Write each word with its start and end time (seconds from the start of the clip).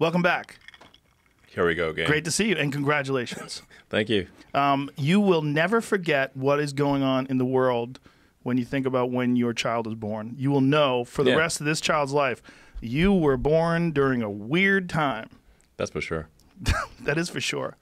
welcome 0.00 0.22
back. 0.22 0.58
Here 1.46 1.64
we 1.66 1.74
go 1.76 1.90
again. 1.90 2.06
Great 2.06 2.24
to 2.24 2.30
see 2.32 2.48
you, 2.48 2.56
and 2.56 2.72
congratulations. 2.72 3.62
Thank 3.88 4.08
you. 4.08 4.26
Um, 4.54 4.90
you 4.96 5.20
will 5.20 5.42
never 5.42 5.80
forget 5.80 6.36
what 6.36 6.58
is 6.60 6.72
going 6.72 7.02
on 7.04 7.26
in 7.26 7.38
the 7.38 7.44
world 7.44 8.00
when 8.42 8.56
you 8.58 8.64
think 8.64 8.86
about 8.86 9.10
when 9.12 9.36
your 9.36 9.52
child 9.52 9.86
is 9.86 9.94
born. 9.94 10.34
You 10.36 10.50
will 10.50 10.60
know 10.60 11.04
for 11.04 11.22
the 11.22 11.30
Yeah. 11.30 11.36
rest 11.36 11.60
of 11.60 11.66
this 11.66 11.80
child's 11.80 12.12
life, 12.12 12.42
you 12.80 13.12
were 13.12 13.36
born 13.36 13.92
during 13.92 14.22
a 14.22 14.30
weird 14.30 14.88
time. 14.88 15.28
That's 15.76 15.90
for 15.90 16.00
sure. 16.00 16.28
That 17.04 17.16
is 17.16 17.30
for 17.30 17.40
sure. 17.40 17.76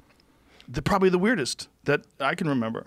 The, 0.68 0.80
probably 0.82 1.08
the 1.08 1.18
weirdest 1.18 1.68
that 1.84 2.02
I 2.20 2.34
can 2.36 2.48
remember. 2.48 2.86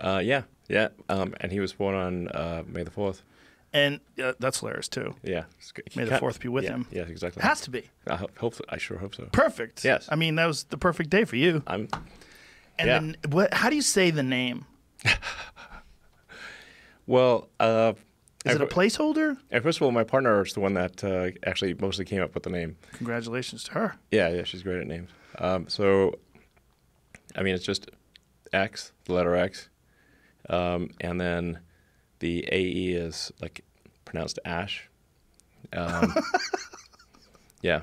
Uh, 0.00 0.20
yeah, 0.22 0.42
yeah. 0.68 0.88
Um, 1.08 1.34
and 1.40 1.52
he 1.52 1.60
was 1.60 1.72
born 1.74 1.94
on 1.94 2.28
uh, 2.28 2.64
May 2.66 2.82
the 2.82 2.90
fourth. 2.90 3.22
And 3.72 4.00
uh, 4.22 4.32
that's 4.40 4.60
hilarious 4.60 4.88
too. 4.88 5.14
Yeah. 5.22 5.44
May 5.94 6.04
the 6.04 6.16
4th 6.16 6.40
be 6.40 6.48
with 6.48 6.64
yeah, 6.64 6.70
him. 6.70 6.86
Yeah, 6.90 7.02
exactly. 7.02 7.40
It 7.40 7.46
has 7.46 7.60
to 7.62 7.70
be. 7.70 7.88
I 8.06 8.16
hope, 8.16 8.36
hope. 8.36 8.54
I 8.68 8.78
sure 8.78 8.98
hope 8.98 9.14
so. 9.14 9.28
Perfect. 9.30 9.84
Yes. 9.84 10.08
I 10.10 10.16
mean, 10.16 10.34
that 10.36 10.46
was 10.46 10.64
the 10.64 10.76
perfect 10.76 11.10
day 11.10 11.24
for 11.24 11.36
you. 11.36 11.62
I'm. 11.66 11.88
And 12.78 12.88
yeah. 12.88 12.98
then, 12.98 13.16
what, 13.28 13.54
how 13.54 13.70
do 13.70 13.76
you 13.76 13.82
say 13.82 14.10
the 14.10 14.22
name? 14.22 14.66
Well, 17.10 17.48
uh, 17.58 17.94
Is 18.44 18.54
it 18.54 18.62
a 18.62 18.66
placeholder? 18.66 19.36
and 19.50 19.64
first 19.64 19.78
of 19.78 19.82
all, 19.82 19.90
my 19.90 20.04
partner 20.04 20.44
is 20.44 20.52
the 20.52 20.60
one 20.60 20.74
that 20.74 21.02
uh, 21.02 21.30
actually 21.44 21.74
mostly 21.74 22.04
came 22.04 22.22
up 22.22 22.34
with 22.34 22.44
the 22.44 22.50
name. 22.50 22.76
Congratulations 22.92 23.64
to 23.64 23.72
her. 23.72 23.96
Yeah, 24.12 24.28
yeah, 24.28 24.44
she's 24.44 24.62
great 24.62 24.80
at 24.80 24.86
names. 24.86 25.10
Um, 25.38 25.68
so, 25.68 26.14
I 27.34 27.42
mean, 27.42 27.56
it's 27.56 27.64
just 27.64 27.90
X, 28.52 28.92
the 29.06 29.14
letter 29.14 29.34
X, 29.34 29.68
um, 30.48 30.90
and 31.00 31.20
then 31.20 31.58
the 32.20 32.46
AE 32.50 32.92
is 32.92 33.32
like 33.42 33.64
pronounced 34.04 34.38
Ash. 34.44 34.88
Um, 35.72 36.14
yeah, 37.62 37.82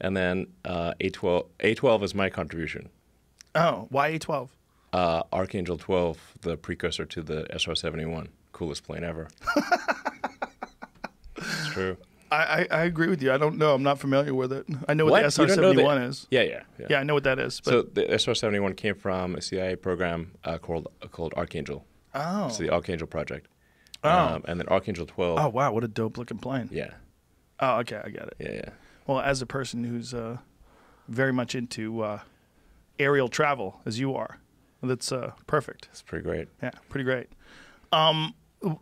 and 0.00 0.16
then 0.16 0.46
uh, 0.64 0.94
A12. 1.00 1.46
A12 1.60 2.02
is 2.02 2.14
my 2.14 2.30
contribution. 2.30 2.88
Oh, 3.54 3.86
why 3.90 4.12
A12? 4.18 4.48
Uh, 4.92 5.22
Archangel 5.32 5.76
12, 5.76 6.34
the 6.40 6.56
precursor 6.56 7.04
to 7.04 7.22
the 7.22 7.44
SR71, 7.52 8.28
coolest 8.52 8.84
plane 8.84 9.04
ever. 9.04 9.28
it's 11.36 11.68
true. 11.68 11.96
I, 12.30 12.36
I, 12.36 12.66
I 12.70 12.82
agree 12.84 13.08
with 13.08 13.22
you. 13.22 13.32
I 13.32 13.38
don't 13.38 13.56
know. 13.56 13.74
I'm 13.74 13.82
not 13.82 13.98
familiar 13.98 14.34
with 14.34 14.52
it. 14.52 14.66
I 14.86 14.94
know 14.94 15.04
what, 15.06 15.22
What? 15.22 15.32
the 15.32 15.42
You 15.42 15.48
don't 15.48 15.56
know 15.60 15.72
the- 15.72 15.80
SR-71 15.82 16.08
is. 16.08 16.26
Yeah, 16.30 16.42
yeah, 16.42 16.62
yeah. 16.78 16.86
Yeah, 16.90 17.00
I 17.00 17.02
know 17.02 17.14
what 17.14 17.24
that 17.24 17.38
is. 17.38 17.60
But 17.60 17.70
So 17.70 17.82
the 17.82 18.02
SR-71 18.18 18.76
came 18.76 18.94
from 18.94 19.34
a 19.34 19.40
CIA 19.40 19.76
program 19.76 20.32
uh, 20.44 20.58
called 20.58 20.88
called 21.10 21.32
Archangel. 21.36 21.84
Oh, 22.18 22.46
It's 22.48 22.58
the 22.58 22.70
Archangel 22.70 23.06
Project. 23.06 23.48
Oh. 24.04 24.10
Um, 24.10 24.44
and 24.46 24.60
then 24.60 24.68
Archangel 24.68 25.06
12. 25.06 25.38
oh 25.38 25.48
wow, 25.48 25.72
what 25.72 25.82
a 25.84 25.88
dope 25.88 26.18
looking 26.18 26.38
plane. 26.38 26.68
Yeah, 26.72 26.90
Oh, 27.60 27.78
okay, 27.78 28.00
I 28.04 28.08
get 28.10 28.28
it. 28.28 28.36
yeah, 28.38 28.52
yeah. 28.52 28.68
Well, 29.06 29.20
as 29.20 29.42
a 29.42 29.46
person 29.46 29.82
who's 29.84 30.14
uh, 30.14 30.36
very 31.08 31.32
much 31.32 31.54
into 31.54 32.02
uh, 32.02 32.20
aerial 32.98 33.28
travel, 33.28 33.80
as 33.86 33.98
you 33.98 34.14
are, 34.14 34.38
that's 34.82 35.10
uh, 35.10 35.32
perfect. 35.48 35.88
It's 35.90 36.02
pretty 36.02 36.22
great. 36.22 36.46
Yeah, 36.62 36.70
pretty 36.88 37.04
great. 37.04 37.28
Um, 37.90 38.34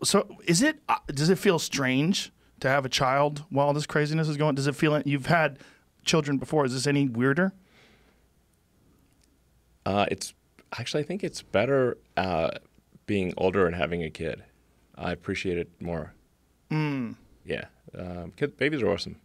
so 0.03 0.27
is 0.47 0.61
it? 0.63 0.81
Uh, 0.89 0.97
does 1.07 1.31
it 1.31 1.39
feel 1.39 1.59
strange 1.59 2.33
to 2.61 2.69
have 2.69 2.85
a 2.85 2.89
child 2.91 3.45
while 3.51 3.73
this 3.73 3.87
craziness 3.87 4.29
is 4.29 4.37
going? 4.37 4.55
Does 4.57 4.67
it 4.67 4.75
feel? 4.75 4.91
Like 4.91 5.07
you've 5.07 5.27
had 5.27 5.59
children 6.05 6.37
before. 6.37 6.67
Is 6.67 6.75
this 6.75 6.87
any 6.87 7.09
weirder? 7.09 7.53
Uh, 9.85 10.07
it's 10.11 10.35
actually, 10.79 11.03
I 11.03 11.07
think 11.07 11.23
it's 11.25 11.43
better 11.43 11.97
uh, 12.17 12.51
being 13.07 13.33
older 13.37 13.67
and 13.67 13.75
having 13.77 14.03
a 14.03 14.11
kid. 14.11 14.43
I 14.97 15.13
appreciate 15.13 15.59
it 15.59 15.69
more. 15.81 16.13
Mm, 16.71 17.17
Yeah. 17.45 17.67
Um, 17.97 18.33
kid, 18.37 18.57
babies 18.57 18.83
are 18.83 18.89
awesome. 18.91 19.17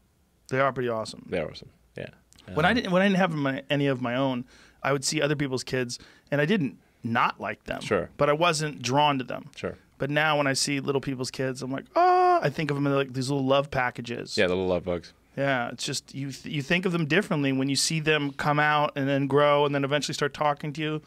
they 0.50 0.60
are 0.60 0.72
pretty 0.74 0.90
awesome. 0.90 1.26
They're 1.30 1.50
awesome. 1.50 1.70
Yeah. 1.98 2.09
When 2.54 2.66
I 2.66 2.70
Um, 2.70 2.76
didn't 2.76 2.92
when 2.92 3.02
I 3.02 3.06
didn't 3.08 3.18
have 3.18 3.34
my, 3.34 3.64
any 3.70 3.88
of 3.88 4.02
my 4.02 4.16
own, 4.16 4.46
I 4.84 4.92
would 4.92 5.04
see 5.06 5.22
other 5.22 5.36
people's 5.36 5.64
kids, 5.64 5.98
and 6.30 6.42
I 6.42 6.46
didn't 6.46 6.78
not 7.04 7.40
like 7.40 7.64
them. 7.64 7.82
Sure. 7.82 8.09
But 8.18 8.30
I 8.30 8.34
wasn't 8.34 8.82
drawn 8.82 9.18
to 9.18 9.24
them. 9.24 9.50
Sure. 9.56 9.75
But 9.98 10.09
now 10.09 10.38
when 10.38 10.48
I 10.48 10.53
see 10.53 10.80
little 10.80 11.02
people's 11.02 11.31
kids, 11.31 11.62
I'm 11.62 11.72
like, 11.72 11.86
oh, 11.96 12.40
I 12.42 12.50
think 12.50 12.69
of 12.72 12.75
them 12.75 12.86
like 12.86 13.13
these 13.13 13.30
little 13.30 13.46
love 13.46 13.72
packages. 13.72 14.38
Yeah, 14.38 14.48
the 14.48 14.56
little 14.56 14.68
love 14.69 14.84
bugs. 14.84 15.13
Yeah, 15.38 15.69
it's 15.69 15.86
just 15.86 16.13
you 16.13 16.31
th- 16.31 16.53
you 16.53 16.62
think 16.62 16.86
of 16.86 16.92
them 16.92 17.06
differently 17.06 17.52
when 17.53 17.69
you 17.69 17.75
see 17.75 18.00
them 18.02 18.31
come 18.34 18.59
out 18.59 18.92
and 18.96 19.08
then 19.08 19.28
grow 19.28 19.66
and 19.66 19.74
then 19.74 19.84
eventually 19.84 20.13
start 20.13 20.34
talking 20.34 20.74
to 20.74 20.81
you. 20.81 21.02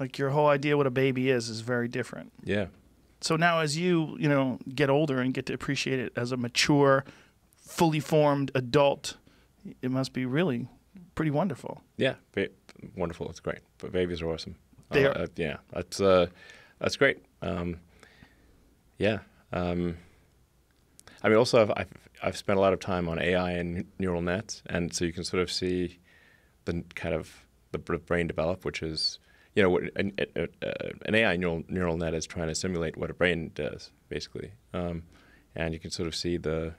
Like 0.00 0.18
your 0.18 0.30
whole 0.30 0.48
idea 0.48 0.76
what 0.76 0.86
a 0.86 0.90
baby 0.90 1.30
is 1.30 1.48
is 1.48 1.60
very 1.60 1.88
different. 1.88 2.32
Yeah. 2.42 2.66
So 3.20 3.36
now 3.36 3.60
as 3.60 3.76
you, 3.78 4.16
you 4.18 4.28
know, 4.28 4.58
get 4.74 4.90
older 4.90 5.18
and 5.20 5.32
get 5.32 5.46
to 5.46 5.54
appreciate 5.54 5.98
it 5.98 6.12
as 6.16 6.32
a 6.32 6.36
mature, 6.36 7.04
fully 7.66 8.00
formed 8.00 8.50
adult, 8.54 9.16
it 9.82 9.90
must 9.90 10.12
be 10.12 10.26
really 10.26 10.68
pretty 11.14 11.30
wonderful. 11.30 11.82
Yeah. 11.96 12.14
Ba- 12.32 12.48
wonderful. 12.96 13.30
It's 13.30 13.40
great. 13.40 13.60
But 13.78 13.92
babies 13.92 14.20
are 14.20 14.28
awesome. 14.30 14.56
They 14.90 15.06
Uh, 15.06 15.10
are- 15.10 15.18
uh, 15.22 15.26
yeah. 15.36 15.56
That's 15.72 16.00
uh, 16.00 16.26
that's 16.80 16.96
great. 16.96 17.18
Um, 17.40 17.76
yeah. 18.98 19.20
Um, 19.52 19.96
I 21.22 21.28
mean, 21.28 21.38
also, 21.38 21.62
I've, 21.62 21.70
I've 21.76 22.08
I've 22.22 22.36
spent 22.36 22.58
a 22.58 22.60
lot 22.60 22.72
of 22.72 22.80
time 22.80 23.08
on 23.08 23.18
AI 23.18 23.52
and 23.52 23.86
neural 23.98 24.20
nets, 24.22 24.62
and 24.66 24.92
so 24.92 25.04
you 25.04 25.12
can 25.12 25.24
sort 25.24 25.42
of 25.42 25.50
see 25.50 25.98
the 26.64 26.82
kind 26.94 27.14
of 27.14 27.44
the 27.72 27.78
brain 27.78 28.26
develop, 28.26 28.64
which 28.64 28.82
is 28.82 29.18
you 29.54 29.62
know 29.62 29.70
what 29.70 29.84
an, 29.96 30.12
an 31.06 31.14
AI 31.14 31.36
neural 31.36 31.62
neural 31.68 31.96
net 31.96 32.14
is 32.14 32.26
trying 32.26 32.48
to 32.48 32.54
simulate 32.54 32.96
what 32.96 33.10
a 33.10 33.14
brain 33.14 33.52
does, 33.54 33.90
basically, 34.08 34.52
um, 34.72 35.04
and 35.54 35.72
you 35.72 35.80
can 35.80 35.90
sort 35.90 36.08
of 36.08 36.14
see 36.14 36.36
the 36.36 36.74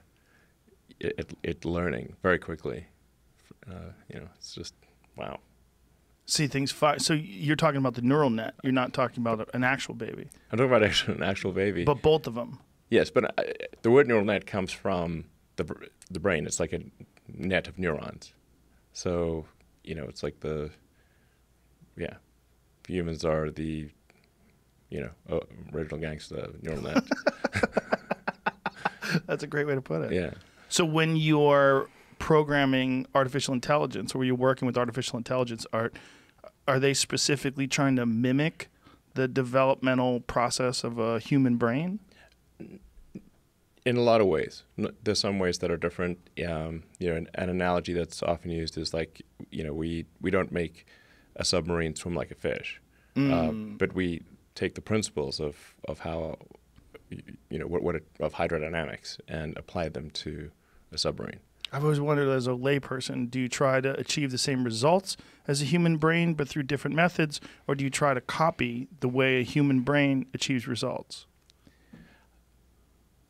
it, 1.00 1.34
it, 1.42 1.64
learning 1.64 2.16
very 2.22 2.38
quickly. 2.38 2.86
Uh, 3.68 3.92
you 4.12 4.20
know, 4.20 4.28
it's 4.36 4.54
just 4.54 4.74
wow. 5.16 5.38
See 6.26 6.48
things 6.48 6.72
fi- 6.72 6.96
so 6.96 7.14
you're 7.14 7.56
talking 7.56 7.78
about 7.78 7.94
the 7.94 8.02
neural 8.02 8.30
net. 8.30 8.54
You're 8.62 8.72
not 8.72 8.92
talking 8.92 9.22
about 9.22 9.48
an 9.54 9.62
actual 9.64 9.94
baby. 9.94 10.28
I'm 10.50 10.58
talking 10.58 10.72
about 10.72 11.08
an 11.08 11.22
actual 11.22 11.52
baby. 11.52 11.84
But 11.84 12.02
both 12.02 12.26
of 12.26 12.34
them. 12.34 12.58
yes, 12.90 13.10
but 13.10 13.24
uh, 13.38 13.42
the 13.82 13.90
word 13.90 14.06
neural 14.08 14.24
net 14.24 14.46
comes 14.46 14.72
from 14.72 15.24
the 15.56 15.64
the 16.10 16.20
brain. 16.20 16.46
It's 16.46 16.60
like 16.60 16.72
a 16.72 16.80
net 17.28 17.68
of 17.68 17.78
neurons. 17.78 18.34
So 18.92 19.46
you 19.82 19.94
know, 19.94 20.04
it's 20.04 20.22
like 20.22 20.40
the 20.40 20.70
yeah, 21.96 22.14
humans 22.86 23.24
are 23.24 23.50
the 23.50 23.88
you 24.90 25.00
know 25.00 25.36
uh, 25.36 25.40
original 25.72 25.98
gangster 25.98 26.48
neural 26.62 26.82
net. 26.82 27.02
That's 29.26 29.42
a 29.42 29.46
great 29.46 29.66
way 29.66 29.74
to 29.74 29.82
put 29.82 30.02
it. 30.02 30.12
yeah. 30.12 30.30
So 30.68 30.84
when 30.84 31.16
you're 31.16 31.88
programming 32.18 33.06
artificial 33.14 33.54
intelligence 33.54 34.14
or 34.14 34.24
you're 34.24 34.34
working 34.34 34.66
with 34.66 34.76
artificial 34.76 35.16
intelligence 35.16 35.66
art, 35.72 35.96
are 36.66 36.80
they 36.80 36.94
specifically 36.94 37.68
trying 37.68 37.96
to 37.96 38.06
mimic 38.06 38.68
the 39.14 39.28
developmental 39.28 40.20
process 40.20 40.82
of 40.84 40.98
a 40.98 41.18
human 41.18 41.56
brain? 41.56 42.00
in 43.86 43.96
a 43.96 44.02
lot 44.02 44.20
of 44.20 44.26
ways. 44.26 44.64
There's 45.04 45.20
some 45.20 45.38
ways 45.38 45.58
that 45.58 45.70
are 45.70 45.76
different. 45.76 46.18
Um, 46.44 46.82
you 46.98 47.08
know, 47.08 47.16
an, 47.16 47.28
an 47.36 47.48
analogy 47.48 47.92
that's 47.92 48.20
often 48.20 48.50
used 48.50 48.76
is 48.76 48.92
like, 48.92 49.22
you 49.50 49.62
know, 49.62 49.72
we, 49.72 50.06
we 50.20 50.32
don't 50.32 50.50
make 50.50 50.86
a 51.36 51.44
submarine 51.44 51.94
swim 51.94 52.14
like 52.14 52.30
a 52.30 52.34
fish, 52.34 52.80
uh, 53.16 53.50
but 53.52 53.94
we 53.94 54.22
take 54.54 54.74
the 54.74 54.80
principles 54.82 55.40
of, 55.40 55.74
of 55.88 56.00
how, 56.00 56.36
you 57.50 57.58
know, 57.58 57.66
what, 57.66 57.82
what 57.82 57.94
it, 57.94 58.06
of 58.20 58.34
hydrodynamics 58.34 59.18
and 59.28 59.56
apply 59.56 59.88
them 59.88 60.10
to 60.10 60.50
a 60.92 60.98
submarine. 60.98 61.40
I've 61.72 61.82
always 61.82 62.00
wondered 62.00 62.28
as 62.28 62.46
a 62.46 62.50
layperson, 62.50 63.30
do 63.30 63.40
you 63.40 63.48
try 63.48 63.80
to 63.80 63.98
achieve 63.98 64.30
the 64.30 64.38
same 64.38 64.64
results 64.64 65.16
as 65.48 65.62
a 65.62 65.64
human 65.64 65.96
brain 65.96 66.34
but 66.34 66.48
through 66.48 66.62
different 66.64 66.94
methods, 66.96 67.40
or 67.66 67.74
do 67.74 67.84
you 67.84 67.90
try 67.90 68.14
to 68.14 68.20
copy 68.20 68.88
the 69.00 69.08
way 69.08 69.40
a 69.40 69.42
human 69.44 69.80
brain 69.80 70.26
achieves 70.34 70.66
results? 70.68 71.26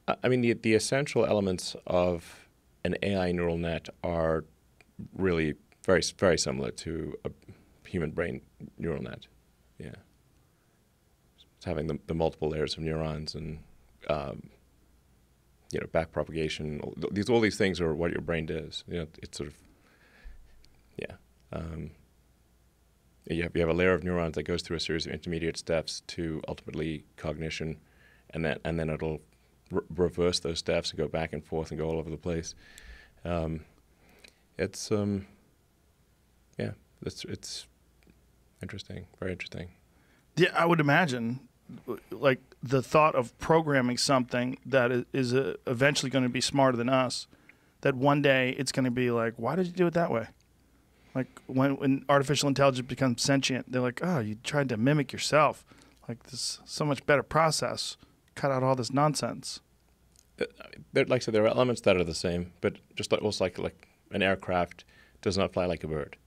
I- 0.08 0.16
I 0.24 0.28
mean, 0.28 0.40
the, 0.42 0.52
the 0.52 0.74
essential 0.74 1.24
elements 1.26 1.76
of 1.86 2.46
an 2.84 2.96
AI 3.02 3.32
neural 3.32 3.56
net 3.58 3.88
are 4.04 4.44
really 5.16 5.54
very, 5.84 6.02
very 6.18 6.38
similar 6.38 6.70
to 6.72 7.16
a 7.24 7.30
human 7.86 8.10
brain 8.10 8.40
neural 8.78 9.02
net. 9.02 9.26
Yeah. 9.78 9.94
It's 11.56 11.64
having 11.64 11.86
the, 11.86 11.98
the 12.06 12.14
multiple 12.14 12.48
layers 12.50 12.74
of 12.74 12.80
neurons 12.80 13.34
and, 13.34 13.58
um, 14.08 14.50
you 15.72 15.80
know, 15.80 15.86
back 15.88 16.12
propagation. 16.12 16.80
all- 16.80 16.94
These, 17.10 17.28
all 17.28 17.40
these 17.40 17.56
things 17.56 17.80
are 17.80 17.94
what 17.94 18.12
your 18.12 18.20
brain 18.20 18.46
does. 18.46 18.84
You 18.88 18.98
know, 19.00 19.06
it's 19.22 19.38
sort 19.38 19.48
of, 19.48 19.54
yeah. 20.96 21.16
Um, 21.52 21.90
you 23.28 23.42
have, 23.42 23.52
you 23.54 23.60
have 23.60 23.70
a 23.70 23.74
layer 23.74 23.92
of 23.92 24.04
neurons 24.04 24.34
that 24.36 24.44
goes 24.44 24.62
through 24.62 24.76
a 24.76 24.80
series 24.80 25.06
of 25.06 25.12
intermediate 25.12 25.56
steps 25.56 26.02
to 26.08 26.40
ultimately 26.46 27.04
cognition, 27.16 27.78
and 28.30 28.44
then 28.44 28.58
and 28.64 28.78
then 28.78 28.88
it'll 28.88 29.20
re- 29.72 29.82
reverse 29.96 30.38
those 30.38 30.58
steps 30.60 30.90
and 30.90 30.98
go 30.98 31.08
back 31.08 31.32
and 31.32 31.44
forth 31.44 31.70
and 31.72 31.80
go 31.80 31.88
all 31.88 31.98
over 31.98 32.08
the 32.08 32.16
place. 32.16 32.54
Um, 33.24 33.64
it's 34.58 34.92
um, 34.92 35.26
yeah, 36.56 36.70
it's 37.04 37.24
it's 37.24 37.66
interesting, 38.62 39.06
very 39.18 39.32
interesting. 39.32 39.68
Yeah, 40.36 40.50
I 40.54 40.66
would 40.66 40.80
imagine, 40.80 41.40
like 42.10 42.40
the 42.62 42.82
thought 42.82 43.14
of 43.14 43.36
programming 43.38 43.96
something 43.96 44.58
that 44.66 45.06
is 45.12 45.34
uh, 45.34 45.54
eventually 45.66 46.10
going 46.10 46.24
to 46.24 46.30
be 46.30 46.40
smarter 46.40 46.76
than 46.76 46.88
us, 46.88 47.26
that 47.80 47.94
one 47.94 48.22
day 48.22 48.50
it's 48.58 48.72
going 48.72 48.84
to 48.84 48.90
be 48.90 49.10
like, 49.10 49.34
why 49.36 49.56
did 49.56 49.66
you 49.66 49.72
do 49.72 49.86
it 49.86 49.94
that 49.94 50.10
way? 50.10 50.28
Like 51.14 51.40
when 51.46 51.76
when 51.76 52.04
artificial 52.10 52.48
intelligence 52.48 52.86
becomes 52.86 53.22
sentient, 53.22 53.72
they're 53.72 53.80
like, 53.80 54.00
oh, 54.02 54.18
you 54.18 54.36
tried 54.44 54.68
to 54.68 54.76
mimic 54.76 55.12
yourself. 55.12 55.64
Like 56.06 56.24
this 56.24 56.60
so 56.66 56.84
much 56.84 57.04
better 57.06 57.22
process. 57.22 57.96
Cut 58.34 58.50
out 58.50 58.62
all 58.62 58.76
this 58.76 58.92
nonsense. 58.92 59.60
There, 60.36 61.06
like 61.06 61.22
I 61.22 61.24
said, 61.24 61.32
there 61.32 61.44
are 61.44 61.48
elements 61.48 61.80
that 61.82 61.96
are 61.96 62.04
the 62.04 62.14
same, 62.14 62.52
but 62.60 62.74
just 62.94 63.10
almost 63.14 63.40
like 63.40 63.58
like 63.58 63.88
an 64.10 64.22
aircraft 64.22 64.84
does 65.22 65.38
not 65.38 65.54
fly 65.54 65.64
like 65.64 65.82
a 65.82 65.88
bird. 65.88 66.18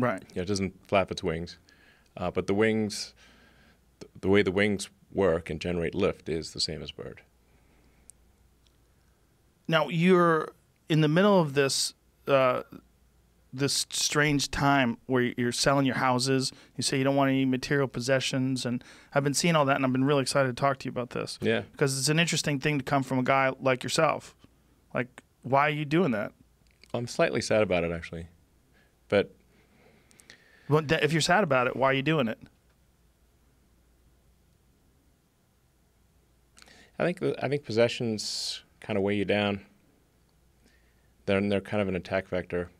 Right. 0.00 0.22
Yeah, 0.34 0.42
it 0.42 0.48
doesn't 0.48 0.86
flap 0.86 1.10
its 1.10 1.22
wings, 1.22 1.58
uh, 2.16 2.30
but 2.30 2.46
the 2.46 2.54
wings, 2.54 3.14
the, 4.00 4.06
the 4.22 4.28
way 4.28 4.42
the 4.42 4.50
wings 4.52 4.88
work 5.12 5.50
and 5.50 5.60
generate 5.60 5.94
lift 5.94 6.28
is 6.28 6.52
the 6.52 6.60
same 6.60 6.82
as 6.82 6.90
bird. 6.90 7.20
Now 9.68 9.88
you're 9.88 10.52
in 10.88 11.00
the 11.00 11.08
middle 11.08 11.40
of 11.40 11.54
this 11.54 11.94
uh, 12.26 12.62
this 13.52 13.86
strange 13.90 14.50
time 14.50 14.96
where 15.06 15.32
you're 15.36 15.52
selling 15.52 15.86
your 15.86 15.96
houses. 15.96 16.52
You 16.76 16.82
say 16.82 16.98
you 16.98 17.04
don't 17.04 17.16
want 17.16 17.30
any 17.30 17.44
material 17.44 17.88
possessions, 17.88 18.64
and 18.64 18.82
I've 19.14 19.24
been 19.24 19.34
seeing 19.34 19.56
all 19.56 19.64
that, 19.64 19.76
and 19.76 19.84
I've 19.84 19.92
been 19.92 20.04
really 20.04 20.22
excited 20.22 20.48
to 20.48 20.60
talk 20.60 20.78
to 20.78 20.84
you 20.86 20.90
about 20.90 21.10
this. 21.10 21.38
Yeah, 21.40 21.62
because 21.72 21.98
it's 21.98 22.08
an 22.08 22.18
interesting 22.18 22.58
thing 22.58 22.78
to 22.78 22.84
come 22.84 23.02
from 23.02 23.18
a 23.18 23.22
guy 23.22 23.52
like 23.60 23.82
yourself. 23.82 24.34
Like, 24.94 25.22
why 25.42 25.66
are 25.66 25.70
you 25.70 25.84
doing 25.84 26.12
that? 26.12 26.32
I'm 26.92 27.06
slightly 27.06 27.40
sad 27.40 27.62
about 27.62 27.84
it 27.84 27.92
actually, 27.92 28.26
but 29.08 29.34
if 30.70 31.12
you're 31.12 31.20
sad 31.20 31.44
about 31.44 31.66
it, 31.66 31.76
why 31.76 31.90
are 31.90 31.92
you 31.94 32.02
doing 32.02 32.28
it? 32.28 32.38
I 36.98 37.04
think 37.04 37.22
I 37.42 37.48
think 37.48 37.64
possessions 37.64 38.62
kind 38.80 38.96
of 38.96 39.02
weigh 39.02 39.16
you 39.16 39.24
down. 39.24 39.62
They're 41.26 41.40
they're 41.40 41.60
kind 41.60 41.80
of 41.80 41.88
an 41.88 41.96
attack 41.96 42.28
vector. 42.28 42.70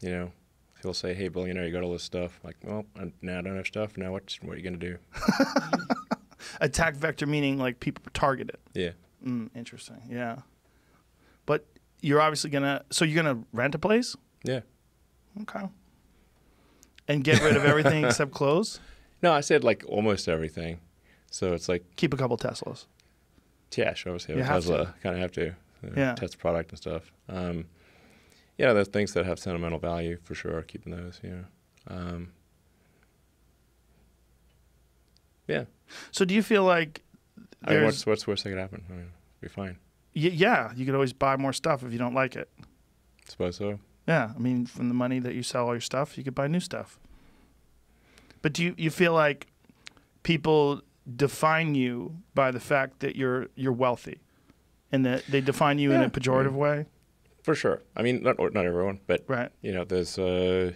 You 0.00 0.10
know, 0.10 0.32
he'll 0.82 0.92
say, 0.92 1.14
"Hey, 1.14 1.28
billionaire, 1.28 1.66
you 1.66 1.72
got 1.72 1.82
all 1.82 1.92
this 1.92 2.02
stuff." 2.02 2.38
Like, 2.44 2.56
well, 2.62 2.84
now 3.22 3.38
I 3.38 3.42
don't 3.42 3.56
have 3.56 3.66
stuff. 3.66 3.96
Now 3.96 4.12
what? 4.12 4.36
What 4.42 4.54
are 4.54 4.56
you 4.58 4.64
gonna 4.64 4.76
do? 4.76 4.98
attack 6.60 6.94
vector 6.94 7.26
meaning 7.26 7.58
like 7.58 7.80
people 7.80 8.04
target 8.12 8.50
it. 8.50 8.60
Yeah. 8.74 8.90
Mm, 9.26 9.48
interesting. 9.56 10.02
Yeah. 10.10 10.38
But 11.46 11.66
you're 12.02 12.20
obviously 12.20 12.50
gonna. 12.50 12.84
So 12.90 13.06
you're 13.06 13.22
gonna 13.22 13.42
rent 13.52 13.74
a 13.74 13.78
place. 13.78 14.14
Yeah. 14.44 14.60
Okay. 15.40 15.68
And 17.08 17.24
get 17.24 17.42
rid 17.42 17.56
of 17.56 17.64
everything 17.64 18.04
except 18.06 18.32
clothes. 18.32 18.80
No, 19.22 19.32
I 19.32 19.40
said 19.40 19.64
like 19.64 19.84
almost 19.86 20.28
everything. 20.28 20.80
So 21.30 21.52
it's 21.52 21.68
like 21.68 21.84
keep 21.96 22.12
a 22.14 22.16
couple 22.16 22.36
Teslas. 22.36 22.86
Yeah, 23.76 23.94
sure. 23.94 24.12
Obviously, 24.12 24.36
have 24.42 24.44
a 24.44 24.60
Tesla. 24.60 24.94
Kind 25.02 25.14
of 25.16 25.20
have 25.22 25.32
to. 25.32 25.48
Uh, 25.50 25.90
yeah. 25.96 26.14
Test 26.14 26.38
product 26.38 26.70
and 26.70 26.78
stuff. 26.78 27.10
Um, 27.28 27.66
yeah, 28.58 28.72
there's 28.72 28.88
things 28.88 29.14
that 29.14 29.24
have 29.26 29.38
sentimental 29.38 29.78
value 29.78 30.18
for 30.22 30.34
sure. 30.34 30.58
Are 30.58 30.62
keeping 30.62 30.94
those, 30.94 31.20
yeah. 31.24 31.40
Um, 31.88 32.32
yeah. 35.48 35.64
So 36.10 36.24
do 36.24 36.34
you 36.34 36.42
feel 36.42 36.64
like? 36.64 37.02
I 37.64 37.74
mean, 37.74 37.84
what's 37.84 38.06
what's 38.06 38.26
worst 38.26 38.44
that 38.44 38.50
could 38.50 38.58
happen? 38.58 38.84
I 38.90 38.92
mean, 38.92 39.08
be 39.40 39.48
fine. 39.48 39.78
Y- 40.14 40.30
yeah, 40.34 40.72
you 40.76 40.84
could 40.84 40.94
always 40.94 41.12
buy 41.12 41.36
more 41.36 41.52
stuff 41.52 41.82
if 41.82 41.92
you 41.92 41.98
don't 41.98 42.14
like 42.14 42.36
it. 42.36 42.48
Suppose 43.28 43.56
so. 43.56 43.78
Yeah, 44.12 44.32
I 44.36 44.38
mean, 44.38 44.66
from 44.66 44.88
the 44.88 44.94
money 44.94 45.20
that 45.20 45.34
you 45.34 45.42
sell 45.42 45.66
all 45.66 45.74
your 45.74 45.80
stuff, 45.80 46.18
you 46.18 46.24
could 46.24 46.34
buy 46.34 46.46
new 46.46 46.60
stuff. 46.60 46.98
But 48.42 48.52
do 48.52 48.62
you 48.62 48.74
you 48.76 48.90
feel 48.90 49.14
like 49.14 49.46
people 50.22 50.82
define 51.16 51.74
you 51.74 52.16
by 52.34 52.50
the 52.50 52.60
fact 52.60 53.00
that 53.00 53.16
you're 53.16 53.48
you're 53.54 53.72
wealthy, 53.72 54.18
and 54.92 55.06
that 55.06 55.24
they 55.32 55.40
define 55.40 55.78
you 55.78 55.90
yeah. 55.90 55.96
in 55.96 56.02
a 56.02 56.10
pejorative 56.10 56.52
way. 56.52 56.86
For 57.42 57.54
sure. 57.54 57.80
I 57.96 58.02
mean, 58.02 58.22
not 58.22 58.36
not 58.38 58.66
everyone, 58.66 59.00
but 59.06 59.24
right. 59.28 59.50
You 59.62 59.72
know, 59.72 59.84
there's 59.84 60.18
uh, 60.18 60.72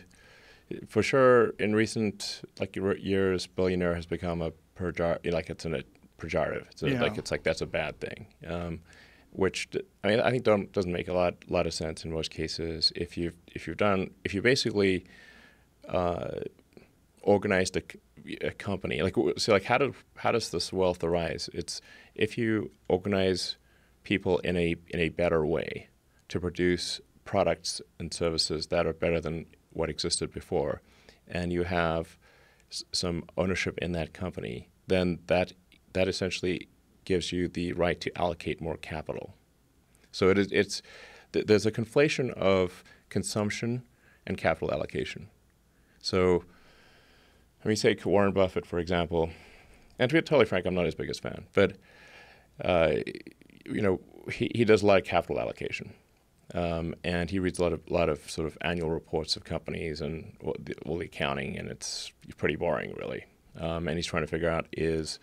for 0.89 1.03
sure 1.03 1.51
in 1.59 1.75
recent 1.75 2.41
like 2.59 2.75
years, 2.77 3.47
billionaire 3.47 3.95
has 3.95 4.07
become 4.07 4.41
a 4.41 4.53
pejor 4.79 5.19
like 5.31 5.51
it's 5.51 5.67
a 5.67 5.85
pejorative. 6.19 6.67
It's 6.71 6.83
a, 6.83 6.91
yeah. 6.91 7.03
like 7.03 7.19
it's 7.19 7.31
like 7.31 7.43
that's 7.43 7.61
a 7.61 7.67
bad 7.67 8.01
thing. 8.01 8.27
Um, 8.47 8.81
which 9.37 9.69
I 10.03 10.09
mean, 10.09 10.21
I 10.21 10.31
think 10.31 10.45
doesn't 10.45 10.93
make 10.93 11.09
a 11.09 11.13
lot 11.13 11.35
lot 11.49 11.67
of 11.67 11.75
sense 11.75 12.05
in 12.05 12.11
most 12.13 12.31
cases. 12.31 12.93
If 12.97 13.17
you've 13.19 13.35
if 13.55 13.67
you've 13.67 13.77
done 13.77 14.11
if 14.25 14.33
you 14.35 14.41
basically 14.41 15.05
uh, 15.89 16.41
organized 17.23 17.77
a, 17.77 17.83
a 18.41 18.51
company 18.53 19.03
like 19.03 19.15
so 19.37 19.53
like 19.53 19.65
how 19.65 19.79
do 19.79 19.95
how 20.17 20.33
does 20.33 20.51
this 20.51 20.73
wealth 20.73 21.03
arise 21.05 21.51
it's 21.53 21.81
if 22.15 22.39
you 22.39 22.71
organize 22.89 23.57
people 24.05 24.39
in 24.39 24.57
a 24.57 24.75
in 24.89 25.01
a 25.01 25.09
better 25.11 25.45
way 25.45 25.89
to 26.29 26.41
produce 26.41 27.01
products 27.25 27.81
and 27.99 28.15
services 28.15 28.69
that 28.69 28.87
are 28.87 28.93
better 28.93 29.21
than 29.21 29.45
what 29.73 29.91
existed 29.91 30.33
before 30.33 30.81
and 31.29 31.53
you 31.53 31.65
have 31.65 32.17
s- 32.71 32.85
some 32.93 33.25
ownership 33.37 33.77
in 33.79 33.93
that 33.93 34.13
company 34.13 34.69
then 34.87 35.19
that 35.27 35.53
that 35.93 36.09
essentially 36.09 36.69
gives 37.07 37.33
you 37.33 37.49
the 37.49 37.73
right 37.73 38.01
to 38.03 38.17
allocate 38.19 38.61
more 38.61 38.77
capital 38.77 39.35
so 40.13 40.29
it 40.29 40.37
is 40.37 40.49
it's 40.53 40.83
th- 41.33 41.47
there's 41.47 41.65
a 41.65 41.73
conflation 41.73 42.31
of 42.35 42.85
consumption 43.09 43.83
and 44.27 44.37
capital 44.37 44.71
allocation 44.71 45.29
so 46.01 46.45
let 47.67 47.71
me 47.71 47.75
say 47.75 47.97
Warren 48.05 48.31
Buffett, 48.33 48.65
for 48.65 48.79
example, 48.79 49.31
and 49.99 50.09
to 50.09 50.15
be 50.15 50.23
totally 50.23 50.45
frank, 50.45 50.67
I'm 50.67 50.75
not 50.77 50.85
his 50.85 50.95
biggest 50.95 51.21
fan, 51.21 51.47
but 51.53 51.73
uh, 52.65 52.93
you 53.65 53.83
know, 53.83 53.99
he, 54.31 54.53
he 54.55 54.65
does 54.65 54.83
a 54.83 54.87
lot 54.87 54.99
of 54.99 55.05
capital 55.05 55.41
allocation. 55.41 55.93
Um, 56.55 56.95
and 57.03 57.29
he 57.29 57.41
reads 57.41 57.59
a 57.59 57.63
lot 57.63 57.73
of 57.73 57.81
lot 57.91 58.09
of 58.09 58.31
sort 58.31 58.47
of 58.47 58.57
annual 58.61 58.91
reports 58.91 59.35
of 59.35 59.43
companies 59.43 60.01
and 60.01 60.37
all 60.45 60.55
the, 60.61 60.75
all 60.87 60.97
the 60.97 61.07
accounting, 61.07 61.59
and 61.59 61.69
it's 61.69 62.13
pretty 62.37 62.55
boring, 62.55 62.95
really. 62.97 63.25
Um, 63.59 63.89
and 63.89 63.97
he's 63.97 64.07
trying 64.07 64.23
to 64.23 64.29
figure 64.29 64.49
out 64.49 64.69
is 64.71 65.19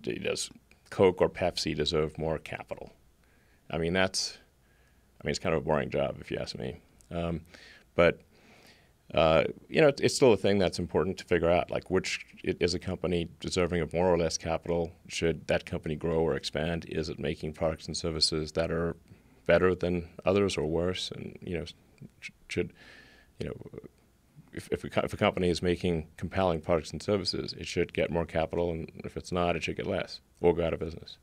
does 0.00 0.50
Coke 0.94 1.20
or 1.20 1.28
Pepsi 1.28 1.74
deserve 1.74 2.16
more 2.18 2.38
capital? 2.38 2.92
I 3.68 3.78
mean, 3.78 3.92
that's 3.92 4.38
I 5.20 5.26
mean, 5.26 5.30
it's 5.30 5.40
kind 5.40 5.52
of 5.52 5.62
a 5.62 5.64
boring 5.64 5.90
job 5.90 6.18
if 6.20 6.30
you 6.30 6.36
ask 6.38 6.56
me. 6.56 6.76
Um, 7.10 7.40
but 7.96 8.20
uh, 9.12 9.42
you 9.68 9.80
know, 9.80 9.88
it's 9.88 10.14
still 10.14 10.32
a 10.32 10.36
thing 10.36 10.58
that's 10.58 10.78
important 10.78 11.18
to 11.18 11.24
figure 11.24 11.50
out. 11.50 11.68
Like, 11.68 11.90
which 11.90 12.24
is 12.44 12.74
a 12.74 12.78
company 12.78 13.28
deserving 13.40 13.80
of 13.80 13.92
more 13.92 14.08
or 14.08 14.16
less 14.16 14.38
capital? 14.38 14.92
Should 15.08 15.48
that 15.48 15.66
company 15.66 15.96
grow 15.96 16.20
or 16.20 16.36
expand? 16.36 16.86
Is 16.88 17.08
it 17.08 17.18
making 17.18 17.54
products 17.54 17.88
and 17.88 17.96
services 17.96 18.52
that 18.52 18.70
are 18.70 18.96
better 19.46 19.74
than 19.74 20.08
others 20.24 20.56
or 20.56 20.66
worse? 20.66 21.10
And 21.10 21.36
you 21.42 21.58
know, 21.58 21.64
should 22.48 22.72
you 23.40 23.48
know, 23.48 23.54
if 24.54 24.68
if 24.70 24.84
a, 24.84 25.04
if 25.04 25.12
a 25.12 25.16
company 25.16 25.48
is 25.48 25.62
making 25.62 26.08
compelling 26.16 26.60
products 26.60 26.90
and 26.90 27.02
services, 27.02 27.52
it 27.52 27.66
should 27.66 27.92
get 27.92 28.10
more 28.10 28.26
capital, 28.26 28.70
and 28.70 28.90
if 29.04 29.16
it's 29.16 29.32
not, 29.32 29.56
it 29.56 29.62
should 29.62 29.76
get 29.76 29.86
less 29.86 30.20
or 30.40 30.54
go 30.54 30.64
out 30.64 30.72
of 30.72 30.80
business. 30.80 31.18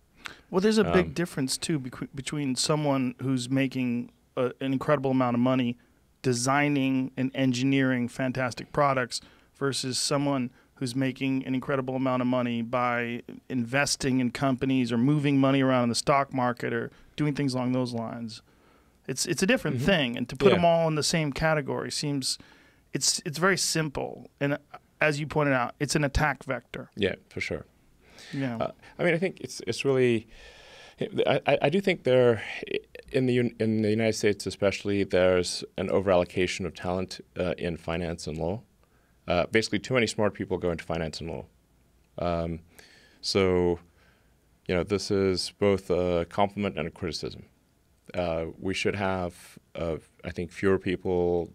Well, 0.49 0.61
there's 0.61 0.77
a 0.77 0.83
big 0.83 1.07
um, 1.07 1.13
difference 1.13 1.57
too 1.57 1.79
between 1.79 2.55
someone 2.55 3.15
who's 3.21 3.49
making 3.49 4.11
a, 4.37 4.51
an 4.61 4.73
incredible 4.73 5.11
amount 5.11 5.35
of 5.35 5.39
money 5.39 5.77
designing 6.21 7.11
and 7.17 7.31
engineering 7.33 8.07
fantastic 8.07 8.71
products 8.71 9.21
versus 9.55 9.97
someone 9.97 10.51
who's 10.75 10.95
making 10.95 11.45
an 11.45 11.53
incredible 11.53 11.95
amount 11.95 12.21
of 12.21 12.27
money 12.27 12.61
by 12.61 13.21
investing 13.49 14.19
in 14.19 14.31
companies 14.31 14.91
or 14.91 14.97
moving 14.97 15.39
money 15.39 15.61
around 15.61 15.83
in 15.83 15.89
the 15.89 15.95
stock 15.95 16.33
market 16.33 16.73
or 16.73 16.91
doing 17.15 17.33
things 17.33 17.53
along 17.53 17.71
those 17.71 17.93
lines. 17.93 18.41
It's 19.07 19.25
it's 19.25 19.43
a 19.43 19.47
different 19.47 19.77
mm-hmm. 19.77 19.85
thing, 19.85 20.17
and 20.17 20.29
to 20.29 20.35
put 20.35 20.49
yeah. 20.49 20.55
them 20.55 20.65
all 20.65 20.87
in 20.87 20.95
the 20.95 21.03
same 21.03 21.33
category 21.33 21.91
seems 21.91 22.37
it's 22.93 23.21
it's 23.25 23.37
very 23.37 23.57
simple. 23.57 24.29
And 24.39 24.57
as 24.99 25.19
you 25.19 25.27
pointed 25.27 25.53
out, 25.53 25.75
it's 25.79 25.95
an 25.95 26.03
attack 26.03 26.43
vector. 26.43 26.89
Yeah, 26.95 27.15
for 27.29 27.41
sure. 27.41 27.65
Yeah. 28.33 28.57
Uh, 28.57 28.71
I 28.99 29.03
mean, 29.03 29.13
I 29.13 29.17
think 29.17 29.41
it's 29.41 29.61
it's 29.67 29.83
really 29.83 30.27
I, 31.25 31.57
I 31.63 31.69
do 31.69 31.81
think 31.81 32.03
there, 32.03 32.43
in 33.11 33.25
the 33.25 33.53
in 33.59 33.81
the 33.81 33.89
United 33.89 34.13
States 34.13 34.45
especially, 34.45 35.03
there's 35.03 35.63
an 35.77 35.89
overallocation 35.89 36.65
of 36.65 36.75
talent 36.75 37.19
uh, 37.39 37.53
in 37.57 37.77
finance 37.77 38.27
and 38.27 38.37
law. 38.37 38.61
Uh, 39.27 39.45
basically, 39.47 39.79
too 39.79 39.93
many 39.93 40.07
smart 40.07 40.33
people 40.33 40.57
go 40.57 40.71
into 40.71 40.83
finance 40.83 41.21
and 41.21 41.29
law. 41.29 41.45
Um, 42.17 42.59
so, 43.21 43.79
you 44.67 44.75
know, 44.75 44.83
this 44.83 45.11
is 45.11 45.53
both 45.59 45.89
a 45.89 46.25
compliment 46.29 46.77
and 46.77 46.87
a 46.87 46.91
criticism. 46.91 47.45
Uh, 48.13 48.45
we 48.59 48.73
should 48.73 48.95
have, 48.95 49.57
uh, 49.75 49.97
I 50.23 50.31
think, 50.31 50.51
fewer 50.51 50.77
people 50.77 51.49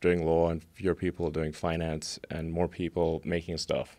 doing 0.00 0.24
law 0.24 0.50
and 0.50 0.62
fewer 0.62 0.94
people 0.94 1.30
doing 1.30 1.52
finance 1.52 2.18
and 2.30 2.52
more 2.52 2.68
people 2.68 3.20
making 3.24 3.58
stuff. 3.58 3.96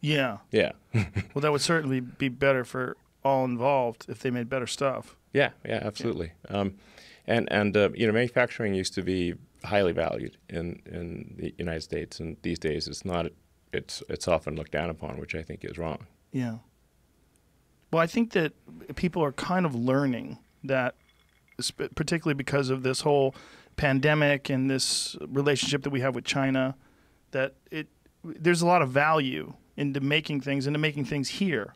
Yeah. 0.00 0.38
Yeah. 0.50 0.72
well, 0.94 1.40
that 1.40 1.52
would 1.52 1.60
certainly 1.60 2.00
be 2.00 2.28
better 2.28 2.64
for 2.64 2.96
all 3.24 3.44
involved 3.44 4.06
if 4.08 4.20
they 4.20 4.30
made 4.30 4.48
better 4.48 4.66
stuff. 4.66 5.16
Yeah, 5.32 5.50
yeah, 5.64 5.80
absolutely. 5.82 6.32
Yeah. 6.50 6.58
Um, 6.58 6.74
and 7.26 7.50
and 7.50 7.76
uh, 7.76 7.90
you 7.94 8.06
know, 8.06 8.12
manufacturing 8.12 8.74
used 8.74 8.94
to 8.94 9.02
be 9.02 9.34
highly 9.64 9.92
valued 9.92 10.36
in 10.48 10.82
in 10.86 11.34
the 11.38 11.54
United 11.58 11.82
States, 11.82 12.20
and 12.20 12.36
these 12.42 12.58
days 12.58 12.86
it's 12.86 13.04
not. 13.04 13.26
It's 13.72 14.02
it's 14.08 14.28
often 14.28 14.54
looked 14.54 14.70
down 14.70 14.90
upon, 14.90 15.18
which 15.18 15.34
I 15.34 15.42
think 15.42 15.64
is 15.64 15.78
wrong. 15.78 16.06
Yeah. 16.32 16.58
Well, 17.90 18.02
I 18.02 18.06
think 18.06 18.32
that 18.32 18.52
people 18.94 19.22
are 19.24 19.32
kind 19.32 19.66
of 19.66 19.74
learning 19.74 20.38
that, 20.64 20.94
particularly 21.94 22.34
because 22.34 22.70
of 22.70 22.82
this 22.82 23.00
whole 23.00 23.34
pandemic 23.76 24.50
and 24.50 24.70
this 24.70 25.16
relationship 25.28 25.82
that 25.82 25.90
we 25.90 26.00
have 26.00 26.14
with 26.14 26.24
China, 26.24 26.76
that 27.30 27.54
it 27.70 27.88
there's 28.22 28.62
a 28.62 28.66
lot 28.66 28.82
of 28.82 28.90
value 28.90 29.54
into 29.76 30.00
making 30.00 30.40
things 30.40 30.66
into 30.66 30.78
making 30.78 31.04
things 31.04 31.28
here. 31.28 31.74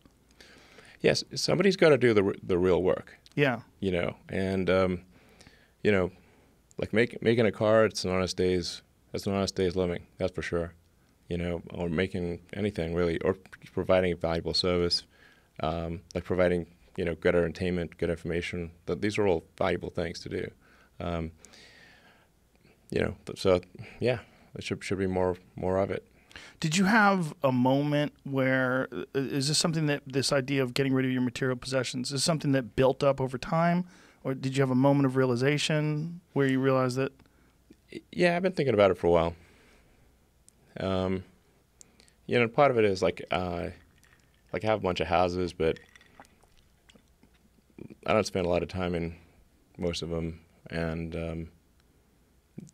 Yes, 1.01 1.25
somebody's 1.35 1.77
got 1.77 1.91
to 1.91 1.99
do 1.99 2.15
the 2.15 2.35
the 2.43 2.59
real 2.59 2.83
work. 2.83 3.19
Yeah, 3.35 3.61
you 3.81 3.93
know, 3.93 4.17
and 4.29 4.69
um, 4.69 5.01
you 5.83 5.93
know, 5.93 6.11
like 6.79 6.93
make, 6.93 7.21
making 7.23 7.47
a 7.47 7.53
car, 7.53 7.85
it's 7.85 8.05
an 8.05 8.11
honest 8.11 8.37
day's, 8.37 8.83
it's 9.13 9.27
an 9.27 9.35
honest 9.35 9.55
day's 9.55 9.77
living, 9.77 10.07
that's 10.17 10.33
for 10.33 10.43
sure. 10.43 10.75
You 11.29 11.37
know, 11.37 11.63
or 11.75 11.89
making 11.89 12.41
anything 12.55 12.95
really, 12.95 13.21
or 13.21 13.37
providing 13.73 14.13
a 14.13 14.17
valuable 14.17 14.55
service, 14.55 15.05
um, 15.61 16.01
like 16.15 16.25
providing, 16.25 16.67
you 16.97 17.05
know, 17.05 17.15
good 17.15 17.35
entertainment, 17.35 17.99
good 17.99 18.09
information. 18.09 18.71
That 18.87 19.03
these 19.03 19.19
are 19.19 19.27
all 19.27 19.45
valuable 19.59 19.91
things 19.91 20.21
to 20.21 20.29
do. 20.29 20.51
Um, 21.01 21.33
you 22.91 23.01
know, 23.01 23.15
so 23.37 23.61
yeah, 24.01 24.19
there 24.55 24.63
should 24.63 24.83
should 24.83 24.99
be 24.99 25.07
more 25.07 25.37
more 25.57 25.79
of 25.79 25.91
it. 25.91 26.07
Did 26.61 26.77
you 26.77 26.85
have 26.85 27.35
a 27.43 27.53
moment 27.53 28.13
where 28.25 28.89
uh, 28.93 29.05
this 29.15 29.57
something 29.57 29.87
that 29.87 30.03
this 30.07 30.33
idea 30.33 30.63
of 30.63 30.75
getting 30.75 30.93
rid 30.93 31.05
of 31.05 31.13
your 31.13 31.23
material 31.23 31.57
possessions 31.57 32.13
is 32.13 32.25
something 32.25 32.53
that 32.53 32.77
built 32.77 33.03
up 33.03 33.21
over 33.21 33.39
time, 33.39 33.85
or 34.25 34.35
did 34.35 34.57
you 34.57 34.63
have 34.63 34.71
a 34.71 34.77
moment 34.77 35.07
of 35.07 35.17
realization 35.17 36.21
where 36.33 36.47
you 36.47 36.61
realized 36.61 36.97
that? 36.97 37.13
Yeah, 38.13 38.37
I've 38.37 38.43
been 38.43 38.53
thinking 38.53 38.75
about 38.75 38.91
it 38.91 38.99
for 38.99 39.07
a 39.07 39.11
while. 39.11 39.35
Um, 40.79 41.25
you 42.27 42.39
know, 42.39 42.47
part 42.47 42.71
of 42.71 42.79
it 42.79 42.85
is 42.85 43.03
like, 43.03 43.25
uh, 43.31 43.69
like 44.53 44.65
I 44.65 44.67
have 44.67 44.81
a 44.81 44.83
bunch 44.83 45.01
of 45.01 45.07
houses, 45.07 45.53
but 45.53 45.79
I 48.07 48.13
don't 48.13 48.27
spend 48.27 48.47
a 48.47 48.49
lot 48.49 48.63
of 48.63 48.69
time 48.69 48.95
in 48.95 49.17
most 49.79 50.03
of 50.03 50.11
them, 50.11 50.41
and 50.71 51.17
um, 51.17 51.49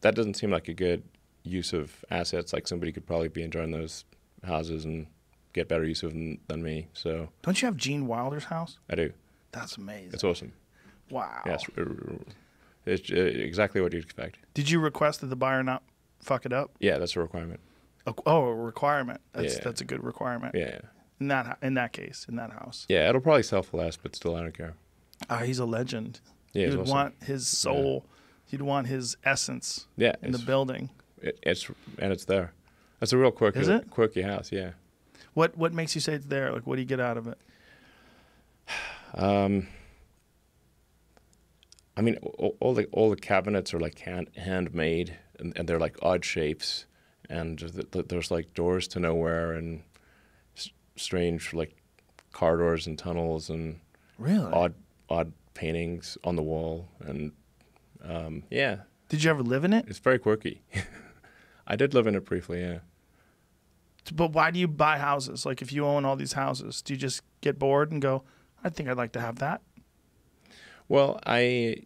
that 0.01 0.15
doesn't 0.15 0.35
seem 0.35 0.51
like 0.51 0.69
a 0.69 0.75
good 0.75 1.03
use 1.43 1.73
of 1.73 2.05
assets. 2.11 2.53
Like 2.53 2.67
somebody 2.69 2.93
could 2.93 3.07
probably 3.07 3.29
be 3.29 3.43
enjoying 3.43 3.71
those 3.71 4.05
houses 4.45 4.85
and 4.85 5.07
get 5.53 5.69
better 5.69 5.85
use 5.85 6.03
of 6.03 6.13
them 6.13 6.39
than 6.49 6.63
me. 6.63 6.89
So 6.93 7.29
Don't 7.43 7.61
you 7.61 7.67
have 7.67 7.77
Gene 7.77 8.07
Wilder's 8.07 8.45
house? 8.45 8.79
I 8.91 8.95
do. 8.97 9.13
That's 9.53 9.77
amazing. 9.77 10.11
It's 10.15 10.25
awesome. 10.25 10.53
wow. 11.11 11.43
Yes, 11.47 11.65
it's 12.87 13.11
uh, 13.11 13.15
exactly 13.15 13.81
what 13.81 13.93
you'd 13.93 14.05
expect. 14.05 14.39
Did 14.53 14.69
you 14.71 14.81
request 14.81 15.21
that 15.21 15.29
the 15.29 15.37
buyer 15.37 15.63
not 15.63 15.83
fuck 16.21 16.45
it 16.45 16.53
up? 16.53 16.73
Yeah, 16.81 16.99
that's 16.99 17.17
a 17.17 17.21
requirement. 17.21 17.61
A- 18.07 18.15
Oh, 18.27 18.45
a 18.47 18.55
requirement. 18.55 19.21
That's 19.33 19.55
Yeah. 19.57 19.61
that's 19.65 19.81
a 19.81 19.85
good 19.85 20.03
requirement. 20.05 20.55
Yeah, 20.55 20.81
In 21.21 21.29
that 21.29 21.59
in 21.63 21.75
that 21.75 21.93
case, 21.93 22.27
in 22.29 22.37
that 22.37 22.51
house. 22.51 22.85
yeah. 22.89 23.09
It'll 23.09 23.21
probably 23.21 23.43
sell 23.45 23.63
for 23.63 23.79
less, 23.79 23.97
but 23.97 24.15
still, 24.17 24.35
I 24.37 24.41
don't 24.43 24.57
care. 24.57 24.75
Ah, 25.31 25.39
he's 25.39 25.59
a 25.59 25.65
legend. 25.65 26.21
Yeah, 26.53 26.65
it's 26.67 26.73
You'd 26.75 26.81
awesome. 26.83 26.93
want 26.95 27.15
his 27.23 27.47
soul. 27.47 28.05
You'd 28.51 28.63
want 28.63 28.87
his 28.87 29.17
essence 29.25 29.87
Yeah, 29.97 30.15
in 30.23 30.33
the 30.33 30.39
building. 30.39 30.91
It, 31.23 31.39
it's 31.43 31.69
and 31.99 32.13
it's 32.13 32.25
there. 32.27 32.53
That's 33.01 33.13
a 33.13 33.19
real 33.19 33.31
quirky, 33.33 33.61
Is 33.61 33.69
it? 33.69 33.91
quirky 33.91 34.23
house. 34.23 34.53
Yeah. 34.53 34.71
What 35.35 35.57
what 35.57 35.73
makes 35.73 35.95
you 35.95 36.01
say 36.01 36.15
it's 36.15 36.27
there? 36.27 36.53
Like, 36.53 36.67
what 36.67 36.77
do 36.77 36.83
you 36.83 36.87
get 36.89 37.01
out 37.01 37.17
of 37.17 37.27
it? 37.29 37.39
Um, 39.17 39.69
I 41.97 42.01
mean, 42.01 42.17
all, 42.17 42.57
all 42.61 42.75
the 42.75 42.87
all 42.87 43.11
the 43.11 43.17
cabinets 43.17 43.73
are 43.73 43.79
like 43.81 43.99
hand, 44.01 44.29
handmade, 44.37 45.17
and, 45.39 45.57
and 45.57 45.69
they're 45.69 45.79
like 45.79 45.97
odd 46.03 46.25
shapes, 46.25 46.87
and 47.31 47.59
th- 47.59 47.91
th- 47.93 48.07
there's 48.09 48.31
like 48.33 48.53
doors 48.55 48.89
to 48.89 48.99
nowhere 49.01 49.53
and 49.53 49.83
s- 50.57 50.71
strange 50.97 51.55
like 51.55 51.77
corridors 52.33 52.87
and 52.89 52.99
tunnels 52.99 53.49
and 53.51 53.79
Really? 54.19 54.53
odd 54.53 54.75
odd 55.09 55.33
paintings 55.55 56.19
on 56.25 56.35
the 56.35 56.43
wall, 56.43 56.89
and 57.01 57.31
um, 58.09 58.43
yeah, 58.51 58.79
Did 59.09 59.25
you 59.25 59.31
ever 59.31 59.43
live 59.43 59.65
in 59.65 59.73
it? 59.73 59.87
it's 59.89 59.99
very 59.99 60.19
quirky. 60.19 60.63
I 61.67 61.77
did 61.77 61.95
live 61.95 62.07
in 62.07 62.15
it 62.15 62.25
briefly. 62.25 62.61
Yeah. 62.61 62.79
But 64.13 64.33
why 64.33 64.51
do 64.51 64.59
you 64.59 64.69
buy 64.69 64.99
houses? 64.99 65.47
Like, 65.47 65.63
if 65.63 65.73
you 65.73 65.87
own 65.87 66.05
all 66.05 66.15
these 66.17 66.35
houses, 66.35 66.83
do 66.83 66.93
you 66.93 66.99
just 66.99 67.23
get 67.41 67.59
bored 67.59 67.91
and 67.91 68.03
go, 68.03 68.23
"I 68.63 68.69
think 68.69 68.89
I'd 68.89 68.99
like 68.99 69.13
to 69.13 69.21
have 69.21 69.39
that"? 69.39 69.63
Well, 70.89 71.19
I, 71.25 71.77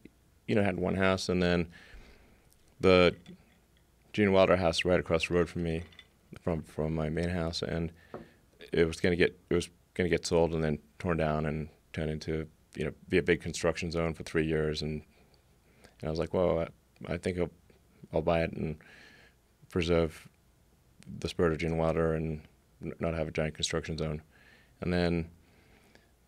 you 0.49 0.55
know, 0.57 0.63
had 0.65 0.79
one 0.79 0.97
house, 0.97 1.29
and 1.29 1.41
then 1.41 1.69
the 2.81 3.15
Gene 4.13 4.33
Wilder 4.33 4.57
house 4.57 4.85
right 4.85 4.99
across 4.99 5.29
the 5.29 5.35
road 5.35 5.49
from 5.49 5.63
me, 5.63 5.83
from 6.41 6.63
from 6.63 6.93
my 6.95 7.09
main 7.09 7.29
house, 7.29 7.63
and 7.63 7.93
it 8.73 8.85
was 8.85 8.99
gonna 9.01 9.15
get 9.15 9.39
it 9.49 9.55
was 9.55 9.69
gonna 9.95 10.09
get 10.09 10.27
sold 10.27 10.53
and 10.55 10.65
then 10.65 10.81
torn 10.99 11.17
down 11.19 11.47
and 11.47 11.69
turned 11.93 12.11
into 12.11 12.49
you 12.75 12.85
know 12.85 12.93
be 13.09 13.19
a 13.19 13.23
big 13.23 13.41
construction 13.41 13.93
zone 13.93 14.13
for 14.13 14.25
three 14.25 14.45
years, 14.47 14.83
and, 14.83 15.03
and 16.01 16.09
I 16.09 16.11
was 16.11 16.19
like, 16.19 16.35
well, 16.35 16.67
I, 17.09 17.15
I 17.15 17.19
think 17.19 17.39
I'll, 17.39 17.51
I'll 18.13 18.23
buy 18.23 18.43
it 18.43 18.53
and 18.53 18.77
preserve 19.71 20.29
the 21.19 21.29
spirit 21.29 21.53
of 21.53 21.59
Gene 21.59 21.77
Wilder 21.77 22.15
and 22.15 22.43
not 23.01 23.15
have 23.15 23.29
a 23.29 23.33
giant 23.33 23.55
construction 23.55 23.99
zone, 23.99 24.23
and 24.81 24.93
then 24.93 25.29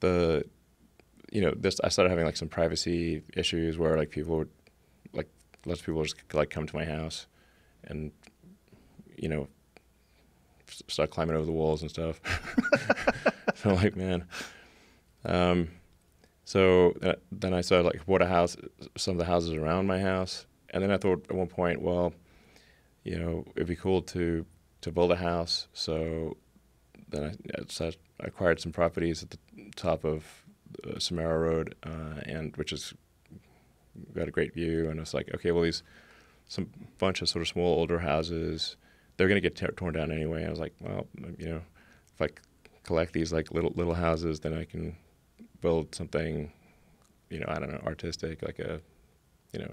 the 0.01 0.45
you 1.31 1.41
know, 1.41 1.53
this 1.57 1.81
I 1.83 1.89
started 1.89 2.11
having 2.11 2.25
like 2.25 2.37
some 2.37 2.49
privacy 2.49 3.23
issues 3.35 3.79
where 3.79 3.97
like 3.97 4.11
people 4.11 4.39
would 4.39 4.51
like 5.13 5.29
lots 5.65 5.81
of 5.81 5.87
people 5.87 6.03
just 6.03 6.17
like 6.33 6.51
come 6.51 6.67
to 6.67 6.77
my 6.77 6.85
house 6.85 7.27
and 7.85 8.11
you 9.17 9.29
know 9.29 9.49
start 10.89 11.11
climbing 11.11 11.37
over 11.37 11.47
the 11.47 11.53
walls 11.53 11.83
and 11.83 11.91
stuff. 11.91 12.21
so 13.55 13.75
like 13.75 13.97
man, 13.97 14.27
um, 15.25 15.69
so 16.51 16.97
uh, 17.01 17.13
then 17.31 17.55
I 17.55 17.61
started 17.61 17.85
like 17.85 18.01
what 18.07 18.23
a 18.23 18.27
house, 18.27 18.57
some 18.97 19.13
of 19.13 19.19
the 19.19 19.25
houses 19.25 19.53
around 19.53 19.87
my 19.87 20.01
house, 20.01 20.47
and 20.71 20.83
then 20.83 20.91
I 20.91 20.97
thought 20.97 21.25
at 21.31 21.37
one 21.37 21.47
point, 21.47 21.81
well, 21.81 22.13
you 23.05 23.21
know, 23.21 23.45
it'd 23.55 23.69
be 23.69 23.77
cool 23.77 24.03
to 24.03 24.45
to 24.81 24.91
build 24.91 25.13
a 25.13 25.17
house. 25.17 25.69
So 25.75 26.37
then 27.09 27.37
I, 27.57 27.85
I 27.85 27.93
acquired 28.19 28.59
some 28.59 28.73
properties 28.73 29.23
at 29.23 29.31
the 29.31 29.39
top 29.77 30.03
of 30.05 30.25
uh, 30.85 30.99
Samara 30.99 31.39
Road, 31.39 31.77
uh, 31.85 32.19
and 32.25 32.57
which 32.57 32.73
is 32.73 32.95
got 34.13 34.27
a 34.27 34.33
great 34.33 34.53
view. 34.53 34.91
And 34.91 34.99
it's 34.99 35.15
like, 35.15 35.33
okay, 35.33 35.53
well, 35.53 35.63
these 35.63 35.85
some 36.49 36.69
bunch 36.99 37.23
of 37.23 37.29
sort 37.29 37.43
of 37.43 37.49
small 37.49 37.79
older 37.79 38.01
houses, 38.01 38.75
they're 39.17 39.29
going 39.29 39.41
to 39.41 39.49
get 39.49 39.77
torn 39.77 39.95
down 39.95 40.11
anyway. 40.11 40.45
I 40.45 40.51
was 40.51 40.59
like, 40.59 40.75
well, 40.81 41.07
you 41.39 41.49
know, 41.49 41.63
if 42.13 42.21
I 42.21 42.29
collect 42.83 43.13
these 43.13 43.33
like 43.33 43.53
little 43.53 43.73
little 43.77 43.95
houses, 43.95 44.41
then 44.41 44.53
I 44.53 44.65
can 44.65 44.97
build 45.61 45.95
something, 45.95 46.53
you 47.29 47.41
know, 47.41 47.47
I 47.49 47.59
don't 47.59 47.71
know, 47.71 47.83
artistic, 47.87 48.43
like 48.43 48.59
a, 48.59 48.81
you 49.53 49.61
know, 49.61 49.73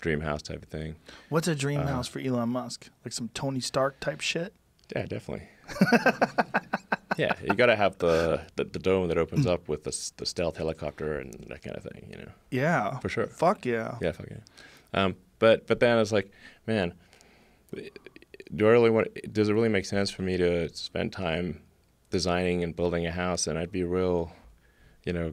dream 0.00 0.20
house 0.20 0.42
type 0.42 0.62
of 0.62 0.68
thing. 0.68 0.96
What's 1.28 1.48
a 1.48 1.54
dream 1.54 1.80
Uh, 1.80 1.86
house 1.86 2.08
for 2.08 2.20
Elon 2.20 2.48
Musk? 2.50 2.88
Like 3.04 3.12
some 3.12 3.30
Tony 3.34 3.60
Stark 3.60 4.00
type 4.00 4.20
shit? 4.20 4.52
Yeah, 4.94 5.06
definitely. 5.06 5.48
yeah, 7.18 7.34
you 7.42 7.54
got 7.54 7.66
to 7.66 7.76
have 7.76 7.98
the, 7.98 8.40
the 8.56 8.64
the 8.64 8.78
dome 8.78 9.08
that 9.08 9.18
opens 9.18 9.46
up 9.46 9.68
with 9.68 9.84
the 9.84 10.12
the 10.16 10.24
stealth 10.24 10.56
helicopter 10.56 11.18
and 11.18 11.34
that 11.48 11.62
kind 11.62 11.76
of 11.76 11.82
thing, 11.82 12.06
you 12.10 12.16
know. 12.16 12.30
Yeah. 12.50 12.98
For 13.00 13.08
sure. 13.08 13.26
Fuck 13.26 13.66
yeah. 13.66 13.98
Yeah, 14.00 14.12
fuck 14.12 14.28
yeah. 14.30 14.38
Um, 14.94 15.16
but 15.38 15.66
but 15.66 15.80
then 15.80 15.98
it's 15.98 16.12
like, 16.12 16.30
man, 16.66 16.94
do 18.54 18.66
I 18.66 18.70
really 18.70 18.90
want? 18.90 19.08
Does 19.32 19.48
it 19.50 19.52
really 19.52 19.68
make 19.68 19.84
sense 19.84 20.10
for 20.10 20.22
me 20.22 20.36
to 20.38 20.68
spend 20.74 21.12
time 21.12 21.60
designing 22.10 22.62
and 22.62 22.74
building 22.74 23.06
a 23.06 23.12
house? 23.12 23.46
And 23.46 23.58
I'd 23.58 23.72
be 23.72 23.82
real, 23.84 24.32
you 25.04 25.12
know, 25.12 25.32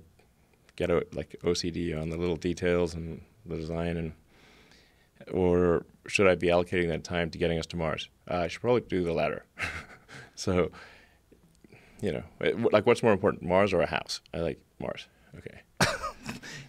get 0.76 0.90
a, 0.90 1.06
like 1.14 1.36
OCD 1.44 2.00
on 2.00 2.10
the 2.10 2.18
little 2.18 2.36
details 2.36 2.94
and 2.94 3.22
the 3.46 3.56
design, 3.58 3.98
and 3.98 4.14
or 5.32 5.86
should 6.08 6.28
I 6.28 6.36
be 6.36 6.48
allocating 6.48 6.88
that 6.90 7.04
time 7.04 7.30
to 7.32 7.38
getting 7.38 7.58
us 7.58 7.66
to 7.68 7.78
Mars? 7.78 8.10
Uh, 8.30 8.36
I 8.38 8.48
should 8.48 8.62
probably 8.62 8.82
do 8.82 9.04
the 9.04 9.14
latter. 9.14 9.46
so, 10.36 10.72
you 12.02 12.12
know, 12.12 12.24
it- 12.42 12.74
like 12.74 12.86
what's 12.86 13.02
more 13.04 13.14
important, 13.14 13.44
Mars 13.44 13.74
or 13.74 13.82
a 13.82 13.88
house? 13.88 14.22
I 14.34 14.40
like 14.40 14.60
Mars. 14.80 15.08
Okay. 15.38 15.62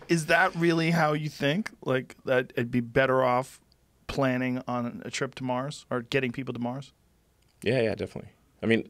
Is 0.08 0.26
that 0.26 0.54
really 0.54 0.90
how 0.92 1.12
you 1.12 1.28
think? 1.28 1.70
Like 1.84 2.16
that 2.24 2.52
it'd 2.56 2.70
be 2.70 2.80
better 2.80 3.22
off 3.24 3.60
planning 4.06 4.62
on 4.68 5.02
a 5.04 5.10
trip 5.10 5.34
to 5.36 5.44
Mars 5.44 5.84
or 5.90 6.02
getting 6.02 6.30
people 6.32 6.54
to 6.54 6.60
Mars? 6.60 6.92
Yeah, 7.62 7.80
yeah, 7.80 7.94
definitely. 7.94 8.30
I 8.62 8.66
mean, 8.66 8.88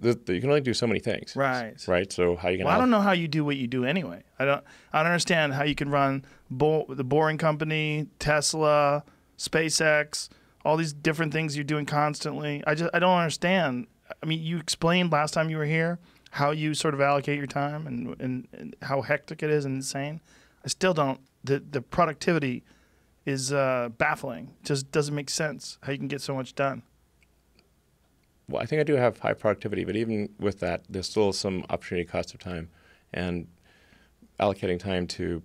the, 0.00 0.14
the, 0.14 0.34
you 0.34 0.40
can 0.40 0.50
only 0.50 0.60
do 0.60 0.74
so 0.74 0.86
many 0.86 1.00
things, 1.00 1.34
Right. 1.34 1.74
right? 1.88 2.10
So 2.12 2.36
how 2.36 2.48
you 2.48 2.58
can? 2.58 2.66
Well, 2.66 2.74
I 2.76 2.78
don't 2.78 2.90
know 2.90 3.00
how 3.00 3.12
you 3.12 3.28
do 3.28 3.44
what 3.44 3.56
you 3.56 3.66
do 3.66 3.84
anyway. 3.84 4.22
I 4.38 4.44
don't. 4.44 4.64
I 4.92 5.02
don't 5.02 5.10
understand 5.12 5.54
how 5.54 5.64
you 5.64 5.74
can 5.74 5.90
run 5.90 6.24
Bo- 6.50 6.86
the 6.88 7.04
Boring 7.04 7.38
Company, 7.38 8.06
Tesla, 8.18 9.02
SpaceX, 9.36 10.28
all 10.64 10.76
these 10.76 10.92
different 10.92 11.32
things 11.32 11.56
you're 11.56 11.64
doing 11.64 11.86
constantly. 11.86 12.62
I 12.66 12.74
just 12.74 12.90
I 12.94 12.98
don't 12.98 13.16
understand. 13.18 13.86
I 14.22 14.26
mean, 14.26 14.40
you 14.42 14.58
explained 14.58 15.12
last 15.12 15.32
time 15.34 15.50
you 15.50 15.56
were 15.58 15.64
here 15.66 15.98
how 16.30 16.50
you 16.50 16.74
sort 16.74 16.94
of 16.94 17.00
allocate 17.00 17.38
your 17.38 17.46
time 17.46 17.86
and 17.86 18.14
and, 18.20 18.48
and 18.52 18.76
how 18.82 19.02
hectic 19.02 19.42
it 19.42 19.50
is 19.50 19.64
and 19.64 19.76
insane. 19.76 20.20
I 20.64 20.68
still 20.68 20.94
don't. 20.94 21.20
The 21.44 21.60
the 21.60 21.80
productivity 21.82 22.64
is 23.26 23.52
uh, 23.52 23.90
baffling. 23.98 24.54
It 24.62 24.66
just 24.66 24.90
doesn't 24.90 25.14
make 25.14 25.28
sense 25.30 25.78
how 25.82 25.92
you 25.92 25.98
can 25.98 26.08
get 26.08 26.20
so 26.20 26.34
much 26.34 26.54
done. 26.54 26.82
Well, 28.48 28.62
I 28.62 28.66
think 28.66 28.80
I 28.80 28.84
do 28.84 28.94
have 28.94 29.18
high 29.18 29.34
productivity, 29.34 29.84
but 29.84 29.96
even 29.96 30.30
with 30.38 30.60
that, 30.60 30.82
there's 30.88 31.08
still 31.08 31.32
some 31.32 31.64
opportunity 31.70 32.06
cost 32.06 32.32
of 32.34 32.40
time, 32.40 32.70
and 33.12 33.46
allocating 34.40 34.78
time 34.78 35.06
to 35.06 35.42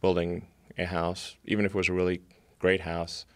building 0.00 0.46
a 0.78 0.84
house, 0.86 1.36
even 1.44 1.64
if 1.64 1.74
it 1.74 1.76
was 1.76 1.88
a 1.88 1.92
really 1.92 2.20
great 2.58 2.80
house, 2.80 3.26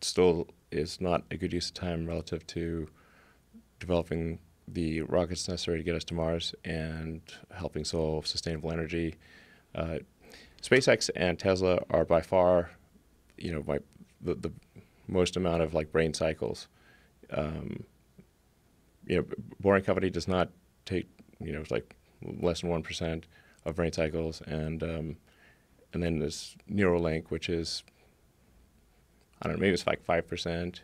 still 0.00 0.48
is 0.70 1.00
not 1.00 1.22
a 1.30 1.36
good 1.36 1.52
use 1.52 1.68
of 1.68 1.74
time 1.74 2.06
relative 2.06 2.46
to 2.46 2.88
developing 3.80 4.38
the 4.66 5.02
rockets 5.02 5.48
necessary 5.48 5.78
to 5.78 5.84
get 5.84 5.94
us 5.94 6.04
to 6.04 6.14
Mars 6.14 6.54
and 6.64 7.22
helping 7.54 7.84
solve 7.84 8.26
sustainable 8.26 8.70
energy. 8.70 9.14
Uh, 9.74 9.98
SpaceX 10.62 11.08
and 11.16 11.38
Tesla 11.38 11.78
are 11.90 12.04
by 12.04 12.20
far, 12.20 12.70
you 13.36 13.52
know, 13.52 13.78
the, 14.20 14.34
the 14.34 14.52
most 15.06 15.36
amount 15.36 15.62
of 15.62 15.74
like 15.74 15.90
brain 15.92 16.12
cycles. 16.12 16.68
Um, 17.30 17.84
you 19.08 19.16
know, 19.16 19.24
Boring 19.58 19.82
Company 19.82 20.10
does 20.10 20.28
not 20.28 20.50
take, 20.84 21.08
you 21.40 21.52
know, 21.52 21.60
it's 21.60 21.70
like 21.70 21.96
less 22.22 22.60
than 22.60 22.70
one 22.70 22.82
percent 22.82 23.26
of 23.64 23.74
brain 23.76 23.92
cycles, 23.92 24.40
and 24.42 24.82
um, 24.82 25.16
and 25.92 26.02
then 26.02 26.18
there's 26.18 26.56
Neuralink, 26.70 27.30
which 27.30 27.48
is 27.48 27.82
I 29.42 29.48
don't 29.48 29.56
know, 29.56 29.60
maybe 29.60 29.74
it's 29.74 29.86
like 29.86 30.04
five 30.04 30.28
percent, 30.28 30.82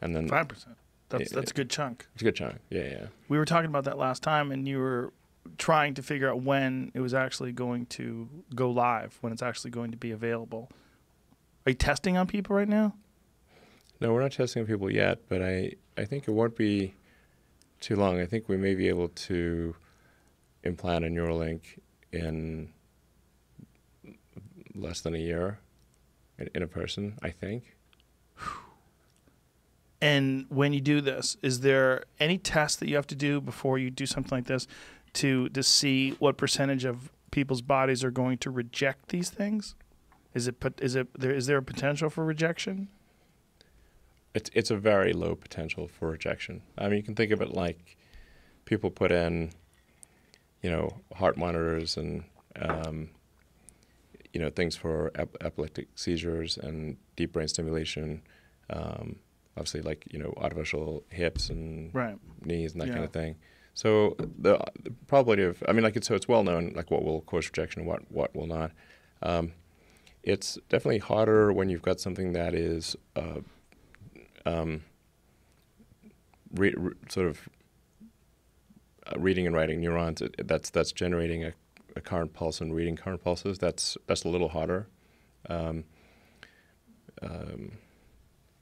and 0.00 0.14
then 0.14 0.28
Five 0.28 0.48
percent. 0.48 0.76
That's 1.08 1.30
Yeah, 1.30 1.38
that's 1.40 1.50
a 1.52 1.54
good 1.54 1.70
chunk. 1.70 2.06
it's 2.14 2.22
a 2.22 2.24
good 2.24 2.36
chunk. 2.36 2.56
Yeah, 2.70 2.84
yeah. 2.84 3.06
We 3.28 3.38
were 3.38 3.44
talking 3.44 3.70
about 3.70 3.84
that 3.84 3.98
last 3.98 4.22
time, 4.22 4.50
and 4.50 4.66
you 4.66 4.78
were 4.78 5.12
trying 5.58 5.94
to 5.94 6.02
figure 6.02 6.28
out 6.30 6.42
when 6.42 6.90
it 6.94 7.00
was 7.00 7.14
actually 7.14 7.52
going 7.52 7.86
to 7.86 8.28
go 8.54 8.70
live, 8.70 9.18
when 9.20 9.32
it's 9.32 9.42
actually 9.42 9.70
going 9.70 9.90
to 9.92 9.96
be 9.96 10.10
available. 10.10 10.70
Are 11.66 11.70
you 11.70 11.76
testing 11.76 12.16
on 12.16 12.26
people 12.26 12.56
right 12.56 12.68
now? 12.68 12.94
No, 14.02 14.12
we're 14.12 14.22
not 14.22 14.32
testing 14.32 14.66
people 14.66 14.90
yet, 14.90 15.20
but 15.28 15.42
I, 15.42 15.74
I 15.96 16.04
think 16.04 16.26
it 16.26 16.32
won't 16.32 16.56
be 16.56 16.94
too 17.78 17.94
long. 17.94 18.20
I 18.20 18.26
think 18.26 18.48
we 18.48 18.56
may 18.56 18.74
be 18.74 18.88
able 18.88 19.08
to 19.08 19.76
implant 20.64 21.04
a 21.04 21.08
Neuralink 21.08 21.78
in 22.12 22.72
less 24.74 25.02
than 25.02 25.14
a 25.14 25.18
year 25.18 25.60
in, 26.36 26.50
in 26.52 26.62
a 26.64 26.66
person, 26.66 27.18
I 27.22 27.30
think. 27.30 27.76
And 30.00 30.46
when 30.48 30.72
you 30.72 30.80
do 30.80 31.00
this, 31.00 31.36
is 31.42 31.60
there 31.60 32.02
any 32.18 32.36
test 32.36 32.80
that 32.80 32.88
you 32.88 32.96
have 32.96 33.06
to 33.06 33.14
do 33.14 33.40
before 33.40 33.78
you 33.78 33.88
do 33.88 34.04
something 34.04 34.36
like 34.36 34.46
this 34.46 34.66
to 35.12 35.48
to 35.50 35.62
see 35.62 36.16
what 36.18 36.36
percentage 36.36 36.84
of 36.84 37.12
people's 37.30 37.62
bodies 37.62 38.02
are 38.02 38.10
going 38.10 38.38
to 38.38 38.50
reject 38.50 39.10
these 39.10 39.30
things? 39.30 39.76
Is 40.34 40.48
it 40.48 40.56
is 40.80 40.96
it 40.96 41.06
there 41.16 41.30
is 41.30 41.46
there 41.46 41.58
a 41.58 41.62
potential 41.62 42.10
for 42.10 42.24
rejection? 42.24 42.88
It's, 44.34 44.50
it's 44.54 44.70
a 44.70 44.76
very 44.76 45.12
low 45.12 45.34
potential 45.34 45.88
for 45.88 46.10
rejection. 46.10 46.62
I 46.78 46.88
mean, 46.88 46.96
you 46.96 47.02
can 47.02 47.14
think 47.14 47.32
of 47.32 47.40
it 47.42 47.52
like 47.52 47.96
people 48.64 48.90
put 48.90 49.12
in, 49.12 49.52
you 50.62 50.70
know, 50.70 51.00
heart 51.14 51.36
monitors 51.36 51.96
and, 51.96 52.24
um, 52.56 53.10
you 54.32 54.40
know, 54.40 54.48
things 54.48 54.76
for 54.76 55.10
ep- 55.14 55.36
epileptic 55.42 55.88
seizures 55.94 56.56
and 56.56 56.96
deep 57.16 57.32
brain 57.32 57.48
stimulation. 57.48 58.22
Um, 58.70 59.16
obviously, 59.56 59.82
like 59.82 60.04
you 60.10 60.18
know, 60.18 60.32
artificial 60.38 61.04
hips 61.10 61.50
and 61.50 61.94
Right. 61.94 62.16
knees 62.42 62.72
and 62.72 62.80
that 62.80 62.88
kind 62.94 63.04
of 63.04 63.12
thing. 63.12 63.36
So 63.74 64.16
the, 64.18 64.58
the 64.82 64.90
probability 65.06 65.42
of, 65.42 65.62
I 65.68 65.72
mean, 65.72 65.82
like 65.82 65.96
it's 65.96 66.06
so 66.08 66.14
it's 66.14 66.28
well 66.28 66.44
known, 66.44 66.72
like 66.74 66.90
what 66.90 67.04
will 67.04 67.20
cause 67.22 67.46
rejection 67.46 67.80
and 67.80 67.88
what 67.88 68.10
what 68.10 68.34
will 68.34 68.46
not. 68.46 68.70
Um, 69.22 69.52
it's 70.22 70.58
definitely 70.68 70.98
harder 70.98 71.52
when 71.52 71.68
you've 71.68 71.82
got 71.82 72.00
something 72.00 72.32
that 72.32 72.54
is 72.54 72.96
uh, 73.16 73.40
um, 74.46 74.82
re- 76.54 76.74
re- 76.76 76.94
sort 77.08 77.28
of 77.28 77.48
uh, 79.06 79.18
reading 79.18 79.46
and 79.46 79.54
writing 79.54 79.80
neurons. 79.80 80.22
It, 80.22 80.46
that's 80.46 80.70
that's 80.70 80.92
generating 80.92 81.44
a, 81.44 81.52
a 81.96 82.00
current 82.00 82.32
pulse 82.32 82.60
and 82.60 82.74
reading 82.74 82.96
current 82.96 83.22
pulses. 83.22 83.58
That's 83.58 83.96
that's 84.06 84.24
a 84.24 84.28
little 84.28 84.50
harder. 84.50 84.88
Um, 85.48 85.84
um, 87.20 87.72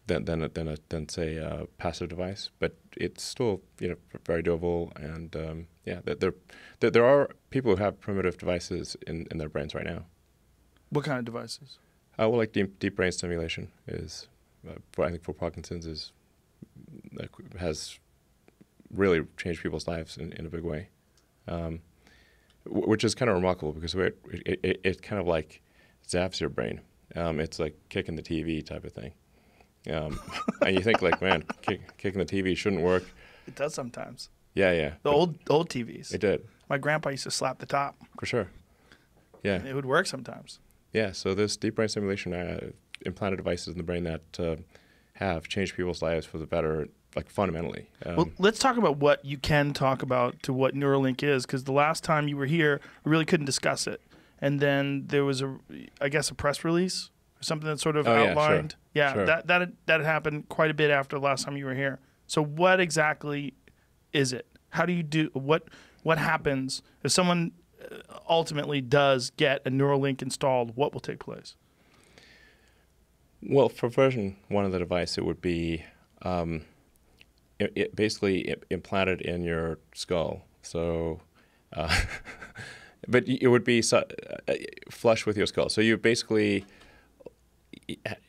than 0.07 0.25
than 0.25 0.43
a, 0.43 0.49
than, 0.49 0.69
a, 0.69 0.77
than 0.89 1.09
say 1.09 1.37
a 1.37 1.67
passive 1.79 2.09
device, 2.09 2.51
but 2.59 2.77
it's 2.97 3.23
still 3.23 3.63
you 3.79 3.89
know 3.89 3.97
very 4.27 4.43
doable. 4.43 4.95
And 4.97 5.35
um, 5.37 5.67
yeah, 5.85 6.01
there, 6.05 6.35
there 6.81 6.91
there 6.91 7.05
are 7.05 7.31
people 7.51 7.77
who 7.77 7.83
have 7.83 8.01
primitive 8.01 8.37
devices 8.37 8.97
in, 9.07 9.27
in 9.31 9.39
their 9.39 9.49
brains 9.49 9.75
right 9.75 9.87
now. 9.87 10.05
What 10.91 11.05
kind 11.05 11.19
of 11.19 11.25
devices? 11.25 11.79
Uh, 12.19 12.29
well, 12.29 12.39
like 12.39 12.53
deep, 12.53 12.79
deep 12.79 12.97
brain 12.97 13.13
stimulation 13.13 13.71
is, 13.87 14.29
I 14.69 15.09
think 15.11 15.23
for 15.23 15.33
Parkinson's 15.33 15.87
is 15.87 16.13
has 17.59 17.99
really 18.91 19.23
changed 19.37 19.63
people's 19.63 19.87
lives 19.87 20.17
in, 20.17 20.33
in 20.33 20.47
a 20.47 20.49
big 20.49 20.63
way, 20.63 20.89
um, 21.49 21.81
which 22.67 23.05
is 23.05 23.15
kind 23.15 23.29
of 23.29 23.37
remarkable 23.37 23.73
because 23.73 23.95
it, 23.95 24.19
it, 24.31 24.61
it, 24.63 24.81
it 24.85 25.03
kind 25.03 25.21
of 25.21 25.27
like 25.27 25.63
zaps 26.07 26.41
your 26.41 26.51
brain. 26.51 26.81
Um, 27.17 27.41
it's 27.41 27.59
like 27.59 27.77
kicking 27.89 28.17
the 28.17 28.23
TV 28.23 28.65
type 28.65 28.85
of 28.85 28.93
thing. 28.93 29.13
Um, 29.91 30.21
and 30.67 30.77
you 30.77 30.83
think 30.83 31.03
like, 31.03 31.21
man, 31.23 31.45
kick, 31.63 31.97
kicking 31.99 32.19
the 32.19 32.27
TV 32.27 32.57
shouldn't 32.57 32.83
work. 32.83 33.05
It 33.47 33.55
does 33.55 33.75
sometimes. 33.75 34.29
Yeah, 34.55 34.73
yeah. 34.73 34.89
The 34.91 34.97
but 35.05 35.13
old 35.15 35.39
old 35.49 35.69
TVs. 35.71 36.13
It 36.13 36.21
did 36.21 36.47
My 36.69 36.79
grandpa 36.79 37.11
used 37.11 37.25
to 37.25 37.31
slap 37.31 37.59
the 37.59 37.67
top. 37.67 37.97
for 38.19 38.27
sure. 38.27 38.49
Yeah. 39.43 39.65
It 39.65 39.75
would 39.75 39.87
work 39.87 40.07
sometimes. 40.07 40.59
Yeah, 40.93 41.13
so 41.13 41.35
this 41.35 41.57
deep 41.57 41.77
brain 41.77 41.89
stimulation 41.89 42.35
uh, 42.35 42.71
implanted 43.07 43.39
devices 43.39 43.69
in 43.69 43.77
the 43.77 43.83
brain 43.83 44.05
that 44.05 44.23
uh, 44.39 44.57
have 45.15 45.49
changed 45.49 45.77
people's 45.77 46.03
lives 46.03 46.27
for 46.27 46.39
the 46.39 46.47
better, 46.47 46.89
like 47.17 47.29
fundamentally. 47.31 47.89
Um, 48.07 48.17
Well, 48.17 48.31
let's 48.39 48.59
talk 48.59 48.77
about 48.77 48.97
what 48.99 49.25
you 49.25 49.39
can 49.39 49.73
talk 49.73 50.03
about 50.03 50.43
to 50.45 50.53
what 50.53 50.75
Neuralink 50.75 51.23
is, 51.23 51.47
because 51.47 51.65
the 51.65 51.73
last 51.73 52.05
time 52.05 52.29
you 52.29 52.37
were 52.37 52.47
here, 52.47 52.81
we 53.05 53.11
really 53.11 53.25
couldn't 53.25 53.47
discuss 53.47 53.87
it. 53.87 54.01
And 54.41 54.61
then 54.61 55.05
there 55.09 55.25
was 55.25 55.43
a, 55.43 55.59
I 56.01 56.09
guess, 56.09 56.31
a 56.31 56.35
press 56.35 56.65
release 56.65 57.11
or 57.39 57.43
something 57.43 57.69
that 57.69 57.79
sort 57.81 57.97
of 57.97 58.07
Oh, 58.09 58.15
yeah, 58.15 58.33
sure. 58.33 58.43
outlined. 58.43 58.75
Yeah, 58.95 59.13
Sure. 59.13 59.27
that 59.27 59.47
that 59.47 59.61
had- 59.61 59.77
that 59.87 60.01
had 60.01 60.07
happened 60.07 60.49
quite 60.49 60.71
a 60.71 60.75
bit 60.75 60.91
after 60.91 61.17
the 61.17 61.23
last 61.23 61.45
time 61.45 61.57
you 61.57 61.67
were 61.67 61.75
here. 61.75 61.99
So 62.27 62.43
what 62.43 62.81
exactly 62.81 63.55
is 64.13 64.33
it? 64.33 64.47
How 64.71 64.87
do 64.87 64.93
you 64.93 65.03
do 65.03 65.31
what? 65.33 65.65
What 66.03 66.17
happens 66.19 66.81
if 67.05 67.13
someone 67.13 67.53
uh, 67.83 67.97
ultimately 68.29 68.81
does 68.81 69.31
get 69.31 69.61
a 69.67 69.71
Neuralink 69.71 70.23
installed? 70.23 70.75
What 70.77 70.93
will 70.95 71.01
take 71.01 71.19
place? 71.19 71.55
Well, 73.43 73.69
for 73.69 73.89
version 73.89 74.37
one 74.49 74.65
of 74.65 74.73
the 74.73 74.79
device, 74.79 75.17
it 75.19 75.25
would 75.25 75.41
be 75.41 75.85
um, 76.23 76.63
it, 77.59 77.73
it 77.75 77.97
basically 77.97 78.55
implanted 78.71 79.21
in 79.21 79.43
your 79.43 79.79
skull. 79.95 80.43
So, 80.63 81.21
uh, 81.75 81.95
but 83.09 83.29
it 83.29 83.49
would 83.49 83.65
be 83.65 83.83
su- 83.83 83.97
uh, 83.97 84.55
flush 84.91 85.27
with 85.27 85.37
your 85.37 85.47
skull. 85.47 85.69
So 85.69 85.81
you 85.81 85.97
basically 85.97 86.65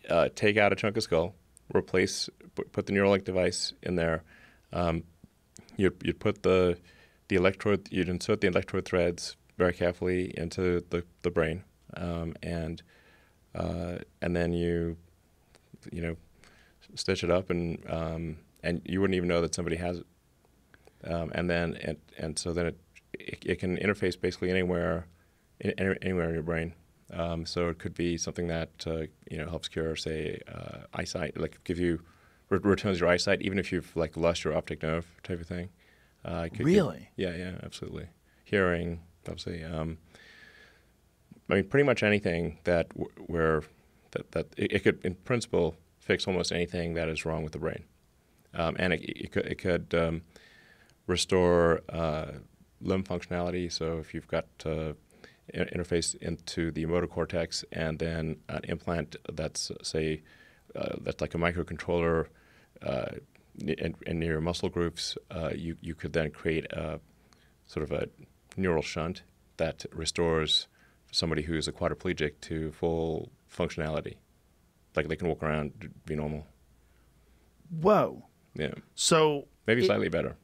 uh, 0.09 0.29
take 0.35 0.57
out 0.57 0.71
a 0.71 0.75
chunk 0.75 0.97
of 0.97 1.03
skull, 1.03 1.35
replace, 1.73 2.29
put 2.55 2.71
put 2.71 2.85
the 2.85 2.93
Neuralink 2.93 3.23
device 3.23 3.73
in 3.83 3.95
there. 3.95 4.23
Um, 4.73 5.03
you 5.77 5.93
you 6.03 6.13
put 6.13 6.43
the 6.43 6.77
the 7.27 7.35
electrode, 7.35 7.87
you'd 7.91 8.09
insert 8.09 8.41
the 8.41 8.47
electrode 8.47 8.85
threads 8.85 9.35
very 9.57 9.73
carefully 9.73 10.33
into 10.37 10.83
the 10.89 11.03
the 11.21 11.31
brain, 11.31 11.63
um, 11.95 12.35
and 12.41 12.81
uh, 13.55 13.97
and 14.21 14.35
then 14.35 14.53
you 14.53 14.97
you 15.91 16.01
know 16.01 16.15
stitch 16.95 17.23
it 17.23 17.31
up 17.31 17.49
and 17.49 17.79
um, 17.89 18.37
and 18.63 18.81
you 18.85 18.99
wouldn't 19.01 19.15
even 19.15 19.27
know 19.29 19.41
that 19.41 19.55
somebody 19.55 19.75
has 19.77 19.97
it. 19.99 20.05
Um, 21.03 21.31
and 21.33 21.49
then 21.49 21.77
and, 21.81 21.97
and 22.17 22.37
so 22.37 22.53
then 22.53 22.67
it, 22.67 22.77
it 23.13 23.43
it 23.45 23.55
can 23.59 23.77
interface 23.77 24.19
basically 24.19 24.49
anywhere 24.51 25.07
in, 25.59 25.71
any- 25.77 25.97
anywhere 26.01 26.27
in 26.27 26.33
your 26.33 26.43
brain. 26.43 26.73
Um, 27.13 27.45
so 27.45 27.67
it 27.69 27.77
could 27.79 27.93
be 27.93 28.17
something 28.17 28.47
that 28.47 28.69
uh, 28.87 29.01
you 29.29 29.37
know 29.37 29.49
helps 29.49 29.67
cure, 29.67 29.95
say, 29.95 30.39
uh, 30.47 30.79
eyesight, 30.93 31.37
like 31.39 31.61
give 31.65 31.77
you 31.79 32.01
re- 32.49 32.59
returns 32.63 32.99
your 33.01 33.09
eyesight, 33.09 33.41
even 33.41 33.59
if 33.59 33.71
you've 33.71 33.93
like 33.97 34.15
lost 34.15 34.43
your 34.43 34.55
optic 34.55 34.81
nerve 34.83 35.05
type 35.23 35.41
of 35.41 35.47
thing. 35.47 35.69
Uh, 36.23 36.43
could 36.43 36.57
give- 36.59 36.65
Really? 36.67 37.09
yeah, 37.17 37.35
yeah, 37.35 37.55
absolutely. 37.63 38.05
Hearing, 38.45 39.01
obviously. 39.27 39.63
Um, 39.63 39.97
I 41.51 41.55
mean, 41.55 41.65
pretty 41.65 41.83
much 41.83 42.01
anything 42.01 42.59
that 42.63 42.87
where 43.27 43.63
that 44.11 44.31
that 44.31 44.47
it, 44.55 44.71
it 44.71 44.79
could, 44.83 45.03
in 45.03 45.15
principle, 45.15 45.75
fix 45.99 46.25
almost 46.25 46.51
anything 46.53 46.93
that 46.93 47.09
is 47.09 47.25
wrong 47.25 47.43
with 47.43 47.51
the 47.51 47.59
brain, 47.59 47.83
um, 48.53 48.77
and 48.79 48.93
it, 48.93 49.01
it 49.03 49.31
could 49.33 49.45
it 49.45 49.55
could 49.55 49.93
um, 49.93 50.21
restore 51.07 51.81
uh, 51.89 52.31
limb 52.79 53.03
functionality. 53.03 53.69
So 53.69 53.97
if 53.97 54.13
you've 54.13 54.29
got 54.29 54.45
uh, 54.65 54.93
in- 55.53 55.67
interface 55.75 56.15
into 56.15 56.71
the 56.71 56.85
motor 56.85 57.07
cortex 57.07 57.65
and 57.73 57.99
then 57.99 58.37
an 58.47 58.61
implant 58.63 59.17
that's 59.33 59.71
say 59.83 60.21
uh, 60.73 60.95
that's 61.01 61.19
like 61.19 61.35
a 61.35 61.37
microcontroller 61.37 62.27
uh, 62.81 63.11
in, 63.59 63.95
in 64.07 64.21
your 64.21 64.39
muscle 64.39 64.69
groups, 64.69 65.17
uh, 65.29 65.51
you 65.53 65.75
you 65.81 65.95
could 65.95 66.13
then 66.13 66.31
create 66.31 66.71
a 66.71 67.01
sort 67.65 67.83
of 67.83 67.91
a 67.91 68.07
neural 68.55 68.81
shunt 68.81 69.23
that 69.57 69.85
restores 69.93 70.67
somebody 71.11 71.41
who's 71.43 71.67
a 71.67 71.71
quadriplegic 71.71 72.33
to 72.41 72.71
full 72.71 73.31
functionality, 73.53 74.15
like 74.95 75.07
they 75.07 75.15
can 75.15 75.27
walk 75.27 75.43
around, 75.43 75.89
be 76.05 76.15
normal. 76.15 76.47
Whoa. 77.69 78.25
Yeah, 78.53 78.73
So 78.95 79.47
maybe 79.65 79.83
It- 79.83 79.85
slightly 79.85 80.09
better 80.09 80.35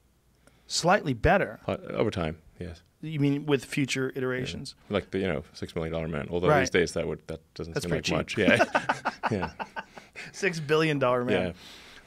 slightly 0.69 1.13
better. 1.13 1.59
over 1.67 2.11
time. 2.11 2.37
Yes, 2.59 2.81
You 3.01 3.19
mean 3.21 3.45
with 3.45 3.63
future 3.63 4.11
iterations? 4.15 4.75
like 4.89 5.11
the 5.11 5.19
you 5.19 5.27
know 5.27 5.43
six 5.53 5.73
million 5.75 5.93
dollar 5.93 6.07
man. 6.09 6.27
Although 6.29 6.47
Right. 6.49 6.59
these 6.61 6.69
days 6.69 6.93
that 6.93 7.07
would 7.07 7.25
that 7.27 7.39
doesn't 7.53 7.73
That's 7.73 7.85
seem 7.85 7.91
like 7.91 8.03
pretty 8.05 8.15
much. 8.17 8.37
Yeah, 8.37 9.11
yeah, 9.31 9.51
Six 10.33 10.59
billion 10.59 10.99
dollar 10.99 11.23
man. 11.23 11.47
yeah. 11.47 11.51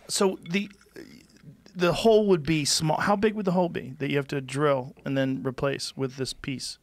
So 0.08 0.38
the 0.48 0.70
the 1.74 1.92
hole 1.92 2.26
would 2.26 2.42
be 2.42 2.64
small. 2.64 3.00
How 3.00 3.14
big 3.16 3.34
would 3.34 3.44
the 3.46 3.52
hole 3.52 3.68
be 3.68 3.94
that 3.98 4.10
you 4.10 4.16
have 4.16 4.26
to 4.28 4.40
drill 4.40 4.94
and 5.04 5.16
then 5.16 5.42
replace 5.46 5.96
with 5.96 6.16
this 6.16 6.32
piece? 6.34 6.78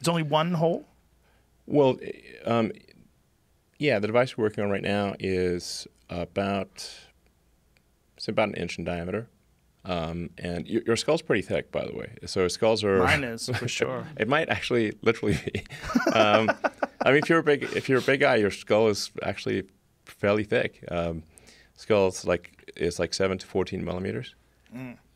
It's 0.00 0.08
only 0.08 0.22
one 0.22 0.54
hole. 0.54 0.88
Well, 1.66 1.96
um, 2.44 2.72
yeah, 3.78 3.98
the 3.98 4.06
device 4.06 4.36
we're 4.36 4.44
working 4.44 4.64
on 4.64 4.70
right 4.70 4.82
now 4.82 5.14
is 5.18 5.86
about 6.10 6.88
it's 8.16 8.28
about 8.28 8.48
an 8.48 8.54
inch 8.54 8.78
in 8.78 8.84
diameter, 8.84 9.28
um, 9.84 10.30
and 10.38 10.66
your, 10.66 10.82
your 10.86 10.96
skull's 10.96 11.22
pretty 11.22 11.42
thick, 11.42 11.72
by 11.72 11.84
the 11.86 11.94
way. 11.94 12.14
So 12.26 12.48
skulls 12.48 12.84
are 12.84 12.98
Mine 12.98 13.24
is 13.24 13.48
for 13.48 13.68
sure. 13.78 14.06
It 14.18 14.28
might 14.28 14.48
actually 14.48 14.92
literally 15.02 15.38
be. 15.52 15.64
Um, 16.14 16.50
I 17.04 17.08
mean, 17.10 17.18
if 17.22 17.28
you're 17.28 17.40
a 17.40 17.42
big 17.42 17.64
if 17.74 17.88
you're 17.88 17.98
a 17.98 18.02
big 18.02 18.20
guy, 18.20 18.36
your 18.36 18.50
skull 18.50 18.88
is 18.88 19.10
actually 19.22 19.64
fairly 20.04 20.44
thick. 20.44 20.84
Um, 20.90 21.22
skull's 21.76 22.24
like 22.24 22.72
is 22.76 22.98
like 22.98 23.12
seven 23.14 23.36
to 23.38 23.46
fourteen 23.46 23.84
millimeters. 23.84 24.34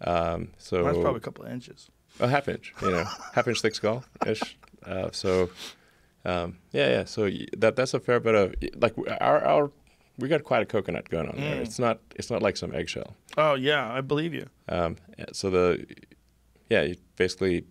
Um, 0.01 0.49
so 0.59 0.83
Mine's 0.85 0.99
probably 0.99 1.19
a 1.19 1.21
couple 1.21 1.45
of 1.45 1.53
inches. 1.53 1.89
a 2.21 2.29
half 2.29 2.49
inch, 2.49 2.73
you 2.83 2.91
know, 2.91 3.05
half 3.33 3.47
inch 3.49 3.61
thick 3.61 3.75
skull 3.75 4.05
ish. 4.27 4.57
Uh, 4.85 5.09
so, 5.13 5.51
um, 6.25 6.59
yeah, 6.73 6.89
yeah. 6.91 7.05
So 7.05 7.31
that 7.57 7.77
that's 7.77 7.95
a 7.95 8.01
fair 8.01 8.21
bit 8.21 8.35
of 8.35 8.55
like 8.77 8.95
our 9.21 9.45
our 9.45 9.71
we 10.19 10.29
got 10.29 10.43
quite 10.45 10.63
a 10.63 10.67
coconut 10.67 11.09
going 11.09 11.29
on 11.29 11.37
there. 11.37 11.57
Mm. 11.57 11.61
It's 11.63 11.79
not 11.79 12.01
it's 12.17 12.31
not 12.31 12.43
like 12.43 12.57
some 12.57 12.75
eggshell. 12.75 13.15
Oh 13.37 13.55
yeah, 13.55 13.91
I 13.93 14.01
believe 14.01 14.35
you. 14.35 14.47
Um, 14.69 14.97
so 15.33 15.51
the 15.51 15.87
yeah, 16.69 16.83
you 16.83 16.97
basically 17.17 17.65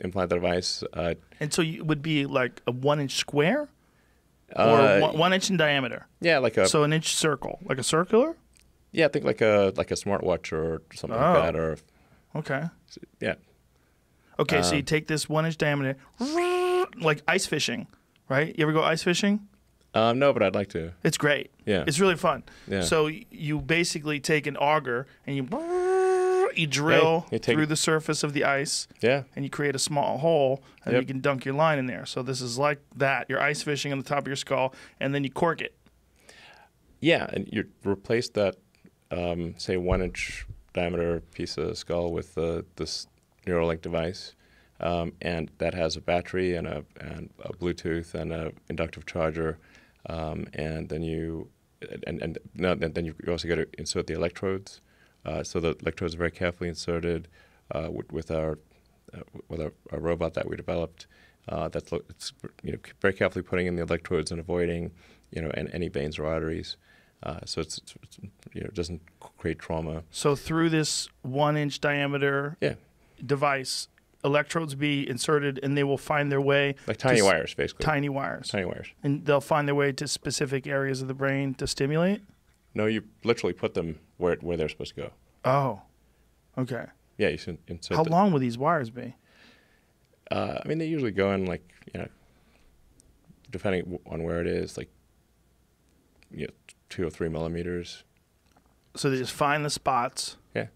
implant 0.00 0.30
the 0.30 0.36
device. 0.36 0.82
Uh, 0.92 1.14
And 1.40 1.52
so 1.52 1.60
you 1.62 1.84
would 1.84 2.02
be 2.02 2.24
like 2.26 2.62
a 2.66 2.72
one 2.72 2.98
inch 3.00 3.16
square 3.16 3.68
or 4.56 4.62
uh, 4.62 5.00
one, 5.00 5.18
one 5.18 5.32
inch 5.32 5.50
in 5.50 5.56
diameter. 5.56 6.06
yeah, 6.20 6.38
like 6.38 6.56
a 6.56 6.66
So 6.68 6.82
an 6.84 6.92
inch 6.92 7.14
circle, 7.14 7.58
like 7.64 7.78
a 7.78 7.82
circular. 7.82 8.36
yeah, 8.92 9.06
I 9.06 9.08
think 9.08 9.24
like 9.24 9.40
a 9.40 9.72
like 9.76 9.90
a 9.90 9.94
smartwatch 9.96 10.52
or 10.52 10.82
something 10.94 11.18
Oh. 11.18 11.32
like 11.32 11.42
that, 11.52 11.56
or 11.56 11.76
Okay. 12.36 12.62
yeah, 13.20 13.34
Okay, 14.38 14.62
so 14.62 14.72
you 14.72 14.78
Um, 14.80 14.84
take 14.86 15.06
this 15.08 15.28
one 15.28 15.44
inch 15.46 15.58
diameter, 15.58 15.96
like 17.00 17.22
ice 17.28 17.46
fishing, 17.46 17.86
right? 18.28 18.54
You 18.56 18.62
ever 18.64 18.72
go 18.72 18.82
ice 18.82 19.02
fishing? 19.02 19.48
um, 19.94 20.18
no, 20.18 20.32
but 20.32 20.42
I'd 20.42 20.54
like 20.54 20.68
to. 20.70 20.92
It's 21.04 21.18
great. 21.18 21.50
Yeah, 21.66 21.84
It's 21.86 22.00
really 22.00 22.16
fun. 22.16 22.42
yeah. 22.66 22.80
So 22.82 23.08
you 23.30 23.60
basically 23.60 24.20
take 24.20 24.46
an 24.46 24.56
auger 24.56 25.06
and 25.26 25.36
you 25.36 25.48
you 26.54 26.66
drill 26.66 27.26
you 27.30 27.38
take- 27.38 27.54
through 27.56 27.66
the 27.66 27.76
surface 27.76 28.22
of 28.22 28.32
the 28.34 28.44
ice 28.44 28.86
yeah, 29.00 29.22
and 29.34 29.42
you 29.44 29.50
create 29.50 29.74
a 29.74 29.78
small 29.78 30.18
hole 30.18 30.62
and 30.84 30.92
Yep. 30.92 31.00
you 31.02 31.06
can 31.06 31.20
dunk 31.20 31.44
your 31.46 31.54
line 31.54 31.78
in 31.78 31.86
there. 31.86 32.04
So 32.06 32.22
this 32.22 32.40
is 32.42 32.58
like 32.58 32.78
that. 32.96 33.26
You're 33.30 33.40
ice 33.40 33.62
fishing 33.62 33.90
on 33.92 33.98
the 33.98 34.04
top 34.04 34.18
of 34.20 34.26
your 34.26 34.36
skull 34.36 34.74
and 35.00 35.14
then 35.14 35.24
you 35.24 35.30
cork 35.30 35.60
it. 35.62 35.74
yeah, 37.00 37.26
and 37.32 37.48
you 37.50 37.64
replace 37.84 38.28
that, 38.30 38.56
um, 39.10 39.54
say, 39.58 39.76
one 39.76 40.02
inch 40.02 40.46
diameter 40.74 41.20
piece 41.34 41.56
of 41.58 41.76
skull 41.76 42.12
with 42.12 42.34
the 42.34 42.64
this 42.76 43.06
Neuralink 43.46 43.80
device, 43.82 44.34
um, 44.82 45.12
and 45.20 45.50
that 45.58 45.74
has 45.74 45.96
a 45.96 46.00
battery 46.00 46.54
and 46.54 46.66
a 46.66 46.84
and 47.00 47.30
a 47.44 47.52
Bluetooth 47.52 48.14
and 48.14 48.32
an 48.32 48.52
inductive 48.68 49.06
charger, 49.06 49.58
um, 50.06 50.46
and 50.54 50.88
then 50.88 51.02
you 51.02 51.48
and 52.06 52.20
and 52.22 52.38
no, 52.54 52.74
then 52.74 52.92
then 52.92 53.04
you 53.04 53.14
also 53.28 53.48
got 53.48 53.56
to 53.56 53.66
insert 53.78 54.06
the 54.06 54.14
electrodes. 54.14 54.80
Uh, 55.24 55.42
so 55.44 55.60
the 55.60 55.76
electrodes 55.80 56.14
are 56.14 56.18
very 56.18 56.30
carefully 56.32 56.68
inserted 56.68 57.28
uh, 57.70 57.88
with, 57.90 58.12
with 58.12 58.30
our 58.30 58.58
uh, 59.14 59.20
with 59.48 59.60
our, 59.60 59.72
our 59.92 60.00
robot 60.00 60.34
that 60.34 60.48
we 60.48 60.56
developed. 60.56 61.06
Uh, 61.48 61.68
that's 61.68 61.92
it's 61.92 62.32
you 62.62 62.72
know 62.72 62.78
very 63.00 63.14
carefully 63.14 63.42
putting 63.42 63.66
in 63.66 63.76
the 63.76 63.82
electrodes 63.82 64.30
and 64.30 64.40
avoiding 64.40 64.90
you 65.30 65.42
know 65.42 65.50
an, 65.54 65.68
any 65.68 65.88
veins 65.88 66.18
or 66.18 66.26
arteries. 66.26 66.76
Uh, 67.22 67.38
so 67.44 67.60
it's, 67.60 67.78
it's, 68.02 68.18
you 68.52 68.60
know 68.60 68.66
it 68.66 68.74
doesn't 68.74 69.00
create 69.38 69.58
trauma. 69.58 70.02
So 70.10 70.34
through 70.34 70.70
this 70.70 71.08
one 71.22 71.56
inch 71.56 71.80
diameter 71.80 72.56
Yeah. 72.60 72.74
device, 73.24 73.86
electrodes 74.24 74.74
be 74.74 75.08
inserted 75.08 75.58
and 75.62 75.76
they 75.76 75.84
will 75.84 75.98
find 75.98 76.30
their 76.30 76.40
way 76.40 76.74
Like 76.86 76.96
tiny 76.96 77.22
wires, 77.22 77.54
basically. 77.54 77.84
tiny 77.84 78.08
wires. 78.08 78.48
Tiny 78.48 78.64
wires. 78.64 78.88
And 79.02 79.24
they'll 79.24 79.40
find 79.40 79.66
their 79.66 79.74
way 79.74 79.92
to 79.92 80.06
specific 80.06 80.66
areas 80.66 81.02
of 81.02 81.08
the 81.08 81.14
brain 81.14 81.54
to 81.54 81.66
stimulate. 81.66 82.22
No, 82.74 82.86
you 82.86 83.02
literally 83.24 83.52
put 83.52 83.74
them 83.74 83.98
where 84.18 84.36
where 84.36 84.56
they're 84.56 84.68
supposed 84.68 84.94
to 84.94 85.00
go. 85.02 85.10
Oh. 85.44 85.82
Okay. 86.56 86.86
Yeah, 87.18 87.28
you 87.28 87.36
should 87.36 87.58
insert. 87.68 87.96
How 87.96 88.04
the- 88.04 88.10
long 88.10 88.32
will 88.32 88.40
these 88.40 88.56
wires 88.58 88.90
be? 88.90 89.14
Uh, 90.30 90.58
I 90.64 90.68
mean, 90.68 90.78
they 90.78 90.86
usually 90.86 91.10
go 91.10 91.32
in 91.32 91.44
like 91.46 91.68
you 91.92 92.00
know, 92.00 92.08
depending 93.50 93.98
on 94.06 94.22
where 94.22 94.40
it 94.40 94.46
is, 94.46 94.76
like 94.78 94.88
you 96.30 96.46
know, 96.46 96.52
two 96.88 97.06
or 97.06 97.10
three 97.10 97.28
millimeters. 97.28 98.04
So 98.94 99.10
they 99.10 99.18
just 99.18 99.32
find 99.32 99.64
the 99.64 99.70
spots. 99.70 100.36
Yeah. 100.54 100.66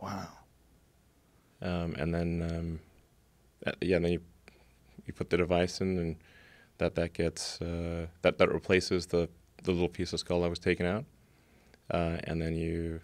Wow. 0.00 0.28
Um, 1.62 1.94
and 1.98 2.14
then 2.14 2.42
um, 2.42 2.80
uh, 3.66 3.72
yeah, 3.80 3.98
then 3.98 4.12
you 4.12 4.20
you 5.06 5.12
put 5.12 5.30
the 5.30 5.36
device 5.36 5.80
in, 5.80 5.98
and 5.98 6.16
that 6.78 6.94
that 6.96 7.12
gets 7.12 7.60
uh, 7.60 8.06
that 8.22 8.38
that 8.38 8.52
replaces 8.52 9.06
the 9.06 9.28
the 9.62 9.72
little 9.72 9.88
piece 9.88 10.12
of 10.12 10.20
skull 10.20 10.42
that 10.42 10.50
was 10.50 10.58
taken 10.58 10.86
out, 10.86 11.04
uh, 11.90 12.18
and 12.24 12.40
then 12.40 12.54
you, 12.54 13.00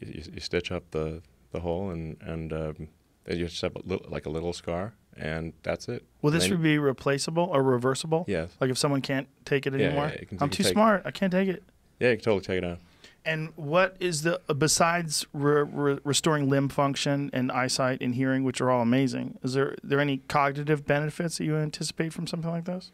you 0.00 0.22
you 0.34 0.40
stitch 0.40 0.70
up 0.72 0.90
the 0.90 1.22
the 1.52 1.60
hole, 1.60 1.90
and 1.90 2.16
and 2.22 2.52
um, 2.52 2.88
you 3.28 3.46
just 3.46 3.62
have 3.62 3.74
a 3.76 3.80
little, 3.84 4.06
like 4.10 4.26
a 4.26 4.30
little 4.30 4.52
scar, 4.52 4.92
and 5.16 5.52
that's 5.62 5.88
it. 5.88 6.04
Will 6.22 6.30
this 6.30 6.48
be 6.48 6.78
replaceable 6.78 7.44
or 7.52 7.62
reversible? 7.62 8.24
Yes. 8.28 8.50
Like 8.60 8.70
if 8.70 8.78
someone 8.78 9.00
can't 9.02 9.28
take 9.44 9.66
it 9.66 9.74
anymore? 9.74 10.08
yeah, 10.12 10.20
you 10.20 10.26
can- 10.26 10.38
I'm 10.40 10.50
too 10.50 10.64
smart. 10.64 11.02
I 11.04 11.10
can't 11.10 11.32
take 11.32 11.48
it. 11.48 11.62
Yeah, 11.98 12.10
you 12.10 12.16
can 12.16 12.24
totally 12.24 12.42
take 12.42 12.58
it 12.58 12.64
out. 12.64 12.78
And 13.24 13.52
what 13.56 13.96
is 14.00 14.22
the 14.22 14.40
besides 14.56 15.26
re- 15.32 15.62
re- 15.62 15.98
restoring 16.04 16.48
limb 16.48 16.68
function 16.70 17.28
and 17.32 17.52
eyesight 17.52 18.00
and 18.00 18.14
hearing, 18.14 18.44
which 18.44 18.60
are 18.60 18.70
all 18.70 18.80
amazing? 18.82 19.38
Is 19.42 19.52
there 19.54 19.76
there 19.82 20.00
any 20.00 20.18
cognitive 20.18 20.86
benefits 20.86 21.38
that 21.38 21.44
you 21.44 21.56
anticipate 21.56 22.12
from 22.12 22.26
something 22.26 22.50
like 22.50 22.64
this? 22.64 22.90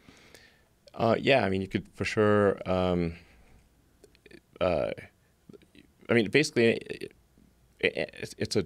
Uh, 0.95 1.15
yeah, 1.19 1.45
I 1.45 1.49
mean, 1.51 1.61
you 1.61 1.69
could 1.69 1.87
for 1.95 2.05
sure. 2.05 2.59
Um, 2.69 3.15
uh, 4.61 4.91
I 6.09 6.15
mean, 6.15 6.29
basically, 6.31 6.65
it, 6.73 7.13
it, 7.81 7.93
it's- 8.39 8.57
a 8.57 8.65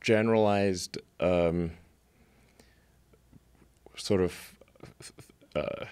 generalized 0.00 0.98
um, 1.18 1.70
sort 3.96 4.20
of 4.20 4.54
uh, 5.56 5.86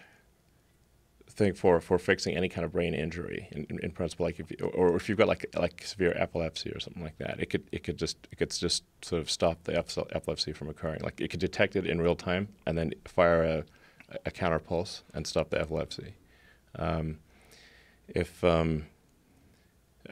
thing 1.33 1.55
for, 1.55 1.81
for 1.81 1.99
fixing 1.99 2.37
any 2.37 2.49
kind 2.49 2.64
of 2.64 2.73
brain 2.73 2.95
injury. 2.95 3.49
In, 3.53 3.66
in, 3.71 3.79
in 3.81 3.90
principle, 3.90 4.27
like 4.27 4.38
if 4.40 4.51
you, 4.51 4.57
or 4.75 4.97
if 4.97 5.09
you've 5.09 5.18
got 5.18 5.29
like 5.29 5.47
like 5.57 5.85
severe 5.85 6.14
epilepsy 6.16 6.71
or 6.71 6.81
something 6.81 7.03
like 7.03 7.18
that, 7.18 7.40
it 7.40 7.51
could 7.51 7.64
it 7.73 7.83
could 7.83 7.97
just 7.97 8.16
it 8.31 8.37
could 8.37 8.51
just 8.51 8.85
sort 9.03 9.21
of 9.21 9.31
stop 9.31 9.64
the 9.64 9.77
epilepsy 9.77 10.53
from 10.53 10.68
occurring. 10.68 11.01
Like 11.03 11.21
it 11.21 11.29
could 11.29 11.40
detect 11.40 11.77
it 11.77 11.87
in 11.87 12.01
real 12.01 12.16
time 12.16 12.49
and 12.66 12.77
then 12.77 12.92
fire 13.07 13.42
a 13.42 13.64
a 14.27 14.31
counter 14.31 14.59
pulse 14.59 15.03
and 15.14 15.27
stop 15.27 15.51
the 15.51 15.61
epilepsy. 15.61 16.14
Um, 16.79 17.18
if 18.09 18.42
um, 18.45 18.87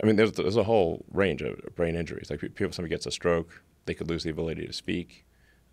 I 0.02 0.06
mean, 0.06 0.16
there's 0.16 0.32
there's 0.32 0.56
a 0.56 0.64
whole 0.64 1.04
range 1.12 1.42
of 1.42 1.58
brain 1.74 1.94
injuries. 1.94 2.30
Like 2.30 2.40
people, 2.40 2.72
somebody 2.72 2.90
gets 2.90 3.06
a 3.06 3.10
stroke, 3.10 3.62
they 3.86 3.94
could 3.94 4.08
lose 4.08 4.24
the 4.24 4.30
ability 4.30 4.66
to 4.66 4.72
speak. 4.72 5.24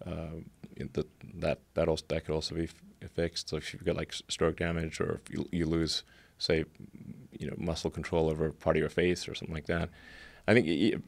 Um, 0.06 0.50
that 0.94 1.08
that 1.36 1.60
that 1.74 1.88
also 1.88 2.06
that 2.10 2.26
could 2.26 2.36
also 2.36 2.56
be 2.56 2.70
fixed. 3.16 3.50
So 3.50 3.58
if 3.58 3.74
you've 3.74 3.84
got 3.84 3.96
like 3.96 4.14
stroke 4.14 4.58
damage, 4.58 5.00
or 5.00 5.22
if 5.24 5.34
you, 5.34 5.48
you 5.52 5.66
lose, 5.66 6.04
say, 6.38 6.66
you 7.38 7.48
know, 7.48 7.56
muscle 7.58 7.90
control 7.92 8.30
over 8.30 8.52
part 8.52 8.76
of 8.76 8.80
your 8.80 8.90
face 8.90 9.28
or 9.28 9.36
something 9.36 9.56
like 9.56 9.68
that. 9.68 9.90
I 10.48 10.54
think, 10.54 11.04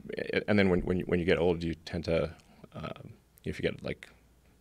and 0.47 0.59
then 0.59 0.69
when 0.69 0.81
when 0.81 0.97
you, 0.97 1.05
when 1.05 1.19
you 1.19 1.25
get 1.25 1.37
old, 1.37 1.63
you 1.63 1.73
tend 1.85 2.05
to, 2.05 2.35
um, 2.73 3.13
if 3.45 3.57
you 3.57 3.63
get 3.63 3.83
like, 3.83 4.09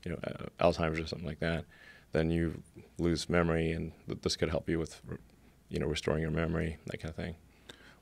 you 0.04 0.12
know, 0.12 0.18
uh, 0.24 0.46
Alzheimer's 0.64 1.00
or 1.00 1.06
something 1.06 1.26
like 1.26 1.40
that, 1.40 1.64
then 2.12 2.30
you 2.30 2.62
lose 2.98 3.28
memory, 3.28 3.72
and 3.72 3.92
th- 4.06 4.20
this 4.22 4.36
could 4.36 4.50
help 4.50 4.68
you 4.68 4.78
with, 4.78 5.02
you 5.68 5.78
know, 5.78 5.86
restoring 5.86 6.22
your 6.22 6.30
memory, 6.30 6.78
that 6.86 6.98
kind 7.00 7.10
of 7.10 7.16
thing. 7.16 7.34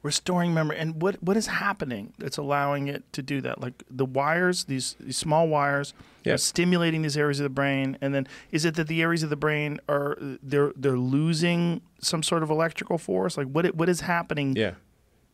Restoring 0.07 0.55
memory, 0.55 0.77
and 0.79 1.03
what 1.03 1.21
what 1.23 1.37
is 1.37 1.49
happening 1.49 2.13
that's 2.19 2.37
allowing 2.39 2.87
it 2.87 3.03
to 3.13 3.23
do 3.23 3.41
that? 3.41 3.61
Like 3.61 3.83
the 3.91 4.05
wires, 4.07 4.65
these, 4.65 4.95
these 5.01 5.17
small 5.19 5.49
wires, 5.49 5.95
Yeah. 6.25 6.35
are 6.35 6.39
stimulating 6.39 7.03
these 7.03 7.17
areas 7.17 7.41
of 7.41 7.45
the 7.45 7.57
brain, 7.61 7.99
and 8.01 8.15
then 8.15 8.27
is 8.53 8.65
it 8.65 8.75
that 8.77 8.87
the 8.87 9.03
areas 9.03 9.23
of 9.25 9.31
the 9.31 9.37
brain 9.47 9.81
are 9.89 10.17
they're 10.51 10.73
they're 10.77 10.97
losing 10.99 11.81
some 12.01 12.23
sort 12.23 12.43
of 12.45 12.51
electrical 12.51 12.99
force? 12.99 13.37
Like 13.37 13.49
what 13.49 13.67
it, 13.67 13.75
what 13.75 13.89
is 13.89 14.01
happening? 14.03 14.55
Yeah. 14.57 14.75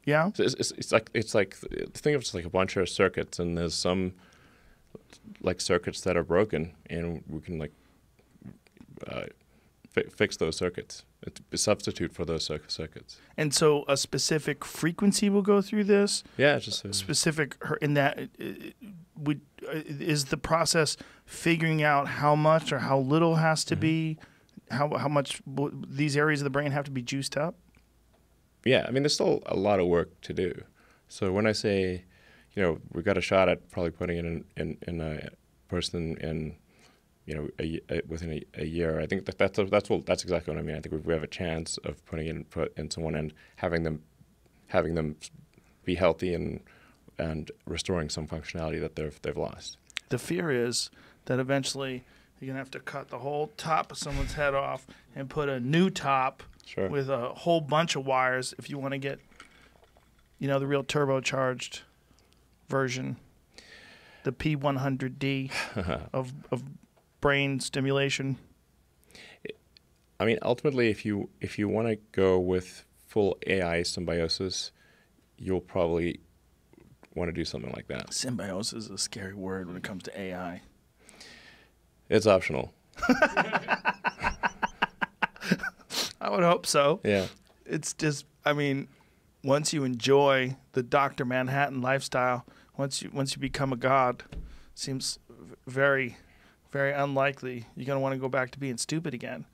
Yeah? 0.06 0.30
So 0.35 0.42
it's, 0.42 0.54
it's, 0.54 0.70
it's 0.72 0.90
like 0.92 1.11
it's 1.12 1.35
like 1.35 1.54
think 1.94 2.16
of 2.16 2.22
it 2.22 2.35
like 2.35 2.46
a 2.46 2.50
bunch 2.50 2.76
of 2.76 2.88
circuits, 2.88 3.38
and 3.38 3.58
there's 3.58 3.74
some 3.74 4.14
like 5.42 5.61
circuits 5.61 6.00
that 6.00 6.16
are 6.16 6.24
broken, 6.24 6.72
and 6.88 7.22
we 7.28 7.40
can 7.40 7.58
like 7.58 7.72
uh, 9.06 9.24
fi- 9.90 10.08
fix 10.16 10.37
those 10.38 10.56
circuits. 10.56 11.04
It's 11.24 11.40
a 11.52 11.56
substitute 11.56 12.12
for 12.12 12.24
those 12.24 12.44
circ- 12.44 12.70
circuits. 12.70 13.18
And 13.37 13.54
so 13.54 13.85
a 13.88 13.96
specific 13.96 14.64
frequency 14.64 15.30
will 15.30 15.42
go 15.42 15.62
through 15.62 15.85
this. 15.85 16.24
Yeah, 16.37 16.58
just 16.58 16.85
a, 16.85 16.92
Specific 16.92 17.56
in 17.80 17.94
that 17.94 18.18
uh, 18.40 18.44
would 19.16 19.40
uh, 19.66 19.82
is 19.87 20.26
the 20.26 20.37
process 20.37 20.96
figuring 21.24 21.82
out 21.82 22.08
how 22.08 22.35
much 22.35 22.72
or 22.72 22.80
how 22.80 22.98
little 22.98 23.37
has 23.37 23.64
to 23.66 23.76
Mhm. 23.76 23.80
be, 23.80 24.18
how 24.70 24.96
how 24.98 25.08
much 25.08 25.40
these 25.87 26.16
areas 26.16 26.40
of 26.40 26.44
the 26.44 26.50
brain 26.50 26.72
have 26.72 26.85
to 26.87 26.90
be 26.90 27.02
juiced 27.02 27.37
up. 27.37 27.54
yeah. 28.64 28.85
I 28.87 28.90
mean, 28.90 29.02
there's 29.02 29.14
still 29.14 29.42
a 29.46 29.56
lot 29.56 29.80
of 29.80 29.87
work 29.87 30.20
to 30.22 30.32
do. 30.32 30.64
So 31.08 31.32
when 31.32 31.46
I 31.46 31.52
say, 31.52 32.04
you 32.54 32.62
know, 32.62 32.78
we 32.92 33.02
got 33.02 33.16
a 33.18 33.20
shot 33.20 33.48
at 33.48 33.70
probably 33.70 33.90
putting 33.92 34.18
it 34.18 34.24
in 34.24 34.44
in, 34.56 34.78
in 34.88 35.00
a 35.00 35.28
person 35.68 36.16
in, 36.20 36.56
you 37.26 37.35
know, 37.35 37.48
a, 37.61 37.80
a- 37.90 38.02
within 38.08 38.32
a, 38.32 38.44
a 38.62 38.64
year, 38.66 39.00
I 39.00 39.06
think 39.06 39.26
that 39.26 39.38
that's 39.38 39.58
that's 39.70 39.88
what 39.90 40.06
that's 40.06 40.22
exactly 40.22 40.52
what 40.54 40.61
I 40.61 40.62
mean. 40.64 40.76
I 40.76 40.80
think 40.80 40.92
we 40.94 40.98
we 41.00 41.12
have 41.14 41.22
a 41.22 41.28
chance 41.28 41.78
of 41.85 42.04
putting 42.06 42.26
it 42.26 42.30
in, 42.37 42.44
put 42.44 42.76
in 42.76 42.90
someone 42.90 43.14
and 43.14 43.32
having 43.56 43.82
them 43.85 44.02
having 44.68 44.94
them 44.94 45.16
be 45.85 45.94
healthy 45.94 46.35
and 46.35 46.61
and 47.18 47.50
restoring 47.66 48.08
some 48.08 48.26
functionality 48.26 48.80
that 48.80 48.96
they've 48.96 49.18
they've 49.22 49.37
lost. 49.37 49.76
The 50.08 50.18
fear 50.18 50.50
is 50.50 50.90
that 51.26 51.38
eventually 51.38 52.04
you're 52.40 52.48
gonna 52.48 52.58
have 52.58 52.70
to 52.72 52.80
cut 52.80 53.08
the 53.08 53.18
whole 53.20 53.52
top 53.56 53.92
of 53.92 53.98
someone's 53.98 54.32
head 54.35 54.54
off 54.54 54.87
and 55.14 55.30
put 55.30 55.48
a 55.48 55.61
new 55.61 55.90
top 55.90 56.42
Sure. 56.64 56.88
with 56.88 57.11
a 57.11 57.28
whole 57.30 57.61
bunch 57.61 57.96
of 57.96 58.06
wires 58.06 58.54
if 58.56 58.70
you 58.70 58.78
want 58.78 58.92
to 58.92 58.98
get, 58.98 59.18
you 60.38 60.46
know, 60.48 60.58
the 60.61 60.66
real 60.66 60.85
turbocharged 60.85 61.80
version, 62.68 63.16
the 64.22 64.32
P100D 64.32 65.50
of 66.12 66.32
of 66.50 66.62
brain 67.22 67.58
stimulation. 67.61 68.37
I 70.20 70.26
mean, 70.26 70.38
ultimately, 70.42 70.90
if 70.90 71.06
you 71.06 71.30
if 71.40 71.58
you 71.58 71.68
want 71.68 71.88
to 71.88 71.96
go 72.12 72.38
with 72.38 72.85
full 73.08 73.38
AI 73.46 73.82
symbiosis, 73.82 74.72
you'll 75.38 75.61
probably 75.61 76.20
want 77.14 77.28
to 77.28 77.32
do 77.32 77.44
something 77.44 77.72
like 77.72 77.88
that. 77.88 78.12
Symbiosis 78.12 78.85
is 78.85 78.90
a 78.90 78.98
scary 78.98 79.35
word 79.35 79.66
when 79.66 79.76
it 79.76 79.82
comes 79.82 80.02
to 80.04 80.20
AI. 80.20 80.61
It's 82.11 82.26
optional. 82.26 82.74
I 86.20 86.30
would 86.30 86.42
hope 86.42 86.66
so. 86.66 87.00
Yeah. 87.04 87.26
It's 87.66 87.94
just, 87.94 88.26
I 88.44 88.52
mean, 88.52 88.88
once 89.42 89.72
you 89.72 89.85
enjoy 89.85 90.56
the 90.72 90.82
Doctor 90.82 91.24
Manhattan 91.24 91.80
lifestyle, 91.80 92.44
once 92.76 93.02
you 93.02 93.11
once 93.12 93.35
you 93.35 93.40
become 93.40 93.72
a 93.72 93.76
god, 93.76 94.22
seems 94.74 95.18
very, 95.66 96.16
very 96.72 96.92
unlikely 96.92 97.66
you're 97.76 97.87
gonna 97.87 98.00
want 98.00 98.14
to 98.14 98.18
go 98.18 98.28
back 98.28 98.50
to 98.52 98.58
being 98.58 98.78
stupid 98.78 99.14
again. 99.14 99.44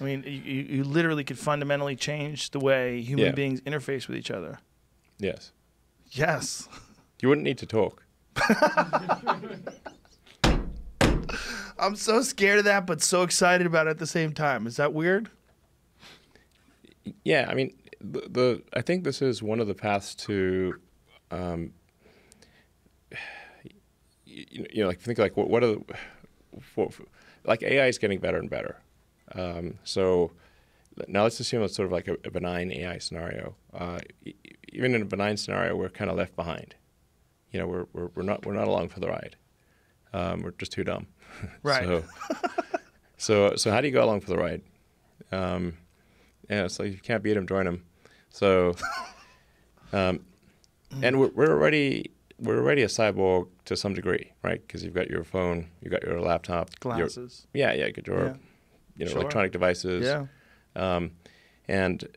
I 0.00 0.04
mean, 0.04 0.22
you, 0.24 0.30
you 0.30 0.62
you 0.76 0.84
literally 0.84 1.24
could 1.24 1.38
fundamentally 1.38 1.96
change 1.96 2.50
the 2.52 2.60
way 2.60 3.00
human 3.02 3.26
Yeah. 3.26 3.32
beings 3.32 3.60
interface 3.62 4.06
with 4.08 4.16
each 4.16 4.30
other. 4.30 4.58
Yes. 5.18 5.52
Yes. 6.12 6.68
You 7.20 7.28
wouldn't 7.28 7.44
need 7.44 7.58
to 7.58 7.66
talk. 7.66 8.04
I'm 11.78 11.96
so 11.96 12.20
scared 12.22 12.58
of 12.58 12.64
that, 12.66 12.86
but 12.86 13.02
so 13.02 13.22
excited 13.22 13.66
about 13.66 13.86
it 13.86 13.90
at 13.90 13.98
the 13.98 14.06
same 14.06 14.32
time. 14.32 14.66
Is 14.66 14.76
that 14.76 14.92
weird? 14.92 15.30
Yeah. 17.24 17.46
I 17.48 17.54
mean, 17.54 17.74
the, 18.00 18.20
the 18.28 18.62
I 18.74 18.82
think 18.82 19.04
this 19.04 19.22
is 19.22 19.42
one 19.42 19.60
of 19.60 19.66
the 19.66 19.74
paths 19.74 20.14
to, 20.26 20.74
um, 21.30 21.72
you, 24.26 24.66
you 24.72 24.82
know, 24.82 24.88
like 24.88 25.00
think 25.00 25.18
like 25.18 25.36
what 25.36 25.48
what 25.48 25.62
are 25.64 25.68
the, 25.74 25.82
for, 26.60 26.90
for- 26.90 27.04
like 27.44 27.62
AI 27.62 27.86
is 27.86 27.98
getting 27.98 28.18
better 28.20 28.38
and 28.38 28.50
better. 28.50 28.76
Um, 29.34 29.78
so 29.84 30.32
now 31.08 31.22
let's 31.22 31.40
assume 31.40 31.62
it's 31.62 31.74
sort 31.76 31.86
of 31.86 31.92
like 31.92 32.08
a, 32.08 32.16
a 32.24 32.30
benign 32.30 32.72
AI 32.72 32.98
scenario. 32.98 33.54
Uh, 33.72 33.98
e- 34.24 34.34
even 34.72 34.94
in 34.94 35.02
a 35.02 35.04
benign 35.06 35.36
scenario, 35.36 35.74
we're 35.76 35.88
kind 35.88 36.10
of 36.10 36.16
left 36.16 36.36
behind. 36.36 36.74
You 37.52 37.60
know, 37.60 37.66
we're, 37.66 37.86
we're, 37.92 38.10
we're 38.14 38.22
not 38.22 38.44
we're 38.46 38.54
not 38.54 38.68
along 38.68 38.88
for 38.90 39.00
the 39.00 39.08
ride. 39.08 39.36
Um, 40.12 40.42
we're 40.42 40.52
just 40.52 40.72
too 40.72 40.84
dumb. 40.84 41.06
Right. 41.62 41.84
so, 41.86 42.04
so 43.16 43.56
so 43.56 43.70
how 43.70 43.80
do 43.80 43.86
you 43.86 43.92
go 43.92 44.02
along 44.04 44.20
for 44.20 44.30
the 44.30 44.36
ride? 44.36 44.62
Um, 45.32 45.74
yeah, 46.48 46.64
it's 46.64 46.78
like 46.80 46.90
you 46.92 46.98
can't 46.98 47.22
beat 47.22 47.34
them, 47.34 47.46
join 47.46 47.64
them. 47.64 47.84
So, 48.30 48.74
um, 49.92 50.20
and 51.02 51.20
we're, 51.20 51.28
we're 51.34 51.50
already 51.50 52.10
we're 52.40 52.58
already 52.58 52.82
a 52.82 52.86
cyborg 52.88 53.48
to 53.66 53.76
some 53.76 53.94
degree, 53.94 54.32
right? 54.42 54.60
Because 54.66 54.82
you've 54.82 54.94
got 54.94 55.08
your 55.10 55.24
phone, 55.24 55.68
you've 55.80 55.92
got 55.92 56.02
your 56.02 56.20
laptop, 56.20 56.70
your- 56.84 56.94
Glasses. 56.96 57.46
yeah, 57.52 57.72
yeah, 57.72 57.86
you 57.86 57.92
your 58.06 58.24
Yeah. 58.26 58.34
you 58.96 59.04
know 59.04 59.10
Sure. 59.12 59.20
electronic 59.20 59.52
devices. 59.52 60.04
Yeah. 60.06 60.26
Um, 60.76 61.12
and 61.68 62.08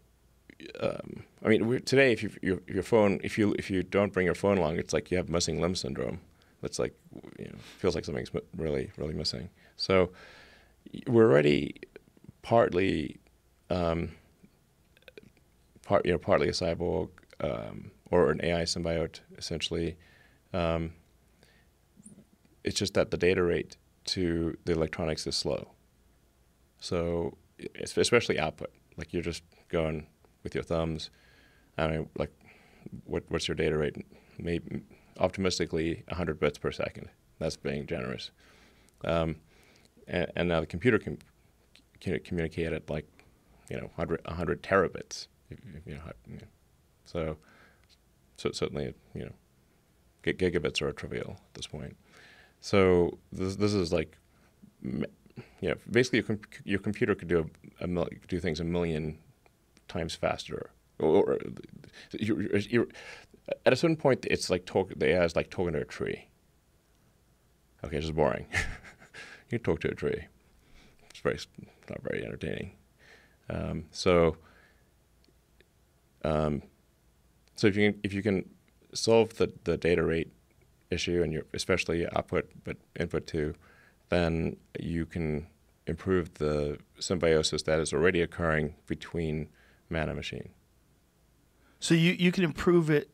um, 0.79 1.23
I 1.43 1.49
mean, 1.49 1.81
today, 1.81 2.11
if 2.13 2.23
you 2.23 2.31
your, 2.41 2.59
your 2.67 2.83
phone, 2.83 3.19
if 3.23 3.37
you 3.37 3.53
if 3.59 3.69
you 3.69 3.83
don't 3.83 4.13
bring 4.13 4.25
your 4.25 4.35
phone 4.35 4.57
along, 4.57 4.77
it's 4.77 4.93
like 4.93 5.11
you 5.11 5.17
have 5.17 5.29
missing 5.29 5.59
limb 5.59 5.75
syndrome. 5.75 6.21
It's 6.63 6.79
like 6.79 6.93
you 7.37 7.45
know, 7.45 7.57
feels 7.79 7.93
like 7.95 8.05
something's 8.05 8.31
really 8.55 8.91
really 8.97 9.13
missing. 9.13 9.49
So 9.75 10.11
we're 11.07 11.29
already 11.29 11.75
partly 12.43 13.17
um, 13.69 14.11
part 15.85 16.05
you 16.05 16.11
know 16.13 16.17
partly 16.17 16.47
a 16.47 16.51
cyborg 16.51 17.09
um, 17.41 17.91
or 18.11 18.31
an 18.31 18.39
AI 18.43 18.61
symbiote 18.63 19.19
essentially. 19.37 19.97
Um, 20.53 20.93
it's 22.63 22.77
just 22.77 22.93
that 22.93 23.11
the 23.11 23.17
data 23.17 23.43
rate 23.43 23.77
to 24.05 24.57
the 24.65 24.73
electronics 24.73 25.25
is 25.27 25.35
slow. 25.35 25.71
So 26.79 27.37
especially 27.81 28.39
output, 28.39 28.71
like 28.97 29.13
you're 29.13 29.23
just 29.23 29.43
going 29.69 30.07
with 30.43 30.53
your 30.55 30.63
thumbs. 30.63 31.09
I 31.77 31.87
mean, 31.87 32.09
like, 32.17 32.31
what 33.05 33.23
what's 33.29 33.47
your 33.47 33.55
data 33.55 33.77
rate? 33.77 33.95
Maybe 34.37 34.81
optimistically 35.19 36.03
100 36.07 36.39
bits 36.39 36.57
per 36.57 36.71
second. 36.71 37.09
That's 37.39 37.57
being 37.57 37.85
generous. 37.87 38.31
Um, 39.03 39.37
and, 40.07 40.31
and 40.35 40.49
now 40.49 40.59
the 40.59 40.65
computer 40.65 40.99
can, 40.99 41.17
can 41.99 42.19
communicate 42.19 42.73
at 42.73 42.89
like, 42.89 43.07
you 43.69 43.77
know, 43.77 43.89
100, 43.95 44.21
100 44.25 44.63
terabits. 44.63 45.27
You 45.85 45.95
know. 45.95 46.47
So, 47.05 47.37
so 48.37 48.51
certainly, 48.51 48.93
you 49.13 49.25
know, 49.25 49.33
gigabits 50.23 50.81
are 50.81 50.91
trivial 50.91 51.31
at 51.31 51.53
this 51.53 51.67
point. 51.67 51.95
So 52.61 53.17
this 53.31 53.55
this 53.57 53.73
is 53.73 53.91
like, 53.91 54.17
you 54.81 55.05
know, 55.61 55.75
basically 55.89 56.23
your, 56.27 56.39
your 56.63 56.79
computer 56.79 57.15
could 57.15 57.27
do 57.27 57.49
a, 57.79 57.83
a 57.83 58.05
could 58.05 58.27
do 58.27 58.39
things 58.39 58.59
a 58.59 58.63
million 58.63 59.17
times 59.87 60.15
faster. 60.15 60.69
Or, 60.99 61.09
or 61.09 61.39
you're, 62.11 62.57
you're, 62.57 62.87
at 63.65 63.73
a 63.73 63.75
certain 63.75 63.97
point, 63.97 64.25
it's 64.29 64.49
like 64.49 64.65
talk. 64.65 64.93
The 64.95 65.07
AI 65.07 65.23
is 65.25 65.35
like 65.35 65.49
talking 65.49 65.73
to 65.73 65.81
a 65.81 65.85
tree. 65.85 66.27
Okay, 67.83 67.97
this 67.97 68.05
is 68.05 68.11
boring. 68.11 68.45
you 69.49 69.57
talk 69.57 69.81
to 69.81 69.89
a 69.89 69.95
tree. 69.95 70.25
It's 71.09 71.19
very 71.19 71.39
not 71.89 72.01
very 72.01 72.23
entertaining. 72.23 72.71
Um, 73.49 73.85
so, 73.91 74.37
um, 76.23 76.61
so 77.55 77.67
if 77.67 77.75
you 77.75 77.91
can, 77.91 77.99
if 78.03 78.13
you 78.13 78.23
can 78.23 78.49
solve 78.93 79.35
the, 79.35 79.51
the 79.63 79.77
data 79.77 80.03
rate 80.03 80.31
issue 80.89 81.21
and 81.23 81.33
your 81.33 81.43
especially 81.53 82.07
output 82.15 82.49
but 82.63 82.77
input 82.99 83.27
too, 83.27 83.55
then 84.09 84.57
you 84.79 85.05
can 85.05 85.47
improve 85.87 86.35
the 86.35 86.77
symbiosis 86.99 87.63
that 87.63 87.79
is 87.79 87.93
already 87.93 88.21
occurring 88.21 88.75
between 88.87 89.49
man 89.89 90.07
and 90.07 90.15
machine. 90.17 90.49
So 91.79 91.93
you 91.93 92.13
you 92.13 92.31
can 92.31 92.43
improve 92.43 92.89
it 92.89 93.09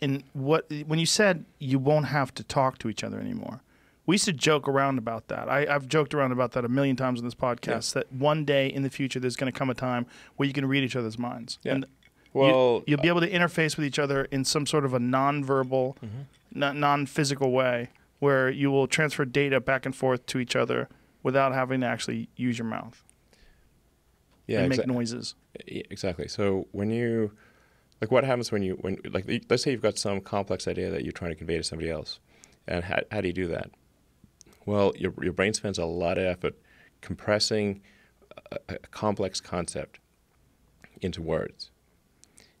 in 0.00 0.24
what 0.32 0.70
when 0.86 0.98
you 0.98 1.06
said 1.06 1.44
you 1.58 1.78
won't 1.78 2.06
have 2.06 2.34
to 2.34 2.44
talk 2.44 2.78
to 2.78 2.88
each 2.88 3.04
other 3.04 3.20
anymore. 3.20 3.62
We 4.06 4.14
used 4.14 4.24
to 4.24 4.32
joke 4.32 4.66
around 4.66 4.96
about 4.96 5.28
that. 5.28 5.50
I, 5.50 5.66
I've 5.68 5.86
joked 5.86 6.14
around 6.14 6.32
about 6.32 6.52
that 6.52 6.64
a 6.64 6.68
million 6.68 6.96
times 6.96 7.20
on 7.20 7.26
this 7.26 7.34
podcast. 7.34 7.92
That 7.92 8.10
one 8.10 8.46
day 8.46 8.68
in 8.68 8.80
the 8.80 8.88
future, 8.88 9.20
there's 9.20 9.36
going 9.36 9.52
to 9.52 9.58
come 9.58 9.68
a 9.68 9.74
time 9.74 10.06
where 10.36 10.46
you 10.46 10.54
can 10.54 10.64
read 10.64 10.82
each 10.82 10.96
other's 10.96 11.18
minds. 11.18 11.58
Yeah. 11.62 11.74
And 11.74 11.86
Well, 12.38 12.82
you'll 12.86 13.00
be 13.00 13.08
uh, 13.08 13.12
able 13.12 13.20
to 13.20 13.30
interface 13.30 13.76
with 13.76 13.84
each 13.84 13.98
other 13.98 14.24
in 14.26 14.44
some 14.44 14.66
sort 14.66 14.84
of 14.84 14.94
a 14.94 14.98
non-verbal, 14.98 15.96
mm-hmm. 16.04 16.58
non- 16.58 16.80
non-physical 16.80 17.50
way, 17.50 17.88
where 18.18 18.50
you 18.50 18.70
will 18.70 18.86
transfer 18.86 19.24
data 19.24 19.60
back 19.60 19.86
and 19.86 19.94
forth 19.94 20.26
to 20.26 20.38
each 20.38 20.56
other 20.56 20.88
without 21.22 21.52
having 21.52 21.80
to 21.80 21.86
actually 21.86 22.28
use 22.36 22.58
your 22.58 22.66
mouth 22.66 23.02
yeah, 24.48 24.60
and 24.60 24.72
exa- 24.72 24.78
make 24.78 24.86
noises. 24.88 25.34
Yeah, 25.66 25.82
exactly. 25.90 26.26
So 26.26 26.66
when 26.72 26.90
you 26.90 27.30
like 28.00 28.10
what 28.10 28.24
happens 28.24 28.50
when 28.50 28.62
you 28.62 28.74
when 28.80 28.98
like 29.10 29.26
let's 29.48 29.62
say 29.62 29.70
you've 29.70 29.82
got 29.82 29.98
some 29.98 30.20
complex 30.20 30.66
idea 30.66 30.90
that 30.90 31.04
you're 31.04 31.12
trying 31.12 31.30
to 31.30 31.36
convey 31.36 31.58
to 31.58 31.62
somebody 31.62 31.90
else, 31.90 32.18
and 32.66 32.84
how, 32.84 33.00
how 33.12 33.20
do 33.20 33.28
you 33.28 33.34
do 33.34 33.46
that? 33.48 33.70
Well, 34.66 34.92
your 34.96 35.12
your 35.22 35.32
brain 35.32 35.54
spends 35.54 35.78
a 35.78 35.84
lot 35.84 36.18
of 36.18 36.24
effort 36.24 36.56
compressing 37.00 37.82
a, 38.50 38.58
a 38.68 38.78
complex 38.78 39.40
concept 39.40 40.00
into 41.00 41.22
words, 41.22 41.70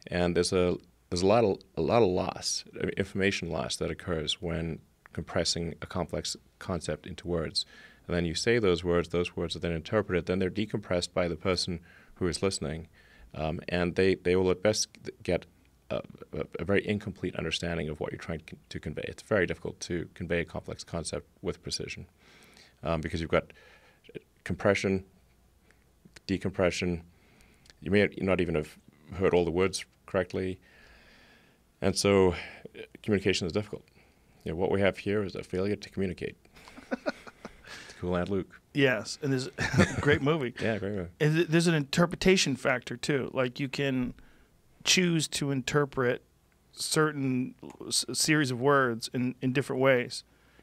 and 0.08 0.34
there's 0.34 0.52
a 0.52 0.76
there's 1.10 1.22
a 1.22 1.26
lot 1.26 1.44
of 1.44 1.58
a 1.76 1.82
lot 1.82 2.02
of 2.02 2.08
loss, 2.08 2.64
information 2.96 3.50
loss 3.50 3.76
that 3.76 3.90
occurs 3.90 4.42
when 4.42 4.80
compressing 5.12 5.74
a 5.80 5.86
complex 5.86 6.36
concept 6.58 7.06
into 7.06 7.26
words. 7.26 7.64
And 8.06 8.16
then 8.16 8.24
you 8.24 8.34
say 8.34 8.58
those 8.58 8.84
words; 8.84 9.08
those 9.08 9.36
words 9.36 9.56
are 9.56 9.58
then 9.60 9.72
interpreted. 9.72 10.26
Then 10.26 10.38
they're 10.38 10.50
decompressed 10.50 11.12
by 11.12 11.28
the 11.28 11.36
person 11.36 11.80
who 12.14 12.26
is 12.26 12.42
listening, 12.42 12.88
um, 13.34 13.60
and 13.68 13.94
they, 13.94 14.16
they 14.16 14.34
will 14.34 14.50
at 14.50 14.62
best 14.62 14.88
get 15.22 15.46
a, 15.90 16.00
a, 16.32 16.44
a, 16.58 16.64
very 16.64 16.86
incomplete 16.86 17.36
understanding 17.36 17.88
of 17.88 18.00
what 18.00 18.12
you're 18.12 18.18
trying 18.18 18.42
to 18.68 18.80
convey. 18.80 19.04
It's 19.06 19.22
very 19.22 19.46
difficult 19.46 19.78
to 19.80 20.08
convey 20.14 20.40
a 20.40 20.44
complex 20.44 20.84
concept 20.84 21.28
with 21.42 21.62
precision 21.62 22.06
um, 22.82 23.00
because 23.00 23.20
you've 23.20 23.30
got 23.30 23.52
compression, 24.44 25.04
decompression. 26.26 27.02
You 27.80 27.90
may 27.90 28.08
not 28.18 28.40
even 28.40 28.56
have 28.56 28.76
heard 29.14 29.34
all 29.34 29.44
the 29.44 29.50
words 29.50 29.84
correctly, 30.06 30.58
and 31.80 31.96
so 31.96 32.32
uh, 32.32 32.82
communication 33.02 33.46
is 33.46 33.52
difficult. 33.52 33.82
You 34.44 34.52
know, 34.52 34.56
what 34.56 34.70
we 34.70 34.80
have 34.80 34.98
here 34.98 35.22
is 35.24 35.34
a 35.34 35.42
failure 35.42 35.76
to 35.76 35.90
communicate. 35.90 36.36
Cool 38.00 38.14
Hand 38.14 38.28
Luke. 38.28 38.60
Yes, 38.74 39.18
and 39.22 39.32
there's 39.32 39.48
a 39.48 39.96
great 40.00 40.22
movie. 40.22 40.54
yeah, 40.60 40.78
great 40.78 40.92
movie. 40.92 41.08
And 41.18 41.36
there's 41.48 41.66
an 41.66 41.74
interpretation 41.74 42.54
factor 42.54 42.96
too. 42.96 43.28
Like 43.34 43.58
you 43.58 43.68
can 43.68 44.14
choose 44.84 45.26
to 45.28 45.50
interpret 45.50 46.22
certain 46.72 47.56
series 47.90 48.52
of 48.52 48.60
words 48.60 49.10
in, 49.12 49.34
in 49.42 49.52
different 49.52 49.82
ways, 49.82 50.22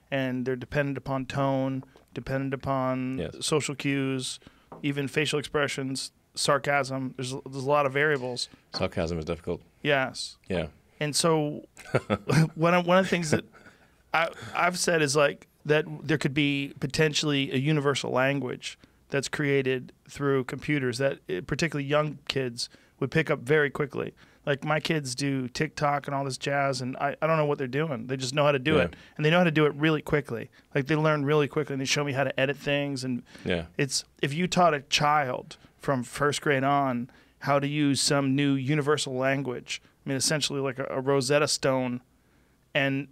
and 0.09 0.45
they're 0.45 0.55
dependent 0.55 0.97
upon 0.97 1.25
tone, 1.25 1.83
dependent 2.13 2.53
upon 2.53 3.17
Yes. 3.19 3.35
social 3.41 3.75
cues, 3.75 4.39
even 4.81 5.09
facial 5.09 5.37
expressions, 5.37 6.13
sarcasm. 6.35 7.13
There's 7.17 7.31
there's 7.31 7.63
a 7.65 7.69
lot 7.69 7.85
of 7.85 7.93
variables. 7.93 8.49
Sarcasm 8.73 9.17
is 9.19 9.25
difficult. 9.25 9.61
Yes, 9.81 10.37
Yeah. 10.49 10.67
and 10.99 11.15
so 11.15 11.65
one 12.55 12.73
of, 12.73 12.85
one 12.87 12.97
of 12.97 13.05
the 13.05 13.09
things 13.09 13.31
that 13.31 13.45
I, 14.13 14.29
I've 14.55 14.79
said 14.79 15.01
is 15.01 15.15
like 15.15 15.47
that 15.65 15.85
there 16.03 16.17
could 16.17 16.33
be 16.33 16.73
potentially 16.79 17.51
a 17.51 17.57
universal 17.57 18.11
language 18.11 18.77
that's 19.09 19.27
created 19.27 19.91
through 20.09 20.43
computers 20.45 20.97
that 20.97 21.19
eh, 21.29 21.41
particularly 21.45 21.87
young 21.87 22.17
kids 22.27 22.69
would 22.99 23.11
pick 23.11 23.29
up 23.29 23.39
very 23.41 23.69
quickly. 23.69 24.13
Like 24.45 24.63
my 24.63 24.79
kids 24.79 25.15
do 25.15 25.47
TikTok 25.47 26.05
and 26.07 26.15
all 26.15 26.23
this 26.23 26.37
jazz, 26.37 26.81
and 26.81 26.95
I, 26.97 27.15
I 27.21 27.25
don't 27.27 27.37
know 27.37 27.45
what 27.45 27.57
they're 27.57 27.67
doing. 27.67 28.05
They 28.07 28.15
just 28.17 28.33
know 28.35 28.43
how 28.45 28.51
to 28.51 28.59
do 28.59 28.75
Yeah. 28.75 28.83
it, 28.83 28.95
and 29.17 29.25
they 29.25 29.29
know 29.31 29.39
how 29.39 29.43
to 29.43 29.51
do 29.51 29.65
it 29.65 29.73
really 29.75 30.01
quickly. 30.03 30.49
Like 30.75 30.85
they 30.87 30.95
learn 30.95 31.25
really 31.25 31.47
quickly, 31.47 31.73
and 31.73 31.81
they 31.81 31.85
show 31.85 32.03
me 32.03 32.13
how 32.13 32.23
to 32.23 32.39
edit 32.39 32.57
things. 32.57 33.03
And 33.03 33.23
Yeah. 33.43 33.65
it's 33.77 34.03
if 34.21 34.33
you 34.33 34.47
taught 34.47 34.73
a 34.75 34.81
child 34.81 35.57
from 35.85 36.01
first 36.01 36.41
grade 36.41 36.63
on 36.63 37.11
how 37.39 37.59
to 37.59 37.67
use 37.67 38.01
some 38.01 38.35
new 38.35 38.55
universal 38.55 39.13
language, 39.13 39.81
I 40.03 40.09
mean, 40.09 40.17
essentially 40.17 40.59
like 40.59 40.79
a, 40.79 40.87
a 40.89 40.99
Rosetta 40.99 41.47
Stone, 41.47 42.01
and 42.73 43.07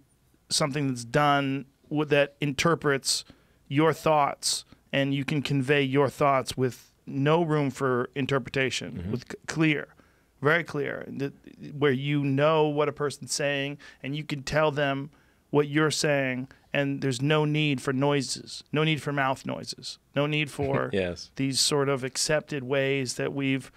something 0.50 0.88
that's 0.88 1.04
done 1.04 1.66
with, 1.88 2.10
that 2.10 2.34
interprets 2.40 3.24
your 3.68 3.92
thoughts, 3.92 4.64
and 4.92 5.14
you 5.14 5.24
can 5.24 5.40
convey 5.40 5.82
your 5.82 6.08
thoughts 6.08 6.56
with 6.56 6.90
no 7.06 7.44
room 7.44 7.70
for 7.70 8.10
interpretation, 8.16 8.92
mm-hmm. 8.92 9.10
with 9.12 9.22
c- 9.30 9.38
clear, 9.46 9.94
very 10.42 10.64
clear, 10.64 11.06
th- 11.16 11.32
where 11.78 11.92
you 11.92 12.24
know 12.24 12.66
what 12.66 12.88
a 12.88 12.92
person's 12.92 13.32
saying, 13.32 13.78
and 14.02 14.16
you 14.16 14.24
can 14.24 14.42
tell 14.42 14.72
them 14.72 15.10
what 15.50 15.68
you're 15.68 15.92
saying, 15.92 16.48
and 16.74 17.00
there's 17.00 17.22
no 17.22 17.44
need 17.44 17.80
for 17.80 17.92
noises, 17.92 18.62
no 18.72 18.82
need 18.84 19.00
for 19.00 19.12
mouth 19.12 19.46
noises, 19.46 19.98
no 20.14 20.26
need 20.26 20.50
for 20.58 20.90
Yes. 20.92 21.30
these 21.36 21.58
sort 21.60 21.88
of 21.88 22.04
accepted 22.04 22.64
ways 22.64 23.14
that 23.14 23.32
we've 23.32 23.70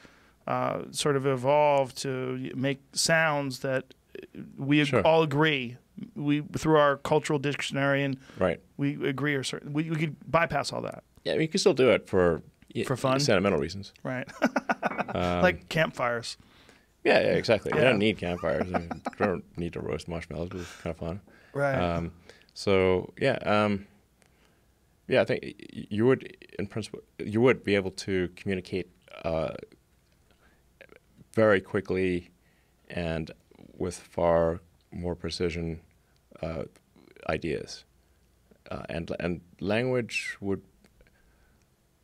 uh, 0.47 0.83
sort 0.91 1.15
of 1.15 1.25
evolved 1.25 1.97
to 2.01 2.51
make 2.55 2.79
sounds 2.93 3.60
that 3.60 3.93
we 4.57 4.83
Sure. 4.86 5.01
all 5.05 5.21
agree. 5.23 5.77
We 6.15 6.41
through 6.57 6.77
our 6.77 6.97
cultural 6.97 7.39
dictionary 7.39 8.03
and 8.03 8.17
Right. 8.39 8.60
we 8.77 8.88
agree 9.07 9.36
or 9.36 9.43
certain 9.43 9.73
we, 9.73 9.89
we 9.89 9.95
could 9.95 10.15
bypass 10.29 10.71
all 10.73 10.81
that, 10.81 11.03
Yeah, 11.23 11.33
you 11.36 11.47
can 11.47 11.60
still 11.60 11.73
do 11.73 11.89
it 11.91 12.07
for 12.07 12.41
For 12.86 12.95
fun? 12.95 13.19
sentimental 13.19 13.60
reasons. 13.60 13.93
right? 14.03 14.27
Um, 15.15 15.41
like 15.41 15.69
campfires. 15.69 16.38
yeah, 17.03 17.19
yeah, 17.21 17.27
exactly. 17.41 17.71
You 17.73 17.81
don't 17.81 17.97
need 17.97 18.17
campfires. 18.17 18.67
you 18.69 18.89
don't 19.17 19.43
need 19.57 19.73
to 19.73 19.79
roast 19.79 20.07
marshmallows. 20.07 20.49
It's 20.53 20.71
kind 20.81 20.93
of 20.93 20.97
fun. 20.97 21.21
Right. 21.53 21.75
Um, 21.75 22.12
so 22.58 23.13
yeah, 23.22 23.38
um, 23.46 23.86
yeah, 25.08 25.22
I 25.22 25.26
think 25.26 25.54
you 25.70 26.08
would, 26.08 26.36
in 26.58 26.65
principle, 26.65 27.02
you 27.20 27.39
would 27.39 27.63
be 27.63 27.76
able 27.76 27.91
to 27.91 28.30
communicate 28.36 28.89
uh, 29.24 29.54
very 31.34 31.62
quickly 31.62 32.32
and 32.89 33.30
with 33.78 33.96
far 33.96 34.60
more 34.91 35.13
precision 35.13 35.82
uh, 36.41 36.63
ideas, 37.30 37.86
uh, 38.72 38.82
and 38.89 39.12
and 39.20 39.41
language 39.60 40.36
would. 40.41 40.63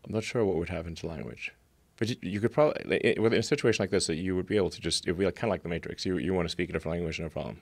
I'm 0.06 0.13
not 0.13 0.24
sure 0.24 0.46
what 0.46 0.58
would 0.58 0.70
happen 0.70 0.94
to 0.94 1.08
language. 1.08 1.52
But 1.98 2.10
you, 2.10 2.16
you 2.22 2.39
could 2.39 2.52
probably, 2.52 3.00
in 3.00 3.34
a 3.34 3.42
situation 3.42 3.82
like 3.82 3.89
this, 3.89 4.06
that 4.06 4.18
you 4.18 4.36
would 4.36 4.46
be 4.46 4.58
able 4.58 4.70
to 4.70 4.82
just, 4.82 5.08
it 5.08 5.12
would 5.12 5.20
be 5.20 5.26
like, 5.26 5.36
kind 5.36 5.50
of 5.50 5.52
like 5.52 5.63
the 5.63 5.70
Matrix. 5.70 6.06
You, 6.06 6.18
you 6.18 6.34
want 6.34 6.46
to 6.46 6.50
speak 6.52 6.70
a 6.70 6.74
different 6.74 6.98
language, 6.98 7.20
no 7.20 7.30
problem. 7.30 7.62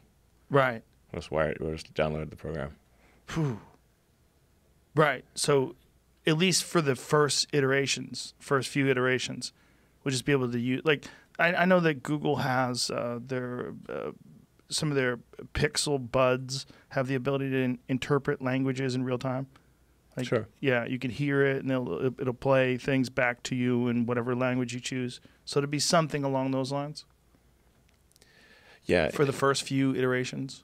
right. 0.50 0.82
Just 1.14 1.30
wire 1.30 1.50
it, 1.52 1.60
just 1.60 1.94
download 1.94 2.30
the 2.30 2.36
program. 2.36 2.76
Phew. 3.34 3.60
Right. 4.96 5.24
So, 5.36 5.76
at 6.28 6.38
least 6.38 6.64
for 6.64 6.82
the 6.82 6.96
first 6.96 7.48
iterations, 7.54 8.34
first 8.40 8.70
few 8.70 8.88
iterations, 8.90 9.54
we'll 10.04 10.12
just 10.12 10.26
be 10.26 10.32
able 10.32 10.52
to 10.52 10.60
use. 10.60 10.82
Like, 10.84 11.06
I, 11.40 11.54
I 11.54 11.66
know 11.66 11.80
that 11.80 12.04
Google 12.04 12.38
has 12.38 12.92
uh, 12.92 13.20
their 13.26 13.74
uh, 13.90 14.12
some 14.70 14.90
of 14.90 14.96
their 14.96 15.20
Pixel 15.54 16.12
buds 16.12 16.66
have 16.90 17.08
the 17.08 17.16
ability 17.16 17.50
to 17.50 17.58
in- 17.58 17.80
interpret 17.88 18.42
languages 18.42 18.96
in 18.96 19.04
real 19.04 19.18
time. 19.18 19.48
Like, 20.18 20.28
Sure. 20.28 20.48
Yeah, 20.60 20.86
you 20.86 21.00
can 21.00 21.10
hear 21.10 21.42
it, 21.46 21.64
and 21.64 21.72
it'll 21.72 22.06
it'll 22.20 22.34
play 22.34 22.76
things 22.78 23.10
back 23.10 23.44
to 23.44 23.56
you 23.56 23.88
in 23.88 24.06
whatever 24.06 24.36
language 24.36 24.74
you 24.74 24.80
choose. 24.82 25.22
So 25.46 25.62
to 25.62 25.68
be 25.68 25.80
something 25.80 26.24
along 26.26 26.52
those 26.52 26.72
lines 26.72 27.06
Yeah. 28.86 29.10
for 29.12 29.24
the 29.26 29.32
first 29.34 29.64
few 29.64 29.96
iterations. 29.96 30.64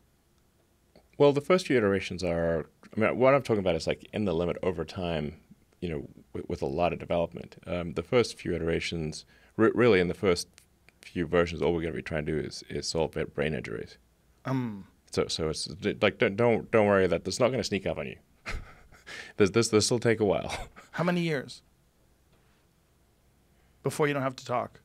Well, 1.17 1.33
the 1.33 1.41
first 1.41 1.67
few 1.67 1.77
iterations 1.77 2.23
are. 2.23 2.69
I 2.95 2.99
mean, 2.99 3.17
what 3.17 3.33
I'm 3.33 3.41
talking 3.41 3.59
about 3.59 3.75
is 3.75 3.87
like 3.87 4.07
in 4.13 4.25
the 4.25 4.33
limit 4.33 4.57
over 4.63 4.85
time. 4.85 5.35
You 5.79 5.89
know, 5.89 6.09
with, 6.33 6.49
with 6.49 6.61
a 6.63 6.67
lot 6.67 6.91
of 6.91 6.97
development. 6.97 7.57
Um, 7.67 7.93
the 7.93 8.01
first 8.01 8.39
few 8.39 8.55
iterations, 8.55 9.25
re- 9.57 9.71
really, 9.75 9.99
in 9.99 10.07
the 10.07 10.15
first 10.15 10.47
few 11.01 11.27
versions, 11.27 11.61
all 11.61 11.71
we're 11.71 11.81
going 11.81 11.93
to 11.93 11.97
be 11.97 12.01
trying 12.01 12.25
to 12.25 12.31
do 12.31 12.39
is 12.39 12.63
is 12.69 12.87
solve 12.87 13.15
brain 13.35 13.53
injuries. 13.53 13.97
Um. 14.45 14.87
So, 15.11 15.27
so 15.27 15.49
it's 15.49 15.69
like 16.01 16.17
don't 16.17 16.35
don't, 16.35 16.71
don't 16.71 16.87
worry 16.87 17.07
that 17.07 17.27
it's 17.27 17.39
not 17.39 17.47
going 17.47 17.59
to 17.59 17.63
sneak 17.63 17.85
up 17.85 17.97
on 17.97 18.07
you. 18.07 18.17
this 19.37 19.51
this 19.51 19.69
this 19.69 19.91
will 19.91 19.99
take 19.99 20.19
a 20.19 20.25
while. 20.25 20.67
How 20.91 21.03
many 21.03 21.21
years 21.21 21.61
before 23.83 24.07
you 24.07 24.13
don't 24.13 24.23
have 24.23 24.35
to 24.35 24.45
talk? 24.45 24.81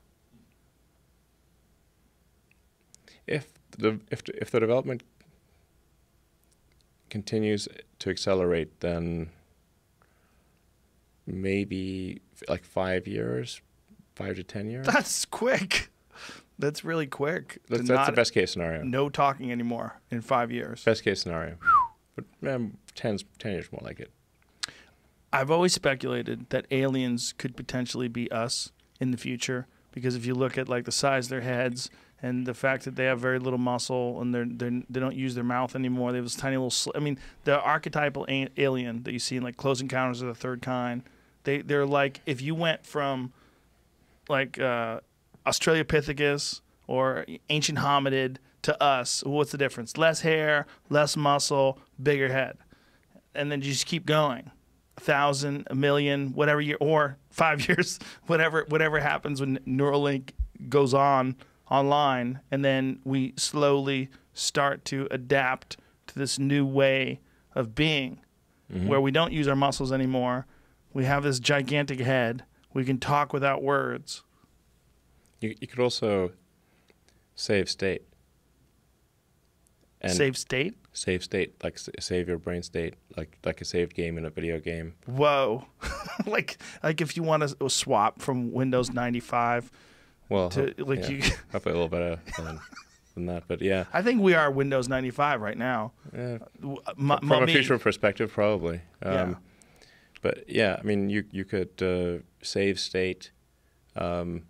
if 3.27 3.53
the 3.79 4.01
if 4.11 4.23
if 4.29 4.51
the 4.51 4.61
development 4.61 5.03
continues 7.13 7.69
to 7.99 8.09
accelerate, 8.09 8.81
then 8.81 9.29
maybe 11.27 12.23
like 12.49 12.65
five 12.65 13.07
years, 13.07 13.61
five 14.17 14.37
to 14.37 14.43
ten 14.43 14.71
years. 14.71 14.87
That's 14.87 15.27
quick. 15.27 15.91
That's 16.59 16.85
really 16.85 17.07
quick. 17.07 17.59
That's, 17.69 17.87
that's 17.87 18.09
the 18.09 18.17
best 18.17 18.33
case 18.33 18.53
scenario. 18.53 18.83
No 18.83 19.11
talking 19.11 19.53
anymore 19.53 20.01
in 20.11 20.23
five 20.23 20.51
years. 20.51 20.83
Best 20.85 21.05
case 21.05 21.21
scenario. 21.21 21.57
But 22.17 22.25
um, 22.49 22.79
10, 22.95 23.19
10 23.39 23.53
years 23.53 23.73
more 23.73 23.81
like 23.83 24.01
it. 24.01 24.11
I've 25.33 25.51
always 25.51 25.73
speculated 25.73 26.49
that 26.51 26.67
aliens 26.71 27.35
could 27.37 27.57
potentially 27.57 28.09
be 28.09 28.31
us 28.31 28.71
in 29.01 29.11
the 29.11 29.17
future 29.17 29.67
because 29.93 30.17
if 30.17 30.27
you 30.27 30.35
look 30.35 30.59
at 30.59 30.69
like 30.69 30.85
the 30.85 30.93
size 30.93 31.27
of 31.27 31.31
their 31.31 31.41
heads 31.43 31.91
and 32.23 32.47
the 32.47 32.55
fact 32.55 32.85
that 32.85 32.97
they 32.97 33.05
have 33.05 33.21
very 33.21 33.39
little 33.39 33.59
muscle 33.59 34.21
and 34.21 34.35
they're, 34.35 34.47
they're 34.49 34.83
they 34.89 35.01
don't 35.01 35.17
use 35.17 35.35
their 35.35 35.45
mouth 35.45 35.75
anymore, 35.77 36.13
they 36.13 36.19
have 36.19 36.25
this 36.25 36.35
tiny 36.35 36.57
little. 36.57 36.71
Sl- 36.71 36.93
I 36.95 36.99
mean, 36.99 37.19
the 37.45 37.61
archetypal 37.61 38.27
a- 38.29 38.49
alien 38.57 39.03
that 39.05 39.13
you 39.13 39.19
see 39.19 39.37
in 39.37 39.43
like 39.43 39.57
Close 39.57 39.81
Encounters 39.81 40.23
of 40.23 40.29
the 40.29 40.35
Third 40.35 40.63
Kind, 40.63 41.03
they 41.45 41.63
they're 41.63 41.87
like 41.87 42.21
if 42.27 42.41
you 42.41 42.55
went 42.55 42.85
from 42.87 43.33
like 44.29 44.59
uh, 44.59 45.01
Australopithecus 45.47 46.61
or 46.87 47.27
ancient 47.51 47.79
hominid 47.79 48.37
to 48.63 48.81
us, 48.83 49.23
what's 49.25 49.51
the 49.51 49.59
difference? 49.59 49.97
Less 49.97 50.21
hair, 50.21 50.67
less 50.89 51.17
muscle, 51.17 51.79
bigger 52.01 52.33
head, 52.33 52.57
and 53.35 53.51
then 53.51 53.61
you 53.61 53.73
just 53.73 53.87
keep 53.87 54.07
going 54.07 54.51
a 54.97 55.01
thousand, 55.01 55.67
a 55.71 55.75
million, 55.75 56.33
whatever 56.33 56.61
year, 56.61 56.77
or 56.81 57.19
five 57.31 57.69
years, 57.69 57.99
whatever 58.27 58.65
whatever 58.69 59.01
happens 59.01 59.41
when 59.41 59.59
Neuralink 59.67 60.31
goes 60.69 60.95
on 60.95 61.37
online, 61.71 62.41
and 62.51 62.65
then 62.65 63.01
we 63.05 63.33
slowly 63.37 64.09
start 64.35 64.85
to 64.87 65.09
adapt 65.11 65.77
to 66.07 66.19
this 66.19 66.39
new 66.39 66.67
way 66.67 67.21
of 67.55 67.75
being, 67.75 68.21
mm-hmm. 68.73 68.87
where 68.87 69.01
we 69.01 69.11
don't 69.11 69.33
use 69.33 69.49
our 69.49 69.57
muscles 69.57 69.93
anymore. 69.93 70.47
We 70.93 71.05
have 71.05 71.23
this 71.23 71.41
gigantic 71.41 72.01
head. 72.01 72.45
We 72.75 72.85
can 72.85 72.99
talk 72.99 73.33
without 73.33 73.63
words. 73.63 74.23
You, 75.41 75.55
you 75.61 75.67
could 75.67 75.81
also 75.81 76.33
save 77.35 77.69
state. 77.69 78.03
And 80.03 80.13
Save 80.13 80.37
state. 80.37 80.75
save 80.93 81.23
state, 81.23 81.55
like 81.63 81.79
save 81.79 82.29
your 82.29 82.37
brain 82.39 82.63
state, 82.63 82.95
like 83.17 83.39
like 83.45 83.61
a 83.61 83.65
saved 83.65 83.95
game 83.95 84.19
in 84.19 84.25
a 84.25 84.31
video 84.31 84.59
game. 84.61 84.95
Whoa, 85.07 85.65
like 86.27 86.59
like 86.83 87.01
if 87.01 87.17
you 87.17 87.23
want 87.23 87.43
to 87.49 87.71
swap 87.71 88.21
from 88.21 88.53
Windows 88.53 88.91
ninety 88.93 89.21
five 89.21 89.71
Well, 90.29 90.49
to 90.51 90.75
ho- 90.79 90.85
like 90.85 91.01
yeah, 91.03 91.09
you. 91.11 91.23
hopefully 91.53 91.73
a 91.75 91.79
little 91.79 91.89
better 91.89 92.19
than, 92.37 92.61
than 93.15 93.27
that, 93.27 93.45
but 93.47 93.63
yeah, 93.63 93.85
I 93.93 94.03
think 94.03 94.21
we 94.21 94.35
are 94.35 94.51
Windows 94.51 94.89
ninety 94.89 95.11
five 95.11 95.41
right 95.41 95.57
now. 95.57 95.93
yeah 96.13 96.39
uh, 96.65 97.17
from 97.19 97.43
a 97.45 97.47
future 97.47 97.79
perspective, 97.79 98.33
probably. 98.33 98.81
Um, 99.03 99.13
Yeah. 99.15 99.35
But 100.21 100.45
yeah, 100.49 100.77
I 100.79 100.83
mean, 100.85 101.11
you 101.11 101.25
you 101.33 101.45
could 101.45 101.83
uh, 101.83 102.23
save 102.43 102.79
state 102.79 103.31
um, 103.97 104.43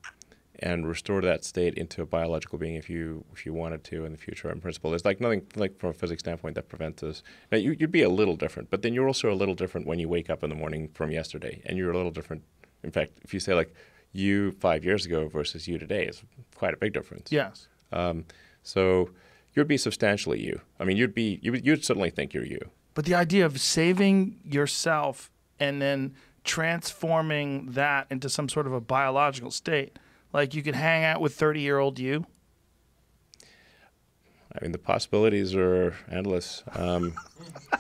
and 0.63 0.87
restore 0.87 1.21
that 1.21 1.45
state 1.45 1.75
into 1.75 2.03
a 2.03 2.07
biological 2.07 2.59
being 2.59 2.77
if 2.77 2.89
you 2.89 3.25
if 3.33 3.45
you 3.45 3.53
wanted 3.53 3.85
to 3.85 4.05
in 4.05 4.13
the 4.13 4.19
future. 4.19 4.51
In 4.51 4.61
principle, 4.61 4.91
there's 4.91 5.05
like 5.05 5.21
nothing 5.21 5.43
like 5.57 5.79
from 5.79 5.91
a 5.91 5.93
physics 5.93 6.21
standpoint 6.21 6.55
that 6.55 6.69
prevents 6.69 7.03
us. 7.03 7.23
Now 7.51 7.59
you, 7.59 7.77
you'd 7.79 7.93
be 7.93 8.03
a 8.03 8.09
little 8.09 8.37
different, 8.37 8.71
but 8.71 8.83
then 8.83 8.95
you're 8.95 9.07
also 9.07 9.31
a 9.31 9.35
little 9.35 9.55
different 9.55 9.87
when 9.87 9.99
you 9.99 10.09
wake 10.09 10.31
up 10.31 10.43
in 10.43 10.51
the 10.51 10.57
morning 10.57 10.89
from 10.95 11.11
yesterday, 11.11 11.63
and 11.67 11.77
you're 11.77 11.91
a 11.91 11.97
little 11.97 12.11
different. 12.11 12.45
In 12.83 12.91
fact, 12.91 13.19
if 13.23 13.35
you 13.35 13.41
say 13.41 13.55
like 13.55 13.75
you 14.13 14.53
five 14.53 14.85
years 14.85 15.07
ago 15.07 15.29
versus 15.29 15.67
you 15.67 15.79
today, 15.79 16.07
is 16.07 16.23
quite 16.55 16.75
a 16.75 16.77
big 16.77 16.93
difference. 16.93 17.33
Yes. 17.33 17.69
Um, 17.93 18.25
so 18.63 19.11
you'd 19.55 19.69
be 19.69 19.77
substantially 19.77 20.41
you. 20.41 20.61
I 20.79 20.85
mean, 20.85 20.97
you'd 20.97 21.15
be 21.15 21.41
you 21.43 21.53
would, 21.53 21.67
you'd 21.67 21.85
certainly 21.85 22.11
think 22.11 22.33
you're 22.35 22.47
you. 22.47 22.71
But 22.95 23.05
the 23.07 23.15
idea 23.15 23.47
of 23.47 23.61
saving 23.61 24.41
yourself 24.45 25.31
and 25.59 25.81
then 25.81 26.15
transforming 26.45 27.73
that 27.73 28.07
into 28.11 28.29
some 28.29 28.49
sort 28.49 28.67
of 28.67 28.73
a 28.73 28.81
biological 28.81 29.51
state, 29.51 29.99
like 30.33 30.55
you 30.55 30.63
could 30.63 30.75
hang 30.75 31.05
out 31.05 31.21
with 31.21 31.35
30 31.35 31.61
year 31.61 31.79
old 31.79 31.99
you. 31.99 32.27
I 34.55 34.59
mean, 34.63 34.73
the 34.73 34.79
possibilities 34.79 35.55
are 35.55 35.95
endless. 36.11 36.63
Um, 36.75 37.15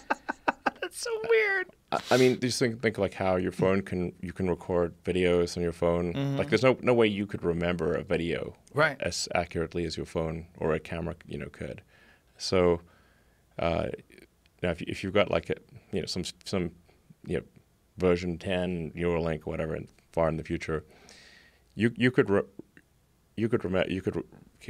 That's 0.81 1.01
so 1.01 1.11
weird. 1.29 1.67
I, 1.93 2.01
I 2.13 2.17
mean, 2.17 2.41
just 2.41 2.59
think 2.59 2.81
think 2.81 2.97
like 2.99 3.15
how 3.15 3.37
your 3.37 3.53
phone 3.53 3.83
can 3.83 4.13
you 4.21 4.33
can 4.33 4.49
record 4.49 4.95
videos 5.05 5.57
on 5.57 5.63
your 5.63 5.73
phone. 5.73 6.37
Like, 6.37 6.49
there's 6.49 6.63
no 6.63 6.77
no 6.81 6.95
way 6.95 7.07
you 7.07 7.27
could 7.27 7.45
remember 7.45 7.95
a 7.95 8.03
video 8.03 8.55
Right. 8.75 8.97
as 9.01 9.29
accurately 9.35 9.85
as 9.85 9.97
your 9.97 10.07
phone 10.07 10.47
or 10.59 10.73
a 10.73 10.81
camera, 10.81 11.15
you 11.27 11.37
know, 11.39 11.49
could. 11.53 11.83
So, 12.39 12.81
uh, 13.59 13.89
now 14.63 14.71
if 14.71 14.81
you, 14.81 14.87
if 14.89 15.05
you've 15.05 15.13
got 15.15 15.31
like 15.31 15.51
a 15.51 15.57
you 15.93 16.01
know 16.01 16.07
some 16.07 16.25
some 16.45 16.71
you 17.27 17.39
know 17.39 17.45
version 17.99 18.39
10 18.39 18.93
Neuralink 18.97 19.43
whatever 19.45 19.79
far 20.13 20.29
in 20.31 20.37
the 20.39 20.45
future, 20.45 20.85
you 21.75 21.93
you 21.97 22.11
could 22.11 22.29
re- 22.31 22.43
you 23.37 23.49
could 23.49 23.65
remember 23.65 23.91
you 23.91 24.03
could 24.03 24.17
re- 24.17 24.23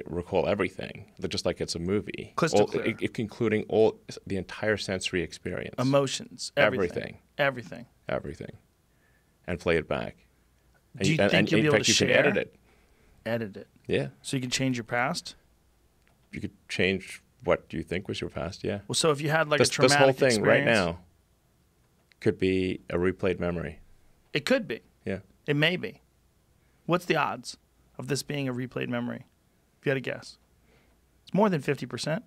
recall 0.06 0.46
everything, 0.48 1.12
just 1.28 1.44
like 1.44 1.60
it's 1.60 1.74
a 1.74 1.78
movie, 1.78 2.32
Crystal 2.36 2.60
all, 2.62 2.66
clear. 2.68 2.84
i- 2.86 3.04
i- 3.04 3.08
including 3.18 3.64
all 3.68 4.00
the 4.26 4.36
entire 4.36 4.76
sensory 4.76 5.22
experience, 5.22 5.74
Emotions, 5.78 6.52
everything. 6.56 7.18
Everything. 7.38 7.38
Everything. 7.38 7.86
everything, 8.08 8.56
and 9.46 9.58
play 9.58 9.76
it 9.76 9.88
back. 9.88 10.16
And 10.98 11.04
Do 11.04 11.12
you 11.12 11.18
and, 11.20 11.30
think 11.30 11.38
and 11.40 11.52
you'll 11.52 11.60
be 11.62 11.66
able 11.66 11.76
fact, 11.76 11.86
to 11.86 11.92
you 11.92 11.96
can 11.98 12.08
share? 12.08 12.18
edit 12.18 12.36
it. 12.36 12.54
Edit 13.24 13.56
it. 13.56 13.68
Yeah, 13.86 14.08
So 14.22 14.36
you 14.36 14.40
can 14.40 14.50
change 14.50 14.76
your 14.76 14.84
past. 14.84 15.34
you 16.32 16.40
could 16.40 16.52
change 16.68 17.22
what 17.44 17.72
you 17.72 17.82
think 17.82 18.06
was 18.08 18.20
your 18.20 18.30
past. 18.30 18.62
Yeah. 18.62 18.80
Well, 18.86 18.94
so 18.94 19.10
if 19.10 19.20
you 19.20 19.30
had 19.30 19.48
like 19.48 19.58
this, 19.58 19.68
a 19.68 19.72
traumatic 19.72 20.16
this 20.18 20.20
whole 20.20 20.30
thing 20.30 20.42
right 20.42 20.64
now 20.64 21.00
could 22.20 22.38
be 22.38 22.80
a 22.90 22.96
replayed 22.96 23.40
memory. 23.40 23.80
It 24.32 24.44
could 24.44 24.68
be. 24.68 24.80
Yeah. 25.04 25.20
It 25.46 25.56
may 25.56 25.76
be. 25.76 26.01
What's 26.86 27.04
the 27.04 27.16
odds 27.16 27.56
of 27.98 28.08
this 28.08 28.22
being 28.22 28.48
a 28.48 28.54
replayed 28.54 28.88
memory? 28.88 29.26
If 29.78 29.86
you 29.86 29.90
had 29.90 29.96
a 29.96 30.00
guess, 30.00 30.38
it's 31.22 31.34
more 31.34 31.48
than 31.48 31.60
50%. 31.60 32.22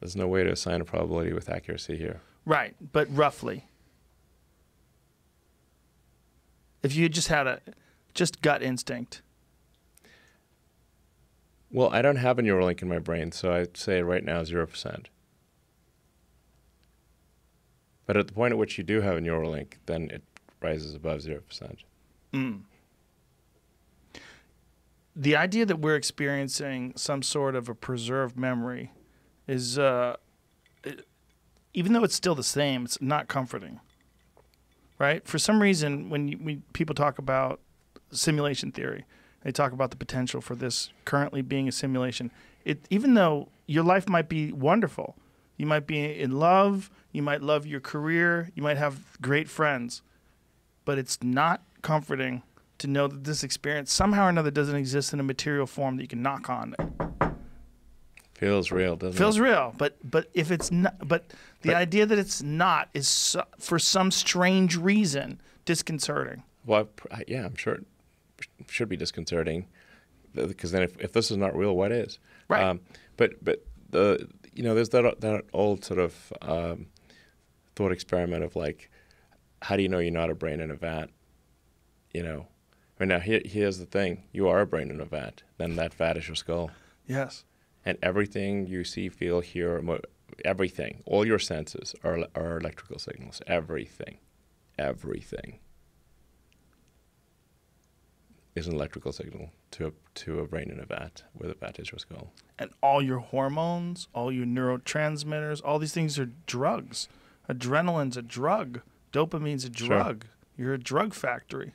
There's 0.00 0.16
no 0.16 0.28
way 0.28 0.44
to 0.44 0.50
assign 0.50 0.80
a 0.80 0.84
probability 0.84 1.32
with 1.32 1.48
accuracy 1.48 1.96
here. 1.96 2.20
Right, 2.44 2.74
but 2.92 3.08
roughly. 3.14 3.66
If 6.82 6.94
you 6.94 7.08
just 7.08 7.28
had 7.28 7.46
a 7.46 7.60
just 8.14 8.40
gut 8.42 8.62
instinct. 8.62 9.22
Well, 11.70 11.90
I 11.92 12.02
don't 12.02 12.16
have 12.16 12.38
a 12.38 12.42
Neuralink 12.42 12.82
in 12.82 12.88
my 12.88 12.98
brain, 12.98 13.32
so 13.32 13.52
I'd 13.52 13.76
say 13.76 14.02
right 14.02 14.24
now 14.24 14.42
0%. 14.42 15.06
But 18.06 18.16
at 18.16 18.28
the 18.28 18.32
point 18.32 18.52
at 18.52 18.58
which 18.58 18.78
you 18.78 18.84
do 18.84 19.00
have 19.00 19.16
a 19.16 19.20
Neuralink, 19.20 19.74
then 19.86 20.10
it 20.10 20.22
rises 20.62 20.94
above 20.94 21.20
0%. 21.20 21.76
The 25.14 25.34
idea 25.36 25.64
that 25.66 25.78
we're 25.80 25.96
experiencing 25.96 26.92
some 26.96 27.22
sort 27.22 27.54
of 27.54 27.68
a 27.68 27.74
preserved 27.74 28.38
memory 28.38 28.92
is 29.46 29.78
uh, 29.78 30.16
it- 30.84 31.06
even 31.72 31.92
though 31.92 32.04
it's 32.04 32.14
still 32.14 32.34
the 32.34 32.42
same, 32.42 32.84
it's 32.84 33.00
not 33.00 33.28
comforting. 33.28 33.80
Right? 34.98 35.26
For 35.26 35.38
some 35.38 35.60
reason 35.60 36.08
when 36.10 36.28
you, 36.28 36.36
when 36.38 36.62
people 36.72 36.94
talk 36.94 37.18
about 37.18 37.60
simulation 38.10 38.72
theory, 38.72 39.04
they 39.42 39.52
talk 39.52 39.72
about 39.72 39.90
the 39.90 39.96
potential 39.96 40.40
for 40.40 40.54
this 40.54 40.90
currently 41.04 41.42
being 41.42 41.68
a 41.68 41.72
simulation. 41.72 42.30
It 42.64 42.86
even 42.90 43.14
though 43.14 43.48
your 43.66 43.84
life 43.84 44.08
might 44.08 44.28
be 44.28 44.52
wonderful, 44.52 45.16
you 45.56 45.66
might 45.66 45.86
be 45.86 46.18
in 46.18 46.32
love, 46.32 46.90
you 47.12 47.22
might 47.22 47.42
love 47.42 47.66
your 47.66 47.80
career, 47.80 48.50
you 48.54 48.62
might 48.62 48.76
have 48.76 49.20
great 49.20 49.48
friends, 49.48 50.02
but 50.84 50.98
it's 50.98 51.22
not 51.22 51.62
comforting 51.86 52.42
to 52.78 52.88
know 52.88 53.06
that 53.06 53.22
this 53.22 53.44
experience 53.44 53.92
somehow 53.92 54.26
or 54.26 54.28
another 54.28 54.50
doesn't 54.50 54.74
exist 54.74 55.12
in 55.12 55.20
a 55.20 55.22
material 55.22 55.66
form 55.66 55.96
that 55.96 56.02
you 56.02 56.08
can 56.08 56.20
knock 56.20 56.50
on. 56.50 56.74
Feels 58.34 58.70
real, 58.72 58.96
doesn't 58.96 59.16
Feels 59.16 59.36
it? 59.36 59.38
Feels 59.38 59.48
real, 59.48 59.74
but 59.78 59.96
but 60.10 60.28
if 60.34 60.50
it's 60.50 60.70
not, 60.70 60.96
but 61.08 61.32
the 61.62 61.68
But- 61.68 61.76
idea 61.76 62.04
that 62.04 62.18
it's 62.18 62.42
not 62.42 62.90
is 62.92 63.08
so, 63.08 63.44
for 63.58 63.78
some 63.78 64.10
strange 64.10 64.76
reason 64.76 65.40
disconcerting. 65.64 66.42
Well, 66.66 66.88
I 67.10 67.22
yeah, 67.28 67.46
I'm 67.46 67.54
sure 67.56 67.74
it 67.74 67.86
should 68.68 68.88
be 68.88 68.96
disconcerting 68.96 69.66
because 70.34 70.72
then 70.72 70.82
if, 70.82 70.98
if 71.00 71.12
this 71.12 71.30
is 71.30 71.36
not 71.38 71.56
real, 71.56 71.74
what 71.74 71.92
is? 71.92 72.18
Right. 72.48 72.78
but 73.16 73.42
but 73.42 73.64
the 73.90 74.28
you 74.52 74.62
know 74.64 74.74
there's 74.74 74.90
that 74.90 75.20
that 75.20 75.44
old 75.54 75.84
sort 75.84 76.00
of 76.00 76.32
um, 76.42 76.88
thought 77.74 77.92
experiment 77.92 78.44
of 78.44 78.54
like, 78.54 78.90
how 79.62 79.76
do 79.76 79.82
you 79.82 79.88
know 79.88 79.98
you're 80.00 80.10
not 80.12 80.28
a 80.28 80.34
brain 80.34 80.60
in 80.60 80.70
a 80.70 80.74
vat? 80.74 81.06
You 82.16 82.22
know, 82.22 82.46
I 82.98 83.02
mean 83.02 83.08
now 83.10 83.20
here, 83.20 83.42
here's 83.44 83.76
the 83.78 83.84
thing: 83.84 84.12
you 84.32 84.48
are 84.48 84.60
a 84.62 84.66
brain 84.66 84.90
in 84.90 85.00
a 85.02 85.04
vat. 85.04 85.42
Then 85.58 85.76
that 85.76 85.92
vat 85.92 86.16
is 86.16 86.26
your 86.28 86.34
skull, 86.44 86.70
Yes. 87.06 87.44
and 87.84 87.98
everything 88.02 88.66
you 88.66 88.84
see, 88.84 89.10
feel, 89.10 89.40
hear, 89.40 89.82
everything, 90.42 91.02
all 91.04 91.26
your 91.26 91.38
senses 91.38 91.94
are 92.02 92.18
are 92.34 92.56
electrical 92.56 92.98
signals. 92.98 93.42
Everything, 93.46 94.16
everything 94.78 95.58
is 98.54 98.66
an 98.66 98.72
electrical 98.74 99.12
signal 99.12 99.50
to 99.72 99.88
a, 99.88 99.92
to 100.14 100.40
a 100.40 100.46
brain 100.46 100.70
in 100.70 100.80
a 100.80 100.86
vat, 100.86 101.22
where 101.34 101.50
the 101.50 101.54
vat 101.54 101.78
is 101.78 101.92
your 101.92 101.98
skull. 101.98 102.32
And 102.58 102.70
all 102.82 103.02
your 103.02 103.18
hormones, 103.18 104.08
all 104.14 104.32
your 104.32 104.46
neurotransmitters, 104.46 105.60
all 105.62 105.78
these 105.78 105.92
things 105.92 106.18
are 106.18 106.30
drugs. 106.46 107.08
Adrenaline's 107.50 108.16
a 108.16 108.22
drug. 108.22 108.80
Dopamine's 109.12 109.66
a 109.66 109.72
Sure. 109.74 109.88
drug. 109.88 110.24
You're 110.56 110.72
a 110.72 110.78
drug 110.78 111.12
factory. 111.12 111.74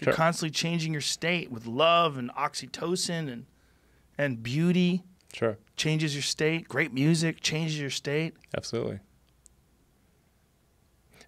You're 0.00 0.06
Sure. 0.12 0.14
constantly 0.14 0.50
changing 0.52 0.92
your 0.92 1.00
state 1.02 1.50
with 1.50 1.66
love 1.66 2.16
and 2.16 2.30
oxytocin 2.30 3.30
and 3.30 3.46
and 4.20 4.42
beauty 4.42 5.02
Sure, 5.32 5.58
changes 5.76 6.14
your 6.14 6.22
state. 6.22 6.66
Great 6.68 6.92
music 6.92 7.40
changes 7.40 7.78
your 7.78 7.90
state. 7.90 8.34
absolutely. 8.56 8.98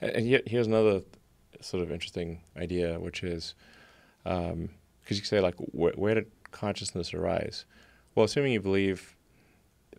And, 0.01 0.27
here's 0.47 0.66
another 0.66 1.03
sort 1.61 1.83
of 1.83 1.93
interesting 1.93 2.41
idea, 2.57 2.99
which 2.99 3.23
is 3.23 3.55
because 4.25 4.68
you 5.18 5.25
say 5.25 5.41
like, 5.41 5.57
wh- 5.57 5.97
where 5.99 6.14
did 6.14 6.31
consciousness 6.51 7.12
arise? 7.12 7.64
Well, 8.14 8.25
assuming 8.25 8.53
you 8.53 8.61
believe 8.61 9.14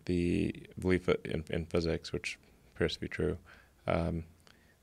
the 0.06 0.54
belief 0.78 1.08
in, 1.08 1.44
in 1.50 1.64
physics, 1.66 2.12
which 2.12 2.38
appears 2.74 2.94
to 2.94 3.00
be 3.00 3.08
true, 3.08 3.38
um, 3.86 4.24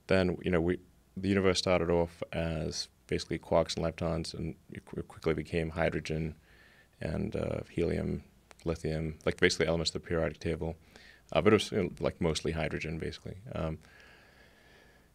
then 0.08 0.38
you 0.44 0.52
know 0.52 0.62
we 0.62 0.80
the 1.18 1.28
universe 1.30 1.58
started 1.60 1.90
off 1.90 2.24
as 2.32 2.88
basically 3.10 3.39
quarks 3.39 3.76
and 3.76 3.86
leptons, 3.86 4.34
and 4.34 4.55
it 4.72 4.86
quickly 4.86 5.34
became 5.34 5.72
hydrogen 5.72 6.36
and 7.01 7.36
uh, 7.36 7.60
helium, 7.70 8.24
lithium, 8.64 9.18
like 9.26 9.39
basically 9.39 9.68
elements 9.68 9.89
of 9.89 10.01
the 10.01 10.07
periodic 10.07 10.39
table. 10.39 10.76
Uh, 11.34 11.41
but 11.41 11.53
it 11.53 11.55
was 11.55 11.72
you 11.72 11.84
know, 11.84 11.89
like 11.99 12.22
mostly 12.22 12.51
hydrogen, 12.51 12.97
basically. 12.99 13.36
Um, 13.53 13.80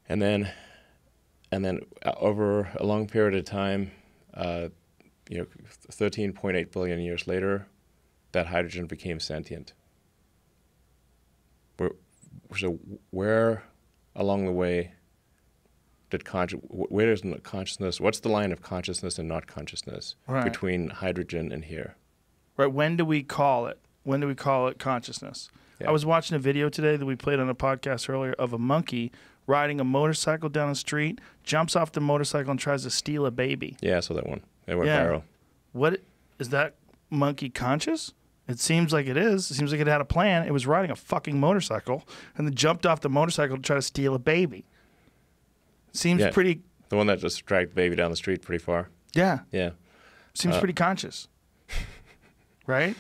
and 0.09 0.21
then, 0.21 0.51
and 1.51 1.65
then 1.65 1.81
uh, 2.05 2.13
over 2.17 2.71
a 2.77 2.85
long 2.85 3.07
period 3.07 3.35
of 3.35 3.45
time, 3.45 3.93
uh, 4.35 4.69
you 5.29 5.39
know, 5.39 5.47
13.8 5.91 6.73
billion 6.73 7.01
years 7.01 7.27
later, 7.27 7.67
that 8.33 8.49
hydrogen 8.49 8.87
became 8.87 9.21
sentient. 9.21 9.73
Where, 11.77 11.93
so 12.57 12.79
where 13.11 13.65
along 14.15 14.47
the 14.47 14.53
way 14.53 14.93
did 16.17 16.25
consci- 16.27 16.61
where 16.69 17.11
is 17.13 17.23
consciousness? 17.43 18.01
What's 18.01 18.21
the 18.21 18.29
line 18.29 18.53
of 18.53 18.63
consciousness 18.63 19.19
and 19.19 19.29
not 19.29 19.47
consciousness 19.47 20.15
Right. 20.27 20.45
between 20.45 20.89
hydrogen 20.91 21.51
and 21.53 21.65
here? 21.65 21.97
Right? 22.57 22.73
When 22.73 22.97
do 22.97 23.05
we 23.05 23.23
call 23.23 23.67
it? 23.67 23.79
When 24.05 24.21
do 24.21 24.27
we 24.27 24.35
call 24.35 24.69
it 24.69 24.79
consciousness? 24.79 25.51
Yeah. 25.81 25.89
I 25.89 25.93
was 25.93 26.07
watching 26.07 26.37
a 26.37 26.39
video 26.39 26.69
today 26.69 26.97
that 26.97 27.05
we 27.07 27.17
played 27.17 27.41
on 27.41 27.49
a 27.49 27.55
podcast 27.55 28.09
earlier 28.09 28.33
of 28.35 28.53
a 28.53 28.59
monkey 28.59 29.11
riding 29.47 29.81
a 29.81 29.85
motorcycle 29.85 30.49
down 30.49 30.69
the 30.71 30.75
street, 30.75 31.21
jumps 31.43 31.75
off 31.77 31.93
the 31.93 32.01
motorcycle 32.01 32.51
and 32.53 32.61
tries 32.61 32.85
to 32.85 32.91
steal 32.91 33.27
a 33.27 33.31
baby. 33.31 33.77
Yeah, 33.81 33.97
I 33.97 34.01
saw 34.01 34.15
that 34.15 34.27
one. 34.27 34.43
It 34.67 34.77
went 34.77 34.87
Yeah. 34.89 35.05
viral. 35.05 35.23
What 35.73 36.01
is 36.39 36.51
that 36.51 36.75
monkey 37.11 37.51
conscious? 37.51 38.13
It 38.47 38.59
seems 38.61 38.93
like 38.93 39.07
it 39.07 39.17
is. 39.17 39.51
It 39.51 39.55
seems 39.55 39.73
like 39.73 39.81
it 39.81 39.87
had 39.87 40.01
a 40.01 40.05
plan. 40.05 40.47
It 40.47 40.53
was 40.53 40.67
riding 40.67 40.91
a 40.91 40.97
fucking 40.97 41.41
motorcycle 41.41 42.07
and 42.37 42.47
then 42.47 42.55
jumped 42.55 42.87
off 42.87 43.01
the 43.01 43.09
motorcycle 43.09 43.57
to 43.57 43.63
try 43.63 43.77
to 43.77 43.83
steal 43.83 44.15
a 44.15 44.19
baby. 44.19 44.65
Seems 45.95 46.21
Yeah. 46.21 46.31
pretty 46.31 46.61
The 46.91 46.97
one 46.97 47.07
that 47.07 47.19
just 47.19 47.45
dragged 47.47 47.71
the 47.71 47.75
baby 47.75 47.97
down 47.97 48.11
the 48.11 48.17
street 48.17 48.43
pretty 48.43 48.63
far. 48.63 48.91
yeah, 49.15 49.41
Yeah. 49.51 49.71
seems 50.35 50.55
Uh, 50.57 50.59
pretty 50.61 50.75
conscious. 50.75 51.29
right? 52.67 52.95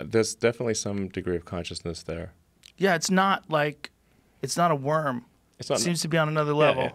There's 0.00 0.34
definitely 0.34 0.74
some 0.74 1.08
degree 1.08 1.36
of 1.36 1.44
consciousness 1.44 2.02
there. 2.02 2.32
Yeah, 2.76 2.94
it's 2.94 3.10
not 3.10 3.48
like 3.50 3.90
it's 4.42 4.56
not 4.56 4.70
a 4.70 4.74
worm. 4.76 5.24
It's 5.58 5.68
It 5.70 5.72
not. 5.74 5.80
seems 5.80 6.00
to 6.02 6.08
be 6.08 6.16
on 6.18 6.28
another 6.28 6.52
Yeah, 6.52 6.58
level. 6.58 6.82
yeah. 6.84 6.92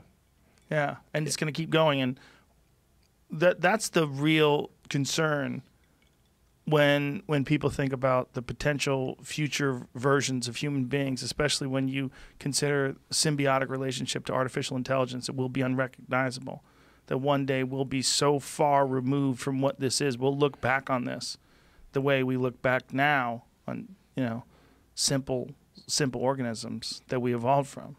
Yeah, 0.70 0.96
and 1.14 1.28
it's 1.28 1.36
going 1.36 1.52
to 1.54 1.56
keep 1.58 1.70
going, 1.70 2.00
and 2.02 2.20
that 3.30 3.60
that's 3.62 3.90
the 3.90 4.08
real 4.08 4.70
concern 4.90 5.62
when 6.66 7.24
when 7.26 7.44
people 7.44 7.70
think 7.70 7.92
about 7.92 8.34
the 8.34 8.42
potential 8.42 9.18
future 9.24 9.88
versions 9.96 10.48
of 10.48 10.58
human 10.58 10.86
beings, 10.86 11.22
especially 11.22 11.68
when 11.68 11.88
you 11.88 12.12
consider 12.40 12.96
symbiotic 13.12 13.70
relationship 13.70 14.26
to 14.26 14.34
artificial 14.34 14.78
intelligence, 14.78 15.28
it 15.28 15.36
will 15.36 15.50
be 15.50 15.62
unrecognizable. 15.62 16.64
That 17.08 17.18
one 17.18 17.46
day 17.46 17.64
we'll 17.64 17.84
be 17.84 18.02
so 18.02 18.40
far 18.40 18.88
removed 18.88 19.42
from 19.42 19.60
what 19.60 19.80
this 19.80 20.00
is. 20.00 20.18
We'll 20.18 20.38
look 20.38 20.62
back 20.62 20.90
on 20.90 21.04
this 21.04 21.38
the 21.92 22.02
way 22.02 22.24
we 22.24 22.38
look 22.38 22.62
back 22.62 22.94
now 22.94 23.44
on 23.68 23.96
you 24.16 24.24
know 24.24 24.44
simple 24.96 25.52
simple 25.88 26.22
organisms 26.22 27.02
that 27.10 27.20
we 27.20 27.34
evolved 27.36 27.70
from 27.70 27.98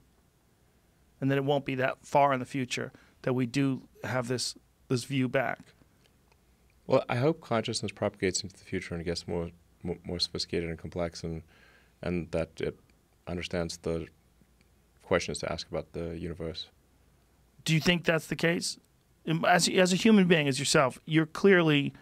and 1.21 1.31
that 1.31 1.39
it 1.39 1.45
won't 1.45 1.65
be 1.65 1.75
that 1.75 1.99
far 2.03 2.33
in 2.33 2.41
the 2.41 2.47
future 2.47 2.93
that 3.23 3.33
we 3.33 3.47
do 3.47 3.83
have 4.05 4.29
this 4.29 4.55
this 4.89 5.05
view 5.05 5.29
back. 5.29 5.59
Well, 6.87 7.05
I 7.09 7.17
hope 7.17 7.41
consciousness 7.41 7.93
propagates 7.93 8.43
into 8.43 8.57
the 8.57 8.65
future 8.65 8.95
and 8.95 9.05
gets 9.05 9.27
more 9.27 9.51
more, 9.83 10.19
sophisticated 10.19 10.71
and 10.71 10.79
complex, 10.79 11.23
and 11.23 11.43
and 12.03 12.31
that 12.31 12.51
it 12.61 12.79
understands 13.27 13.77
the 13.79 14.07
questions 15.03 15.39
to 15.39 15.53
ask 15.53 15.69
about 15.69 15.93
the 15.93 16.19
universe. 16.19 16.69
Do 17.65 17.75
you 17.75 17.81
think 17.81 18.05
that's 18.05 18.27
the 18.27 18.37
case? 18.37 18.79
Um, 19.27 19.45
As 19.45 19.69
as 19.69 19.93
a 19.93 19.97
human 19.97 20.27
being, 20.27 20.49
as 20.49 20.59
yourself, 20.59 20.99
you're 21.07 21.27
clearly 21.27 21.93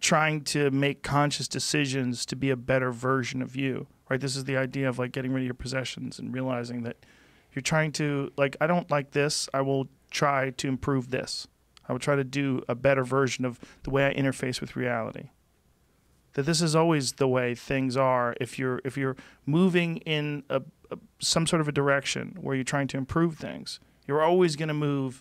trying 0.00 0.42
to 0.42 0.70
make 0.70 1.02
conscious 1.02 1.46
decisions 1.46 2.24
to 2.24 2.36
be 2.36 2.48
a 2.50 2.56
better 2.56 2.90
version 2.90 3.42
of 3.42 3.54
you. 3.54 3.86
Right? 4.08 4.20
This 4.20 4.34
is 4.34 4.44
the 4.44 4.56
idea 4.56 4.88
of 4.88 4.98
like 4.98 5.12
getting 5.12 5.32
rid 5.32 5.42
of 5.42 5.46
your 5.46 5.54
possessions 5.54 6.18
and 6.18 6.34
realizing 6.34 6.82
that 6.82 6.96
you're 7.52 7.62
trying 7.62 7.92
to 7.92 8.32
like 8.36 8.56
I 8.60 8.66
don't 8.66 8.90
like 8.90 9.10
this, 9.10 9.48
I 9.52 9.60
will 9.60 9.88
try 10.10 10.50
to 10.50 10.68
improve 10.68 11.10
this. 11.10 11.46
I 11.90 11.92
will 11.92 11.98
try 11.98 12.14
to 12.14 12.22
do 12.22 12.62
a 12.68 12.76
better 12.76 13.02
version 13.02 13.44
of 13.44 13.58
the 13.82 13.90
way 13.90 14.06
I 14.06 14.14
interface 14.14 14.60
with 14.60 14.76
reality. 14.76 15.30
That 16.34 16.44
this 16.44 16.62
is 16.62 16.76
always 16.76 17.14
the 17.14 17.26
way 17.26 17.56
things 17.56 17.96
are 17.96 18.36
if 18.40 18.60
you're 18.60 18.80
if 18.84 18.96
you're 18.96 19.16
moving 19.44 19.96
in 19.96 20.44
a, 20.48 20.62
a 20.92 20.98
some 21.18 21.48
sort 21.48 21.60
of 21.60 21.66
a 21.66 21.72
direction 21.72 22.38
where 22.40 22.54
you're 22.54 22.62
trying 22.62 22.86
to 22.88 22.96
improve 22.96 23.38
things. 23.38 23.80
You're 24.06 24.22
always 24.22 24.54
going 24.54 24.68
to 24.68 24.74
move 24.74 25.20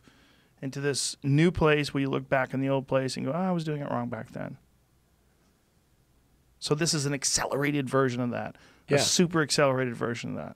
into 0.62 0.80
this 0.80 1.16
new 1.24 1.50
place 1.50 1.92
where 1.92 2.02
you 2.02 2.08
look 2.12 2.30
back 2.30 2.54
in 2.54 2.62
the 2.62 2.70
old 2.70 2.88
place 2.88 3.18
and 3.18 3.26
go, 3.26 3.32
oh, 3.32 3.36
I 3.36 3.52
was 3.52 3.64
doing 3.64 3.82
it 3.82 3.90
wrong 3.90 4.08
back 4.08 4.32
then. 4.32 4.58
So 6.60 6.76
this 6.76 6.94
is 6.94 7.08
an 7.08 7.16
accelerated 7.16 7.90
version 7.90 8.22
of 8.22 8.30
that, 8.30 8.58
Yeah. 8.88 8.98
a 8.98 9.00
super 9.00 9.42
accelerated 9.42 9.96
version 9.96 10.32
of 10.32 10.36
that. 10.36 10.56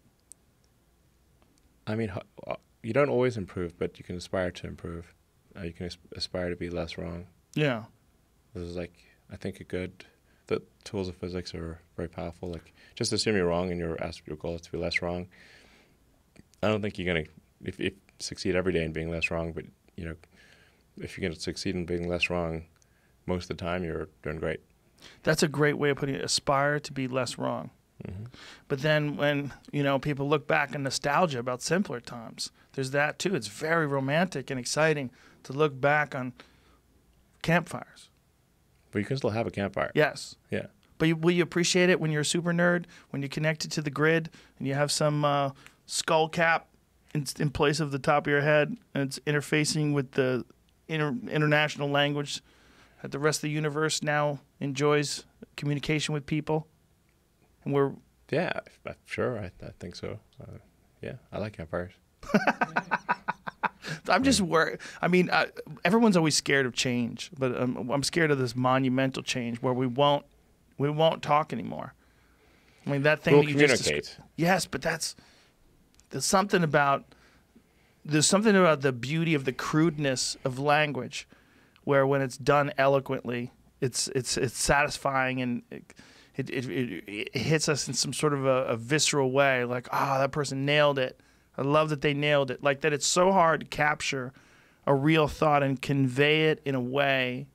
I 1.88 1.96
mean, 1.96 2.12
uh, 2.46 2.56
you 2.84 2.94
don't 2.94 3.10
always 3.10 3.36
improve, 3.36 3.80
but 3.80 3.98
you 3.98 4.06
can 4.06 4.16
aspire 4.16 4.52
to 4.52 4.68
improve. 4.68 5.16
Uh, 5.58 5.64
you 5.64 5.74
can 5.74 5.90
aspire 6.16 6.50
to 6.50 6.56
be 6.56 6.70
less 6.70 6.98
wrong. 6.98 7.28
Yeah. 7.56 7.84
This 8.54 8.64
is 8.68 8.76
like, 8.76 8.94
I 9.32 9.36
think, 9.36 9.60
a 9.60 9.64
good. 9.64 10.06
The 10.48 10.62
tools 10.84 11.08
of 11.08 11.16
physics 11.16 11.54
are 11.56 11.80
very 11.96 12.10
powerful. 12.10 12.50
Like, 12.52 12.74
just 12.96 13.14
assume 13.14 13.36
you're 13.36 13.48
wrong, 13.48 13.72
and 13.72 13.80
your 13.80 13.98
your 14.26 14.38
goal 14.38 14.56
is 14.56 14.62
to 14.62 14.72
be 14.72 14.78
less 14.78 15.02
wrong. 15.02 15.28
I 16.62 16.68
don't 16.68 16.82
think 16.82 16.98
you're 16.98 17.14
gonna 17.14 17.26
if, 17.64 17.80
if 17.80 17.94
succeed 18.20 18.56
every 18.56 18.74
day 18.74 18.84
in 18.84 18.92
being 18.94 19.10
less 19.10 19.32
wrong, 19.32 19.52
but 19.54 19.66
you 19.96 20.06
know, 20.06 20.16
if 20.98 21.18
you're 21.18 21.28
gonna 21.28 21.40
succeed 21.40 21.76
in 21.76 21.86
being 21.86 22.08
less 22.08 22.30
wrong, 22.30 22.66
most 23.26 23.50
of 23.50 23.58
the 23.58 23.64
time 23.64 23.84
you're 23.84 24.10
doing 24.22 24.38
great. 24.38 24.60
That's 25.24 25.44
a 25.44 25.48
great 25.48 25.78
way 25.78 25.90
of 25.90 25.98
putting 25.98 26.16
it. 26.16 26.24
Aspire 26.24 26.80
to 26.80 26.92
be 26.94 27.08
less 27.08 27.38
wrong. 27.38 27.72
hmm 28.06 28.26
But 28.68 28.82
then 28.82 29.18
when, 29.18 29.54
you 29.72 29.84
know, 29.84 30.00
people 30.00 30.28
look 30.28 30.48
back 30.48 30.74
in 30.74 30.84
nostalgia 30.84 31.40
about 31.40 31.62
simpler 31.62 32.00
times, 32.00 32.52
there's 32.74 32.92
that 32.92 33.20
too. 33.20 33.36
It's 33.36 33.48
very 33.48 33.86
romantic 33.88 34.50
and 34.50 34.60
exciting 34.60 35.12
to 35.44 35.54
look 35.54 35.80
back 35.80 36.16
on 36.16 36.34
campfires. 37.42 38.10
But 38.92 39.00
you 39.00 39.06
can 39.06 39.18
still 39.18 39.32
have 39.32 39.48
a 39.48 39.52
campfire. 39.52 39.92
Yes. 39.96 40.36
Yeah. 40.52 40.68
But 40.98 41.08
you, 41.08 41.16
will 41.16 41.32
you 41.32 41.44
appreciate 41.44 41.90
it 41.90 42.00
when 42.00 42.12
you're 42.12 42.22
a 42.22 42.26
super 42.26 42.54
nerd, 42.54 42.86
when 43.10 43.22
you're 43.22 43.30
connected 43.30 43.72
to 43.74 43.82
the 43.82 43.90
grid 43.90 44.30
and 44.60 44.68
you 44.68 44.74
have 44.76 44.92
some 44.92 45.26
uh, 45.26 45.50
skull 45.86 46.30
cap 46.30 46.68
in, 47.14 47.26
in 47.40 47.50
place 47.50 47.80
of 47.80 47.92
the 47.92 48.00
top 48.00 48.28
of 48.28 48.32
your 48.32 48.42
head 48.42 48.78
and 48.94 49.04
it's 49.04 49.20
interfacing 49.26 49.94
with 49.94 50.12
the 50.12 50.46
inter, 50.88 51.16
international 51.30 51.90
language 51.90 52.42
that 53.02 53.12
the 53.12 53.20
rest 53.20 53.40
of 53.40 53.42
the 53.44 53.50
universe 53.50 54.02
now 54.04 54.40
enjoys 54.60 55.26
communication 55.58 56.14
with 56.14 56.26
people? 56.26 56.68
And 57.66 57.74
we're 57.74 57.92
Yeah, 58.32 58.52
I- 58.86 58.92
I- 58.92 58.96
sure. 59.06 59.40
I, 59.40 59.46
I 59.66 59.72
think 59.80 59.96
so. 59.96 60.20
Uh, 60.42 60.58
yeah, 61.02 61.14
I 61.34 61.40
like 61.40 61.54
campfires. 61.58 61.92
I'm 64.08 64.24
just 64.24 64.42
worried. 64.42 64.80
I 65.02 65.08
mean, 65.08 65.30
I, 65.32 65.48
everyone's 65.84 66.18
always 66.18 66.36
scared 66.36 66.66
of 66.66 66.74
change, 66.74 67.32
but 67.38 67.60
um, 67.60 67.90
I'm 67.92 68.04
scared 68.04 68.32
of 68.32 68.38
this 68.38 68.56
monumental 68.56 69.24
change 69.24 69.62
where 69.62 69.74
we 69.74 69.88
won't 69.88 70.26
we 70.78 70.90
won't 70.90 71.22
talk 71.22 71.54
anymore. 71.54 71.94
I 72.86 72.90
mean, 72.90 73.04
that 73.04 73.22
thing 73.22 73.36
We'll 73.36 73.44
that 73.44 73.52
you 73.52 73.60
just 73.60 73.84
descri- 73.84 73.86
communicate. 73.86 74.18
yes, 74.36 74.66
but 74.66 74.82
that's 74.82 75.16
there's 76.10 76.26
something 76.26 76.64
about 76.64 77.06
there's 78.06 78.28
something 78.28 78.56
about 78.56 78.82
the 78.82 78.92
beauty 78.92 79.34
of 79.34 79.46
the 79.46 79.54
crudeness 79.54 80.36
of 80.44 80.60
language, 80.60 81.28
where 81.84 82.06
when 82.06 82.22
it's 82.22 82.38
done 82.38 82.72
eloquently, 82.78 83.52
it's 83.82 84.08
it's 84.10 84.38
it's 84.38 84.58
satisfying 84.58 85.42
and. 85.42 85.64
It, 86.36 86.50
it, 86.50 86.50
it, 86.50 86.68
it, 86.68 87.30
it 87.32 87.38
hits 87.38 87.70
us 87.70 87.88
in 87.88 87.94
some 87.94 88.12
sort 88.12 88.34
of 88.34 88.44
a, 88.44 88.66
a 88.66 88.76
visceral 88.76 89.32
way, 89.32 89.66
like, 89.66 89.88
ah, 89.92 90.18
that 90.18 90.32
person 90.32 90.66
nailed 90.66 90.98
it. 90.98 91.22
I 91.58 91.62
love 91.62 91.90
that 91.90 92.02
they 92.02 92.14
nailed 92.14 92.52
it. 92.52 92.64
Like 92.64 92.82
that 92.82 92.94
it's 92.94 93.06
so 93.06 93.32
hard 93.32 93.62
to 93.62 93.66
capture 93.66 94.34
a 94.86 94.94
real 94.94 95.28
thought 95.28 95.64
and 95.64 95.82
convey 95.82 96.50
it 96.50 96.62
in 96.66 96.76
a 96.76 96.82
way, 96.82 97.48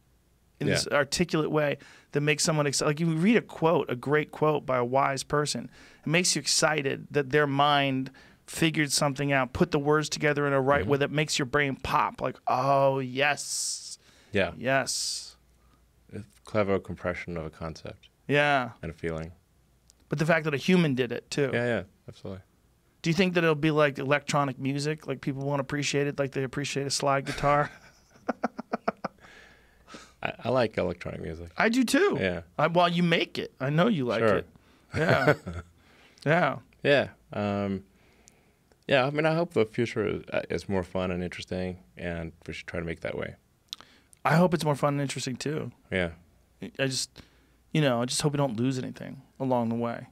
in 0.60 0.66
this 0.66 0.86
articulate 0.88 1.50
way 1.50 1.78
that 2.12 2.20
makes 2.20 2.42
someone 2.42 2.66
excited. 2.66 2.88
Like 2.88 3.00
you 3.00 3.06
read 3.06 3.36
a 3.36 3.42
quote, 3.42 3.90
a 3.90 3.96
great 3.96 4.30
quote 4.30 4.64
by 4.64 4.78
a 4.78 4.84
wise 4.84 5.22
person, 5.22 5.70
it 6.04 6.08
makes 6.08 6.34
you 6.34 6.40
excited 6.40 7.06
that 7.10 7.30
their 7.30 7.46
mind 7.46 8.10
figured 8.46 8.90
something 8.90 9.32
out, 9.32 9.52
put 9.52 9.70
the 9.72 9.78
words 9.78 10.08
together 10.08 10.46
in 10.46 10.52
a 10.52 10.60
right 10.60 10.82
mm-hmm. 10.82 10.90
way 10.90 10.98
that 10.98 11.10
makes 11.10 11.38
your 11.38 11.46
brain 11.46 11.76
pop. 11.76 12.20
Like, 12.20 12.36
oh 12.46 12.98
yes, 12.98 13.98
Yeah, 14.32 14.52
yes, 14.56 15.36
a 16.14 16.20
clever 16.44 16.78
compression 16.78 17.36
of 17.36 17.44
a 17.44 17.50
concept 17.50 18.08
yeah. 18.26 18.70
and 18.82 18.90
a 18.90 18.94
feeling. 18.94 19.32
But 20.08 20.18
the 20.18 20.26
fact 20.26 20.44
that 20.44 20.54
a 20.54 20.58
human 20.58 20.94
did 20.94 21.12
it 21.12 21.30
too. 21.30 21.50
Yeah, 21.52 21.66
yeah, 21.66 21.82
absolutely. 22.08 22.42
Do 23.02 23.10
you 23.10 23.14
think 23.14 23.34
that 23.34 23.44
it'll 23.44 23.54
be 23.54 23.70
like 23.70 23.98
electronic 23.98 24.58
music? 24.58 25.06
Like 25.06 25.20
people 25.20 25.42
won't 25.44 25.60
appreciate 25.60 26.06
it 26.06 26.18
like 26.18 26.32
they 26.32 26.42
appreciate 26.42 26.86
a 26.86 26.90
slide 26.90 27.26
guitar? 27.26 27.70
I, 30.22 30.32
I 30.44 30.48
like 30.48 30.76
electronic 30.78 31.20
music. 31.22 31.50
I 31.56 31.68
do 31.68 31.84
too. 31.84 32.16
Yeah, 32.20 32.40
I, 32.58 32.66
well, 32.66 32.88
you 32.88 33.02
make 33.04 33.38
it. 33.38 33.52
I 33.60 33.70
know 33.70 33.86
you 33.86 34.04
like 34.04 34.20
Sure. 34.20 34.36
it. 34.38 34.46
Yeah. 34.96 35.34
yeah. 36.26 36.56
yeah, 36.82 37.08
um, 37.32 37.84
yeah. 38.88 39.06
I 39.06 39.10
mean, 39.10 39.26
I 39.26 39.34
hope 39.34 39.52
the 39.52 39.64
future 39.64 40.06
is, 40.06 40.22
uh, 40.32 40.42
is 40.50 40.68
more 40.68 40.82
fun 40.82 41.12
and 41.12 41.22
interesting, 41.22 41.78
and 41.96 42.32
we 42.46 42.52
should 42.52 42.66
try 42.66 42.80
to 42.80 42.86
make 42.86 43.00
that 43.00 43.16
way. 43.16 43.36
I 44.24 44.34
hope 44.34 44.54
it's 44.54 44.64
more 44.64 44.74
fun 44.74 44.94
and 44.94 45.02
interesting 45.02 45.36
too. 45.36 45.70
Yeah, 45.92 46.10
I 46.62 46.86
just, 46.86 47.22
you 47.72 47.80
know, 47.80 48.02
I 48.02 48.04
just 48.06 48.20
hope 48.20 48.32
we 48.32 48.38
don't 48.38 48.56
lose 48.58 48.76
anything 48.78 49.22
along 49.38 49.68
the 49.68 49.76
way. 49.76 50.06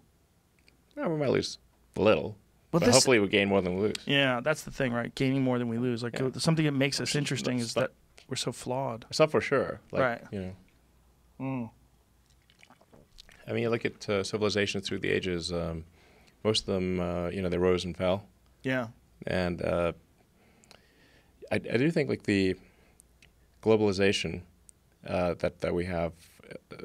yeah 0.97 1.09
we 1.09 1.17
might 1.17 1.31
lose 1.31 1.59
a 1.97 2.01
little, 2.01 2.37
But 2.77 2.81
but 2.81 2.87
this, 2.87 2.95
hopefully 2.97 3.19
we 3.19 3.29
gain 3.29 3.49
more 3.49 3.61
than 3.63 3.75
we 3.77 3.83
lose. 3.89 3.97
yeah, 4.07 4.41
that's 4.41 4.63
the 4.63 4.71
thing, 4.71 4.93
right? 4.93 5.15
Gaining 5.15 5.43
more 5.43 5.59
than 5.59 5.69
we 5.69 5.79
lose. 5.79 6.03
Like 6.03 6.19
Yeah. 6.19 6.31
something 6.39 6.65
that 6.65 6.73
makes 6.73 7.01
us 7.01 7.15
interesting 7.15 7.59
is 7.59 7.75
that 7.75 7.91
we're 8.29 8.37
so 8.37 8.53
flawed. 8.53 9.05
It's 9.11 9.19
not 9.19 9.31
for 9.31 9.41
sure. 9.41 9.81
Like, 9.93 10.03
Right. 10.03 10.23
You 10.33 10.41
know, 10.41 10.53
Mm. 11.41 11.71
I 13.49 13.53
mean, 13.53 13.63
you 13.63 13.71
look 13.71 13.85
at 13.85 14.09
uh, 14.09 14.25
civilizations 14.25 14.89
through 14.89 14.99
the 15.01 15.11
ages. 15.11 15.53
Um, 15.53 15.85
most 16.43 16.61
of 16.69 16.75
them, 16.75 16.99
uh, 17.01 17.29
you 17.29 17.41
know, 17.43 17.49
they 17.49 17.59
rose 17.59 17.85
and 17.85 17.97
fell. 17.97 18.27
Yeah. 18.63 18.89
and 19.27 19.63
uh, 19.63 19.93
I, 21.53 21.57
I 21.57 21.77
do 21.77 21.91
think 21.91 22.09
like 22.09 22.25
the 22.25 22.57
globalization 23.63 24.43
uh, 25.07 25.35
that 25.35 25.61
that 25.61 25.73
we 25.75 25.85
have 25.87 26.13
uh, 26.73 26.77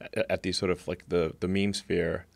at, 0.00 0.26
at 0.30 0.42
the 0.42 0.52
sort 0.52 0.70
of 0.70 0.86
like 0.88 1.08
the 1.08 1.34
the 1.40 1.48
meme 1.48 1.74
sphere 1.74 2.26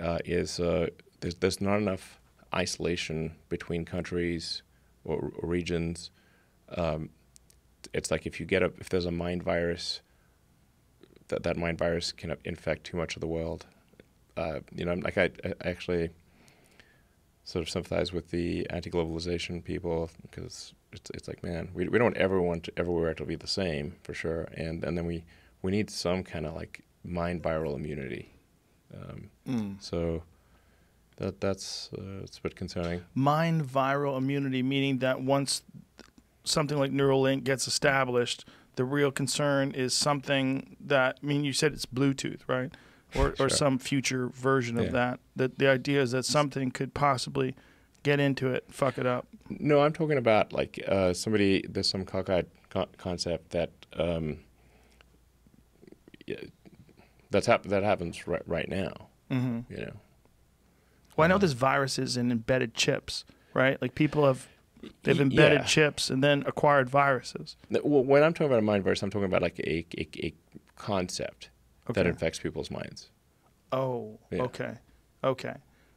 uh, 0.00 0.18
is 0.24 0.58
uh, 0.60 0.86
there's 1.26 1.34
there's 1.36 1.60
not 1.60 1.78
enough 1.78 2.20
isolation 2.54 3.32
between 3.48 3.84
countries 3.84 4.62
or, 5.04 5.32
or 5.38 5.48
regions. 5.48 6.10
Um, 6.76 7.10
it's 7.92 8.10
like 8.12 8.26
if 8.26 8.38
you 8.38 8.46
get 8.46 8.62
a 8.62 8.72
if 8.78 8.88
there's 8.88 9.06
a 9.06 9.10
mind 9.10 9.42
virus, 9.42 10.00
that 11.28 11.42
that 11.42 11.56
mind 11.56 11.78
virus 11.78 12.12
can 12.12 12.36
infect 12.44 12.84
too 12.84 12.96
much 12.96 13.16
of 13.16 13.20
the 13.20 13.26
world. 13.26 13.66
Uh, 14.36 14.60
you 14.72 14.84
know, 14.84 14.94
like 14.94 15.18
I, 15.18 15.30
I 15.44 15.54
actually 15.64 16.10
sort 17.44 17.62
of 17.62 17.70
sympathize 17.70 18.12
with 18.12 18.30
the 18.30 18.68
anti-globalization 18.70 19.62
people 19.64 20.10
because 20.22 20.74
it's 20.92 21.10
it's 21.14 21.26
like 21.26 21.42
man, 21.42 21.70
we 21.74 21.88
we 21.88 21.98
don't 21.98 22.16
ever 22.16 22.40
want 22.40 22.64
to, 22.64 22.72
everywhere 22.76 23.14
to 23.14 23.24
be 23.24 23.34
the 23.34 23.48
same 23.48 23.96
for 24.04 24.14
sure, 24.14 24.42
and 24.54 24.84
and 24.84 24.96
then 24.96 25.06
we 25.06 25.24
we 25.62 25.72
need 25.72 25.90
some 25.90 26.22
kind 26.22 26.46
of 26.46 26.54
like 26.54 26.84
mind 27.02 27.42
viral 27.42 27.74
immunity. 27.74 28.30
Um, 28.94 29.30
Mm. 29.48 29.76
so 29.80 30.22
that 31.16 31.40
that's 31.40 31.90
uh, 31.96 32.22
it's 32.22 32.38
a 32.38 32.42
bit 32.42 32.56
concerning. 32.56 33.02
Mind 33.14 33.64
viral 33.64 34.16
immunity, 34.18 34.62
meaning 34.62 34.98
that 34.98 35.20
once 35.22 35.62
something 36.44 36.78
like 36.78 36.92
Neuralink 36.92 37.44
gets 37.44 37.66
established, 37.66 38.44
the 38.76 38.84
real 38.84 39.10
concern 39.10 39.72
is 39.72 39.94
something 39.94 40.76
that. 40.80 41.18
I 41.22 41.26
mean, 41.26 41.44
you 41.44 41.52
said 41.52 41.72
it's 41.72 41.86
Bluetooth, 41.86 42.40
right? 42.46 42.72
Or 43.14 43.34
or 43.38 43.48
some 43.48 43.78
future 43.78 44.28
version 44.28 44.76
of 44.78 44.86
Yeah. 44.86 44.90
that. 44.92 45.20
That 45.36 45.58
the 45.58 45.68
idea 45.68 46.02
is 46.02 46.10
that 46.10 46.24
something 46.24 46.70
could 46.70 46.92
possibly 46.92 47.54
get 48.02 48.20
into 48.20 48.48
it, 48.52 48.64
fuck 48.68 48.98
it 48.98 49.06
up. 49.06 49.26
No, 49.48 49.80
I'm 49.80 49.92
talking 49.92 50.18
about 50.18 50.52
like 50.52 50.78
uh, 50.86 51.12
somebody. 51.14 51.64
There's 51.68 51.88
some 51.88 52.04
cockeyed 52.04 52.46
co- 52.68 52.88
concept 52.98 53.50
that 53.50 53.70
um, 53.94 54.38
yeah, 56.26 56.36
that's 57.30 57.46
hap- 57.46 57.64
that 57.64 57.82
happens 57.84 58.26
right 58.26 58.42
right 58.46 58.68
now. 58.68 58.92
hmm 59.30 59.60
You 59.70 59.76
know. 59.78 59.92
Well, 61.16 61.24
I 61.24 61.28
know 61.28 61.36
Uh, 61.36 61.38
there's 61.38 61.52
viruses 61.52 62.16
in 62.16 62.30
embedded 62.30 62.74
chips, 62.74 63.24
right? 63.54 63.80
Like 63.80 63.94
people 63.94 64.26
have 64.26 64.48
they've 65.02 65.20
embedded 65.20 65.60
Yeah. 65.60 65.64
chips 65.66 66.10
and 66.10 66.22
then 66.22 66.44
acquired 66.46 66.88
viruses. 66.90 67.56
Well, 67.70 68.04
when 68.04 68.22
I'm 68.22 68.32
talking 68.34 68.46
about 68.48 68.58
a 68.60 68.62
mind 68.62 68.84
virus, 68.84 69.02
I'm 69.02 69.10
talking 69.10 69.24
about 69.26 69.42
like 69.42 69.58
a 69.60 69.86
a, 69.98 70.08
a 70.26 70.34
concept 70.76 71.50
that 71.92 72.06
infects 72.06 72.38
people's 72.38 72.70
minds. 72.70 73.10
Oh, 73.72 74.18
Yeah. 74.30 74.42
okay, 74.42 74.74
okay, 75.24 75.54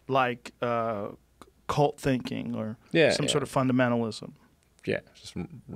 like 0.07 0.53
uh, 0.61 1.09
cult 1.67 1.99
thinking 1.99 2.55
or 2.55 2.77
Yeah, 2.91 3.11
some 3.11 3.27
sort 3.27 3.43
of 3.43 3.51
fundamentalism. 3.51 4.31
yeah, 4.85 5.01
just 5.13 5.35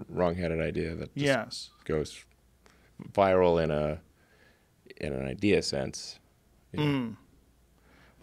wrong-headed 0.09 0.59
idea 0.59 0.95
that 0.95 1.13
just 1.15 1.25
Yes. 1.25 1.69
goes 1.83 2.25
viral 3.11 3.61
in 3.63 3.69
a 3.71 3.99
in 4.97 5.13
an 5.13 5.27
idea 5.27 5.61
sense. 5.61 6.19
you 6.71 6.79
know. 6.79 6.85
Mm. 6.85 7.17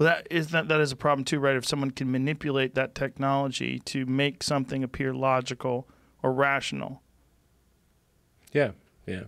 Well, 0.00 0.08
that 0.08 0.28
is 0.30 0.48
that 0.48 0.68
that 0.68 0.80
is 0.80 0.92
a 0.92 0.96
problem 0.96 1.26
too, 1.26 1.38
right? 1.38 1.54
If 1.56 1.66
someone 1.66 1.90
can 1.90 2.10
manipulate 2.10 2.74
that 2.74 2.94
technology 2.94 3.80
to 3.80 4.06
make 4.06 4.42
something 4.42 4.82
appear 4.82 5.12
logical 5.12 5.86
or 6.22 6.32
rational, 6.32 7.02
Yeah, 8.50 8.70
yeah. 9.06 9.24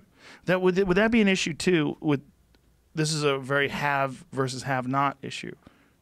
that 0.46 0.62
would 0.62 0.78
would 0.88 0.96
that 0.96 1.10
be 1.10 1.20
an 1.20 1.28
issue 1.28 1.52
too? 1.52 1.98
With 2.00 2.22
this 2.94 3.12
is 3.12 3.22
a 3.22 3.36
very 3.36 3.68
have 3.68 4.24
versus 4.32 4.62
have 4.62 4.88
not 4.88 5.18
issue, 5.20 5.54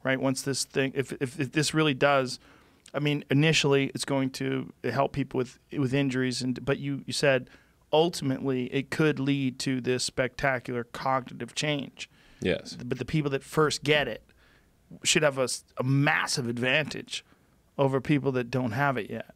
right? 0.05 0.21
Once 0.21 0.43
this 0.43 0.65
thing, 0.65 0.93
if 0.95 1.13
if, 1.21 1.41
if 1.41 1.51
this 1.51 1.75
really 1.75 1.95
does, 1.95 2.39
I 2.95 3.01
mean, 3.01 3.25
initially 3.29 3.91
it's 3.93 4.05
going 4.05 4.31
to 4.31 4.73
help 4.85 5.13
people 5.13 5.39
with 5.39 5.59
with 5.77 5.93
injuries, 5.93 6.43
and 6.43 6.65
but 6.65 6.79
you 6.79 7.03
you 7.07 7.13
said 7.13 7.51
ultimately 7.93 8.73
it 8.73 8.89
could 8.91 9.19
lead 9.19 9.59
to 9.59 9.81
this 9.81 10.05
spectacular 10.05 10.85
cognitive 10.85 11.57
change. 11.57 12.09
Yes. 12.41 12.77
But 12.83 12.99
the 12.99 13.05
people 13.05 13.33
that 13.33 13.43
first 13.43 13.83
get 13.83 14.07
it 14.07 14.30
should 15.03 15.23
have 15.23 15.39
a 15.39 15.49
massive 15.83 16.49
advantage 16.49 17.25
over 17.79 18.01
people 18.01 18.33
that 18.33 18.51
don't 18.51 18.73
have 18.73 18.97
it 18.97 19.11
yet. 19.11 19.35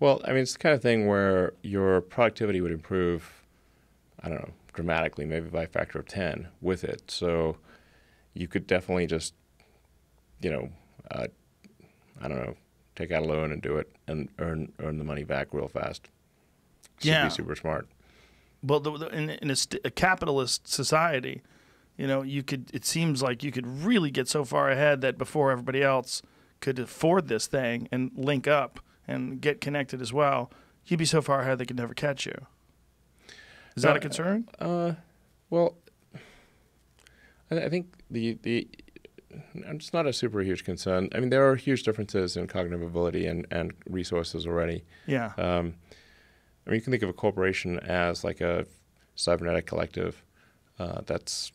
Well, 0.00 0.20
I 0.24 0.28
mean, 0.28 0.42
it's 0.42 0.52
the 0.52 0.58
kind 0.58 0.74
of 0.74 0.82
thing 0.82 1.06
where 1.06 1.54
your 1.62 2.00
productivity 2.00 2.60
would 2.60 2.72
improve, 2.72 3.42
I 4.22 4.28
don't 4.28 4.38
know, 4.38 4.52
dramatically, 4.72 5.24
maybe 5.24 5.48
by 5.48 5.64
a 5.64 5.66
factor 5.66 5.98
of 5.98 6.06
10 6.06 6.48
with 6.60 6.84
it. 6.84 7.10
So 7.10 7.56
you 8.34 8.46
could 8.46 8.66
definitely 8.66 9.06
just, 9.06 9.34
you 10.40 10.50
know, 10.50 10.68
uh, 11.10 11.26
I 12.20 12.28
don't 12.28 12.38
know, 12.38 12.54
take 12.94 13.10
out 13.10 13.22
a 13.22 13.26
loan 13.26 13.50
and 13.50 13.62
do 13.62 13.76
it 13.76 13.90
and 14.06 14.28
earn 14.38 14.72
earn 14.80 14.98
the 14.98 15.04
money 15.04 15.24
back 15.24 15.48
real 15.52 15.68
fast. 15.68 16.08
Yeah. 17.00 17.28
super 17.28 17.54
smart. 17.54 17.88
Well, 18.62 18.80
the, 18.80 18.92
in, 19.08 19.30
in 19.30 19.50
a, 19.50 19.56
st- 19.56 19.80
a 19.84 19.90
capitalist 19.90 20.66
society, 20.66 21.42
you 21.98 22.06
know, 22.06 22.22
you 22.22 22.42
could. 22.42 22.70
It 22.72 22.86
seems 22.86 23.22
like 23.22 23.42
you 23.42 23.52
could 23.52 23.66
really 23.66 24.10
get 24.10 24.28
so 24.28 24.44
far 24.44 24.70
ahead 24.70 25.02
that 25.02 25.18
before 25.18 25.50
everybody 25.50 25.82
else 25.82 26.22
could 26.60 26.78
afford 26.78 27.28
this 27.28 27.46
thing 27.46 27.88
and 27.92 28.10
link 28.16 28.48
up 28.48 28.80
and 29.06 29.40
get 29.40 29.60
connected 29.60 30.00
as 30.00 30.12
well, 30.12 30.50
you'd 30.86 30.96
be 30.98 31.04
so 31.04 31.20
far 31.20 31.42
ahead 31.42 31.58
they 31.58 31.66
could 31.66 31.76
never 31.76 31.92
catch 31.94 32.24
you. 32.24 32.46
Is 33.76 33.82
that 33.82 33.96
a 33.96 33.98
Uh, 33.98 34.02
concern? 34.02 34.48
Uh, 34.58 34.92
well, 35.50 35.76
I, 37.50 37.56
I 37.64 37.68
think 37.68 37.86
the 38.10 38.38
the 38.42 38.68
it's 39.54 39.92
not 39.92 40.06
a 40.06 40.12
super 40.12 40.40
huge 40.40 40.64
concern. 40.64 41.08
I 41.14 41.20
mean, 41.20 41.30
there 41.30 41.48
are 41.48 41.54
huge 41.56 41.82
differences 41.82 42.36
in 42.36 42.46
cognitive 42.46 42.82
ability 42.82 43.26
and, 43.26 43.46
and 43.50 43.72
resources 43.88 44.46
already. 44.46 44.84
Yeah. 45.06 45.32
Um, 45.36 45.74
I 46.66 46.70
mean, 46.70 46.76
you 46.76 46.80
can 46.80 46.90
think 46.90 47.02
of 47.02 47.08
a 47.08 47.12
corporation 47.12 47.78
as 47.80 48.24
like 48.24 48.40
a 48.40 48.66
cybernetic 49.14 49.66
collective 49.66 50.22
uh, 50.78 51.02
that's 51.06 51.52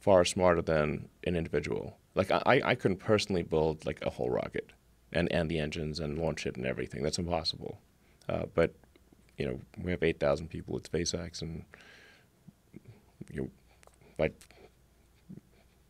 far 0.00 0.24
smarter 0.24 0.62
than 0.62 1.08
an 1.24 1.36
individual. 1.36 1.96
Like 2.14 2.30
I, 2.30 2.60
I 2.64 2.74
couldn't 2.74 2.98
personally 2.98 3.42
build 3.42 3.86
like 3.86 4.04
a 4.04 4.10
whole 4.10 4.30
rocket 4.30 4.72
and, 5.12 5.30
and 5.32 5.50
the 5.50 5.58
engines 5.58 6.00
and 6.00 6.18
launch 6.18 6.46
it 6.46 6.56
and 6.56 6.66
everything. 6.66 7.02
That's 7.02 7.18
impossible. 7.18 7.78
Uh, 8.28 8.44
but 8.54 8.74
you 9.36 9.46
know, 9.46 9.60
we 9.82 9.90
have 9.90 10.02
eight 10.02 10.18
thousand 10.18 10.48
people 10.48 10.76
at 10.76 10.82
SpaceX, 10.82 11.42
and 11.42 11.64
you 13.32 13.42
know, 13.42 13.48
by 14.16 14.30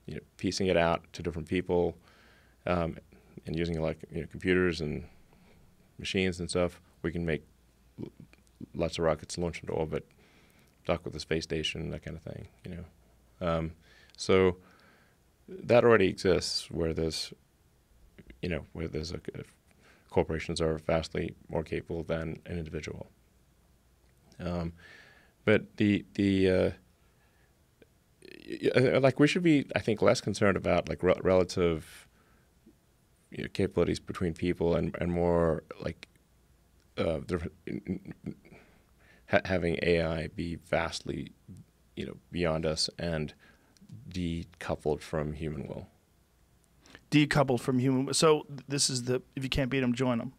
you 0.06 0.14
know, 0.14 0.20
piecing 0.36 0.66
it 0.66 0.76
out 0.76 1.02
to 1.12 1.22
different 1.22 1.48
people 1.48 1.96
um, 2.66 2.96
and 3.46 3.56
using 3.56 3.80
like 3.80 3.98
you 4.12 4.20
know, 4.20 4.26
computers 4.30 4.80
and 4.80 5.04
machines 5.98 6.40
and 6.40 6.48
stuff, 6.48 6.80
we 7.02 7.10
can 7.10 7.24
make 7.24 7.42
lots 8.74 8.98
of 8.98 9.04
rockets 9.04 9.38
launch 9.38 9.60
into 9.60 9.72
orbit, 9.72 10.06
dock 10.86 11.04
with 11.04 11.14
the 11.14 11.20
space 11.20 11.44
station, 11.44 11.90
that 11.90 12.02
kind 12.02 12.16
of 12.16 12.22
thing. 12.22 12.48
You 12.64 12.70
know, 12.76 13.48
um, 13.48 13.72
so 14.18 14.58
that 15.48 15.84
already 15.84 16.08
exists 16.08 16.70
where 16.70 16.94
there's, 16.94 17.32
you 18.42 18.48
know, 18.50 18.64
where 18.74 18.88
there's 18.88 19.12
a, 19.12 19.20
corporations 20.10 20.60
are 20.60 20.78
vastly 20.78 21.34
more 21.48 21.62
capable 21.62 22.02
than 22.02 22.40
an 22.46 22.58
individual. 22.58 23.08
Um, 24.40 24.72
but 25.44 25.76
the 25.78 26.04
the 26.14 26.50
uh, 26.50 26.70
y- 28.48 28.98
like 28.98 29.20
we 29.20 29.26
should 29.28 29.42
be, 29.42 29.66
I 29.74 29.80
think, 29.80 30.02
less 30.02 30.20
concerned 30.20 30.56
about 30.56 30.88
like 30.88 31.02
re- 31.02 31.14
relative 31.22 32.08
you 33.30 33.44
know, 33.44 33.48
capabilities 33.52 34.00
between 34.00 34.34
people 34.34 34.76
and 34.76 34.96
and 35.00 35.12
more 35.12 35.64
like 35.80 36.08
uh, 36.98 37.20
ha- 39.28 39.40
having 39.44 39.78
AI 39.82 40.28
be 40.28 40.56
vastly, 40.56 41.32
you 41.96 42.06
know, 42.06 42.16
beyond 42.30 42.66
us 42.66 42.90
and 42.98 43.34
decoupled 44.10 45.00
from 45.00 45.32
human 45.32 45.66
will. 45.66 45.88
Decoupled 47.10 47.60
from 47.60 47.78
human. 47.78 48.06
will. 48.06 48.14
So 48.14 48.46
this 48.68 48.90
is 48.90 49.04
the 49.04 49.22
if 49.36 49.42
you 49.42 49.48
can't 49.50 49.70
beat 49.70 49.80
them, 49.80 49.94
join 49.94 50.18
them. 50.18 50.32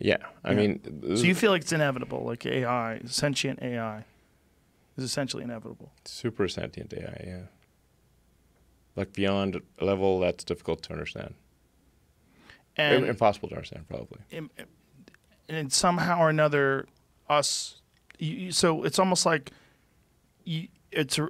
Yeah, 0.00 0.16
I 0.44 0.50
Yeah. 0.52 0.56
mean, 0.56 1.16
So 1.16 1.24
you 1.24 1.34
feel 1.34 1.50
like 1.50 1.62
it's 1.62 1.72
inevitable, 1.72 2.24
like 2.24 2.46
AI, 2.46 3.00
sentient 3.04 3.60
AI, 3.62 4.04
is 4.96 5.04
essentially 5.04 5.42
inevitable. 5.44 5.92
super 6.04 6.48
sentient 6.48 6.92
AI, 6.94 7.22
yeah. 7.26 7.42
Like 8.96 9.12
beyond 9.12 9.60
a 9.78 9.84
level 9.84 10.20
that's 10.20 10.42
difficult 10.44 10.82
to 10.84 10.92
understand, 10.92 11.34
And 12.76 13.04
impossible 13.04 13.48
to 13.50 13.54
understand, 13.56 13.88
probably. 13.88 14.20
im- 14.30 14.50
and 15.48 15.72
somehow 15.72 16.20
or 16.20 16.30
another, 16.30 16.86
us. 17.28 17.80
You, 18.18 18.34
you- 18.36 18.52
so 18.52 18.84
it's 18.84 18.98
almost 18.98 19.26
like 19.26 19.50
you, 20.44 20.68
it's 20.90 21.18
a 21.18 21.28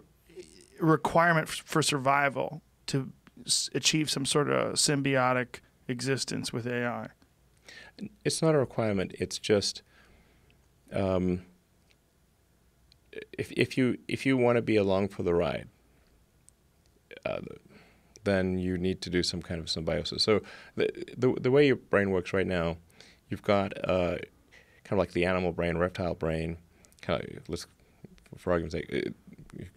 requirement 0.80 1.48
for 1.48 1.82
survival 1.82 2.62
to 2.86 3.12
achieve 3.74 4.10
some 4.10 4.26
sort 4.26 4.50
of 4.50 4.74
symbiotic 4.74 5.60
existence 5.88 6.52
with 6.52 6.66
AI. 6.66 7.08
It's 8.24 8.42
not 8.42 8.54
a 8.54 8.58
requirement. 8.58 9.14
It's 9.18 9.38
just 9.38 9.82
um, 10.92 11.42
if 13.32 13.52
if 13.52 13.76
you 13.76 13.98
if 14.08 14.24
you 14.24 14.36
want 14.36 14.56
to 14.56 14.62
be 14.62 14.76
along 14.76 15.08
for 15.08 15.22
the 15.22 15.34
ride, 15.34 15.68
uh, 17.26 17.40
then 18.24 18.58
you 18.58 18.78
need 18.78 19.02
to 19.02 19.10
do 19.10 19.22
some 19.22 19.42
kind 19.42 19.60
of 19.60 19.68
symbiosis. 19.68 20.22
So 20.22 20.40
the 20.76 20.90
the, 21.16 21.34
the 21.40 21.50
way 21.50 21.66
your 21.66 21.76
brain 21.76 22.10
works 22.10 22.32
right 22.32 22.46
now, 22.46 22.76
you've 23.28 23.42
got 23.42 23.72
uh, 23.84 24.16
kind 24.84 24.92
of 24.92 24.98
like 24.98 25.12
the 25.12 25.26
animal 25.26 25.52
brain, 25.52 25.76
reptile 25.76 26.14
brain. 26.14 26.58
Kind 27.02 27.22
of 27.22 27.48
let's 27.48 27.66
for 28.36 28.52
argument's 28.52 28.74
sake, 28.74 29.12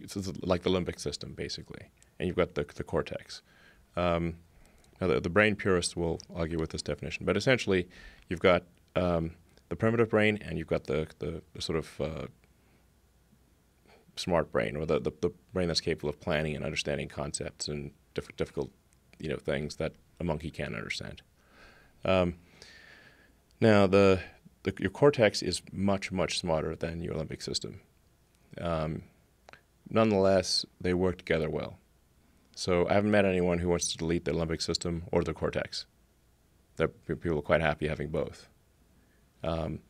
it's 0.00 0.16
like 0.42 0.62
the 0.62 0.70
limbic 0.70 1.00
system 1.00 1.34
basically, 1.34 1.88
and 2.18 2.26
you've 2.26 2.36
got 2.36 2.54
the 2.54 2.64
the 2.74 2.84
cortex. 2.84 3.42
Um, 3.96 4.36
now 5.00 5.08
the, 5.08 5.20
the, 5.20 5.28
brain 5.30 5.56
purists 5.56 5.96
will 5.96 6.20
argue 6.34 6.58
with 6.58 6.70
this 6.70 6.82
definition, 6.82 7.26
but 7.26 7.36
essentially 7.36 7.88
you've 8.28 8.40
got 8.40 8.64
um, 8.96 9.32
the 9.68 9.76
primitive 9.76 10.10
brain 10.10 10.38
and 10.42 10.58
you've 10.58 10.68
got 10.68 10.84
the 10.84 11.06
the, 11.18 11.42
the 11.52 11.62
sort 11.62 11.78
of 11.78 12.00
uh, 12.00 12.26
smart 14.16 14.52
brain 14.52 14.76
or 14.76 14.86
the, 14.86 15.00
the, 15.00 15.12
the 15.20 15.30
brain 15.52 15.68
that's 15.68 15.80
capable 15.80 16.08
of 16.08 16.20
planning 16.20 16.54
and 16.54 16.64
understanding 16.64 17.08
concepts 17.08 17.68
and 17.68 17.90
diff- 18.14 18.34
difficult 18.36 18.70
you 19.18 19.28
know 19.28 19.36
things 19.36 19.76
that 19.76 19.92
a 20.20 20.24
monkey 20.24 20.50
can't 20.50 20.74
understand. 20.74 21.22
Um, 22.04 22.34
now 23.60 23.86
the, 23.86 24.20
the, 24.62 24.74
your 24.78 24.90
cortex 24.90 25.42
is 25.42 25.62
much 25.72 26.12
much 26.12 26.38
smarter 26.38 26.76
than 26.76 27.00
your 27.00 27.14
limbic 27.14 27.42
system. 27.42 27.80
Um, 28.60 29.02
nonetheless, 29.88 30.64
they 30.80 30.94
work 30.94 31.18
together 31.18 31.50
well. 31.50 31.78
So 32.54 32.86
I 32.88 32.94
haven't 32.94 33.10
met 33.10 33.24
anyone 33.24 33.58
who 33.58 33.68
wants 33.68 33.88
to 33.92 33.98
delete 33.98 34.24
their 34.24 34.34
limbic 34.34 34.62
system 34.62 35.04
or 35.10 35.22
their 35.22 35.34
cortex. 35.34 35.86
That 36.76 37.04
people 37.06 37.38
are 37.38 37.42
quite 37.42 37.60
happy 37.60 37.88
having 37.88 38.08
both. 38.08 38.48
Um, 39.42 39.80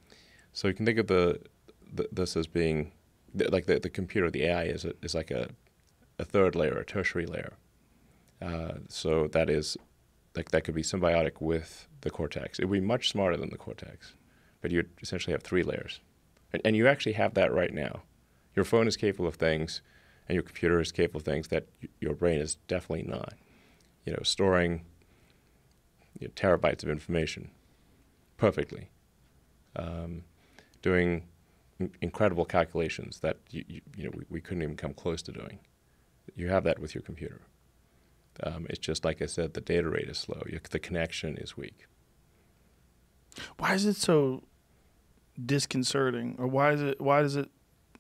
so 0.53 0.69
you 0.69 0.75
can 0.75 0.87
think 0.87 0.99
of 0.99 1.07
the, 1.07 1.41
the 1.93 2.09
this 2.13 2.37
as 2.37 2.47
being 2.47 2.93
like 3.35 3.67
the, 3.67 3.81
the 3.81 3.91
computer, 3.91 4.31
the 4.31 4.45
AI 4.45 4.65
is 4.65 4.85
a, 4.85 4.93
is 5.03 5.15
like 5.15 5.31
a, 5.31 5.49
a 6.19 6.25
third 6.25 6.55
layer, 6.55 6.79
a 6.79 6.85
tertiary 6.85 7.27
layer. 7.27 7.55
Uh, 8.41 8.75
so 8.89 9.29
that 9.29 9.49
is 9.49 9.77
like 10.37 10.51
that 10.51 10.65
could 10.65 10.75
be 10.75 10.83
symbiotic 10.83 11.41
with 11.41 11.89
the 12.03 12.11
cortex. 12.11 12.59
It 12.59 12.67
would 12.67 12.81
be 12.81 12.87
much 12.87 13.11
smarter 13.11 13.37
than 13.37 13.51
the 13.51 13.57
cortex, 13.57 14.15
but 14.61 14.71
you 14.71 14.85
essentially 15.03 15.33
have 15.33 15.43
three 15.43 15.63
layers, 15.63 16.01
and, 16.53 16.61
and 16.65 16.77
you 16.77 16.87
actually 16.87 17.13
have 17.13 17.35
that 17.35 17.53
right 17.53 17.73
now. 17.73 18.03
Your 18.55 18.65
phone 18.65 18.87
is 18.87 18.97
capable 18.97 19.27
of 19.27 19.35
things, 19.37 19.83
and 20.29 20.35
your 20.35 20.43
computer 20.43 20.81
is 20.81 20.93
capable 20.93 21.19
of 21.19 21.25
things 21.25 21.49
that 21.49 21.67
your 22.01 22.15
brain 22.15 22.41
is 22.41 22.57
definitely 22.69 23.05
not. 23.09 23.35
You 24.05 24.13
know, 24.13 24.21
storing 24.23 24.85
you 26.19 26.29
know, 26.29 26.33
terabytes 26.35 26.83
of 26.83 26.89
information 26.89 27.51
perfectly, 28.37 28.91
um, 29.77 30.25
doing 30.83 31.25
incredible 32.01 32.45
calculations 32.45 33.21
that 33.21 33.39
you, 33.51 33.65
you, 33.67 33.81
you 33.97 34.05
know 34.05 34.11
we, 34.15 34.25
we, 34.29 34.41
couldn't 34.41 34.63
even 34.63 34.77
come 34.77 34.95
close 34.95 35.23
to 35.23 35.33
doing. 35.33 35.59
You 36.37 36.49
have 36.49 36.65
that 36.65 36.79
with 36.79 36.95
your 36.95 37.03
computer. 37.03 37.41
Um, 38.43 38.67
it's 38.69 38.79
just 38.79 39.05
like 39.05 39.23
I 39.23 39.27
said, 39.27 39.55
the 39.55 39.61
data 39.61 39.89
rate 39.89 40.09
is 40.09 40.19
slow. 40.19 40.43
You, 40.47 40.61
the 40.71 40.79
connection 40.79 41.37
is 41.37 41.57
weak. 41.57 41.87
Why 43.59 43.75
is 43.75 43.85
it 43.85 43.97
so 43.97 44.45
disconcerting, 45.45 46.37
or 46.39 46.47
why 46.47 46.73
is 46.73 46.83
it 46.83 47.01
why 47.01 47.23
does 47.23 47.37
it 47.37 47.51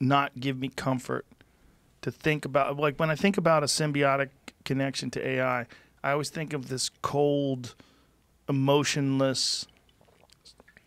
not 0.00 0.38
give 0.38 0.58
me 0.58 0.68
comfort 0.68 1.26
to 2.02 2.10
think 2.10 2.44
about? 2.44 2.76
Like 2.76 2.98
when 2.98 3.10
I 3.10 3.14
think 3.14 3.36
about 3.36 3.62
a 3.62 3.66
symbiotic 3.66 4.30
connection 4.64 5.10
to 5.12 5.26
AI, 5.26 5.66
I 6.02 6.12
always 6.12 6.30
think 6.30 6.52
of 6.52 6.68
this 6.68 6.90
cold, 7.02 7.74
emotionless 8.48 9.66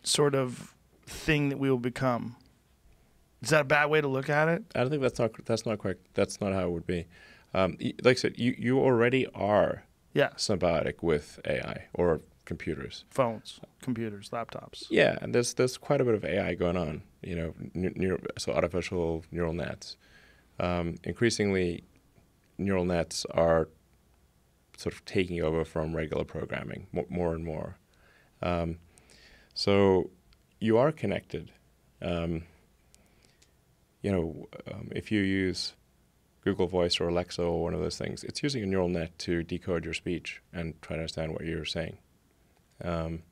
sort 0.02 0.34
of 0.34 0.74
thing 1.06 1.48
that 1.48 1.58
we 1.58 1.70
will 1.70 1.78
become. 1.78 2.36
Is 3.42 3.50
that 3.50 3.62
a 3.62 3.64
bad 3.64 3.86
way 3.86 4.00
to 4.00 4.08
look 4.08 4.28
at 4.28 4.48
it? 4.48 4.64
I 4.74 4.80
don't 4.80 4.90
think 4.90 5.02
that's 5.02 5.18
not 5.18 5.32
that's 5.44 5.64
not 5.64 5.78
quite 5.78 5.96
that's 6.14 6.40
not 6.40 6.52
how 6.52 6.64
it 6.64 6.70
would 6.70 6.86
be. 6.86 7.06
Um, 7.54 7.76
like 8.02 8.06
I 8.06 8.14
said, 8.14 8.38
you, 8.38 8.54
you 8.58 8.78
already 8.78 9.26
are 9.34 9.84
yeah. 10.12 10.30
symbiotic 10.36 11.02
with 11.02 11.40
AI 11.46 11.86
or 11.94 12.20
computers, 12.48 13.04
phones, 13.10 13.60
computers, 13.82 14.30
laptops. 14.30 14.86
Yeah, 14.88 15.18
and 15.20 15.34
there's 15.34 15.52
there's 15.52 15.76
quite 15.76 16.00
a 16.00 16.04
bit 16.04 16.14
of 16.14 16.24
AI 16.24 16.54
going 16.54 16.78
on. 16.78 17.02
You 17.22 17.36
know, 17.36 17.54
neuro, 17.74 18.18
so 18.38 18.52
artificial 18.52 19.22
neural 19.30 19.52
nets. 19.52 19.98
Um, 20.58 20.94
increasingly, 21.04 21.84
neural 22.56 22.86
nets 22.86 23.26
are 23.30 23.68
sort 24.78 24.94
of 24.94 25.04
taking 25.04 25.42
over 25.42 25.62
from 25.64 25.94
regular 25.94 26.24
programming 26.24 26.86
more, 26.90 27.06
more 27.10 27.34
and 27.34 27.44
more. 27.44 27.76
Um, 28.42 28.78
so 29.52 30.10
you 30.58 30.78
are 30.78 30.90
connected. 30.90 31.52
Um, 32.00 32.44
you 34.00 34.10
know, 34.10 34.48
um, 34.72 34.88
if 34.92 35.12
you 35.12 35.20
use 35.20 35.74
Google 36.44 36.66
Voice 36.66 36.98
or 36.98 37.08
Alexa 37.08 37.42
or 37.42 37.62
one 37.62 37.74
of 37.74 37.80
those 37.80 37.98
things, 37.98 38.24
it's 38.24 38.42
using 38.42 38.62
a 38.62 38.66
neural 38.66 38.88
net 38.88 39.18
to 39.18 39.42
decode 39.42 39.84
your 39.84 39.94
speech 39.94 40.40
and 40.50 40.80
try 40.80 40.96
to 40.96 41.02
understand 41.02 41.32
what 41.32 41.44
you're 41.44 41.66
saying. 41.66 41.98
Um, 42.82 43.22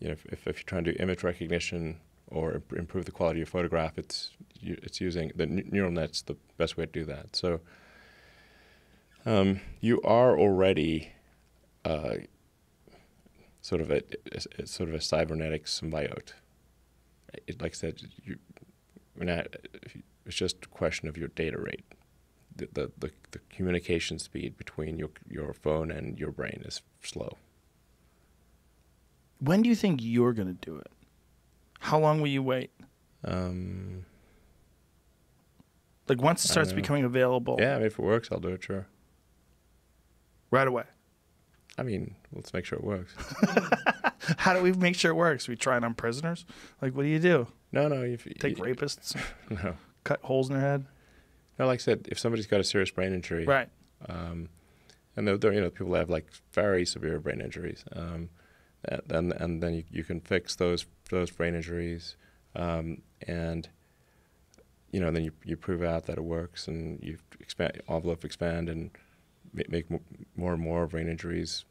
you 0.00 0.08
know, 0.08 0.12
if, 0.12 0.26
if, 0.26 0.46
if, 0.46 0.56
you're 0.58 0.64
trying 0.64 0.84
to 0.84 0.92
do 0.92 1.02
image 1.02 1.22
recognition 1.22 1.98
or 2.28 2.62
improve 2.76 3.04
the 3.04 3.10
quality 3.10 3.40
of 3.40 3.48
your 3.48 3.50
photograph, 3.50 3.98
it's 3.98 4.30
it's 4.60 5.00
using 5.00 5.30
the 5.34 5.46
neural 5.46 5.90
net's 5.90 6.22
the 6.22 6.36
best 6.56 6.76
way 6.76 6.86
to 6.86 6.92
do 6.92 7.04
that. 7.04 7.36
So 7.36 7.60
um, 9.24 9.60
you 9.80 10.00
are 10.02 10.38
already 10.38 11.12
uh, 11.84 12.16
sort 13.60 13.80
of 13.80 13.90
a, 13.90 14.02
a, 14.32 14.62
a, 14.62 14.66
sort 14.66 14.88
of 14.88 14.94
a 14.94 15.00
cybernetic 15.00 15.66
symbiote. 15.66 16.32
It, 17.46 17.60
like 17.60 17.72
I 17.72 17.74
said, 17.74 18.02
you, 18.24 18.38
it's 19.20 20.36
just 20.36 20.64
a 20.64 20.68
question 20.68 21.08
of 21.08 21.16
your 21.16 21.28
data 21.28 21.58
rate 21.58 21.84
the, 22.58 22.68
the, 22.72 22.90
the, 22.98 23.10
the 23.30 23.38
communication 23.50 24.18
speed 24.18 24.56
between 24.58 24.98
your, 24.98 25.10
your 25.28 25.52
phone 25.52 25.90
and 25.90 26.18
your 26.18 26.30
brain 26.30 26.62
is 26.64 26.82
slow. 27.02 27.36
When 29.40 29.62
do 29.62 29.68
you 29.68 29.74
think 29.76 30.00
you're 30.02 30.32
going 30.32 30.48
to 30.48 30.54
do 30.70 30.76
it? 30.76 30.90
How 31.80 31.98
long 31.98 32.20
will 32.20 32.28
you 32.28 32.42
wait? 32.42 32.70
Um, 33.24 34.04
like 36.08 36.20
once 36.20 36.44
it 36.44 36.48
starts 36.48 36.72
becoming 36.72 37.04
available. 37.04 37.56
Yeah, 37.58 37.74
I 37.74 37.78
mean, 37.78 37.86
if 37.86 37.98
it 37.98 38.02
works, 38.02 38.28
I'll 38.32 38.40
do 38.40 38.48
it. 38.48 38.62
Sure. 38.62 38.86
Right 40.50 40.66
away. 40.66 40.84
I 41.76 41.82
mean, 41.82 42.16
let's 42.34 42.52
make 42.52 42.64
sure 42.64 42.78
it 42.78 42.84
works. 42.84 43.14
How 44.38 44.52
do 44.52 44.62
we 44.62 44.72
make 44.72 44.96
sure 44.96 45.12
it 45.12 45.14
works? 45.14 45.46
We 45.46 45.56
try 45.56 45.76
it 45.76 45.84
on 45.84 45.94
prisoners. 45.94 46.44
Like, 46.82 46.94
what 46.94 47.02
do 47.04 47.08
you 47.08 47.20
do? 47.20 47.46
No, 47.70 47.86
no. 47.86 48.02
If, 48.02 48.24
Take 48.38 48.58
you, 48.58 48.64
rapists. 48.64 49.16
No. 49.50 49.74
Cut 50.04 50.20
holes 50.22 50.48
in 50.48 50.54
their 50.54 50.62
head. 50.62 50.86
No, 51.58 51.66
like 51.66 51.80
I 51.80 51.82
said, 51.82 52.08
if 52.10 52.18
somebody's 52.18 52.46
got 52.46 52.60
a 52.60 52.64
serious 52.64 52.90
brain 52.90 53.12
injury, 53.12 53.44
right, 53.44 53.68
um, 54.08 54.48
and 55.16 55.26
there, 55.26 55.36
there, 55.36 55.52
you 55.52 55.60
know, 55.60 55.70
people 55.70 55.90
that 55.92 55.98
have 55.98 56.10
like 56.10 56.28
very 56.52 56.86
severe 56.86 57.18
brain 57.18 57.40
injuries, 57.40 57.84
um, 57.92 58.30
and 59.10 59.32
and 59.32 59.62
then 59.62 59.74
you, 59.74 59.84
you 59.90 60.04
can 60.04 60.20
fix 60.20 60.56
those 60.56 60.86
those 61.10 61.30
brain 61.30 61.54
injuries, 61.54 62.16
um, 62.54 63.02
and 63.26 63.68
you 64.90 65.00
know, 65.00 65.10
then 65.10 65.24
you 65.24 65.32
you 65.44 65.56
prove 65.56 65.82
out 65.82 66.06
that 66.06 66.18
it 66.18 66.24
works, 66.24 66.68
and 66.68 67.02
you 67.02 67.18
expand 67.40 67.80
envelope 67.88 68.24
expand 68.24 68.68
and 68.68 68.90
make 69.52 69.86
more 70.36 70.52
and 70.52 70.62
more 70.62 70.86
brain 70.86 71.08
injuries 71.08 71.64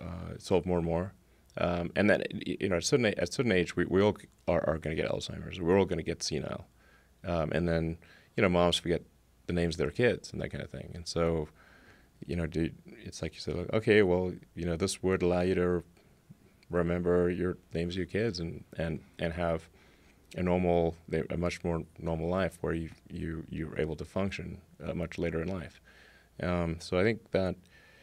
uh, 0.00 0.36
solve 0.38 0.66
more 0.66 0.78
and 0.78 0.86
more. 0.86 1.12
Um, 1.58 1.90
and 1.96 2.08
then, 2.08 2.22
you 2.46 2.68
know, 2.68 2.76
at 2.76 2.82
a 2.82 2.86
certain, 2.86 3.06
at 3.06 3.28
a 3.28 3.32
certain 3.32 3.52
age, 3.52 3.76
we, 3.76 3.84
we 3.84 4.02
all 4.02 4.16
are, 4.48 4.60
are 4.68 4.78
going 4.78 4.96
to 4.96 5.02
get 5.02 5.10
Alzheimer's. 5.10 5.60
We're 5.60 5.78
all 5.78 5.84
going 5.84 5.98
to 5.98 6.04
get 6.04 6.22
senile. 6.22 6.66
Um, 7.24 7.50
and 7.52 7.68
then, 7.68 7.98
you 8.36 8.42
know, 8.42 8.48
moms 8.48 8.78
forget 8.78 9.02
the 9.46 9.52
names 9.52 9.74
of 9.74 9.78
their 9.78 9.90
kids 9.90 10.32
and 10.32 10.40
that 10.40 10.50
kind 10.50 10.62
of 10.62 10.70
thing. 10.70 10.92
And 10.94 11.06
so, 11.06 11.48
you 12.24 12.36
know, 12.36 12.46
do, 12.46 12.70
it's 13.04 13.20
like 13.20 13.34
you 13.34 13.40
said, 13.40 13.68
okay, 13.72 14.02
well, 14.02 14.32
you 14.54 14.64
know, 14.64 14.76
this 14.76 15.02
would 15.02 15.22
allow 15.22 15.40
you 15.40 15.54
to 15.56 15.84
remember 16.70 17.30
your 17.30 17.56
names 17.74 17.94
of 17.94 17.98
your 17.98 18.06
kids 18.06 18.40
and, 18.40 18.64
and, 18.76 19.00
and 19.18 19.32
have 19.32 19.68
a 20.36 20.42
normal, 20.42 20.94
a 21.30 21.36
much 21.36 21.62
more 21.64 21.82
normal 21.98 22.28
life 22.28 22.58
where 22.60 22.72
you, 22.72 22.90
you, 23.10 23.44
you're 23.50 23.78
able 23.78 23.96
to 23.96 24.04
function 24.04 24.58
uh, 24.84 24.94
much 24.94 25.18
later 25.18 25.42
in 25.42 25.48
life. 25.48 25.80
Um, 26.42 26.76
so 26.78 26.98
I 26.98 27.02
think 27.02 27.30
that, 27.32 27.56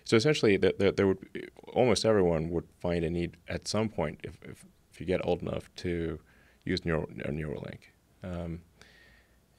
so 0.03 0.15
essentially 0.15 0.57
that, 0.57 0.79
that 0.79 0.97
there 0.97 1.07
would, 1.07 1.51
almost 1.73 2.05
everyone 2.05 2.49
would 2.49 2.67
find 2.79 3.03
a 3.03 3.09
need 3.09 3.37
at 3.47 3.67
some 3.67 3.89
point 3.89 4.19
if, 4.23 4.37
if, 4.43 4.65
if 4.91 4.99
you 4.99 5.05
get 5.05 5.25
old 5.25 5.41
enough 5.41 5.69
to 5.77 6.19
use 6.65 6.85
neural, 6.85 7.07
Neuralink. 7.07 7.79
Um, 8.23 8.61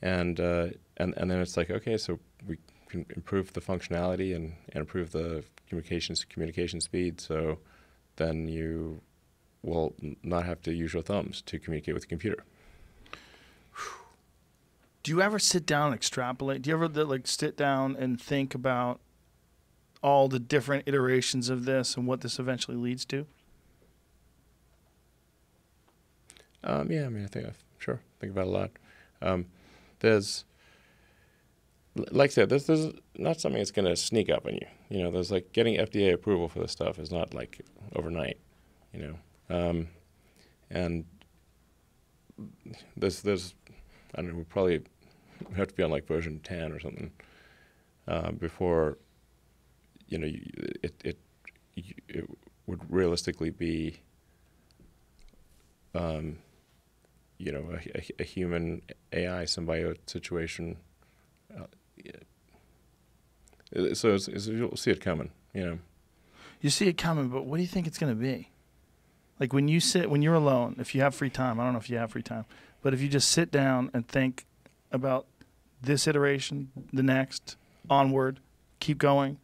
and 0.03 0.39
uh, 0.39 0.69
and 0.99 1.15
and 1.17 1.31
then 1.31 1.41
it's 1.41 1.57
like 1.57 1.71
okay, 1.71 1.97
so 1.97 2.19
we 2.47 2.59
can 2.89 3.05
improve 3.17 3.53
the 3.53 3.61
functionality 3.61 4.35
and, 4.35 4.55
and 4.73 4.81
improve 4.81 5.13
the 5.13 5.45
communications 5.69 6.25
communication 6.25 6.81
speed. 6.81 7.21
So 7.21 7.59
then 8.19 8.47
you 8.47 9.01
will 9.63 9.95
not 10.23 10.45
have 10.45 10.63
to 10.63 10.73
use 10.73 10.93
your 10.93 11.03
thumbs 11.03 11.43
to 11.43 11.59
communicate 11.59 11.95
with 11.95 12.03
the 12.05 12.09
computer. 12.09 12.45
Do 15.03 15.11
you 15.11 15.23
ever 15.23 15.39
sit 15.39 15.67
down 15.67 15.87
and 15.87 15.95
extrapolate? 15.95 16.63
Do 16.63 16.71
you 16.71 16.77
ever 16.77 16.89
like 17.05 17.27
sit 17.27 17.57
down 17.57 17.97
and 17.97 18.21
think 18.21 18.55
about 18.55 19.01
all 20.03 20.29
the 20.29 20.39
different 20.39 20.85
iterations 20.87 21.49
of 21.49 21.65
this 21.65 21.97
and 21.97 22.07
what 22.07 22.21
this 22.21 22.39
eventually 22.39 22.77
leads 22.77 23.05
to? 23.07 23.27
Um, 26.63 26.91
yeah, 26.91 27.07
I 27.07 27.09
mean, 27.09 27.25
I 27.25 27.29
think 27.29 27.47
I've 27.47 27.65
sure 27.79 28.01
think 28.21 28.33
about 28.33 28.47
a 28.47 28.51
lot. 28.51 28.71
Um, 29.23 29.47
there's 30.01 30.45
like 32.11 32.31
I 32.31 32.35
said, 32.35 32.49
this, 32.49 32.65
this 32.65 32.81
is 32.81 32.93
not 33.17 33.41
something 33.41 33.59
that's 33.59 33.71
going 33.71 33.87
to 33.87 33.97
sneak 33.97 34.31
up 34.31 34.47
on 34.47 34.55
you. 34.55 34.67
You 34.89 35.03
know, 35.03 35.11
there's 35.11 35.31
like 35.31 35.53
getting 35.53 35.77
FDA 35.77 36.13
approval 36.13 36.49
for 36.49 36.61
this 36.61 36.73
stuff 36.73 36.99
is 36.99 37.11
not 37.11 37.35
like 37.35 37.61
overnight. 37.95 38.39
You 38.93 39.17
know, 39.51 39.57
um, 39.57 39.89
and 40.71 41.05
there's 42.97 43.23
there's 43.23 43.55
I 44.15 44.23
don't 44.23 44.33
know, 44.33 44.39
we 44.39 44.45
probably 44.45 44.83
have 45.57 45.69
to 45.69 45.75
be 45.75 45.83
on 45.83 45.91
like 45.91 46.07
version 46.07 46.41
ten 46.43 46.73
or 46.73 46.81
something 46.81 47.11
uh, 48.07 48.33
before 48.33 48.99
you 50.09 50.19
know 50.19 50.29
it 50.83 50.95
it 51.05 51.19
it 52.09 52.29
would 52.67 52.81
realistically 52.91 53.51
be 53.51 54.01
um, 55.95 56.39
you 57.39 57.53
know 57.53 57.65
a, 57.73 57.99
a, 57.99 58.03
a, 58.21 58.25
human 58.25 58.83
AI 59.13 59.45
symbiote 59.45 59.99
situation. 60.07 60.77
Uh. 61.57 61.65
So 63.75 64.15
it's, 64.15 64.29
it's, 64.29 64.47
you'll 64.47 64.77
see 64.77 64.91
it 64.91 65.01
coming, 65.01 65.31
you 65.53 65.65
know. 65.65 65.79
You 66.61 66.71
see 66.71 66.89
it 66.89 66.97
coming, 66.97 67.29
but 67.29 67.45
what 67.45 67.57
do 67.57 67.63
you 67.63 67.69
think 67.69 67.87
it's 67.87 67.99
going 67.99 68.15
to 68.15 68.21
be? 68.21 68.51
Like 69.39 69.53
when 69.53 69.69
you 69.69 69.79
sit, 69.79 70.11
when 70.11 70.23
you're 70.23 70.35
alone, 70.35 70.77
if 70.79 70.95
you 70.95 71.03
have 71.03 71.15
free 71.15 71.31
time, 71.31 71.61
I 71.61 71.65
don't 71.65 71.73
know 71.73 71.79
if 71.79 71.91
you 71.91 71.99
have 71.99 72.13
free 72.13 72.23
time, 72.23 72.45
but 72.83 72.95
if 72.95 73.01
you 73.01 73.09
just 73.09 73.31
sit 73.31 73.51
down 73.51 73.91
and 73.95 74.09
think 74.09 74.47
about 74.91 75.27
this 75.81 76.07
iteration, 76.09 76.73
the 76.93 77.03
next, 77.03 77.57
onward, 77.89 78.41
keep 78.81 78.99
going, 78.99 79.39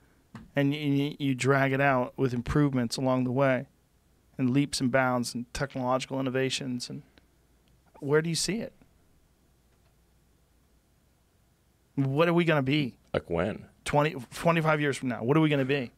and 0.56 0.74
you, 0.74 1.14
you 1.18 1.34
drag 1.34 1.72
it 1.72 1.80
out 1.80 2.12
with 2.16 2.34
improvements 2.34 2.96
along 2.96 3.24
the 3.24 3.32
way, 3.32 3.66
and 4.36 4.50
leaps 4.50 4.80
and 4.80 4.90
bounds 4.90 5.34
and 5.34 5.52
technological 5.54 6.18
innovations, 6.18 6.90
and 6.90 7.02
where 8.00 8.20
do 8.20 8.28
you 8.28 8.34
see 8.34 8.58
it? 8.58 8.72
What 11.94 12.28
are 12.28 12.34
we 12.34 12.44
going 12.44 12.58
to 12.58 12.62
be? 12.62 12.94
Like 13.12 13.30
when? 13.30 13.66
20, 13.84 14.16
25 14.32 14.80
years 14.80 14.96
from 14.96 15.08
now. 15.08 15.22
What 15.22 15.36
are 15.36 15.40
we 15.40 15.48
going 15.48 15.60
to 15.60 15.64
be? 15.64 15.92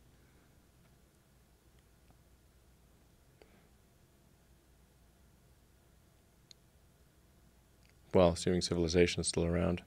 well, 8.16 8.30
assuming 8.30 8.62
civilization 8.62 9.20
is 9.20 9.28
still 9.28 9.44
around. 9.44 9.82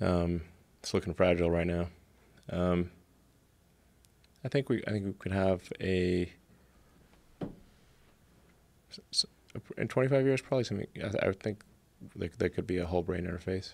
Um, 0.00 0.42
it's 0.80 0.92
looking 0.92 1.14
fragile 1.14 1.50
right 1.50 1.66
now. 1.66 1.88
Um, 2.50 2.90
I 4.44 4.48
think 4.48 4.68
we 4.68 4.84
I 4.86 4.90
think 4.90 5.06
we 5.06 5.12
could 5.12 5.32
have 5.32 5.72
a 5.80 6.32
in 9.76 9.88
25 9.88 10.24
years 10.24 10.40
probably 10.40 10.64
something 10.64 10.86
I, 11.02 11.24
I 11.24 11.26
would 11.28 11.40
think 11.40 11.62
there, 12.14 12.30
there 12.38 12.48
could 12.48 12.66
be 12.66 12.78
a 12.78 12.86
whole 12.86 13.02
brain 13.02 13.24
interface. 13.24 13.72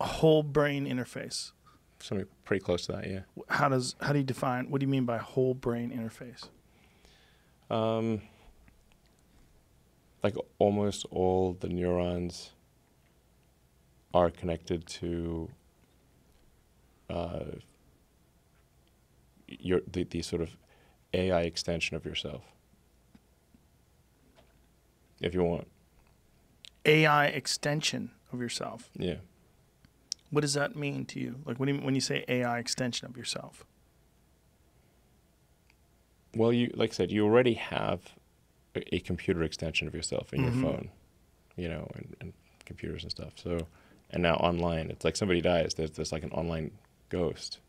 Whole 0.00 0.42
brain 0.42 0.86
interface. 0.86 1.52
Something 1.98 2.26
pretty 2.44 2.62
close 2.62 2.86
to 2.86 2.92
that, 2.92 3.08
yeah. 3.08 3.20
How 3.48 3.68
does 3.68 3.96
how 4.00 4.12
do 4.12 4.18
you 4.18 4.24
define 4.24 4.70
what 4.70 4.80
do 4.80 4.84
you 4.84 4.90
mean 4.90 5.04
by 5.06 5.18
whole 5.18 5.54
brain 5.54 5.90
interface? 5.90 6.48
Um, 7.74 8.22
like 10.22 10.36
almost 10.58 11.06
all 11.10 11.56
the 11.58 11.68
neurons 11.68 12.50
are 14.12 14.30
connected 14.30 14.86
to 14.86 15.50
uh, 17.08 17.44
your 19.46 19.80
the, 19.90 20.04
the 20.04 20.22
sort 20.22 20.42
of 20.42 20.56
AI 21.14 21.42
extension 21.42 21.96
of 21.96 22.04
yourself. 22.04 22.42
If 25.20 25.34
you 25.34 25.42
want. 25.42 25.68
AI 26.84 27.26
extension 27.26 28.10
of 28.32 28.40
yourself. 28.40 28.90
Yeah. 28.96 29.16
What 30.30 30.40
does 30.40 30.54
that 30.54 30.76
mean 30.76 31.04
to 31.06 31.20
you? 31.20 31.36
Like 31.44 31.58
when 31.58 31.68
you, 31.68 31.76
when 31.76 31.94
you 31.94 32.00
say 32.00 32.24
AI 32.28 32.58
extension 32.58 33.06
of 33.06 33.16
yourself? 33.16 33.64
Well, 36.34 36.52
you 36.52 36.70
like 36.74 36.90
I 36.90 36.92
said, 36.92 37.10
you 37.10 37.24
already 37.24 37.54
have 37.54 38.02
a 38.74 39.00
computer 39.00 39.42
extension 39.42 39.88
of 39.88 39.94
yourself 39.94 40.34
in 40.34 40.42
mm-hmm. 40.42 40.62
your 40.62 40.72
phone, 40.72 40.90
you 41.56 41.68
know, 41.68 41.88
and, 41.94 42.16
and, 42.20 42.32
computers 42.66 43.04
and 43.04 43.12
stuff. 43.12 43.32
So, 43.36 43.60
and 44.10 44.24
now 44.24 44.34
online, 44.34 44.90
it's 44.90 45.04
like 45.04 45.14
somebody 45.14 45.40
dies. 45.40 45.74
There's 45.74 45.92
there's 45.92 46.10
like 46.10 46.24
an 46.24 46.32
online 46.32 46.72
ghost 47.10 47.60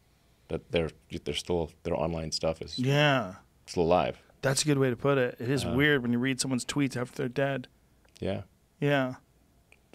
that 0.47 0.72
their 0.72 0.89
their 1.24 1.36
still 1.36 1.72
their 1.84 1.95
online 1.95 2.32
stuff 2.32 2.62
is 2.64 2.80
yeah 2.80 3.36
still 3.68 3.84
alive. 3.84 4.18
That's 4.41 4.64
a 4.64 4.66
good 4.66 4.80
way 4.80 4.89
to 4.89 4.95
put 4.95 5.18
it. 5.18 5.38
It 5.39 5.49
is 5.49 5.66
uh, 5.66 5.70
weird 5.70 6.01
when 6.01 6.12
you 6.12 6.20
read 6.20 6.39
someone's 6.39 6.66
tweets 6.66 6.95
after 6.95 7.18
they're 7.18 7.30
dead. 7.30 7.68
Yeah. 8.20 8.41
Yeah. 8.80 9.16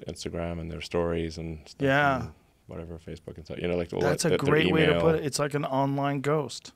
Instagram 0.06 0.60
and 0.60 0.70
their 0.70 0.80
stories 0.80 1.38
and 1.38 1.60
stuff 1.66 1.84
yeah. 1.84 2.20
And 2.20 2.30
whatever 2.72 2.98
Facebook 2.98 3.36
and 3.36 3.44
stuff. 3.44 3.58
You 3.58 3.68
know, 3.68 3.76
like 3.76 3.90
that's 3.90 4.24
a 4.24 4.36
great 4.36 4.72
way 4.72 4.86
to 4.86 4.98
put 4.98 5.16
it. 5.16 5.24
It's 5.24 5.38
like 5.38 5.54
an 5.54 5.64
online 5.64 6.20
ghost. 6.20 6.72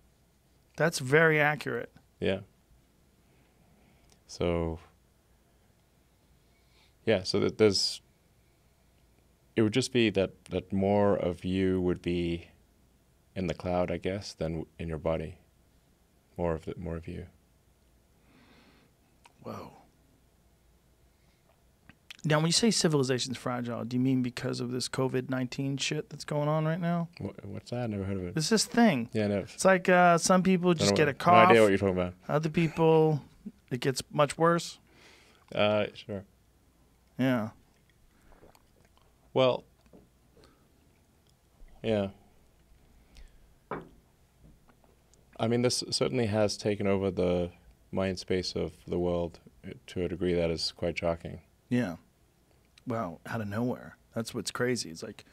That's 0.76 0.99
very 0.99 1.40
accurate. 1.40 1.90
Yeah. 2.20 2.40
So 4.26 4.78
yeah, 7.07 7.22
so 7.22 7.40
that 7.40 7.59
there's 7.59 8.03
it 9.57 9.62
would 9.62 9.72
just 9.72 9.92
be 9.92 10.11
that 10.11 10.44
that 10.51 10.72
more 10.72 11.16
of 11.16 11.44
you 11.44 11.80
would 11.80 12.03
be 12.03 12.49
in 13.34 13.47
the 13.47 13.55
cloud, 13.55 13.90
I 13.90 13.97
guess, 13.97 14.34
than 14.34 14.66
in 14.78 14.88
your 14.88 14.99
body. 14.99 15.38
More 16.36 16.55
of 16.55 16.66
the, 16.66 16.74
more 16.76 16.97
of 16.97 17.09
you. 17.09 17.26
Whoa. 19.42 19.72
Now, 22.26 22.38
when 22.38 22.46
you 22.46 22.52
say 22.52 22.72
civilization's 22.72 23.36
fragile, 23.36 23.84
do 23.84 23.96
you 23.96 24.02
mean 24.02 24.20
because 24.20 24.58
of 24.58 24.72
this 24.72 24.88
COVID 24.88 25.30
nineteen 25.30 25.76
shit 25.76 26.10
that's 26.10 26.24
going 26.24 26.48
on 26.48 26.64
right 26.64 26.80
now? 26.80 27.08
what's 27.44 27.70
that? 27.70 27.84
I 27.84 27.86
never 27.86 28.02
heard 28.02 28.16
of 28.16 28.24
it. 28.24 28.32
It's 28.36 28.48
this 28.48 28.64
thing. 28.64 29.08
Yeah, 29.12 29.28
no. 29.28 29.38
It's 29.38 29.64
like 29.64 29.88
uh, 29.88 30.18
some 30.18 30.42
people 30.42 30.74
just 30.74 30.96
get 30.96 31.06
a 31.06 31.14
cough. 31.14 31.48
No 31.48 31.50
idea 31.50 31.62
what 31.62 31.68
you're 31.68 31.78
talking 31.78 31.94
about. 31.94 32.14
Other 32.28 32.48
people 32.48 33.22
it 33.70 33.78
gets 33.78 34.02
much 34.10 34.36
worse? 34.36 34.78
Uh, 35.54 35.86
sure. 35.94 36.24
Yeah. 37.16 37.50
Well, 39.32 39.62
yeah. 41.84 42.08
I 45.38 45.46
mean, 45.46 45.62
this 45.62 45.84
certainly 45.90 46.26
has 46.26 46.56
taken 46.56 46.88
over 46.88 47.12
the 47.12 47.50
mind 47.92 48.18
space 48.18 48.56
of 48.56 48.72
the 48.88 48.98
world 48.98 49.38
to 49.86 50.04
a 50.04 50.08
degree 50.08 50.34
that 50.34 50.50
is 50.50 50.72
quite 50.76 50.98
shocking. 50.98 51.40
Yeah. 51.68 51.96
Well, 52.87 53.20
out 53.26 53.41
of 53.41 53.49
nowhere. 53.49 53.97
That's 54.14 54.34
what's 54.34 54.51
crazy. 54.51 54.91
It's 54.91 55.03
like 55.03 55.24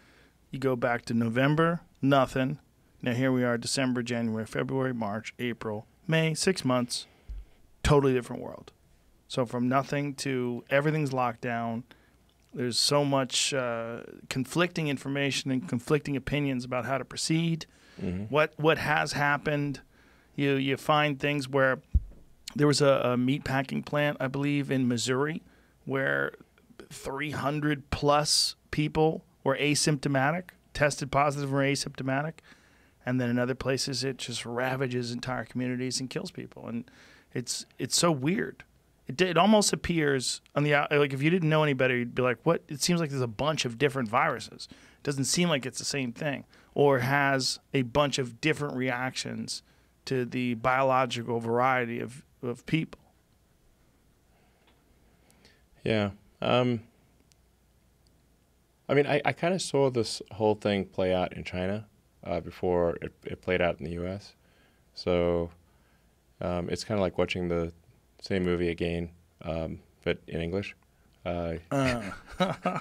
you 0.52 0.60
go 0.60 0.76
back 0.76 1.06
to 1.06 1.14
November, 1.14 1.82
nothing. 2.02 2.60
Now 3.02 3.14
here 3.14 3.32
we 3.32 3.44
are, 3.44 3.58
December, 3.58 4.02
January, 4.02 4.46
February, 4.46 4.94
March, 4.94 5.34
April, 5.40 5.88
May, 6.08 6.34
six 6.34 6.66
months 6.66 7.08
totally 7.84 8.14
different 8.14 8.42
world. 8.42 8.72
So 9.28 9.46
from 9.46 9.68
nothing 9.68 10.16
to 10.16 10.64
everything's 10.70 11.14
locked 11.14 11.42
down. 11.42 11.84
There's 12.54 12.78
so 12.78 13.04
much 13.04 13.54
uh, 13.54 14.02
conflicting 14.30 14.88
information 14.88 15.52
and 15.52 15.68
conflicting 15.68 16.16
opinions 16.16 16.64
about 16.66 16.86
how 16.86 16.98
to 16.98 17.06
proceed. 17.06 17.66
Mm-hmm. 18.02 18.26
What 18.26 18.54
what 18.58 18.78
has 18.78 19.14
happened? 19.14 19.82
You 20.36 20.54
you 20.54 20.78
find 20.78 21.20
things 21.20 21.50
where 21.50 21.82
there 22.56 22.68
was 22.68 22.82
a, 22.82 23.02
a 23.04 23.18
meat 23.18 23.44
packing 23.44 23.82
plant, 23.82 24.18
I 24.20 24.28
believe, 24.28 24.70
in 24.70 24.88
Missouri, 24.88 25.42
where 25.86 26.34
300 26.94 27.90
plus 27.90 28.56
people 28.72 29.24
were 29.44 29.58
asymptomatic, 29.58 30.50
tested 30.74 31.12
positive 31.12 31.54
or 31.54 31.60
asymptomatic, 31.60 32.34
and 33.06 33.20
then 33.20 33.30
in 33.30 33.38
other 33.38 33.56
places 33.56 34.04
it 34.04 34.18
just 34.18 34.46
ravages 34.46 35.12
entire 35.12 35.46
communities 35.46 36.00
and 36.00 36.10
kills 36.10 36.32
people. 36.32 36.68
And 36.68 36.90
it's 37.34 37.66
it's 37.78 37.98
so 37.98 38.12
weird. 38.12 38.64
It 39.08 39.22
it 39.22 39.38
almost 39.38 39.74
appears 39.74 40.42
on 40.56 40.64
the 40.64 40.88
like 40.92 41.14
if 41.14 41.22
you 41.22 41.30
didn't 41.30 41.50
know 41.50 41.64
any 41.64 41.74
better, 41.74 41.96
you'd 41.98 42.16
be 42.16 42.22
like, 42.22 42.38
"What?" 42.44 42.64
It 42.68 42.82
seems 42.82 43.00
like 43.00 43.10
there's 43.10 43.22
a 43.22 43.28
bunch 43.28 43.66
of 43.66 43.78
different 43.78 44.08
viruses. 44.10 44.68
It 44.72 45.04
doesn't 45.04 45.26
seem 45.26 45.50
like 45.50 45.66
it's 45.66 45.80
the 45.80 45.86
same 45.86 46.14
thing, 46.14 46.46
or 46.74 47.00
has 47.00 47.60
a 47.74 47.82
bunch 47.82 48.18
of 48.18 48.40
different 48.40 48.76
reactions 48.76 49.62
to 50.06 50.26
the 50.26 50.54
biological 50.56 51.40
variety 51.40 52.00
of 52.00 52.24
of 52.42 52.66
people. 52.66 53.02
Yeah. 55.84 56.12
Um, 56.44 56.82
I 58.90 58.94
mean, 58.94 59.08
I, 59.08 59.22
I 59.24 59.32
kind 59.32 59.54
of 59.54 59.62
saw 59.62 59.90
this 59.90 60.22
whole 60.32 60.56
thing 60.56 60.86
play 60.86 61.14
out 61.14 61.34
in 61.34 61.44
China 61.44 61.86
uh, 62.24 62.42
before 62.42 62.98
it, 63.02 63.14
it 63.24 63.42
played 63.42 63.62
out 63.62 63.80
in 63.80 63.86
the 63.86 63.92
U.S. 63.94 64.34
So 64.94 65.50
um, 66.42 66.70
it's 66.70 66.84
kind 66.84 67.00
of 67.00 67.02
like 67.02 67.18
watching 67.18 67.48
the 67.48 67.72
same 68.22 68.44
movie 68.44 68.70
again, 68.70 69.10
um, 69.42 69.80
but 70.04 70.20
in 70.28 70.42
English. 70.42 70.76
Uh, 71.26 71.56
uh. 71.72 72.02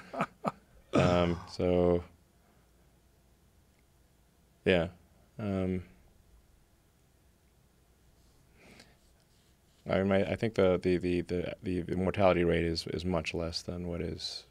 um, 0.93 1.39
so, 1.49 2.03
yeah. 4.65 4.87
Um, 5.39 5.83
I, 9.89 10.01
mean, 10.03 10.11
I 10.11 10.35
think 10.35 10.55
the, 10.55 10.79
the, 10.81 10.97
the, 10.97 11.21
the, 11.61 11.81
the 11.81 11.95
mortality 11.95 12.43
rate 12.43 12.65
is, 12.65 12.87
is 12.87 13.03
much 13.03 13.33
less 13.33 13.61
than 13.61 13.87
what 13.87 14.01
is 14.01 14.45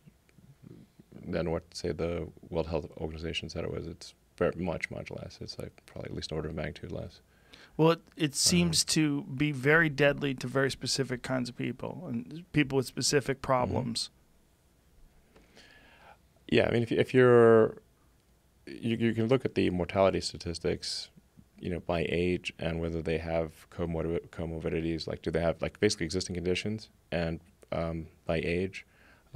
than 1.24 1.50
what 1.50 1.62
say 1.72 1.92
the 1.92 2.28
World 2.50 2.66
Health 2.66 2.86
Organization 2.98 3.48
said 3.48 3.64
it 3.64 3.70
was. 3.70 3.86
It's 3.86 4.14
very 4.36 4.52
much 4.56 4.90
much 4.90 5.10
less. 5.10 5.38
It's 5.40 5.58
like 5.58 5.72
probably 5.86 6.10
at 6.10 6.16
least 6.16 6.32
an 6.32 6.36
order 6.36 6.48
of 6.48 6.54
magnitude 6.54 6.92
less. 6.92 7.20
Well, 7.76 7.92
it, 7.92 8.00
it 8.16 8.34
seems 8.34 8.82
uh-huh. 8.82 8.94
to 8.94 9.22
be 9.22 9.52
very 9.52 9.88
deadly 9.88 10.34
to 10.34 10.46
very 10.46 10.70
specific 10.70 11.22
kinds 11.22 11.48
of 11.48 11.56
people 11.56 12.04
and 12.06 12.44
people 12.52 12.76
with 12.76 12.86
specific 12.86 13.38
mm-hmm. 13.38 13.46
problems. 13.46 14.10
Yeah, 16.48 16.66
I 16.66 16.70
mean, 16.70 16.82
if, 16.82 16.92
if 16.92 17.14
you're, 17.14 17.78
you, 18.66 18.96
you 18.96 19.14
can 19.14 19.28
look 19.28 19.46
at 19.46 19.54
the 19.54 19.70
mortality 19.70 20.20
statistics, 20.20 21.08
you 21.62 21.70
know, 21.70 21.80
by 21.80 22.04
age 22.08 22.52
and 22.58 22.80
whether 22.80 23.00
they 23.00 23.18
have 23.18 23.50
comorbid, 23.70 24.28
comorbidities, 24.30 25.06
like 25.06 25.22
do 25.22 25.30
they 25.30 25.40
have 25.40 25.62
like 25.62 25.78
basically 25.78 26.04
existing 26.04 26.34
conditions, 26.34 26.88
and 27.12 27.40
um, 27.70 28.06
by 28.26 28.38
age, 28.38 28.84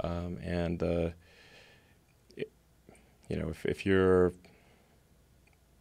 um, 0.01 0.37
and 0.43 0.83
uh, 0.83 1.09
it, 2.35 2.51
you 3.29 3.37
know, 3.37 3.49
if 3.49 3.65
if 3.65 3.85
you're 3.85 4.33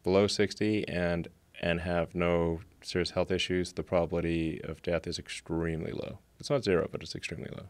below 0.04 0.26
sixty 0.28 0.86
and 0.88 1.28
and 1.60 1.80
have 1.80 2.14
no 2.14 2.60
serious 2.80 3.10
health 3.10 3.30
issues, 3.32 3.72
the 3.72 3.82
probability 3.82 4.60
of 4.62 4.80
death 4.82 5.06
is 5.06 5.18
extremely 5.18 5.90
low. 5.90 6.18
It's 6.38 6.50
not 6.50 6.62
zero, 6.62 6.88
but 6.92 7.02
it's 7.02 7.16
extremely 7.16 7.50
low. 7.56 7.66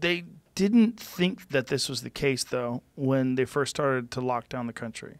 They 0.00 0.24
didn't 0.54 0.98
think 0.98 1.48
that 1.50 1.66
this 1.66 1.88
was 1.88 2.02
the 2.02 2.10
case, 2.10 2.44
though, 2.44 2.82
when 2.96 3.34
they 3.34 3.44
first 3.44 3.70
started 3.70 4.10
to 4.12 4.20
lock 4.20 4.48
down 4.48 4.66
the 4.66 4.72
country. 4.72 5.18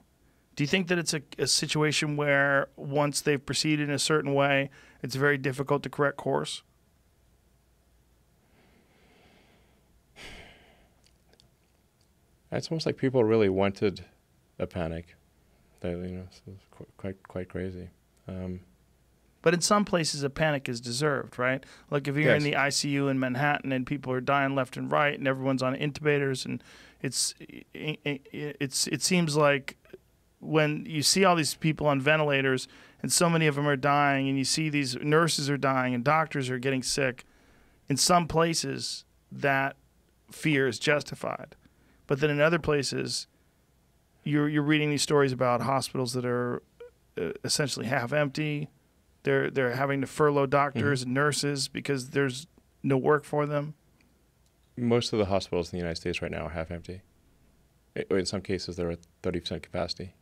Do 0.57 0.63
you 0.63 0.69
think 0.69 0.87
that 0.89 0.99
it's 0.99 1.15
a, 1.15 1.23
a 1.39 1.47
situation 1.47 2.17
where 2.17 2.69
once 2.77 3.21
they've 3.21 3.45
proceeded 3.45 3.89
in 3.89 3.95
a 3.95 3.99
certain 3.99 4.35
way, 4.35 4.71
it's 5.03 5.17
very 5.17 5.37
difficult 5.37 5.83
to 5.83 5.91
correct 5.91 6.17
course? 6.17 6.63
It's 12.53 12.71
almost 12.71 12.87
like 12.87 12.97
people 12.97 13.25
really 13.25 13.49
wanted 13.49 14.05
a 14.59 14.67
panic. 14.67 15.17
They, 15.81 15.91
you 15.91 15.97
know, 15.97 16.25
it's 16.47 16.65
quite 16.97 17.21
quite 17.27 17.49
crazy. 17.49 17.89
Um, 18.29 18.61
But 19.43 19.55
in 19.55 19.61
some 19.61 19.85
places, 19.85 20.23
a 20.23 20.31
panic 20.31 20.69
is 20.69 20.81
deserved, 20.81 21.39
right? 21.39 21.65
Like 21.91 22.07
if 22.07 22.17
you're 22.17 22.35
in 22.37 22.45
the 22.45 22.53
ICU 22.53 23.11
in 23.11 23.19
Manhattan 23.19 23.73
and 23.73 23.85
people 23.87 24.13
are 24.13 24.21
dying 24.21 24.55
left 24.55 24.77
and 24.77 24.91
right, 24.91 25.19
and 25.19 25.27
everyone's 25.27 25.63
on 25.63 25.75
intubators, 25.75 26.45
and 26.47 26.63
it's 27.03 27.35
it's 27.75 28.87
it 28.87 29.03
seems 29.03 29.37
like 29.37 29.77
when 30.45 30.84
you 30.86 31.03
see 31.03 31.24
all 31.24 31.36
these 31.36 31.55
people 31.55 31.86
on 31.86 32.01
ventilators 32.01 32.68
and 33.03 33.12
so 33.12 33.28
many 33.28 33.47
of 33.47 33.55
them 33.55 33.66
are 33.68 33.76
dying, 33.76 34.28
and 34.28 34.38
you 34.38 34.45
see 34.45 34.68
these 34.68 34.97
nurses 34.97 35.51
are 35.51 35.57
dying 35.59 35.95
and 35.95 36.03
doctors 36.05 36.49
are 36.51 36.59
getting 36.59 36.82
sick, 36.82 37.24
in 37.88 37.97
some 37.97 38.26
places 38.26 39.05
that 39.30 39.76
fear 40.30 40.66
is 40.66 40.78
justified, 40.78 41.55
but 42.07 42.20
then 42.20 42.30
in 42.30 42.40
other 42.40 42.59
places, 42.59 43.26
you're 44.22 44.49
you're 44.49 44.62
reading 44.62 44.90
these 44.90 45.03
stories 45.03 45.32
about 45.32 45.61
hospitals 45.61 46.14
that 46.14 46.24
are 46.24 46.62
uh, 47.20 47.30
essentially 47.45 47.86
half 47.86 48.12
empty 48.12 48.68
they're 49.22 49.51
they're 49.51 49.74
having 49.74 50.01
to 50.01 50.07
furlough 50.07 50.47
doctors 50.47 51.01
Mhm. 51.01 51.05
and 51.05 51.14
nurses 51.14 51.68
because 51.68 52.11
there's 52.11 52.47
no 52.82 52.97
work 52.99 53.24
for 53.24 53.45
them. 53.47 53.74
most 54.76 55.12
of 55.12 55.18
the 55.18 55.26
hospitals 55.26 55.68
in 55.72 55.78
the 55.78 55.82
United 55.82 55.97
States 56.01 56.20
right 56.22 56.30
now 56.30 56.47
are 56.47 56.51
half 56.51 56.70
empty. 56.70 57.03
In 58.11 58.26
some 58.26 58.40
cases, 58.42 58.76
they're 58.76 58.90
at 58.90 58.99
thirty 59.22 59.40
percent 59.40 59.62
capacity. 59.62 60.14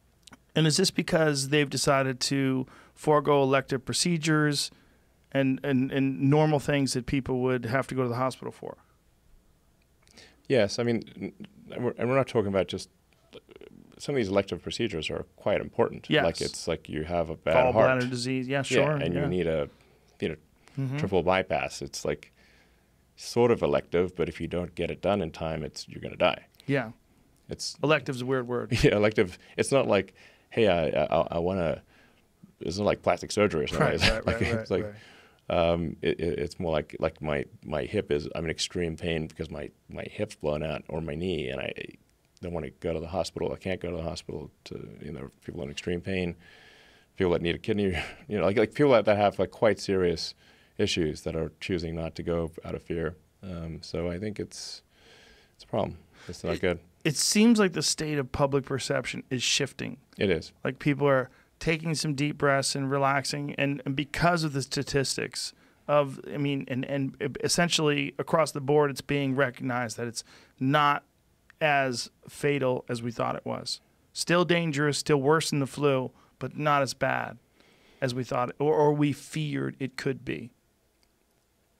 And 0.54 0.66
is 0.66 0.76
this 0.76 0.90
because 0.90 1.48
they've 1.48 1.68
decided 1.70 2.20
to 2.20 2.66
forego 2.94 3.42
elective 3.42 3.84
procedures 3.84 4.70
and, 5.32 5.58
and, 5.64 5.90
and 5.90 6.20
normal 6.20 6.58
things 6.60 6.92
that 6.92 7.06
people 7.06 7.40
would 7.40 7.64
have 7.64 7.86
to 7.88 7.94
go 7.94 8.02
to 8.02 8.08
the 8.08 8.16
hospital 8.16 8.52
for? 8.52 8.76
Yes, 10.48 10.78
I 10.78 10.82
mean, 10.82 11.32
and 11.70 11.84
we're, 11.84 11.94
and 11.96 12.08
we're 12.08 12.16
not 12.16 12.28
talking 12.28 12.48
about 12.48 12.68
just 12.68 12.90
some 13.98 14.14
of 14.14 14.16
these 14.16 14.28
elective 14.28 14.62
procedures 14.62 15.08
are 15.10 15.24
quite 15.36 15.60
important. 15.60 16.06
Yes. 16.10 16.24
like 16.24 16.40
it's 16.40 16.66
like 16.68 16.88
you 16.88 17.04
have 17.04 17.30
a 17.30 17.36
bad 17.36 17.72
heart, 17.72 18.10
disease, 18.10 18.48
yeah, 18.48 18.62
sure. 18.62 18.98
yeah, 18.98 19.04
and 19.04 19.14
you 19.14 19.26
need 19.26 19.46
a 19.46 19.68
you 20.20 20.30
know 20.30 20.36
Mhm. 20.78 20.98
triple 20.98 21.22
bypass. 21.22 21.82
It's 21.82 22.04
like 22.04 22.32
sort 23.16 23.50
of 23.50 23.62
elective, 23.62 24.16
but 24.16 24.28
if 24.28 24.40
you 24.40 24.48
don't 24.48 24.74
get 24.74 24.90
it 24.90 25.00
done 25.02 25.20
in 25.22 25.30
time, 25.30 25.62
it's 25.62 25.86
you're 25.88 26.00
going 26.00 26.12
to 26.12 26.18
die. 26.18 26.46
Yeah, 26.66 26.92
It's 27.48 27.76
elective's 27.82 28.22
a 28.22 28.26
weird 28.26 28.48
word. 28.48 28.72
yeah, 28.82 28.96
elective. 28.96 29.38
It's 29.58 29.70
not 29.70 29.86
like 29.86 30.14
hey, 30.52 30.68
I 30.68 31.04
I, 31.04 31.26
I 31.32 31.38
want 31.38 31.58
to. 31.60 31.82
It's 32.60 32.78
not 32.78 32.84
like 32.84 33.02
plastic 33.02 33.32
surgery 33.32 33.64
or 33.64 33.66
something. 33.66 33.86
Right, 33.86 33.94
It's 33.94 34.08
right, 34.10 34.26
like- 34.26 34.40
right, 34.40 34.54
it's 34.54 34.70
like 34.70 34.94
um, 35.50 35.96
it, 36.00 36.20
it, 36.20 36.38
it's 36.38 36.60
more 36.60 36.72
like 36.72 36.94
like 37.00 37.20
my 37.20 37.44
my 37.64 37.82
hip 37.82 38.10
is 38.12 38.28
I'm 38.34 38.44
in 38.44 38.50
extreme 38.50 38.96
pain 38.96 39.26
because 39.26 39.50
my 39.50 39.70
my 39.88 40.04
hip's 40.04 40.36
blown 40.36 40.62
out 40.62 40.82
or 40.88 41.00
my 41.00 41.14
knee 41.14 41.48
and 41.48 41.60
I 41.60 41.72
don't 42.40 42.52
want 42.52 42.64
to 42.66 42.70
go 42.80 42.92
to 42.92 43.00
the 43.00 43.08
hospital. 43.08 43.52
I 43.52 43.56
can't 43.56 43.80
go 43.80 43.90
to 43.90 43.96
the 43.96 44.02
hospital 44.02 44.50
to 44.64 44.88
you 45.00 45.12
know 45.12 45.30
people 45.44 45.62
in 45.62 45.70
extreme 45.70 46.00
pain, 46.00 46.36
people 47.16 47.32
that 47.32 47.42
need 47.42 47.54
a 47.56 47.58
kidney, 47.58 47.96
you 48.28 48.38
know 48.38 48.44
like 48.44 48.56
like 48.56 48.74
people 48.74 48.92
that, 48.92 49.04
that 49.06 49.16
have 49.16 49.38
like 49.38 49.50
quite 49.50 49.80
serious 49.80 50.34
issues 50.78 51.22
that 51.22 51.34
are 51.36 51.50
choosing 51.60 51.94
not 51.96 52.14
to 52.16 52.22
go 52.22 52.50
out 52.64 52.74
of 52.74 52.82
fear. 52.82 53.16
Um, 53.42 53.80
so 53.82 54.08
I 54.10 54.18
think 54.18 54.38
it's 54.38 54.82
it's 55.56 55.64
a 55.64 55.66
problem. 55.66 55.98
It's 56.28 56.44
not 56.44 56.60
good. 56.60 56.78
It 57.04 57.16
seems 57.16 57.58
like 57.58 57.72
the 57.72 57.82
state 57.82 58.18
of 58.18 58.30
public 58.30 58.64
perception 58.64 59.24
is 59.30 59.42
shifting. 59.42 59.98
It 60.18 60.30
is. 60.30 60.52
Like 60.64 60.78
people 60.78 61.08
are 61.08 61.30
taking 61.58 61.94
some 61.94 62.14
deep 62.14 62.38
breaths 62.38 62.74
and 62.74 62.90
relaxing, 62.90 63.54
and, 63.56 63.82
and 63.84 63.96
because 63.96 64.44
of 64.44 64.52
the 64.52 64.62
statistics 64.62 65.52
of, 65.88 66.20
I 66.32 66.36
mean, 66.36 66.64
and 66.68 66.84
and 66.84 67.36
essentially 67.42 68.14
across 68.18 68.52
the 68.52 68.60
board, 68.60 68.90
it's 68.90 69.00
being 69.00 69.34
recognized 69.34 69.96
that 69.96 70.06
it's 70.06 70.24
not 70.60 71.04
as 71.60 72.10
fatal 72.28 72.84
as 72.88 73.02
we 73.02 73.10
thought 73.10 73.36
it 73.36 73.44
was. 73.44 73.80
Still 74.12 74.44
dangerous, 74.44 74.98
still 74.98 75.20
worse 75.20 75.50
than 75.50 75.60
the 75.60 75.66
flu, 75.66 76.10
but 76.38 76.56
not 76.56 76.82
as 76.82 76.94
bad 76.94 77.38
as 78.00 78.14
we 78.14 78.24
thought, 78.24 78.50
or, 78.58 78.74
or 78.74 78.92
we 78.92 79.12
feared 79.12 79.76
it 79.78 79.96
could 79.96 80.24
be. 80.24 80.50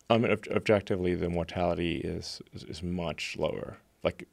I 0.08 0.18
mean, 0.18 0.30
ob- 0.30 0.46
objectively, 0.50 1.14
the 1.14 1.28
mortality 1.28 1.96
is, 1.96 2.40
is 2.52 2.64
is 2.64 2.82
much 2.82 3.36
lower. 3.38 3.78
Like 4.02 4.26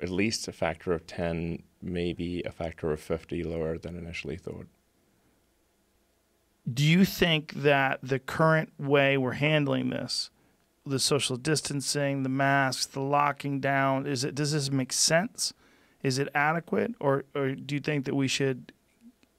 at 0.00 0.08
least 0.08 0.48
a 0.48 0.52
factor 0.52 0.92
of 0.92 1.06
ten, 1.06 1.62
maybe 1.82 2.42
a 2.44 2.52
factor 2.52 2.92
of 2.92 3.00
fifty 3.00 3.42
lower 3.42 3.76
than 3.78 3.96
initially 3.96 4.36
thought. 4.36 4.66
Do 6.72 6.84
you 6.84 7.04
think 7.04 7.52
that 7.54 7.98
the 8.02 8.18
current 8.18 8.72
way 8.78 9.16
we're 9.16 9.32
handling 9.32 9.90
this, 9.90 10.30
the 10.86 10.98
social 10.98 11.36
distancing, 11.36 12.22
the 12.22 12.28
masks, 12.28 12.86
the 12.86 13.00
locking 13.00 13.60
down, 13.60 14.06
is 14.06 14.24
it 14.24 14.34
does 14.34 14.52
this 14.52 14.70
make 14.70 14.92
sense? 14.92 15.52
Is 16.02 16.18
it 16.18 16.28
adequate, 16.34 16.94
or 17.00 17.24
or 17.34 17.54
do 17.54 17.74
you 17.74 17.80
think 17.80 18.04
that 18.04 18.14
we 18.14 18.28
should 18.28 18.72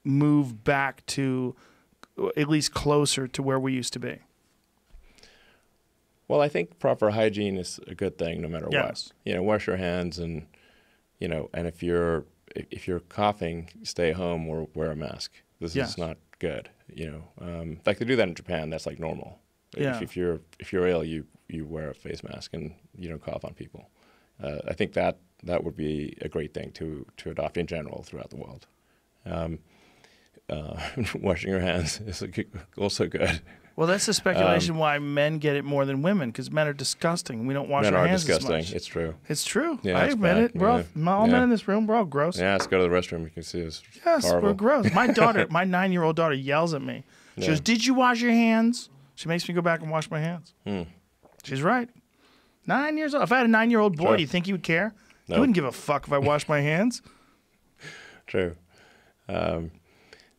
move 0.04 0.64
back 0.64 1.06
to 1.06 1.56
at 2.36 2.50
least 2.50 2.74
closer 2.74 3.28
to 3.28 3.42
where 3.42 3.60
we 3.60 3.74
used 3.74 3.94
to 3.94 4.00
be? 4.00 4.20
Well, 6.32 6.40
I 6.40 6.48
think 6.48 6.80
proper 6.80 7.10
hygiene 7.10 7.58
is 7.58 7.78
a 7.88 7.94
good 7.94 8.18
thing, 8.18 8.42
no 8.42 8.48
matter 8.48 8.70
Yes. 8.72 9.10
what. 9.10 9.12
You 9.26 9.34
know, 9.36 9.44
wash 9.44 9.68
your 9.68 9.76
hands, 9.76 10.18
and 10.18 10.48
you 11.20 11.28
know, 11.28 11.50
and 11.54 11.68
if 11.68 11.84
you're 11.84 12.24
if 12.56 12.88
you're 12.88 13.02
coughing, 13.02 13.70
stay 13.84 14.14
home 14.14 14.48
or 14.48 14.70
wear 14.74 14.92
a 14.92 14.96
mask. 14.96 15.34
This 15.60 15.76
Yes. 15.76 15.90
is 15.90 15.98
not 15.98 16.18
good. 16.40 16.70
You 16.88 17.12
know, 17.12 17.24
um, 17.42 17.82
like 17.86 17.98
they 18.00 18.06
do 18.06 18.16
that 18.16 18.30
in 18.30 18.34
Japan. 18.36 18.70
That's 18.70 18.86
like 18.86 18.98
normal. 18.98 19.40
Yeah. 19.78 19.98
If, 19.98 20.02
if 20.04 20.16
you're 20.16 20.40
if 20.58 20.72
you're 20.72 20.88
ill, 20.88 21.04
you 21.04 21.26
you 21.50 21.66
wear 21.66 21.90
a 21.90 21.94
face 21.94 22.24
mask 22.24 22.54
and 22.54 22.76
you 22.98 23.10
don't 23.10 23.22
cough 23.22 23.44
on 23.44 23.54
people. 23.54 23.90
Uh, 24.42 24.60
I 24.70 24.74
think 24.74 24.94
that 24.94 25.18
that 25.44 25.66
would 25.66 25.76
be 25.76 26.16
a 26.22 26.30
great 26.30 26.54
thing 26.54 26.72
to 26.80 27.06
to 27.18 27.32
adopt 27.32 27.58
in 27.58 27.68
general 27.68 28.04
throughout 28.04 28.30
the 28.30 28.38
world. 28.38 28.68
Um, 29.26 29.60
uh, 30.50 30.80
washing 31.16 31.52
your 31.52 31.60
hands 31.60 32.00
is 32.00 32.24
also 32.78 33.08
good. 33.08 33.42
Well, 33.76 33.88
that's 33.88 34.06
the 34.06 34.14
speculation 34.14 34.76
why 34.78 35.00
men 35.00 35.40
get 35.40 35.56
it 35.56 35.64
more 35.64 35.86
than 35.86 36.02
women 36.02 36.30
because 36.30 36.52
men 36.52 36.68
are 36.68 36.74
disgusting. 36.74 37.48
We 37.48 37.54
don't 37.54 37.70
wash 37.70 37.84
Men 37.86 37.96
our 37.96 38.04
are 38.04 38.08
hands 38.08 38.26
disgusting. 38.26 38.56
as 38.58 38.68
much. 38.70 38.76
It's 38.76 38.86
true. 38.86 39.16
It's 39.30 39.46
true. 39.46 39.80
Yeah, 39.82 39.98
I 39.98 40.06
admit 40.06 40.22
bad. 40.22 40.38
it. 40.44 40.56
We're 40.56 40.70
all, 40.70 40.84
Yeah. 40.96 41.12
all 41.14 41.28
men 41.28 41.44
in 41.44 41.50
this 41.50 41.68
room. 41.68 41.88
We're 41.88 41.96
all 41.96 42.06
gross. 42.06 42.38
Yeah, 42.38 42.52
let's 42.52 42.68
go 42.68 42.78
to 42.78 42.84
the 42.84 42.90
restroom. 42.90 43.24
You 43.24 43.30
can 43.30 43.44
see 43.44 43.66
us. 43.66 43.82
Yes, 44.06 44.26
Horrible. 44.26 44.50
we're 44.50 44.54
gross. 44.56 44.94
My 44.94 45.08
daughter, 45.08 45.48
my 45.52 45.64
nine-year-old 45.64 46.16
daughter, 46.16 46.36
yells 46.36 46.74
at 46.74 46.82
me. 46.82 47.04
She 47.38 47.44
Yeah. 47.44 47.48
goes, 47.50 47.60
"Did 47.62 47.86
you 47.86 47.94
wash 47.94 48.22
your 48.22 48.32
hands?" 48.32 48.90
She 49.16 49.30
makes 49.30 49.48
me 49.48 49.54
go 49.56 49.62
back 49.62 49.82
and 49.82 49.90
wash 49.90 50.12
my 50.12 50.20
hands. 50.20 50.54
Hmm. 50.68 50.82
She's 51.44 51.62
right. 51.64 51.90
Nine 52.68 52.98
years 52.98 53.14
old. 53.16 53.24
If 53.24 53.32
I 53.32 53.38
had 53.38 53.46
a 53.46 53.50
nine-year-old 53.50 53.96
boy, 53.98 54.04
Sure. 54.10 54.16
do 54.18 54.22
you 54.22 54.28
think 54.28 54.46
he 54.48 54.52
would 54.52 54.64
care? 54.64 54.94
He 55.28 55.34
wouldn't 55.34 55.56
give 55.56 55.64
a 55.66 55.72
fuck 55.72 56.06
if 56.08 56.14
I 56.14 56.18
washed 56.18 56.50
my 56.50 56.60
hands. 56.72 57.02
True. 58.28 58.56
Um, 59.30 59.72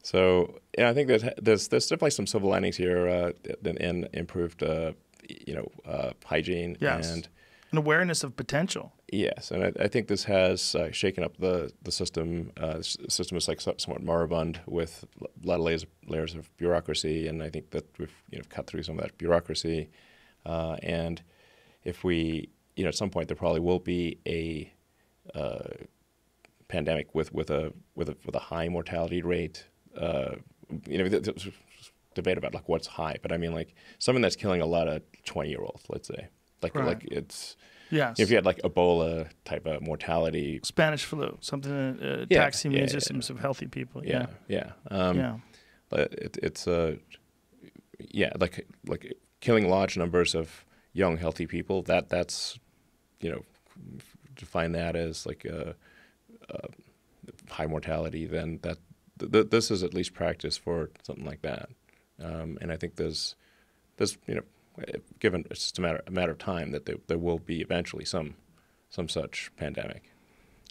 so 0.03 0.61
yeah, 0.79 0.89
I 0.91 0.95
think 0.95 1.09
that 1.09 1.35
there's 1.45 1.69
there's 1.69 1.87
definitely 1.87 2.11
some 2.11 2.27
silver 2.27 2.47
linings 2.47 2.77
here 2.77 3.09
uh, 3.09 3.33
in, 3.81 4.09
improved 4.13 4.63
uh, 4.63 4.93
you 5.29 5.55
know 5.55 5.67
uh, 5.87 6.13
hygiene 6.25 6.77
Yes. 6.81 7.13
and 7.13 7.29
An 7.73 7.79
awareness 7.79 8.25
of 8.25 8.37
potential. 8.37 8.93
yes, 9.13 9.51
and 9.51 9.63
I, 9.65 9.73
I 9.85 9.89
think 9.89 10.07
this 10.09 10.25
has 10.25 10.75
uh, 10.75 10.91
shaken 10.93 11.25
up 11.25 11.37
the 11.39 11.71
the 11.85 11.93
system. 11.93 12.51
Uh, 12.57 12.79
the 12.79 13.11
system 13.11 13.37
is 13.39 13.49
like 13.49 13.61
somewhat 13.61 14.03
moribund 14.03 14.61
with 14.67 15.05
a 15.21 15.47
lot 15.47 15.55
of 15.61 15.65
layers 15.67 15.87
layers 16.09 16.35
of 16.35 16.49
bureaucracy, 16.57 17.29
and 17.29 17.43
I 17.43 17.51
think 17.51 17.71
that 17.71 17.85
we've 17.99 18.17
you 18.31 18.39
know 18.39 18.45
cut 18.57 18.67
through 18.67 18.83
some 18.85 18.99
of 18.99 19.05
that 19.05 19.17
bureaucracy. 19.19 19.89
Uh, 20.45 20.77
and 20.83 21.23
if 21.85 22.05
we 22.05 22.49
you 22.77 22.85
know 22.85 22.89
at 22.89 22.95
some 22.97 23.11
point 23.11 23.29
there 23.29 23.37
probably 23.37 23.61
will 23.61 23.79
be 23.81 24.19
a 24.27 24.73
uh, 25.39 25.69
pandemic 26.69 27.15
with 27.15 27.33
with 27.33 27.51
a 27.51 27.73
with 27.95 28.09
a 28.09 28.17
with 28.27 28.35
a 28.35 28.41
high 28.55 28.69
mortality 28.69 29.23
rate. 29.23 29.65
Uh, 29.97 30.37
you 30.87 30.99
know, 30.99 31.09
th- 31.09 31.23
th- 31.25 31.53
debate 32.15 32.37
about 32.39 32.53
like 32.55 32.69
what's 32.69 32.87
high, 32.87 33.17
but 33.23 33.33
I 33.33 33.37
mean 33.39 33.53
like 33.55 33.75
something 33.99 34.23
that's 34.23 34.37
killing 34.37 34.61
a 34.61 34.67
lot 34.67 34.87
of 34.89 35.03
twenty 35.25 35.51
year 35.51 35.61
olds, 35.63 35.85
let's 35.89 36.09
say, 36.09 36.29
Like 36.63 36.75
Right. 36.75 36.87
like 36.87 37.05
it's 37.05 37.57
Yes. 37.91 38.19
if 38.21 38.31
you 38.31 38.37
had 38.37 38.47
like 38.47 38.59
Ebola 38.63 39.29
type 39.45 39.67
of 39.67 39.83
mortality. 39.83 40.61
Spanish 40.65 41.05
flu, 41.05 41.37
something 41.41 41.71
that 41.73 42.03
uh, 42.03 42.27
Yeah, 42.31 42.41
attacks 42.41 42.63
the 42.63 42.69
immune 42.69 42.81
yeah, 42.85 42.87
yeah, 42.87 42.93
systems 42.93 43.31
of 43.31 43.39
healthy 43.41 43.67
people. 43.67 44.05
Yeah, 44.05 44.27
Yeah. 44.49 44.73
yeah. 44.91 44.97
Um, 45.09 45.17
yeah. 45.19 45.39
But 45.91 46.13
it, 46.15 46.39
it's 46.43 46.67
uh, 46.67 46.97
yeah, 47.99 48.33
like 48.41 48.67
like 48.87 49.15
killing 49.41 49.69
large 49.69 49.97
numbers 49.99 50.35
of 50.35 50.65
young 50.95 51.19
healthy 51.19 51.47
people. 51.47 51.83
That 51.83 52.09
that's 52.09 52.59
you 53.21 53.31
know 53.31 53.43
define 54.37 54.73
that 54.73 54.97
as 54.97 55.27
like 55.27 55.45
a, 55.45 55.75
a 56.49 56.69
high 57.51 57.67
mortality. 57.67 58.27
Then 58.27 58.59
that 58.63 58.79
th- 59.23 59.33
th- 59.33 59.51
this 59.51 59.71
is 59.71 59.83
at 59.83 59.95
least 59.95 60.15
practice 60.15 60.57
for 60.57 60.91
something 61.03 61.25
like 61.25 61.43
that. 61.43 61.69
Um, 62.23 62.59
and 62.61 62.71
I 62.73 62.77
think 62.77 62.97
there's 62.97 63.35
there's 63.97 64.19
you 64.27 64.35
know 64.35 64.43
given 65.21 65.45
it's 65.51 65.61
just 65.61 65.79
a 65.79 65.83
matter 65.83 66.03
a 66.07 66.11
matter 66.11 66.33
of 66.33 66.39
time 66.39 66.71
that 66.73 66.87
there, 66.87 66.97
there 67.07 67.19
will 67.19 67.39
be 67.39 67.61
eventually 67.61 68.05
some 68.05 68.35
some 68.91 69.09
such 69.09 69.51
pandemic. 69.57 70.13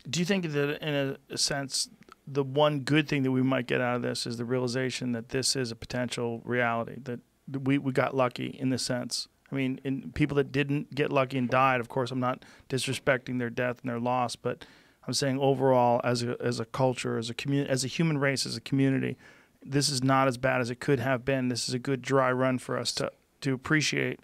Do 0.10 0.20
you 0.20 0.26
think 0.26 0.52
that, 0.52 0.82
in 0.82 1.18
a, 1.30 1.38
sense, 1.38 1.88
the 2.26 2.44
one 2.44 2.80
good 2.80 3.08
thing 3.08 3.22
that 3.24 3.32
we 3.32 3.44
might 3.44 3.68
get 3.68 3.82
out 3.82 3.98
of 3.98 4.02
this 4.02 4.26
is 4.26 4.38
the 4.38 4.46
realization 4.46 5.12
that 5.12 5.30
this 5.30 5.56
is 5.56 5.72
a 5.72 5.76
potential 5.76 6.42
reality 6.44 6.96
that 7.04 7.20
we 7.48 7.78
we 7.78 7.92
got 7.92 8.16
lucky 8.16 8.48
in 8.60 8.70
the 8.70 8.78
sense? 8.78 9.28
I 9.52 9.56
mean, 9.56 9.80
in 9.84 10.12
people 10.14 10.36
that 10.38 10.52
didn't 10.52 10.96
get 10.96 11.12
lucky 11.12 11.38
and 11.38 11.50
died, 11.50 11.82
of 11.82 11.90
course, 11.90 12.10
I'm 12.10 12.22
not 12.22 12.46
disrespecting 12.70 13.38
their 13.38 13.50
death 13.50 13.82
and 13.82 13.90
their 13.90 14.00
loss, 14.00 14.36
but 14.36 14.66
I'm 15.12 15.16
saying 15.16 15.40
overall, 15.40 16.00
as 16.06 16.24
a 16.24 16.38
as 16.42 16.62
a 16.62 16.66
culture, 16.66 17.18
as 17.18 17.30
a 17.30 17.34
community, 17.34 17.70
as 17.70 17.84
a 17.84 17.88
human 17.88 18.18
race, 18.18 18.46
as 18.46 18.56
a 18.56 18.62
community, 18.62 19.18
this 19.62 19.90
is 19.90 20.02
not 20.02 20.30
as 20.30 20.38
bad 20.38 20.62
as 20.62 20.70
it 20.70 20.80
could 20.80 21.02
have 21.02 21.26
been. 21.26 21.50
This 21.50 21.68
is 21.68 21.74
a 21.74 21.80
good 21.80 22.02
dry 22.02 22.32
run 22.32 22.60
for 22.60 22.78
us 22.78 22.94
to 22.94 23.12
to 23.42 23.54
appreciate 23.54 24.22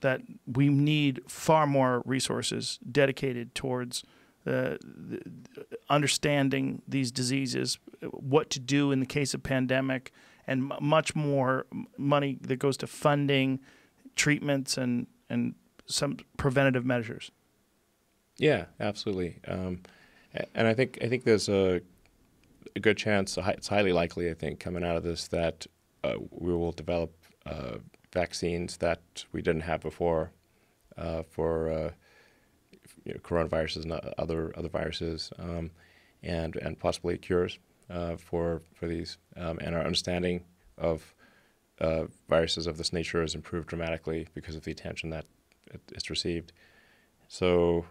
that 0.00 0.22
we 0.44 0.68
need 0.68 1.20
far 1.28 1.68
more 1.68 2.02
resources 2.04 2.80
dedicated 2.90 3.54
towards 3.54 4.02
uh, 4.44 4.76
the, 4.80 5.20
understanding 5.88 6.82
these 6.88 7.12
diseases, 7.12 7.78
what 8.10 8.50
to 8.50 8.58
do 8.58 8.90
in 8.90 8.98
the 8.98 9.06
case 9.06 9.34
of 9.34 9.44
pandemic, 9.44 10.12
and 10.48 10.72
much 10.80 11.14
more 11.14 11.66
money 11.96 12.38
that 12.40 12.56
goes 12.56 12.76
to 12.78 12.88
funding 12.88 13.60
treatments 14.16 14.76
and 14.76 15.06
and 15.30 15.54
some 15.86 16.16
preventative 16.36 16.84
measures. 16.84 17.30
Yeah, 18.36 18.66
absolutely. 18.80 19.38
Um, 19.46 19.82
and 20.54 20.66
I 20.66 20.74
think 20.74 20.98
I 21.02 21.08
think 21.08 21.24
there's 21.24 21.48
a, 21.48 21.80
a 22.76 22.80
good 22.80 22.96
chance. 22.96 23.36
It's 23.36 23.68
highly 23.68 23.92
likely, 23.92 24.30
I 24.30 24.34
think, 24.34 24.60
coming 24.60 24.84
out 24.84 24.96
of 24.96 25.02
this 25.02 25.28
that 25.28 25.66
uh, 26.04 26.14
we 26.30 26.52
will 26.52 26.72
develop 26.72 27.12
uh, 27.46 27.78
vaccines 28.12 28.76
that 28.78 29.24
we 29.32 29.42
didn't 29.42 29.62
have 29.62 29.80
before 29.80 30.30
uh, 30.96 31.22
for 31.22 31.70
uh, 31.70 31.90
you 33.04 33.14
know, 33.14 33.20
coronaviruses 33.20 33.84
and 33.84 33.92
other 33.92 34.52
other 34.56 34.68
viruses, 34.68 35.30
um, 35.38 35.70
and 36.22 36.56
and 36.56 36.78
possibly 36.78 37.16
cures 37.18 37.58
uh, 37.90 38.16
for 38.16 38.62
for 38.74 38.86
these. 38.86 39.18
Um, 39.36 39.58
and 39.60 39.74
our 39.74 39.82
understanding 39.82 40.44
of 40.76 41.14
uh, 41.80 42.04
viruses 42.28 42.66
of 42.66 42.76
this 42.76 42.92
nature 42.92 43.20
has 43.20 43.34
improved 43.34 43.68
dramatically 43.68 44.28
because 44.34 44.56
of 44.56 44.64
the 44.64 44.70
attention 44.70 45.10
that 45.10 45.24
it's 45.92 46.10
received. 46.10 46.52
So 47.28 47.84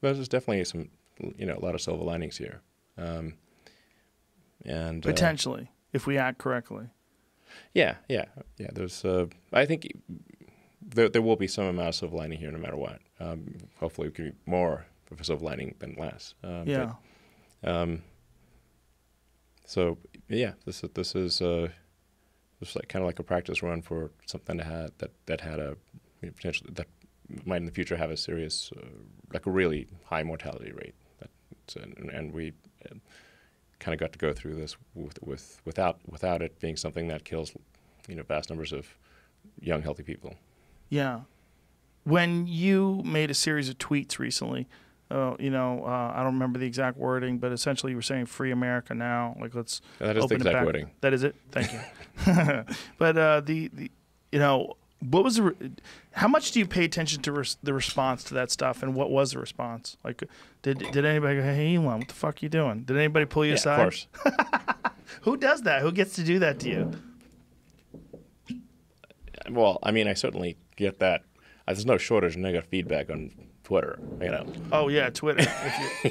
there's 0.00 0.28
definitely 0.28 0.64
some, 0.64 0.88
you 1.36 1.46
know, 1.46 1.56
a 1.56 1.64
lot 1.64 1.74
of 1.74 1.80
silver 1.80 2.04
linings 2.04 2.36
here, 2.38 2.60
um, 2.96 3.34
and 4.64 5.04
uh, 5.04 5.10
Potentially, 5.10 5.70
if 5.92 6.06
we 6.06 6.16
act 6.18 6.38
correctly. 6.38 6.86
yeah, 7.74 7.96
yeah, 8.08 8.26
yeah. 8.58 8.68
There's, 8.72 9.04
uh, 9.04 9.26
I 9.52 9.64
think, 9.66 9.92
there 10.80 11.08
there 11.08 11.22
will 11.22 11.36
be 11.36 11.46
some 11.48 11.66
amount 11.66 11.88
of 11.88 11.94
silver 11.94 12.16
lining 12.16 12.38
here, 12.38 12.50
no 12.52 12.58
matter 12.58 12.76
what. 12.76 13.00
Um, 13.20 13.54
hopefully, 13.80 14.08
it 14.08 14.14
can 14.14 14.30
be 14.30 14.36
more 14.46 14.86
of 15.10 15.20
a 15.20 15.24
silver 15.24 15.44
lining 15.44 15.74
than 15.78 15.94
less. 15.98 16.34
Um, 16.44 16.64
but, 16.64 16.66
Yeah. 16.66 16.92
um, 17.64 18.02
so 19.64 19.98
yeah, 20.28 20.52
this 20.64 20.82
is 20.82 20.90
this 20.94 21.14
is 21.14 21.40
uh, 21.42 21.68
this 22.60 22.70
is 22.70 22.76
like 22.76 22.88
kind 22.88 23.02
of 23.02 23.06
like 23.06 23.18
a 23.18 23.22
practice 23.22 23.62
run 23.62 23.82
for 23.82 24.10
something 24.26 24.56
that 24.58 24.66
had 24.66 24.90
that 24.98 25.10
that 25.26 25.40
had 25.42 25.58
a 25.58 25.76
you 26.22 26.28
know, 26.28 26.32
potential 26.32 26.66
that 26.72 26.86
might 27.44 27.58
in 27.58 27.66
the 27.66 27.72
future 27.72 27.96
have 27.96 28.10
a 28.10 28.16
serious 28.16 28.72
uh, 28.76 28.86
like 29.32 29.46
a 29.46 29.50
really 29.50 29.88
high 30.06 30.22
mortality 30.22 30.72
rate. 30.72 30.94
And, 31.76 32.10
and 32.10 32.32
we 32.32 32.52
uh, 32.90 32.94
kind 33.78 33.94
of 33.94 34.00
got 34.00 34.12
to 34.12 34.18
go 34.18 34.32
through 34.32 34.54
this 34.56 34.76
with, 34.94 35.18
with 35.22 35.60
without 35.64 35.98
without 36.08 36.42
it 36.42 36.58
being 36.60 36.76
something 36.76 37.08
that 37.08 37.24
kills 37.24 37.52
you 38.08 38.14
know 38.14 38.22
vast 38.22 38.50
numbers 38.50 38.72
of 38.72 38.86
young 39.60 39.82
healthy 39.82 40.02
people. 40.02 40.34
Yeah. 40.88 41.20
When 42.04 42.46
you 42.46 43.02
made 43.04 43.30
a 43.30 43.34
series 43.34 43.68
of 43.68 43.76
tweets 43.76 44.18
recently, 44.18 44.66
uh, 45.10 45.34
you 45.38 45.50
know, 45.50 45.84
uh, 45.84 46.12
I 46.14 46.22
don't 46.22 46.34
remember 46.34 46.58
the 46.58 46.66
exact 46.66 46.96
wording, 46.96 47.38
but 47.38 47.52
essentially 47.52 47.92
you 47.92 47.96
were 47.96 48.02
saying 48.02 48.26
"Free 48.26 48.50
America 48.50 48.94
now." 48.94 49.36
Like, 49.40 49.54
let's 49.54 49.80
That 49.98 50.16
is 50.16 50.20
the 50.22 50.24
open 50.24 50.36
it 50.36 50.40
exact 50.40 50.54
back. 50.54 50.64
wording. 50.64 50.90
That 51.02 51.12
is 51.12 51.22
it. 51.22 51.34
Thank 51.50 51.72
you. 51.72 51.80
but 52.98 53.18
uh, 53.18 53.40
the 53.40 53.68
the 53.68 53.90
you 54.32 54.38
know 54.38 54.74
what 55.00 55.22
was 55.24 55.36
the 55.36 55.42
re- 55.44 55.70
how 56.12 56.26
much 56.28 56.50
do 56.52 56.58
you 56.58 56.66
pay 56.66 56.84
attention 56.84 57.22
to 57.22 57.32
res- 57.32 57.56
the 57.62 57.72
response 57.72 58.24
to 58.24 58.34
that 58.34 58.50
stuff, 58.50 58.82
and 58.82 58.94
what 58.94 59.10
was 59.10 59.32
the 59.32 59.38
response? 59.38 59.96
Like, 60.04 60.24
did 60.62 60.78
did 60.92 61.04
anybody 61.04 61.36
go, 61.36 61.42
"Hey, 61.42 61.76
Elon, 61.76 61.98
what 62.00 62.08
the 62.08 62.14
fuck 62.14 62.42
you 62.42 62.48
doing?" 62.48 62.80
Did 62.82 62.96
anybody 62.96 63.24
pull 63.26 63.44
you 63.44 63.50
Yeah, 63.52 63.56
aside? 63.56 63.80
of 63.80 63.84
course. 63.84 64.06
Who 65.22 65.36
does 65.36 65.62
that? 65.62 65.82
Who 65.82 65.92
gets 65.92 66.14
to 66.16 66.22
do 66.24 66.38
that 66.40 66.58
to 66.60 66.68
you? 66.68 66.92
Well, 69.50 69.78
I 69.82 69.90
mean, 69.92 70.08
I 70.08 70.14
certainly 70.14 70.56
get 70.76 70.98
that. 70.98 71.22
Uh, 71.66 71.72
there's 71.72 71.86
no 71.86 71.96
shortage 71.98 72.34
of 72.34 72.40
negative 72.40 72.68
feedback 72.68 73.08
on 73.10 73.30
Twitter. 73.64 73.98
You 74.20 74.30
know. 74.30 74.46
Oh 74.72 74.88
yeah, 74.88 75.10
Twitter. 75.10 75.46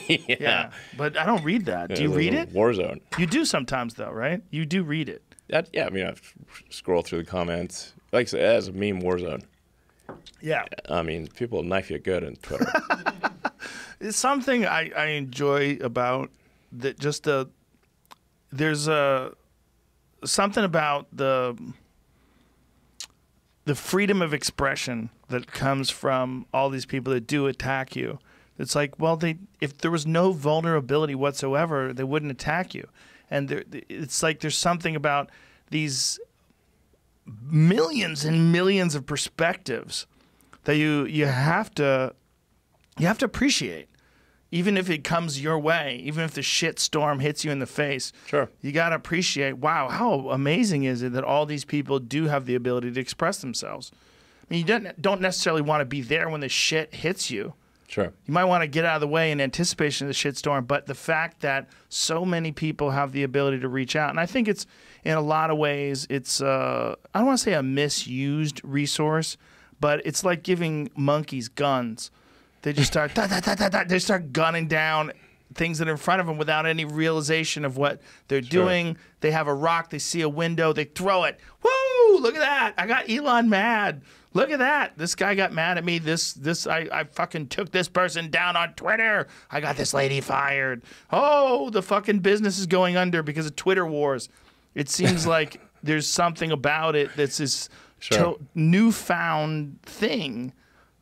You, 0.07 0.19
yeah, 0.39 0.71
but 0.97 1.17
I 1.17 1.25
don't 1.25 1.43
read 1.43 1.65
that. 1.65 1.89
Do 1.93 2.01
you 2.01 2.13
read 2.13 2.33
it? 2.33 2.51
War 2.53 2.73
zone. 2.73 3.01
You 3.17 3.25
do 3.27 3.45
sometimes 3.45 3.95
though, 3.95 4.11
right? 4.11 4.41
You 4.49 4.65
do 4.65 4.83
read 4.83 5.09
it. 5.09 5.21
That, 5.49 5.69
yeah, 5.71 5.85
I 5.85 5.89
mean, 5.91 6.05
I 6.05 6.13
scroll 6.69 7.01
through 7.03 7.19
the 7.23 7.29
comments. 7.29 7.93
Like 8.11 8.27
I 8.27 8.29
said, 8.29 8.41
as 8.41 8.67
a 8.67 8.73
meme 8.73 8.99
war 8.99 9.19
zone. 9.19 9.43
Yeah. 10.41 10.65
I 10.89 11.01
mean, 11.01 11.27
people 11.27 11.63
knife 11.63 11.89
you 11.89 11.99
good 11.99 12.23
on 12.23 12.35
Twitter. 12.37 12.71
It's 13.99 14.17
something 14.17 14.65
I, 14.65 14.91
I 14.95 15.05
enjoy 15.07 15.77
about 15.81 16.29
that 16.71 16.99
just 16.99 17.23
the 17.23 17.49
there's 18.51 18.87
a 18.87 19.33
something 20.23 20.63
about 20.63 21.07
the 21.11 21.57
the 23.65 23.75
freedom 23.75 24.21
of 24.21 24.33
expression 24.33 25.09
that 25.29 25.47
comes 25.47 25.89
from 25.89 26.45
all 26.53 26.69
these 26.69 26.85
people 26.85 27.11
that 27.13 27.27
do 27.27 27.47
attack 27.47 27.95
you. 27.95 28.19
It's 28.59 28.75
like, 28.75 28.99
well, 28.99 29.17
they 29.17 29.37
if 29.61 29.77
there 29.79 29.91
was 29.91 30.05
no 30.05 30.31
vulnerability 30.31 31.15
whatsoever, 31.15 31.91
they 31.91 32.03
wouldn't 32.03 32.31
attack 32.31 32.75
you. 32.75 32.87
And 33.31 33.49
there, 33.49 33.63
it's 33.89 34.21
like 34.21 34.39
there's 34.39 34.57
something 34.57 34.95
about 34.95 35.31
these 35.71 36.19
millions 37.41 38.23
and 38.25 38.51
millions 38.51 38.95
of 38.95 39.05
perspectives 39.05 40.07
that 40.63 40.75
you 40.77 41.05
you 41.05 41.25
have 41.25 41.73
to 41.75 42.13
you 42.97 43.07
have 43.07 43.17
to 43.17 43.25
appreciate 43.25 43.89
even 44.49 44.77
if 44.77 44.89
it 44.89 45.03
comes 45.03 45.41
your 45.41 45.59
way 45.59 46.01
even 46.03 46.23
if 46.23 46.33
the 46.33 46.41
shit 46.41 46.79
storm 46.79 47.19
hits 47.19 47.43
you 47.43 47.51
in 47.51 47.59
the 47.59 47.65
face 47.65 48.13
Sure. 48.27 48.49
you 48.61 48.71
got 48.71 48.89
to 48.89 48.95
appreciate 48.95 49.57
wow 49.57 49.89
how 49.89 50.29
amazing 50.29 50.83
is 50.85 51.03
it 51.03 51.13
that 51.13 51.23
all 51.23 51.45
these 51.45 51.65
people 51.65 51.99
do 51.99 52.25
have 52.27 52.45
the 52.45 52.55
ability 52.55 52.91
to 52.91 52.99
express 52.99 53.39
themselves 53.39 53.91
i 53.93 54.45
mean 54.49 54.59
you 54.59 54.65
don't, 54.65 55.01
don't 55.01 55.21
necessarily 55.21 55.61
want 55.61 55.81
to 55.81 55.85
be 55.85 56.01
there 56.01 56.29
when 56.29 56.41
the 56.41 56.49
shit 56.49 56.93
hits 56.95 57.29
you 57.29 57.53
Sure. 57.89 58.11
you 58.25 58.33
might 58.33 58.43
want 58.43 58.63
to 58.63 58.67
get 58.67 58.83
out 58.83 58.95
of 58.95 59.01
the 59.01 59.07
way 59.07 59.31
in 59.31 59.39
anticipation 59.39 60.05
of 60.07 60.09
the 60.09 60.13
shit 60.13 60.37
storm 60.37 60.65
but 60.65 60.85
the 60.87 60.95
fact 60.95 61.39
that 61.41 61.69
so 61.87 62.25
many 62.25 62.51
people 62.51 62.91
have 62.91 63.13
the 63.13 63.23
ability 63.23 63.59
to 63.61 63.69
reach 63.69 63.95
out, 63.95 64.09
and 64.09 64.19
I 64.19 64.25
think 64.25 64.49
it's 64.49 64.65
in 65.07 65.13
a 65.13 65.21
lot 65.21 65.49
of 65.49 65.57
ways, 65.57 66.05
it's 66.09 66.41
uh, 66.41 66.93
I 67.13 67.19
don't 67.19 67.27
want 67.27 67.39
to 67.39 67.43
say 67.43 67.53
a 67.53 67.63
misused 67.63 68.59
resource, 68.61 69.37
but 69.79 70.05
it's 70.05 70.25
like 70.25 70.43
giving 70.43 70.91
monkeys 70.97 71.47
guns. 71.47 72.11
They 72.61 72.73
just 72.73 72.91
start 72.91 73.13
da, 73.15 73.25
da, 73.25 73.39
da, 73.39 73.55
da, 73.55 73.69
da, 73.69 73.83
they 73.85 73.99
start 73.99 74.33
gunning 74.33 74.67
down 74.67 75.13
things 75.53 75.77
that 75.79 75.87
are 75.87 75.91
in 75.91 75.97
front 75.97 76.19
of 76.19 76.27
them 76.27 76.37
without 76.37 76.65
any 76.65 76.83
realization 76.83 77.63
of 77.63 77.77
what 77.77 78.01
they're 78.27 78.41
doing. 78.41 78.97
They 79.21 79.31
have 79.31 79.47
a 79.47 79.53
rock, 79.53 79.91
they 79.91 79.97
see 79.97 80.19
a 80.23 80.29
window, 80.29 80.73
they 80.73 80.83
throw 80.83 81.23
it. 81.23 81.39
Woo! 81.63 82.19
Look 82.19 82.35
at 82.35 82.41
that! 82.41 82.73
I 82.77 82.85
got 82.85 83.09
Elon 83.09 83.47
mad. 83.49 84.01
Look 84.33 84.51
at 84.51 84.59
that. 84.59 84.97
This 84.97 85.15
guy 85.15 85.35
got 85.35 85.53
mad 85.53 85.77
at 85.77 85.85
me. 85.85 85.99
This 85.99 86.33
this 86.33 86.67
I, 86.67 86.89
I 86.91 87.05
fucking 87.05 87.47
took 87.47 87.71
this 87.71 87.87
person 87.87 88.29
down 88.29 88.57
on 88.57 88.73
Twitter. 88.73 89.27
I 89.49 89.61
got 89.61 89.77
this 89.77 89.93
lady 89.93 90.19
fired. 90.19 90.83
Oh, 91.13 91.69
the 91.69 91.81
fucking 91.81 92.19
business 92.19 92.59
is 92.59 92.65
going 92.65 92.97
under 92.97 93.23
because 93.23 93.45
of 93.45 93.55
Twitter 93.55 93.87
wars. 93.87 94.27
It 94.77 94.87
seems 94.89 95.25
like 95.35 95.59
there's 95.83 96.07
something 96.07 96.51
about 96.51 96.95
it 96.95 97.09
that's 97.17 97.37
this 97.37 97.67
Sure. 97.99 98.35
to- 98.35 98.39
newfound 98.53 99.79
thing 99.81 100.53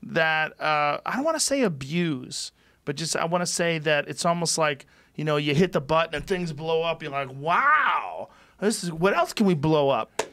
that 0.02 0.60
uh, 0.62 1.02
I 1.06 1.16
don't 1.18 1.26
want 1.26 1.36
to 1.36 1.44
say 1.44 1.62
abuse, 1.64 2.54
but 2.86 2.96
just 2.96 3.18
I 3.18 3.26
want 3.26 3.42
to 3.42 3.46
say 3.46 3.80
that 3.80 4.08
it's 4.08 4.24
almost 4.26 4.58
like 4.58 4.86
you 5.16 5.26
know 5.26 5.36
you 5.36 5.54
hit 5.54 5.74
the 5.74 5.82
button 5.82 6.16
and 6.16 6.26
things 6.26 6.54
blow 6.54 6.84
up. 6.84 7.04
You're 7.04 7.12
like, 7.12 7.30
wow, 7.34 8.30
this 8.62 8.82
is 8.84 8.94
what 8.94 9.14
else 9.14 9.34
can 9.34 9.46
we 9.46 9.56
blow 9.56 9.90
up? 9.90 10.24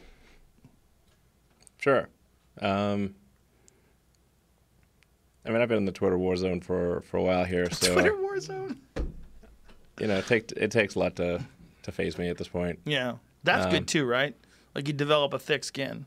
Sure. 1.79 2.07
Um, 2.61 3.13
I 5.45 5.49
mean, 5.49 5.61
I've 5.61 5.67
been 5.67 5.79
in 5.79 5.85
the 5.85 5.91
Twitter 5.91 6.17
war 6.17 6.37
zone 6.37 6.61
for 6.61 7.01
for 7.01 7.17
a 7.17 7.21
while 7.23 7.43
here, 7.43 7.69
so 7.71 7.93
Twitter 7.93 8.15
war 8.15 8.39
zone. 8.39 8.79
you 9.99 10.07
know, 10.07 10.15
it 10.17 10.27
takes 10.27 10.53
it 10.53 10.71
takes 10.71 10.95
a 10.95 10.99
lot 10.99 11.17
to 11.17 11.43
to 11.83 11.91
faze 11.91 12.17
me 12.17 12.29
at 12.29 12.37
this 12.37 12.47
point. 12.47 12.79
Yeah, 12.85 13.15
that's 13.43 13.65
Um, 13.65 13.71
good 13.71 13.87
too, 13.87 14.05
right? 14.05 14.35
Like 14.75 14.87
you 14.87 14.93
develop 14.93 15.33
a 15.33 15.39
thick 15.39 15.63
skin. 15.63 16.05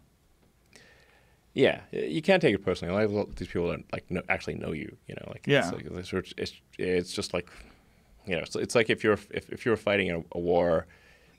Yeah, 1.55 1.81
you 1.91 2.21
can't 2.21 2.43
take 2.43 2.55
it 2.55 2.59
personally. 2.65 3.07
Like 3.07 3.37
these 3.37 3.49
people 3.49 3.69
don't 3.69 3.87
like 3.93 4.11
know, 4.11 4.23
actually 4.29 4.57
know 4.57 4.73
you. 4.73 4.95
You 5.07 5.15
know, 5.15 5.25
like 5.29 5.47
Yeah. 5.47 5.71
it's, 5.73 6.13
like, 6.13 6.23
it's, 6.37 6.53
it's 6.79 7.13
just 7.13 7.33
like 7.33 7.49
you 8.27 8.35
know, 8.37 8.43
it's, 8.43 8.57
it's 8.57 8.75
like 8.75 8.91
if 8.91 9.03
you're 9.05 9.15
if, 9.31 9.49
if 9.51 9.65
you're 9.65 9.77
fighting 9.77 10.11
a, 10.11 10.23
a 10.33 10.39
war, 10.39 10.87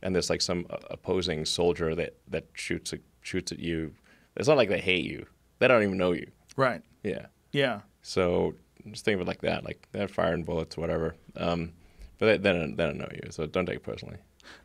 and 0.01 0.15
there's 0.15 0.29
like 0.29 0.41
some 0.41 0.65
uh, 0.69 0.77
opposing 0.89 1.45
soldier 1.45 1.93
that 1.95 2.15
that 2.29 2.45
shoots 2.53 2.93
at, 2.93 2.99
shoots 3.21 3.51
at 3.51 3.59
you. 3.59 3.93
It's 4.35 4.47
not 4.47 4.57
like 4.57 4.69
they 4.69 4.79
hate 4.81 5.05
you. 5.05 5.25
They 5.59 5.67
don't 5.67 5.83
even 5.83 5.97
know 5.97 6.13
you. 6.13 6.31
Right. 6.55 6.81
Yeah. 7.03 7.27
Yeah. 7.51 7.81
So 8.01 8.55
just 8.89 9.03
think 9.05 9.15
of 9.15 9.21
it 9.21 9.27
like 9.27 9.41
that. 9.41 9.63
Like 9.65 9.87
they're 9.91 10.07
firing 10.07 10.43
bullets, 10.43 10.77
whatever. 10.77 11.15
Um, 11.35 11.73
but 12.17 12.25
they, 12.25 12.37
they 12.37 12.53
don't 12.57 12.75
they 12.75 12.85
don't 12.85 12.97
know 12.97 13.09
you, 13.13 13.29
so 13.29 13.45
don't 13.45 13.65
take 13.67 13.75
it 13.77 13.83
personally. 13.83 14.17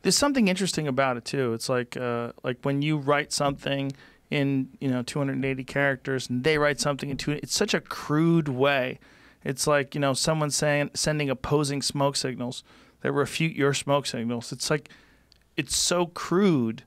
There's 0.03 0.17
something 0.17 0.49
interesting 0.49 0.89
about 0.89 1.17
it 1.17 1.25
too. 1.25 1.53
It's 1.53 1.69
like 1.69 1.97
uh, 1.97 2.33
like 2.43 2.59
when 2.63 2.83
you 2.83 2.97
write 2.99 3.33
something 3.33 3.93
in 4.31 4.69
you 4.81 4.89
know 4.89 5.03
280 5.03 5.65
characters 5.65 6.29
and 6.31 6.43
they 6.43 6.57
write 6.59 6.81
something 6.81 7.11
in 7.11 7.17
two. 7.17 7.33
It's 7.33 7.55
such 7.55 7.75
a 7.75 7.81
crude 7.81 8.49
way. 8.49 8.99
It's 9.45 9.67
like 9.67 9.95
you 9.95 10.01
know 10.01 10.15
someone 10.15 10.51
saying 10.51 10.91
sending 10.95 11.29
opposing 11.29 11.83
smoke 11.83 12.17
signals 12.17 12.65
that 13.03 13.13
refute 13.13 13.55
your 13.55 13.75
smoke 13.75 14.07
signals. 14.07 14.53
It's 14.53 14.71
like 14.71 14.89
it's 15.57 15.77
so 15.77 16.07
crude, 16.07 16.85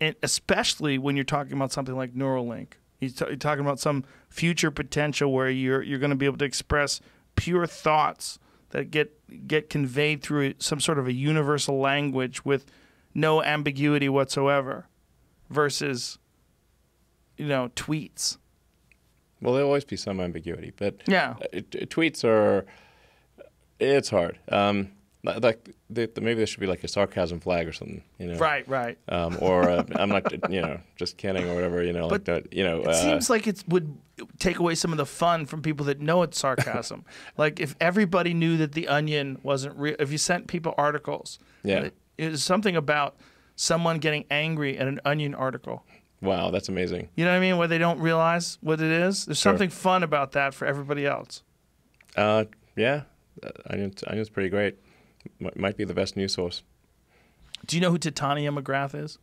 and 0.00 0.14
especially 0.22 0.98
when 0.98 1.16
you're 1.16 1.24
talking 1.24 1.54
about 1.54 1.72
something 1.72 1.96
like 1.96 2.14
Neuralink. 2.14 2.72
You're, 3.00 3.10
t- 3.10 3.24
you're 3.28 3.36
talking 3.36 3.64
about 3.64 3.78
some 3.78 4.04
future 4.28 4.70
potential 4.70 5.32
where 5.32 5.48
you're 5.48 5.82
you're 5.82 5.98
going 5.98 6.10
to 6.10 6.16
be 6.16 6.26
able 6.26 6.38
to 6.38 6.44
express 6.44 7.00
pure 7.36 7.66
thoughts 7.66 8.38
that 8.70 8.90
get 8.90 9.46
get 9.46 9.70
conveyed 9.70 10.22
through 10.22 10.54
some 10.58 10.80
sort 10.80 10.98
of 10.98 11.06
a 11.06 11.12
universal 11.12 11.78
language 11.78 12.44
with 12.44 12.66
no 13.14 13.42
ambiguity 13.42 14.08
whatsoever, 14.08 14.86
versus 15.50 16.18
you 17.36 17.46
know 17.46 17.70
tweets. 17.76 18.36
Well, 19.40 19.54
there'll 19.54 19.68
always 19.68 19.84
be 19.84 19.96
some 19.96 20.20
ambiguity, 20.20 20.72
but 20.76 21.02
Yeah. 21.06 21.36
uh, 21.40 21.58
tweets 21.86 22.24
are 22.24 22.66
it's 23.78 24.10
hard. 24.10 24.38
Um, 24.48 24.90
like 25.24 25.70
the, 25.90 26.06
the, 26.14 26.20
maybe 26.20 26.34
there 26.38 26.46
should 26.46 26.60
be 26.60 26.66
like 26.66 26.84
a 26.84 26.88
sarcasm 26.88 27.40
flag 27.40 27.66
or 27.66 27.72
something, 27.72 28.02
you 28.18 28.26
know, 28.28 28.38
Right. 28.38 28.66
Right. 28.68 28.98
Um, 29.08 29.36
or 29.40 29.68
uh, 29.68 29.84
I'm 29.96 30.08
not, 30.08 30.30
you 30.50 30.60
know, 30.62 30.80
just 30.96 31.16
kidding 31.16 31.48
or 31.48 31.54
whatever, 31.54 31.82
you 31.82 31.92
know, 31.92 32.02
like 32.06 32.10
But 32.10 32.24
that, 32.26 32.52
you 32.52 32.62
know. 32.64 32.82
It 32.82 32.88
uh, 32.88 32.92
seems 32.94 33.28
like 33.28 33.46
it 33.46 33.64
would 33.68 33.98
take 34.38 34.58
away 34.58 34.74
some 34.74 34.92
of 34.92 34.98
the 34.98 35.06
fun 35.06 35.44
from 35.46 35.60
people 35.62 35.86
that 35.86 36.00
know 36.00 36.22
it's 36.22 36.38
sarcasm. 36.38 37.04
like 37.36 37.58
if 37.60 37.74
everybody 37.80 38.32
knew 38.34 38.56
that 38.58 38.72
the 38.72 38.86
Onion 38.88 39.38
wasn't 39.42 39.76
real, 39.76 39.96
if 39.98 40.12
you 40.12 40.18
sent 40.18 40.46
people 40.46 40.74
articles, 40.78 41.38
Yeah. 41.64 41.80
it, 41.80 41.94
it 42.16 42.30
was 42.30 42.42
something 42.44 42.76
about 42.76 43.16
someone 43.56 43.98
getting 43.98 44.24
angry 44.30 44.78
at 44.78 44.86
an 44.86 45.00
Onion 45.04 45.34
article. 45.34 45.84
wow, 46.20 46.50
that's 46.50 46.68
amazing. 46.68 47.08
You 47.16 47.24
know 47.24 47.32
what 47.32 47.36
I 47.38 47.40
mean? 47.40 47.58
Where 47.58 47.68
they 47.68 47.78
don't 47.78 47.98
realize 48.00 48.56
what 48.60 48.80
it 48.80 48.90
is. 48.90 49.26
There's 49.26 49.38
Sure. 49.38 49.50
something 49.52 49.68
fun 49.70 50.02
about 50.04 50.32
that 50.32 50.54
for 50.54 50.64
everybody 50.66 51.06
else. 51.06 51.42
Uh, 52.16 52.44
yeah, 52.76 53.02
uh, 53.42 53.50
Onion's, 53.70 54.02
Onion's 54.04 54.28
pretty 54.30 54.48
great. 54.48 54.76
M- 55.40 55.50
might 55.56 55.76
be 55.76 55.84
the 55.84 55.94
best 55.94 56.16
news 56.16 56.34
source. 56.34 56.62
Do 57.66 57.76
you 57.76 57.80
know 57.80 57.90
who 57.90 57.98
Titania 57.98 58.50
McGrath 58.50 58.94
is? 58.94 59.18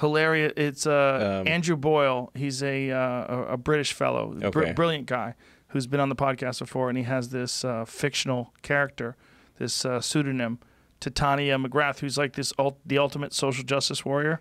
Hilarious. 0.00 0.52
It's 0.56 0.86
uh, 0.86 1.40
Um, 1.42 1.48
Andrew 1.48 1.76
Doyle. 1.76 2.30
He's 2.34 2.62
a 2.62 2.90
uh, 2.90 3.52
a, 3.52 3.56
British 3.56 3.92
fellow, 3.92 4.34
br- 4.50 4.72
brilliant 4.72 5.06
guy 5.06 5.34
who's 5.68 5.86
been 5.86 6.00
on 6.00 6.08
the 6.08 6.16
podcast 6.16 6.58
before, 6.58 6.88
and 6.88 6.98
he 6.98 7.04
has 7.04 7.28
this 7.28 7.64
uh, 7.64 7.84
fictional 7.84 8.52
character, 8.62 9.16
this 9.58 9.84
uh, 9.84 10.00
pseudonym, 10.00 10.58
Titania 11.00 11.58
McGrath, 11.58 12.00
who's 12.00 12.18
like 12.18 12.34
this 12.34 12.52
ult- 12.58 12.80
the 12.84 12.98
ultimate 12.98 13.32
social 13.32 13.64
justice 13.64 14.04
warrior. 14.04 14.40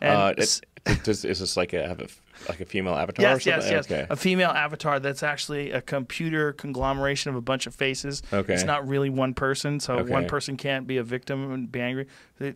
And 0.00 0.12
uh, 0.12 0.34
it, 0.38 0.60
it, 0.86 1.04
does, 1.04 1.24
is 1.24 1.40
this 1.40 1.56
like 1.56 1.72
a 1.72 1.86
have 1.86 2.00
a 2.00 2.08
like 2.48 2.60
a 2.60 2.64
female 2.64 2.94
avatar 2.94 3.22
Yes, 3.22 3.46
yes, 3.46 3.62
something? 3.64 3.72
yes. 3.72 3.84
Okay. 3.86 4.06
A 4.10 4.16
female 4.16 4.50
avatar 4.50 5.00
that's 5.00 5.22
actually 5.22 5.70
a 5.70 5.80
computer 5.80 6.52
conglomeration 6.52 7.30
of 7.30 7.36
a 7.36 7.40
bunch 7.40 7.66
of 7.66 7.74
faces. 7.74 8.22
Okay. 8.32 8.54
It's 8.54 8.64
not 8.64 8.86
really 8.86 9.10
one 9.10 9.34
person, 9.34 9.80
so 9.80 10.02
one 10.04 10.26
person 10.26 10.56
can't 10.56 10.86
be 10.86 10.96
a 10.98 11.02
victim 11.02 11.52
and 11.52 11.70
be 11.70 11.80
angry. 11.80 12.06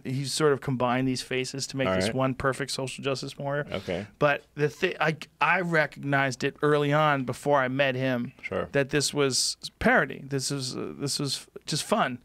He's 0.04 0.32
sort 0.32 0.52
of 0.52 0.60
combined 0.60 1.08
these 1.08 1.22
faces 1.22 1.66
to 1.68 1.76
make 1.76 1.88
All 1.88 1.94
this 1.94 2.06
right. 2.06 2.14
one 2.14 2.34
perfect 2.34 2.70
social 2.70 3.02
justice 3.02 3.38
warrior. 3.38 3.66
Okay. 3.72 4.06
But 4.18 4.44
the 4.54 4.68
thing, 4.68 4.94
I, 5.00 5.16
I 5.40 5.60
recognized 5.60 6.44
it 6.44 6.56
early 6.62 6.92
on 6.92 7.24
before 7.24 7.60
I 7.60 7.68
met 7.68 7.94
him 7.94 8.32
Sure. 8.42 8.68
that 8.72 8.90
this 8.90 9.14
was 9.14 9.56
parody. 9.78 10.22
This 10.26 10.50
was 10.50 10.76
uh, 10.76 10.92
this 10.98 11.18
was 11.18 11.46
just 11.66 11.84
fun, 11.84 12.18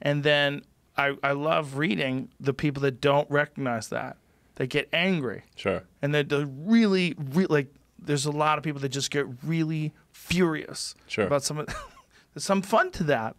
and 0.00 0.22
then 0.22 0.62
I 0.96 1.16
I 1.22 1.32
love 1.32 1.76
reading 1.76 2.30
the 2.40 2.54
people 2.54 2.80
that 2.82 3.00
don't 3.00 3.30
recognize 3.30 3.88
that. 3.88 4.16
They 4.62 4.68
get 4.68 4.88
angry 4.92 5.42
Sure. 5.56 5.82
and 6.02 6.14
they're, 6.14 6.22
they're 6.22 6.46
really, 6.46 7.16
really 7.18 7.48
like. 7.48 7.74
There's 7.98 8.26
a 8.26 8.30
lot 8.30 8.58
of 8.58 8.62
people 8.62 8.80
that 8.82 8.90
just 8.90 9.10
get 9.10 9.26
really 9.42 9.92
furious 10.12 10.94
Sure. 11.08 11.26
about 11.26 11.42
some. 11.42 11.56
There's 12.32 12.44
some 12.44 12.62
fun 12.62 12.92
to 12.92 13.02
that. 13.02 13.34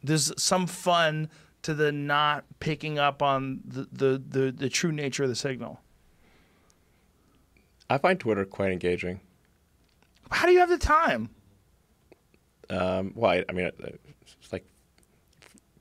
There's 0.00 0.32
some 0.40 0.68
fun 0.68 1.28
to 1.62 1.74
the 1.74 1.90
not 1.90 2.44
picking 2.60 3.00
up 3.00 3.20
on 3.20 3.62
the, 3.66 3.88
the, 3.90 4.22
the, 4.28 4.52
the 4.52 4.68
true 4.68 4.92
nature 4.92 5.24
of 5.24 5.28
the 5.28 5.34
signal. 5.34 5.80
I 7.90 7.98
find 7.98 8.20
Twitter 8.20 8.44
quite 8.44 8.70
engaging. 8.70 9.18
How 10.30 10.46
do 10.46 10.52
you 10.52 10.60
have 10.60 10.68
the 10.68 10.78
time? 10.78 11.30
Um, 12.70 13.10
well, 13.16 13.32
I, 13.32 13.44
I 13.48 13.52
mean, 13.52 13.72
f- 13.82 13.92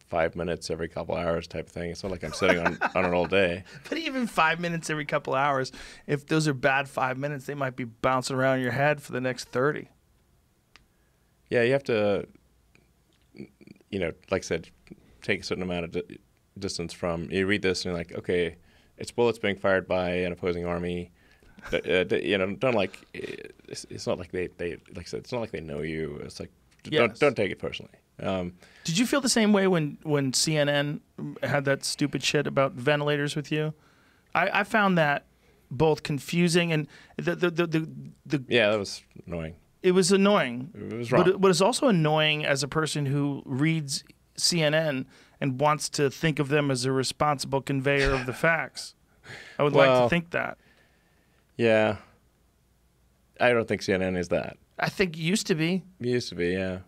five 0.07 0.35
minutes 0.35 0.69
every 0.69 0.87
couple 0.87 1.15
hours 1.15 1.47
type 1.47 1.67
of 1.67 1.71
thing. 1.73 1.91
It's 1.91 2.03
not 2.03 2.11
like 2.11 2.23
I'm 2.23 2.33
sitting 2.33 2.59
on, 2.59 2.77
on 2.95 3.05
it 3.05 3.13
all 3.13 3.25
day. 3.27 3.63
But 3.89 3.97
even 3.97 4.27
five 4.27 4.59
minutes 4.59 4.89
every 4.89 5.05
couple 5.05 5.35
hours, 5.35 5.71
if 6.05 6.25
those 6.27 6.47
are 6.47 6.53
bad 6.53 6.87
five 6.89 7.17
minutes, 7.17 7.45
they 7.45 7.53
might 7.55 7.75
be 7.75 7.83
bouncing 7.83 8.35
around 8.35 8.61
your 8.61 8.71
head 8.71 9.01
for 9.01 9.11
the 9.11 9.21
next 9.21 9.45
30. 9.49 9.89
Yeah, 11.49 11.63
you 11.63 11.71
have 11.73 11.83
to, 11.85 12.27
you 13.89 13.99
know, 13.99 14.11
like 14.31 14.43
I 14.43 14.45
said, 14.45 14.69
take 15.21 15.41
a 15.41 15.43
certain 15.43 15.63
amount 15.63 15.85
of 15.85 15.91
di- 15.91 16.17
distance 16.57 16.93
from. 16.93 17.29
You 17.31 17.45
read 17.47 17.61
this 17.61 17.85
and 17.85 17.91
you're 17.91 17.97
like, 17.97 18.13
okay, 18.13 18.57
it's 18.97 19.11
bullets 19.11 19.39
being 19.39 19.55
fired 19.55 19.87
by 19.87 20.09
an 20.09 20.31
opposing 20.31 20.65
army. 20.65 21.11
But, 21.71 21.89
uh, 21.89 22.15
you 22.17 22.37
know, 22.37 22.55
don't 22.55 22.75
like. 22.75 22.97
It's, 23.13 23.85
it's 23.89 24.07
not 24.07 24.19
like 24.19 24.31
they, 24.31 24.47
they 24.57 24.71
like 24.95 24.99
I 24.99 25.09
said. 25.09 25.19
It's 25.21 25.31
not 25.31 25.39
like 25.41 25.51
they 25.51 25.59
know 25.61 25.81
you. 25.81 26.21
It's 26.23 26.39
like 26.39 26.51
Yes. 26.89 26.99
don't 26.99 27.19
don't 27.19 27.35
take 27.35 27.51
it 27.51 27.59
personally. 27.59 27.91
Um, 28.21 28.53
Did 28.83 28.97
you 28.97 29.05
feel 29.05 29.21
the 29.21 29.29
same 29.29 29.53
way 29.53 29.67
when, 29.67 29.97
when 30.03 30.31
CNN 30.31 31.01
had 31.43 31.65
that 31.65 31.85
stupid 31.85 32.23
shit 32.23 32.47
about 32.47 32.73
ventilators 32.73 33.35
with 33.35 33.51
you? 33.51 33.73
I, 34.33 34.61
I 34.61 34.63
found 34.63 34.97
that 34.97 35.25
both 35.69 36.01
confusing 36.03 36.71
and 36.71 36.87
the 37.17 37.35
the, 37.35 37.51
the, 37.51 37.67
the, 37.67 37.89
the 38.25 38.43
yeah, 38.47 38.69
that 38.71 38.79
was 38.79 39.03
annoying. 39.25 39.55
it 39.83 39.91
was 39.91 40.11
annoying. 40.11 40.69
It 40.73 40.93
was 40.95 41.11
wrong. 41.11 41.23
But, 41.25 41.41
but 41.41 41.51
it's 41.51 41.61
also 41.61 41.87
annoying 41.87 42.45
as 42.45 42.63
a 42.63 42.67
person 42.67 43.05
who 43.05 43.43
reads 43.45 44.03
CNN 44.37 45.05
and 45.41 45.59
wants 45.59 45.89
to 45.89 46.09
think 46.09 46.39
of 46.39 46.49
them 46.49 46.71
as 46.71 46.85
a 46.85 46.91
responsible 46.91 47.61
conveyor 47.61 48.11
of 48.11 48.25
the 48.25 48.33
facts. 48.47 48.95
I 49.59 49.63
would 49.63 49.73
like 49.73 49.89
to 50.03 50.09
think 50.09 50.31
that. 50.31 50.57
yeah, 51.57 51.97
I 53.39 53.49
don't 53.51 53.67
think 53.67 53.81
CNN 53.81 54.17
is 54.17 54.29
that. 54.29 54.57
I 54.79 54.89
think 54.89 55.17
it 55.17 55.21
used 55.21 55.47
to 55.47 55.55
be. 55.55 55.83
Used 55.99 56.29
to 56.29 56.35
be, 56.35 56.49
yeah. 56.49 56.79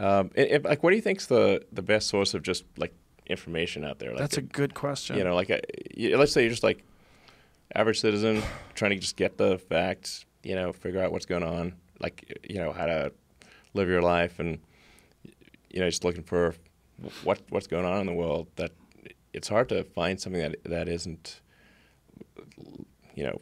Um, 0.00 0.30
it, 0.34 0.50
it- 0.50 0.64
like, 0.64 0.82
what 0.82 0.90
do 0.90 0.96
you 0.96 1.02
think's 1.02 1.26
the 1.26 1.64
the 1.72 1.82
best 1.82 2.08
source 2.08 2.34
of 2.34 2.42
just 2.42 2.64
like 2.78 2.94
information 3.26 3.84
out 3.84 3.98
there? 3.98 4.10
Like, 4.10 4.18
That's 4.18 4.38
a 4.38 4.42
good 4.42 4.74
question. 4.74 5.16
you 5.16 5.24
know, 5.24 5.34
like 5.34 5.50
a, 5.50 5.60
you, 5.94 6.16
let's 6.16 6.32
say 6.32 6.42
you're 6.42 6.50
just 6.50 6.62
like 6.62 6.84
average 7.74 8.00
citizen 8.00 8.42
trying 8.74 8.92
to 8.92 8.98
just 8.98 9.16
get 9.16 9.36
the 9.36 9.58
facts, 9.58 10.24
you 10.42 10.54
know, 10.54 10.72
figure 10.72 11.02
out 11.02 11.12
what's 11.12 11.26
going 11.26 11.42
on, 11.42 11.74
like 12.00 12.40
you 12.48 12.56
know 12.56 12.72
how 12.72 12.86
to 12.86 13.12
live 13.74 13.88
your 13.88 14.02
life, 14.02 14.38
and 14.40 14.58
you 15.70 15.80
know, 15.80 15.88
just 15.88 16.04
looking 16.04 16.24
for 16.24 16.54
what 17.22 17.40
what's 17.50 17.66
going 17.66 17.84
on 17.84 18.00
in 18.00 18.06
the 18.06 18.14
world. 18.14 18.48
That 18.56 18.72
it's 19.34 19.48
hard 19.48 19.68
to 19.68 19.84
find 19.84 20.18
something 20.18 20.40
that 20.40 20.56
that 20.64 20.88
isn't, 20.88 21.40
you 23.14 23.24
know, 23.24 23.40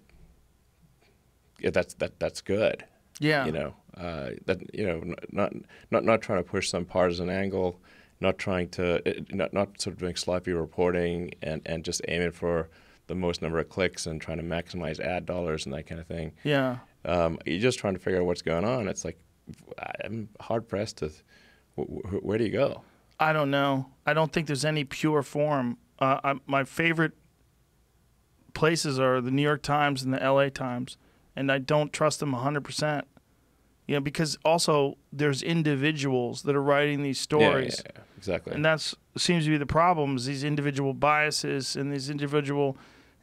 yeah, 1.61 1.71
that's 1.71 1.95
that 1.95 2.19
that's 2.19 2.41
good 2.41 2.85
yeah. 3.21 3.47
you 3.47 3.53
know 3.53 3.75
uh, 3.99 4.31
that 4.47 4.59
you 4.75 4.87
know 4.87 5.15
not 5.33 5.53
not 5.91 6.05
not 6.05 6.23
trying 6.23 6.43
to 6.43 6.49
push 6.49 6.69
some 6.71 6.85
partisan 6.85 7.29
angle 7.31 7.81
not 8.21 8.37
trying 8.39 8.69
to 8.69 8.97
uh, 9.09 9.21
not 9.31 9.53
not 9.53 9.81
sort 9.81 9.95
of 9.95 10.01
doing 10.01 10.17
sloppy 10.17 10.53
reporting 10.53 11.31
and 11.43 11.63
and 11.67 11.85
just 11.85 12.01
aiming 12.09 12.33
for 12.33 12.69
the 13.09 13.15
most 13.15 13.41
number 13.43 13.59
of 13.59 13.69
clicks 13.69 14.07
and 14.07 14.21
trying 14.21 14.37
to 14.39 14.43
maximize 14.45 15.01
ad 15.01 15.25
dollars 15.27 15.65
and 15.67 15.75
that 15.75 15.87
kind 15.87 16.01
of 16.01 16.07
thing 16.07 16.33
Yeah. 16.45 16.79
um, 17.05 17.39
you're 17.47 17.59
just 17.61 17.79
trying 17.79 17.95
to 17.95 18.01
figure 18.01 18.21
out 18.21 18.27
what's 18.27 18.43
going 18.43 18.65
on 18.65 18.87
it's 18.89 19.05
like 19.05 19.19
i'm 20.05 20.29
hard 20.41 20.69
pressed 20.69 20.99
to 20.99 21.09
wh- 21.77 21.83
wh- 22.11 22.25
where 22.25 22.39
do 22.39 22.45
you 22.45 22.51
go 22.53 22.83
I 23.21 23.33
don't 23.33 23.51
know. 23.51 23.87
I 24.07 24.15
don't 24.15 24.33
think 24.33 24.47
there's 24.47 24.65
any 24.65 24.85
pure 24.85 25.25
form. 25.25 25.77
Uh, 25.99 26.21
I, 26.23 26.35
my 26.47 26.63
favorite 26.63 27.15
places 28.55 28.99
are 28.99 29.21
the 29.21 29.33
New 29.33 29.43
York 29.43 29.63
Times 29.63 30.03
and 30.05 30.13
the 30.15 30.23
L.A. 30.23 30.51
Times, 30.51 30.97
and 31.37 31.51
I 31.51 31.59
don't 31.59 31.93
trust 31.93 32.21
them 32.21 32.33
100%. 32.33 33.03
You 33.89 33.95
know, 33.95 34.01
because 34.01 34.39
also 34.45 34.97
there's 35.13 35.43
individuals 35.43 36.43
that 36.43 36.55
are 36.55 36.63
writing 36.63 37.03
these 37.03 37.19
stories. 37.19 37.83
Yeah, 37.85 37.93
yeah, 37.95 38.03
yeah, 38.03 38.17
exactly. 38.19 38.55
And 38.55 38.65
that's 38.65 38.95
seems 39.17 39.45
to 39.45 39.51
be 39.51 39.57
the 39.57 39.67
problem 39.67 40.17
is 40.17 40.27
these 40.27 40.45
individual 40.45 40.95
biases 40.95 41.75
and 41.75 41.93
these 41.93 42.09
individual 42.09 42.77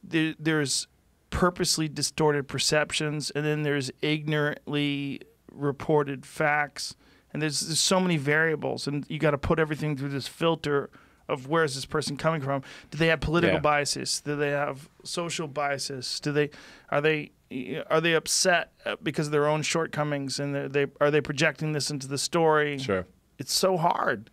there, 0.03 0.33
there's 0.37 0.87
purposely 1.29 1.87
distorted 1.87 2.47
perceptions 2.47 3.31
and 3.31 3.45
then 3.45 3.63
there's 3.63 3.91
ignorantly 4.01 5.21
reported 5.51 6.25
facts. 6.25 6.95
And 7.33 7.41
there's, 7.41 7.61
there's 7.61 7.79
so 7.79 7.99
many 7.99 8.17
variables 8.17 8.87
and 8.87 9.05
you 9.09 9.19
got 9.19 9.31
to 9.31 9.37
put 9.37 9.59
everything 9.59 9.95
through 9.97 10.09
this 10.09 10.27
filter 10.27 10.89
of 11.27 11.47
where 11.47 11.63
is 11.63 11.75
this 11.75 11.85
person 11.85 12.17
coming 12.17 12.41
from? 12.41 12.61
Do 12.91 12.97
they 12.97 13.07
have 13.07 13.19
political 13.19 13.59
biases? 13.59 14.21
Do 14.21 14.35
they 14.35 14.51
have 14.51 14.89
social 15.03 15.47
biases? 15.47 16.19
Do 16.19 16.31
they 16.31 16.51
are 16.89 17.01
they 17.01 17.31
are 17.89 18.01
they 18.01 18.13
upset 18.13 18.71
uh, 18.85 18.95
because 19.03 19.27
of 19.27 19.31
their 19.31 19.47
own 19.47 19.61
shortcomings 19.61 20.39
and 20.39 20.53
they 20.55 20.67
they 20.67 20.91
are 21.01 21.11
they 21.11 21.21
projecting 21.21 21.71
this 21.73 21.89
into 21.89 22.07
the 22.07 22.17
story 22.17 22.77
sure. 22.77 23.05
it's 23.37 23.53
so 23.53 23.77
hard 23.77 24.29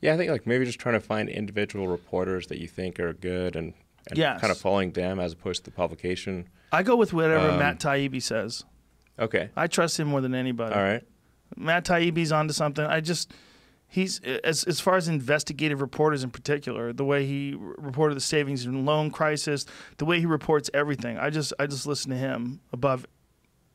Yeah, 0.00 0.14
I 0.14 0.16
think 0.16 0.30
like 0.30 0.46
maybe 0.46 0.64
just 0.64 0.78
trying 0.80 0.94
to 0.94 1.00
find 1.00 1.28
individual 1.28 1.86
reporters 1.88 2.46
that 2.48 2.58
you 2.58 2.68
think 2.68 2.98
are 3.00 3.12
good 3.12 3.54
and, 3.56 3.74
and 4.08 4.18
Yes. 4.18 4.40
kind 4.40 4.50
of 4.50 4.58
following 4.58 4.92
them 4.92 5.20
as 5.20 5.32
opposed 5.34 5.64
to 5.64 5.70
the 5.70 5.76
publication. 5.76 6.48
I 6.72 6.82
go 6.82 6.96
with 6.96 7.12
whatever 7.12 7.50
Um, 7.50 7.58
Matt 7.58 7.78
Taibbi 7.80 8.22
says. 8.22 8.64
Okay. 9.18 9.50
I 9.56 9.66
trust 9.66 10.00
him 10.00 10.08
more 10.08 10.20
than 10.22 10.34
anybody. 10.34 10.74
All 10.74 10.82
right. 10.82 11.02
Matt 11.56 11.84
Taibbi's 11.84 12.32
onto 12.32 12.54
something. 12.54 12.84
I 12.84 13.00
just 13.00 13.32
he's 13.90 14.20
as 14.44 14.64
as 14.64 14.80
far 14.80 14.96
as 14.96 15.08
investigative 15.08 15.80
reporters 15.80 16.24
in 16.24 16.30
particular, 16.30 16.92
the 16.92 17.04
way 17.04 17.26
he 17.26 17.54
reported 17.58 18.14
the 18.14 18.20
savings 18.20 18.64
and 18.64 18.86
loan 18.86 19.10
crisis, 19.10 19.66
the 19.98 20.04
way 20.04 20.20
he 20.20 20.26
reports 20.26 20.70
everything. 20.72 21.18
I 21.18 21.28
just 21.30 21.52
I 21.58 21.66
just 21.66 21.86
listen 21.86 22.10
to 22.10 22.16
him 22.16 22.60
above 22.72 23.04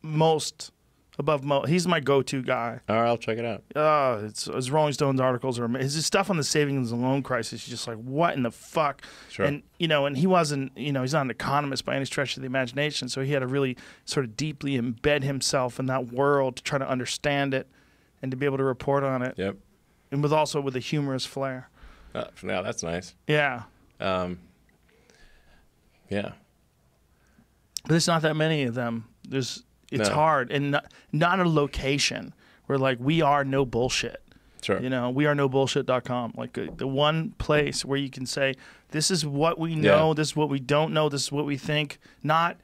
most 0.01 0.71
above 1.17 1.43
most. 1.43 1.69
He's 1.69 1.87
my 1.87 1.99
go-to 1.99 2.41
guy. 2.41 2.81
All 2.89 2.95
right, 2.97 3.07
I'll 3.07 3.17
check 3.17 3.37
it 3.37 3.45
out. 3.45 3.63
Uh, 3.75 4.25
it's 4.25 4.45
his 4.45 4.69
Rolling 4.69 4.93
Stones 4.93 5.21
articles 5.21 5.59
are 5.59 5.67
his 5.69 6.05
stuff 6.05 6.29
on 6.29 6.37
the 6.37 6.43
savings 6.43 6.91
and 6.91 7.01
loan 7.01 7.23
crisis. 7.23 7.63
Is 7.63 7.69
just 7.69 7.87
like 7.87 7.97
what 7.97 8.33
in 8.35 8.43
the 8.43 8.51
fuck. 8.51 9.01
Sure. 9.29 9.45
And 9.45 9.63
you 9.79 9.87
know, 9.87 10.05
and 10.05 10.17
he 10.17 10.27
wasn't, 10.27 10.77
you 10.77 10.91
know, 10.91 11.01
he's 11.01 11.13
not 11.13 11.21
an 11.21 11.31
economist 11.31 11.85
by 11.85 11.95
any 11.95 12.05
stretch 12.05 12.35
of 12.35 12.41
the 12.41 12.47
imagination. 12.47 13.09
So 13.09 13.21
he 13.21 13.31
had 13.31 13.39
to 13.39 13.47
really 13.47 13.77
sort 14.05 14.25
of 14.25 14.35
deeply 14.35 14.79
embed 14.79 15.23
himself 15.23 15.79
in 15.79 15.85
that 15.87 16.11
world 16.11 16.57
to 16.57 16.63
try 16.63 16.77
to 16.77 16.87
understand 16.87 17.53
it 17.53 17.67
and 18.21 18.31
to 18.31 18.37
be 18.37 18.45
able 18.45 18.57
to 18.57 18.63
report 18.63 19.03
on 19.03 19.21
it, 19.21 19.35
Yep. 19.37 19.57
And 20.11 20.22
with 20.23 20.34
also 20.34 20.61
with 20.61 20.76
a 20.76 20.80
humorous 20.80 21.26
flair. 21.26 21.69
Uh, 22.14 22.26
now 22.44 22.61
that's 22.61 22.84
nice. 22.84 23.14
Yeah, 23.27 23.64
Um, 23.99 24.40
yeah. 26.10 26.34
but 27.84 27.90
there's 27.91 28.07
not 28.07 28.22
that 28.22 28.36
many 28.36 28.64
of 28.64 28.73
them. 28.76 29.06
There's 29.27 29.64
it's 29.91 30.10
No. 30.10 30.15
hard 30.15 30.52
and 30.52 30.72
not, 30.72 30.91
not 31.11 31.40
a 31.40 31.48
location 31.48 32.34
where 32.65 32.77
like 32.77 32.98
we 32.99 33.22
are 33.22 33.44
no 33.44 33.65
bullshit. 33.65 34.22
Sure. 34.61 34.82
You 34.82 34.90
know, 34.90 35.11
we 35.11 35.27
are 35.27 35.36
no 35.36 35.48
bullshit.com. 35.48 36.34
Like 36.36 36.57
uh, 36.57 36.68
the 36.76 36.88
one 36.88 37.32
place 37.38 37.86
where 37.86 37.99
you 37.99 38.10
can 38.10 38.26
say, 38.26 38.56
this 38.90 39.11
is 39.11 39.23
what 39.26 39.60
we 39.60 39.76
know, 39.76 40.07
Yeah. 40.10 40.14
this 40.15 40.30
is 40.30 40.36
what 40.36 40.49
we 40.49 40.60
don't 40.60 40.91
know, 40.91 41.07
this 41.07 41.23
is 41.26 41.32
what 41.32 41.45
we 41.45 41.56
think. 41.57 41.99
Not 42.23 42.57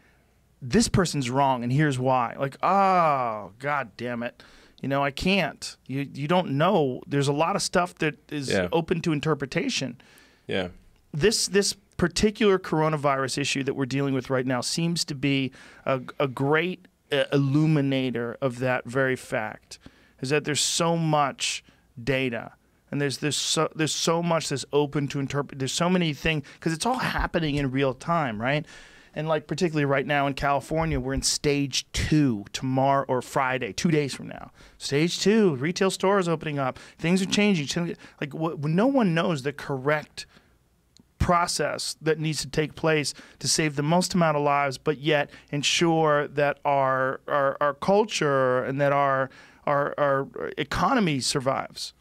this 0.64 0.88
person's 0.88 1.30
wrong 1.30 1.64
and 1.64 1.72
here's 1.72 2.00
why. 2.00 2.36
Like, 2.40 2.58
oh, 2.64 3.52
god 3.60 3.92
damn 3.98 4.24
it. 4.24 4.42
You 4.82 4.88
know, 4.90 5.04
I 5.04 5.12
can't. 5.12 5.78
You 5.88 6.08
you 6.14 6.28
don't 6.28 6.52
know. 6.52 7.02
There's 7.08 7.28
a 7.28 7.34
lot 7.34 7.56
of 7.56 7.62
stuff 7.62 7.96
that 7.96 8.16
is 8.32 8.50
Yeah. 8.50 8.68
open 8.72 9.02
to 9.02 9.12
interpretation. 9.14 10.02
yeah. 10.48 10.70
This 11.14 11.48
this 11.48 11.76
particular 11.98 12.58
coronavirus 12.58 13.38
issue 13.38 13.64
that 13.64 13.76
we're 13.76 13.86
dealing 13.86 14.14
with 14.14 14.30
right 14.30 14.46
now 14.46 14.62
seems 14.62 15.06
to 15.06 15.14
be 15.14 15.52
a, 15.86 16.02
a 16.20 16.28
great 16.28 16.88
uh, 17.12 17.26
illuminator 17.32 18.38
of 18.42 18.60
that 18.60 18.86
very 18.86 19.16
fact. 19.16 19.78
Is 20.22 20.30
that 20.30 20.46
there's 20.46 20.62
so 20.62 20.96
much 20.98 21.64
data 22.02 22.54
and 22.90 23.00
there's 23.02 23.18
there's 23.20 23.36
so 23.38 23.70
there's 23.76 23.94
so 23.94 24.24
much 24.24 24.50
that's 24.50 24.66
open 24.74 25.08
to 25.10 25.20
interpret. 25.20 25.60
There's 25.60 25.72
so 25.74 25.90
many 25.90 26.14
things 26.14 26.46
because 26.56 26.74
it's 26.74 26.86
all 26.86 27.00
happening 27.00 27.56
in 27.56 27.72
real 27.72 27.94
time, 27.94 28.42
right? 28.42 28.66
And 29.14 29.28
like 29.28 29.48
particularly 29.48 29.86
right 29.86 30.06
now 30.06 30.28
in 30.28 30.34
California, 30.34 31.00
we're 31.00 31.14
in 31.14 31.22
stage 31.22 31.86
two 31.92 32.46
tomorrow 32.54 33.06
or 33.08 33.22
Friday, 33.22 33.74
two 33.74 33.92
days 33.92 34.14
from 34.14 34.28
now. 34.28 34.52
Stage 34.78 35.20
two, 35.20 35.56
retail 35.56 35.92
stores 35.92 36.28
opening 36.28 36.60
up, 36.60 36.80
things 36.98 37.22
are 37.22 37.26
changing. 37.26 37.96
Like 38.22 38.34
what, 38.34 38.64
no 38.64 38.88
one 38.88 39.14
knows 39.14 39.44
the 39.44 39.54
correct 39.54 40.26
process 41.20 41.96
that 42.02 42.20
needs 42.20 42.42
to 42.42 42.50
take 42.50 42.74
place 42.76 43.14
to 43.40 43.48
save 43.48 43.76
the 43.76 43.84
most 43.84 44.14
amount 44.14 44.36
of 44.38 44.44
lives, 44.44 44.78
but 44.78 44.98
yet 44.98 45.30
ensure 45.52 46.28
that 46.30 46.60
our 46.66 47.22
our, 47.28 47.58
our 47.62 47.74
culture 47.76 48.64
and 48.64 48.82
that 48.82 48.92
our, 48.92 49.30
our 49.68 49.94
our 49.98 50.28
economy 50.58 51.20
survives. 51.20 51.94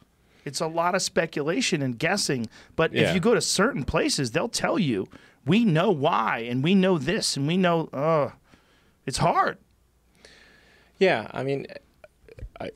It's 0.45 0.61
a 0.61 0.67
lot 0.67 0.95
of 0.95 1.03
speculation 1.03 1.83
and 1.83 1.99
guessing, 1.99 2.49
but 2.75 2.95
if 2.95 3.15
you 3.15 3.21
go 3.21 3.35
to 3.35 3.43
certain 3.43 3.85
places, 3.85 4.31
they'll 4.31 4.49
tell 4.49 4.79
you 4.79 5.07
we 5.47 5.65
know 5.65 5.91
why 5.91 6.41
and 6.41 6.63
we 6.63 6.75
know 6.75 6.99
this 6.99 7.37
and 7.37 7.47
we 7.47 7.57
know. 7.57 7.89
Uh, 7.93 8.31
it's 9.07 9.19
hard. 9.19 9.59
Yeah, 10.99 11.29
I 11.33 11.43
mean, 11.43 11.67
I, 12.61 12.71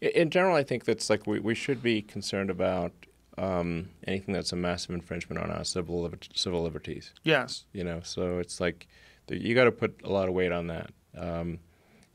in- 0.00 0.30
general, 0.30 0.54
I 0.56 0.62
think 0.62 0.84
that's 0.84 1.10
like 1.10 1.26
we, 1.26 1.40
we 1.40 1.54
should 1.54 1.82
be 1.82 2.00
concerned 2.02 2.50
about 2.50 2.92
um, 3.36 3.88
anything 4.06 4.32
that's 4.32 4.52
a 4.52 4.56
massive 4.56 4.92
infringement 4.94 5.42
on 5.42 5.50
our 5.50 5.64
civil 5.64 6.02
liber- 6.02 6.18
civil 6.34 6.62
liberties. 6.62 7.12
Yes. 7.24 7.64
You 7.72 7.84
know, 7.84 8.00
so 8.02 8.38
it's 8.38 8.60
like 8.60 8.86
the, 9.26 9.36
you 9.36 9.54
got 9.54 9.64
to 9.64 9.72
put 9.72 10.00
a 10.04 10.08
lot 10.10 10.28
of 10.28 10.34
weight 10.34 10.52
on 10.52 10.68
that. 10.68 10.90
Um, 11.16 11.58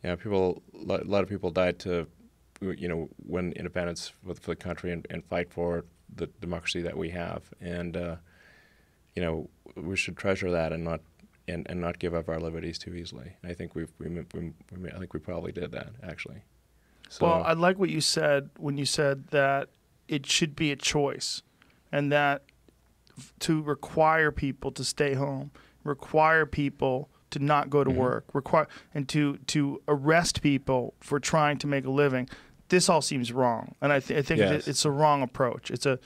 you 0.04 0.10
know, 0.10 0.16
people, 0.16 0.64
a 0.74 1.04
lot 1.04 1.24
of 1.24 1.30
people 1.30 1.52
died 1.52 1.78
to, 1.80 2.08
you 2.62 2.88
know, 2.88 3.10
win 3.26 3.52
independence 3.54 4.14
for, 4.26 4.34
for 4.36 4.52
the 4.52 4.56
country 4.56 4.92
and, 4.92 5.06
and 5.10 5.24
fight 5.26 5.52
for 5.52 5.86
the 6.16 6.28
democracy 6.40 6.82
that 6.82 6.98
we 6.98 7.10
have, 7.10 7.54
and 7.62 7.96
uh, 7.96 8.16
you 9.16 9.22
know, 9.22 9.50
we 9.76 9.96
should 9.98 10.18
treasure 10.18 10.52
that 10.52 10.72
and 10.74 10.84
not. 10.84 11.02
And, 11.48 11.66
and 11.70 11.82
not 11.82 11.98
give 12.00 12.14
up 12.14 12.30
our 12.30 12.40
liberties 12.40 12.78
too 12.78 12.94
easily. 12.94 13.34
I 13.44 13.54
think 13.54 13.76
we've 13.76 13.92
we, 14.00 14.08
we, 14.08 14.54
we 14.80 14.90
I 14.92 15.00
think 15.00 15.14
we 15.14 15.20
probably 15.20 15.52
did 15.52 15.72
that 15.72 15.90
actually. 16.02 16.44
So 17.10 17.26
Well, 17.26 17.44
I 17.44 17.54
like 17.54 17.78
what 17.80 17.90
you 17.90 18.00
said 18.00 18.52
when 18.58 18.78
you 18.78 18.86
said 18.86 19.30
that 19.30 19.68
it 20.08 20.26
should 20.28 20.56
be 20.56 20.72
a 20.72 20.76
choice 20.78 21.42
and 21.92 22.10
that 22.12 22.44
to 23.40 23.62
require 23.62 24.32
people 24.32 24.72
to 24.72 24.84
stay 24.84 25.14
home, 25.16 25.52
require 25.84 26.46
people 26.46 27.10
to 27.32 27.40
not 27.40 27.70
go 27.70 27.84
to 27.84 27.90
Mhm. 27.90 27.96
work, 27.96 28.26
require 28.34 28.68
and 28.94 29.10
to 29.10 29.38
to 29.48 29.82
arrest 29.90 30.42
people 30.42 30.94
for 31.02 31.20
trying 31.20 31.58
to 31.58 31.68
make 31.68 31.86
a 31.86 31.92
living. 31.92 32.30
This 32.70 32.88
all 32.88 33.02
seems 33.02 33.34
wrong, 33.34 33.76
and 33.82 33.92
I, 33.92 34.00
th- 34.00 34.18
I 34.18 34.22
think 34.22 34.40
Yes. 34.40 34.68
it's 34.68 34.86
a 34.86 34.92
wrong 34.92 35.22
approach. 35.24 35.70
It's 35.72 35.86
a, 35.88 36.00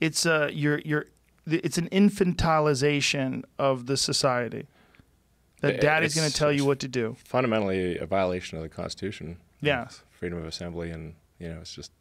it's 0.00 0.24
a 0.24 0.48
you're 0.52 0.78
you're, 0.78 1.06
it's 1.46 1.78
an 1.78 1.88
infantilization 1.90 3.44
of 3.58 3.86
the 3.86 3.96
society. 3.96 4.66
That 5.60 5.80
daddy's 5.80 6.14
going 6.14 6.28
to 6.28 6.34
tell 6.34 6.52
you 6.52 6.64
what 6.64 6.78
to 6.80 6.88
do. 6.88 7.16
fundamentally 7.24 7.98
a 7.98 8.06
violation 8.06 8.58
of 8.58 8.62
the 8.62 8.68
Constitution. 8.68 9.38
Yes. 9.60 10.02
freedom 10.10 10.38
of 10.38 10.44
assembly, 10.44 10.90
and 10.90 11.14
you 11.38 11.48
know, 11.48 11.58
it's 11.60 11.74
just. 11.74 11.92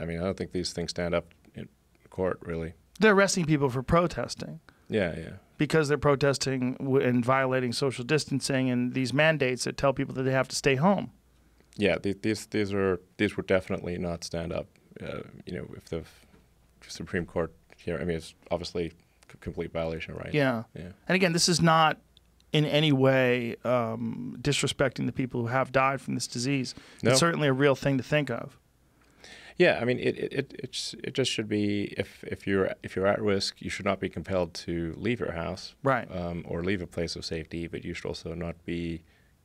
I 0.00 0.04
mean, 0.04 0.20
I 0.20 0.24
don't 0.24 0.36
think 0.36 0.52
these 0.52 0.72
things 0.72 0.90
stand 0.90 1.14
up 1.14 1.26
in 1.54 1.68
court, 2.10 2.38
really. 2.42 2.74
They're 3.00 3.14
arresting 3.14 3.46
people 3.46 3.68
for 3.70 3.82
protesting. 3.82 4.60
Yeah, 4.88 5.14
yeah, 5.18 5.30
because 5.58 5.88
they're 5.88 5.98
protesting 5.98 6.76
and 6.80 7.24
violating 7.24 7.72
social 7.72 8.04
distancing 8.04 8.68
and 8.70 8.92
these 8.94 9.12
mandates 9.12 9.64
that 9.64 9.76
tell 9.76 9.92
people 9.92 10.14
that 10.14 10.22
they 10.24 10.32
have 10.32 10.48
to 10.48 10.56
stay 10.56 10.76
home. 10.76 11.10
yeah. 11.76 11.96
These 12.02 12.46
these 12.46 12.72
are 12.72 13.00
these 13.16 13.36
would 13.36 13.46
definitely 13.46 13.98
not 13.98 14.24
stand 14.24 14.52
up. 14.52 14.66
Uh, 15.02 15.22
you 15.46 15.54
know, 15.54 15.66
if 15.76 15.86
the 15.86 16.02
Supreme 16.86 17.24
Court 17.26 17.52
here, 17.82 17.98
I 18.00 18.04
mean, 18.04 18.16
it's 18.16 18.34
obviously 18.50 18.90
c- 18.90 18.94
complete 19.40 19.72
violation 19.72 20.12
of 20.12 20.18
rights. 20.18 20.34
Yeah. 20.34 20.64
yeah, 20.74 20.90
And 21.08 21.14
again, 21.16 21.32
this 21.32 21.48
is 21.48 21.60
not 21.60 21.98
in 22.52 22.64
any 22.64 22.92
way 22.92 23.56
um, 23.64 24.36
disrespecting 24.40 25.06
the 25.06 25.12
people 25.12 25.40
who 25.42 25.46
have 25.48 25.72
died 25.72 26.00
from 26.00 26.14
this 26.14 26.26
disease. 26.26 26.74
No. 27.02 27.10
It's 27.12 27.20
certainly 27.20 27.48
a 27.48 27.52
real 27.52 27.74
thing 27.74 27.96
to 27.98 28.04
think 28.04 28.30
of. 28.30 28.58
yeah. 29.58 29.78
I 29.80 29.84
mean, 29.84 29.98
it 29.98 30.16
it 30.18 30.32
it 30.32 30.54
it's, 30.64 30.94
it 31.04 31.14
just 31.14 31.30
should 31.30 31.48
be 31.48 31.94
if 31.96 32.22
if 32.24 32.46
you're 32.46 32.74
if 32.82 32.94
you're 32.96 33.06
at 33.06 33.20
risk, 33.22 33.60
you 33.60 33.70
should 33.70 33.86
not 33.86 34.00
be 34.00 34.08
compelled 34.08 34.52
to 34.66 34.94
leave 34.96 35.18
your 35.20 35.32
house. 35.32 35.74
Right. 35.82 36.08
um, 36.14 36.44
or 36.46 36.62
leave 36.62 36.82
a 36.82 36.86
place 36.86 37.16
of 37.16 37.24
safety, 37.24 37.66
but 37.68 37.84
you 37.84 37.94
should 37.94 38.06
also 38.06 38.34
not 38.34 38.56
be, 38.66 39.02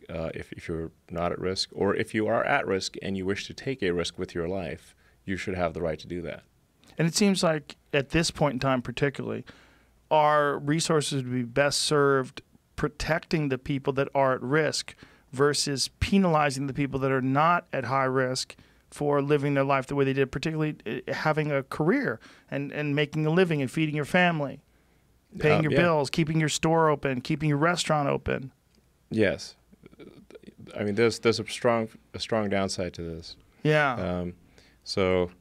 uh, 0.10 0.30
if, 0.34 0.52
if 0.54 0.68
you're 0.68 0.92
not 1.10 1.32
at 1.32 1.40
risk, 1.40 1.70
or 1.74 1.96
if 1.96 2.14
you 2.14 2.28
are 2.28 2.44
at 2.46 2.66
risk 2.68 2.96
and 3.02 3.16
you 3.18 3.26
wish 3.26 3.48
to 3.48 3.54
take 3.54 3.82
a 3.84 3.92
risk 3.92 4.18
with 4.18 4.36
your 4.36 4.48
life, 4.50 4.96
you 5.26 5.38
should 5.38 5.56
have 5.56 5.74
the 5.74 5.82
right 5.82 6.00
to 6.00 6.08
do 6.08 6.22
that. 6.24 6.44
And 6.98 7.08
it 7.08 7.16
seems 7.16 7.44
like 7.44 7.76
at 7.94 8.10
this 8.10 8.32
point 8.32 8.54
in 8.54 8.60
time, 8.60 8.82
particularly, 8.82 9.46
our 10.10 10.58
resources 10.58 11.24
would 11.24 11.32
be 11.32 11.44
best 11.44 11.82
served 11.82 12.42
protecting 12.76 13.50
the 13.50 13.58
people 13.58 13.94
that 13.94 14.08
are 14.16 14.34
at 14.34 14.42
risk 14.42 14.96
versus 15.32 15.90
penalizing 16.00 16.68
the 16.68 16.74
people 16.74 17.00
that 17.00 17.12
are 17.12 17.22
not 17.22 17.68
at 17.74 17.86
high 17.86 18.06
risk 18.06 18.56
for 18.90 19.22
living 19.22 19.54
their 19.54 19.64
life 19.64 19.88
the 19.88 19.96
way 19.96 20.06
they 20.06 20.14
did, 20.14 20.32
particularly 20.32 20.76
uh, 20.86 21.14
having 21.14 21.52
a 21.52 21.62
career 21.64 22.20
and, 22.50 22.72
and 22.72 22.96
making 22.96 23.26
a 23.26 23.30
living 23.30 23.62
and 23.62 23.70
feeding 23.70 23.96
your 23.96 24.06
family, 24.06 24.62
paying 25.40 25.58
Um, 25.58 25.64
your 25.64 25.74
yeah. 25.74 25.82
bills, 25.82 26.10
keeping 26.10 26.40
your 26.40 26.50
store 26.50 26.90
open, 26.90 27.20
keeping 27.22 27.50
your 27.50 27.58
restaurant 27.58 28.08
open. 28.08 28.52
Yes. 29.10 29.56
I 30.78 30.84
mean, 30.84 30.96
there's 30.96 31.20
there's 31.20 31.40
a 31.40 31.48
strong 31.48 31.90
a 32.14 32.20
strong 32.20 32.50
downside 32.50 32.94
to 32.94 33.02
this. 33.02 33.36
Yeah. 33.64 33.96
Um, 33.96 34.34
so, 34.84 35.32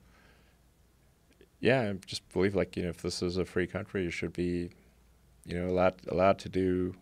yeah, 1.67 1.91
I 1.91 1.93
just 2.07 2.27
believe 2.33 2.55
like 2.55 2.77
you 2.77 2.85
know, 2.85 2.91
if 2.91 3.03
this 3.03 3.23
is 3.23 3.37
a 3.37 3.45
free 3.45 3.67
country, 3.67 4.05
you 4.05 4.11
should 4.11 4.33
be, 4.33 4.71
you 5.45 5.59
know, 5.59 5.69
allowed 5.69 5.95
allowed 6.09 6.39
to 6.41 6.49
do, 6.49 6.95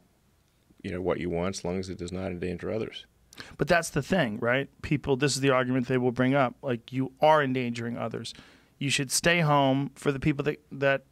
you 0.83 0.91
know, 0.91 1.03
what 1.03 1.21
you 1.21 1.29
want 1.29 1.57
as 1.57 1.65
long 1.65 1.79
as 1.79 1.91
it 1.91 1.99
does 1.99 2.13
not 2.13 2.29
endanger 2.29 2.71
others. 2.71 3.05
But 3.59 3.69
that's 3.69 3.91
the 3.91 4.03
thing, 4.03 4.39
right? 4.39 4.69
People, 4.81 5.17
this 5.17 5.35
is 5.35 5.43
the 5.43 5.51
argument 5.51 5.89
they 5.89 5.99
will 5.99 6.13
bring 6.13 6.35
up. 6.35 6.55
Like 6.63 6.93
you 6.93 7.13
are 7.21 7.43
endangering 7.43 7.99
others. 7.99 8.33
You 8.79 8.89
should 8.89 9.13
stay 9.13 9.41
home 9.41 9.91
for 9.97 10.11
the 10.11 10.21
people 10.21 10.45
that 10.45 10.61
that 10.73 11.05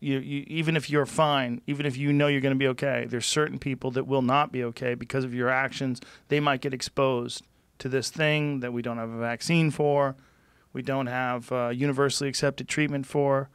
you, 0.00 0.18
you 0.18 0.44
even 0.48 0.76
if 0.76 0.90
you're 0.90 1.06
fine, 1.06 1.60
even 1.68 1.86
if 1.86 1.96
you 1.96 2.12
know 2.12 2.26
you're 2.26 2.40
going 2.40 2.54
to 2.54 2.58
be 2.58 2.68
okay. 2.68 3.06
There's 3.08 3.26
certain 3.26 3.60
people 3.60 3.92
that 3.92 4.08
will 4.08 4.22
not 4.22 4.50
be 4.50 4.64
okay 4.64 4.94
because 4.94 5.22
of 5.22 5.32
your 5.32 5.48
actions. 5.48 6.00
They 6.26 6.40
might 6.40 6.60
get 6.60 6.74
exposed 6.74 7.44
to 7.78 7.88
this 7.88 8.10
thing 8.10 8.58
that 8.58 8.72
we 8.72 8.82
don't 8.82 8.98
have 8.98 9.10
a 9.10 9.18
vaccine 9.20 9.70
for, 9.70 10.16
we 10.72 10.82
don't 10.82 11.06
have 11.06 11.50
uh, 11.52 11.68
universally 11.68 12.28
accepted 12.28 12.68
treatment 12.68 13.06
for, 13.06 13.50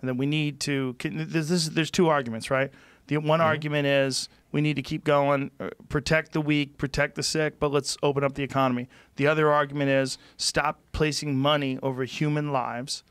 and 0.00 0.08
then 0.08 0.16
we 0.16 0.26
need 0.26 0.60
to. 0.60 0.96
There's, 1.02 1.48
this, 1.48 1.68
there's 1.68 1.90
two 1.90 2.08
arguments, 2.08 2.50
right? 2.50 2.70
The 3.08 3.16
one 3.18 3.38
Mm-hmm. 3.40 3.46
argument 3.46 3.86
is 3.86 4.28
we 4.52 4.60
need 4.60 4.74
to 4.76 4.82
keep 4.82 5.04
going, 5.04 5.50
uh, 5.60 5.68
protect 5.88 6.32
the 6.32 6.40
weak, 6.40 6.76
protect 6.76 7.14
the 7.14 7.22
sick, 7.22 7.60
but 7.60 7.70
let's 7.70 7.96
open 8.02 8.24
up 8.24 8.34
the 8.34 8.42
economy. 8.42 8.88
The 9.16 9.26
other 9.26 9.52
argument 9.52 9.90
is 9.90 10.18
stop 10.36 10.80
placing 10.92 11.36
money 11.36 11.78
over 11.82 12.04
human 12.04 12.52
lives 12.52 13.04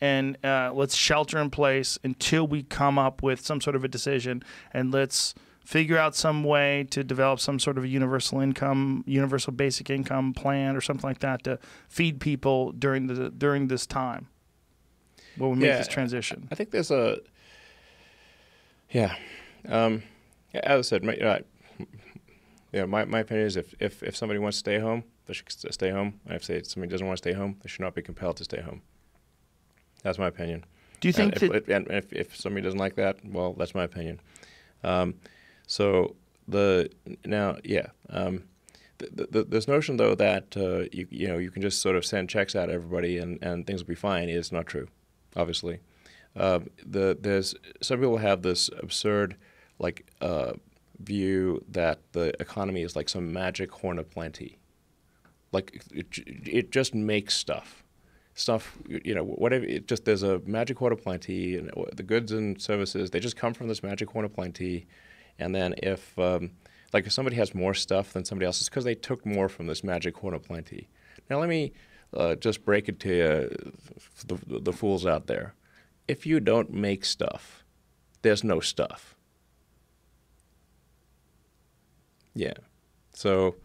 and 0.00 0.36
uh, 0.44 0.70
let's 0.74 0.94
shelter 0.94 1.38
in 1.38 1.50
place 1.50 1.98
until 2.04 2.46
we 2.46 2.62
come 2.62 2.98
up 2.98 3.22
with 3.22 3.40
some 3.40 3.60
sort 3.60 3.74
of 3.74 3.84
a 3.84 3.88
decision 3.88 4.42
and 4.72 4.92
let's 4.92 5.34
figure 5.68 5.98
out 5.98 6.16
some 6.16 6.44
way 6.44 6.86
to 6.88 7.04
develop 7.04 7.38
some 7.38 7.58
sort 7.58 7.76
of 7.76 7.84
a 7.84 7.88
universal 7.88 8.40
income 8.40 9.04
universal 9.06 9.52
basic 9.52 9.90
income 9.90 10.32
plan 10.32 10.74
or 10.74 10.80
something 10.80 11.06
like 11.10 11.18
that 11.18 11.42
to 11.44 11.58
feed 11.88 12.18
people 12.20 12.72
during 12.72 13.06
the 13.06 13.28
during 13.28 13.68
this 13.68 13.86
time 13.86 14.26
when 15.36 15.50
we 15.50 15.56
make 15.58 15.66
Yeah. 15.68 15.76
this 15.76 15.88
transition 15.88 16.48
I 16.50 16.54
think 16.54 16.70
there's 16.70 16.90
a, 16.90 17.18
yeah, 18.90 19.14
um, 19.68 20.02
as 20.54 20.78
I 20.78 20.80
said, 20.80 21.04
my, 21.04 21.16
uh, 21.16 21.40
yeah, 22.72 22.86
my, 22.86 23.04
my 23.04 23.20
opinion 23.20 23.46
is 23.46 23.56
if, 23.56 23.74
if, 23.78 24.02
if 24.02 24.16
somebody 24.16 24.38
wants 24.38 24.56
to 24.56 24.60
stay 24.60 24.78
home, 24.78 25.04
they 25.26 25.34
should 25.34 25.50
stay 25.50 25.90
home. 25.90 26.20
And 26.26 26.34
if 26.36 26.46
they, 26.46 26.62
somebody 26.62 26.90
doesn't 26.90 27.06
want 27.06 27.18
to 27.18 27.22
stay 27.22 27.34
home, 27.34 27.56
they 27.62 27.68
should 27.68 27.82
not 27.82 27.94
be 27.94 28.00
compelled 28.00 28.38
to 28.38 28.44
stay 28.44 28.62
home. 28.62 28.80
That's 30.02 30.18
my 30.18 30.28
opinion. 30.28 30.64
do 31.00 31.08
you 31.08 31.12
think 31.12 31.34
and 31.34 31.42
if, 31.42 31.66
that 31.66 31.76
and 31.76 31.86
if, 31.90 32.12
if 32.12 32.36
somebody 32.36 32.64
doesn't 32.64 32.78
like 32.78 32.94
that, 32.94 33.18
well, 33.24 33.52
that's 33.52 33.74
my 33.74 33.84
opinion. 33.84 34.20
Um, 34.82 35.14
so 35.68 36.16
the 36.48 36.90
now, 37.24 37.58
yeah, 37.62 37.88
um, 38.08 38.44
this 38.98 39.68
notion 39.68 39.98
though 39.98 40.14
that 40.16 40.56
uh, 40.56 40.88
you 40.90 41.06
you 41.10 41.28
know 41.28 41.38
you 41.38 41.50
can 41.50 41.62
just 41.62 41.80
sort 41.80 41.94
of 41.94 42.04
send 42.04 42.28
checks 42.28 42.56
out 42.56 42.66
to 42.66 42.72
everybody 42.72 43.18
and, 43.18 43.38
and 43.42 43.66
things 43.66 43.82
will 43.82 43.88
be 43.88 43.94
fine 43.94 44.28
is 44.28 44.50
not 44.50 44.66
true. 44.66 44.88
Obviously, 45.36 45.78
uh, 46.34 46.60
the 46.84 47.16
there's 47.20 47.54
some 47.80 48.00
people 48.00 48.16
have 48.16 48.42
this 48.42 48.70
absurd 48.78 49.36
like 49.78 50.10
uh, 50.20 50.54
view 50.98 51.62
that 51.68 52.00
the 52.12 52.32
economy 52.40 52.82
is 52.82 52.96
like 52.96 53.08
some 53.08 53.32
magic 53.32 53.70
horn 53.70 53.98
of 53.98 54.10
plenty. 54.10 54.58
Like 55.52 55.82
it, 55.92 56.06
it 56.46 56.72
just 56.72 56.94
makes 56.94 57.36
stuff 57.36 57.84
stuff, 58.34 58.78
you 58.88 59.14
know, 59.14 59.24
whatever. 59.24 59.64
It 59.64 59.86
just 59.86 60.04
there's 60.04 60.22
a 60.22 60.38
magic 60.46 60.78
horn 60.78 60.92
of 60.92 61.02
plenty, 61.02 61.56
and 61.56 61.70
the 61.94 62.02
goods 62.02 62.32
and 62.32 62.60
services 62.60 63.10
they 63.10 63.20
just 63.20 63.36
come 63.36 63.52
from 63.52 63.68
this 63.68 63.82
magic 63.82 64.08
horn 64.10 64.24
of 64.24 64.32
plenty. 64.32 64.86
And 65.38 65.54
then 65.54 65.74
if 65.82 66.18
um, 66.18 66.50
like 66.92 67.06
if 67.06 67.12
somebody 67.12 67.36
has 67.36 67.54
more 67.54 67.74
stuff 67.74 68.12
than 68.12 68.24
somebody 68.24 68.46
else, 68.46 68.60
it's 68.60 68.68
because 68.68 68.84
they 68.84 68.94
took 68.94 69.24
more 69.24 69.48
from 69.48 69.66
this 69.66 69.84
magic 69.84 70.16
horn 70.16 70.34
of 70.34 70.42
plenty. 70.42 70.88
Now 71.30 71.38
let 71.38 71.48
me 71.48 71.72
uh, 72.14 72.34
just 72.36 72.64
break 72.64 72.88
it 72.88 72.98
to 73.00 73.50
the, 74.26 74.60
the 74.60 74.72
fools 74.72 75.06
out 75.06 75.26
there. 75.26 75.54
If 76.06 76.26
you 76.26 76.40
don't 76.40 76.72
make 76.72 77.04
stuff, 77.04 77.64
there's 78.22 78.42
no 78.42 78.60
stuff. 78.60 79.14
Yeah. 82.34 82.54
So 83.12 83.56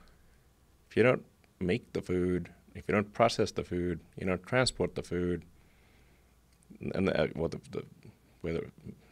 if 0.89 0.97
you 0.97 1.03
don't 1.03 1.23
make 1.59 1.93
the 1.93 2.01
food, 2.01 2.49
if 2.75 2.87
you 2.87 2.93
don't 2.93 3.13
process 3.13 3.51
the 3.51 3.63
food, 3.63 3.99
you 4.19 4.25
don't 4.25 4.45
transport 4.45 4.95
the 4.95 5.03
food, 5.03 5.43
and 6.93 7.07
the, 7.07 7.31
well, 7.35 7.49
the, 7.49 7.59
the 7.71 7.83
whether 8.41 8.65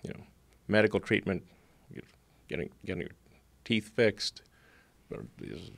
you 0.03 0.13
know 0.13 0.23
medical 0.67 0.99
treatment, 0.99 1.43
getting 2.51 2.69
getting 2.85 3.01
your 3.01 3.11
teeth 3.63 3.91
fixed, 3.95 4.43
there's, 5.09 5.71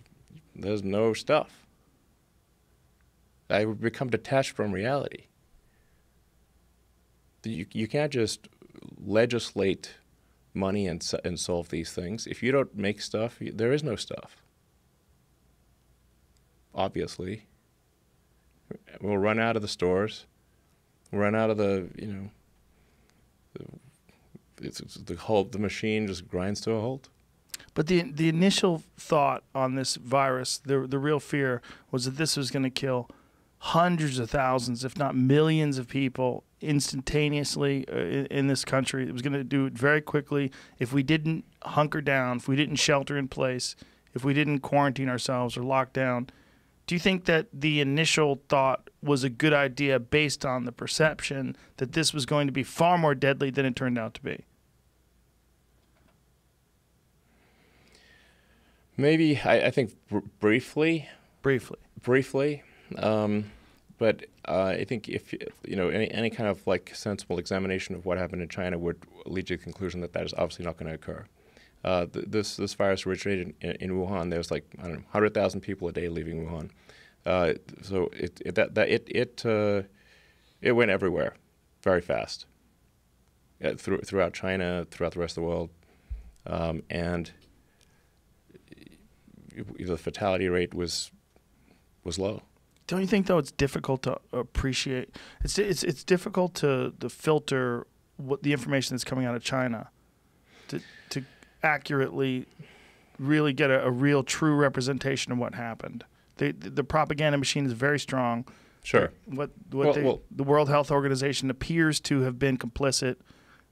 there's 0.55 0.83
no 0.83 1.13
stuff. 1.13 1.65
I 3.49 3.65
become 3.65 4.09
detached 4.09 4.51
from 4.51 4.71
reality. 4.71 5.25
You 7.43 7.65
you 7.71 7.87
can't 7.87 8.11
just 8.11 8.47
legislate 9.05 9.95
money 10.53 10.87
and 10.87 11.05
and 11.23 11.39
solve 11.39 11.69
these 11.69 11.91
things. 11.91 12.25
If 12.25 12.41
you 12.41 12.51
don't 12.51 12.75
make 12.75 13.01
stuff, 13.01 13.39
you, 13.39 13.51
there 13.51 13.71
is 13.71 13.83
no 13.83 13.95
stuff. 13.95 14.37
Obviously, 16.73 17.45
we'll 18.99 19.17
run 19.17 19.39
out 19.39 19.55
of 19.55 19.61
the 19.61 19.67
stores. 19.67 20.25
Run 21.11 21.35
out 21.35 21.51
of 21.51 21.57
the 21.57 21.89
you 21.97 22.07
know. 22.07 22.29
It's, 24.63 24.79
it's 24.79 24.95
the 24.95 25.15
whole 25.15 25.43
the 25.43 25.59
machine 25.59 26.07
just 26.07 26.27
grinds 26.27 26.61
to 26.61 26.71
a 26.71 26.81
halt. 26.81 27.09
But 27.73 27.87
the 27.87 28.03
the 28.03 28.29
initial 28.29 28.83
thought 28.97 29.43
on 29.53 29.75
this 29.75 29.95
virus, 29.95 30.57
the 30.57 30.87
the 30.87 30.99
real 30.99 31.19
fear 31.19 31.61
was 31.91 32.05
that 32.05 32.17
this 32.17 32.37
was 32.37 32.51
going 32.51 32.63
to 32.63 32.69
kill 32.69 33.09
hundreds 33.57 34.19
of 34.19 34.29
thousands, 34.29 34.83
if 34.83 34.97
not 34.97 35.15
millions, 35.15 35.77
of 35.77 35.87
people 35.87 36.43
instantaneously 36.61 37.85
uh, 37.91 37.95
in, 37.95 38.25
in 38.25 38.47
this 38.47 38.65
country. 38.65 39.07
It 39.07 39.13
was 39.13 39.21
going 39.21 39.33
to 39.33 39.43
do 39.43 39.65
it 39.65 39.73
very 39.73 40.01
quickly 40.01 40.51
if 40.79 40.91
we 40.91 41.01
didn't 41.01 41.45
hunker 41.63 42.01
down, 42.01 42.37
if 42.37 42.47
we 42.47 42.55
didn't 42.55 42.75
shelter 42.75 43.17
in 43.17 43.27
place, 43.27 43.75
if 44.13 44.23
we 44.23 44.33
didn't 44.33 44.59
quarantine 44.59 45.09
ourselves 45.09 45.55
or 45.57 45.63
lock 45.63 45.93
down. 45.93 46.29
Do 46.85 46.95
you 46.95 46.99
think 46.99 47.25
that 47.25 47.47
the 47.53 47.79
initial 47.79 48.41
thought 48.49 48.89
was 49.01 49.23
a 49.23 49.29
good 49.29 49.53
idea 49.53 49.97
based 49.99 50.45
on 50.45 50.65
the 50.65 50.73
perception 50.73 51.55
that 51.77 51.93
this 51.93 52.13
was 52.13 52.25
going 52.25 52.47
to 52.47 52.53
be 52.53 52.63
far 52.63 52.97
more 52.97 53.15
deadly 53.15 53.49
than 53.49 53.65
it 53.65 53.75
turned 53.75 53.97
out 53.97 54.13
to 54.15 54.21
be? 54.21 54.43
Maybe 58.97 59.39
I, 59.43 59.67
I 59.67 59.71
think 59.71 59.93
br- 60.09 60.19
briefly, 60.39 61.07
Briefly. 61.41 61.77
briefly, 62.01 62.63
um, 62.97 63.45
but 63.97 64.25
uh, 64.47 64.75
I 64.79 64.83
think 64.85 65.09
if 65.09 65.33
you 65.33 65.75
know 65.75 65.89
any, 65.89 66.09
any 66.11 66.29
kind 66.29 66.47
of 66.49 66.65
like 66.67 66.91
sensible 66.93 67.39
examination 67.39 67.95
of 67.95 68.05
what 68.05 68.17
happened 68.17 68.41
in 68.41 68.49
China 68.49 68.77
would 68.77 68.97
lead 69.25 69.47
to 69.47 69.57
the 69.57 69.63
conclusion 69.63 70.01
that 70.01 70.13
that 70.13 70.25
is 70.25 70.33
obviously 70.33 70.65
not 70.65 70.77
going 70.77 70.89
to 70.89 70.95
occur. 70.95 71.25
Uh, 71.83 72.05
th- 72.05 72.25
this 72.27 72.55
this 72.57 72.73
virus 72.75 73.05
originated 73.05 73.53
in, 73.61 73.71
in 73.71 73.91
Wuhan. 73.91 74.29
There's 74.29 74.51
like 74.51 74.65
I 74.79 74.83
don't 74.83 74.93
know, 74.93 75.03
hundred 75.09 75.33
thousand 75.33 75.61
people 75.61 75.87
a 75.87 75.91
day 75.91 76.07
leaving 76.07 76.45
Wuhan. 76.47 76.69
Uh, 77.25 77.53
so 77.81 78.09
it, 78.13 78.41
it 78.45 78.55
that, 78.55 78.75
that 78.75 78.89
it 78.89 79.07
it 79.09 79.45
uh, 79.45 79.81
it 80.61 80.73
went 80.73 80.91
everywhere, 80.91 81.35
very 81.81 82.01
fast. 82.01 82.45
Uh, 83.63 83.73
through, 83.75 83.99
throughout 84.01 84.33
China, 84.33 84.85
throughout 84.91 85.13
the 85.13 85.19
rest 85.19 85.37
of 85.37 85.41
the 85.43 85.47
world, 85.47 85.69
um, 86.47 86.83
and 86.89 87.31
the 89.79 89.97
fatality 89.97 90.47
rate 90.49 90.73
was 90.73 91.11
was 92.03 92.17
low. 92.19 92.41
Don't 92.87 93.01
you 93.01 93.07
think 93.07 93.27
though 93.27 93.37
it's 93.37 93.51
difficult 93.51 94.03
to 94.03 94.19
appreciate? 94.31 95.15
It's 95.43 95.57
it's 95.57 95.83
it's 95.83 96.03
difficult 96.03 96.53
to 96.55 96.93
to 96.99 97.09
filter 97.09 97.87
what 98.17 98.43
the 98.43 98.51
information 98.51 98.95
that's 98.95 99.03
coming 99.03 99.25
out 99.25 99.35
of 99.35 99.43
China, 99.43 99.89
to 100.67 100.81
to 101.09 101.23
accurately, 101.63 102.45
really 103.19 103.53
get 103.53 103.71
a, 103.71 103.85
a 103.85 103.91
real 103.91 104.23
true 104.23 104.55
representation 104.55 105.31
of 105.31 105.37
what 105.37 105.55
happened. 105.55 106.03
The 106.37 106.51
the 106.51 106.83
propaganda 106.83 107.37
machine 107.37 107.65
is 107.65 107.73
very 107.73 107.99
strong. 107.99 108.45
Sure. 108.83 109.11
What 109.25 109.51
what 109.71 109.85
Well- 109.85 109.93
they, 109.93 110.03
well- 110.03 110.21
the 110.29 110.43
World 110.43 110.67
Health 110.69 110.91
Organization 110.91 111.49
appears 111.49 111.99
to 112.01 112.21
have 112.21 112.37
been 112.37 112.57
complicit 112.57 113.15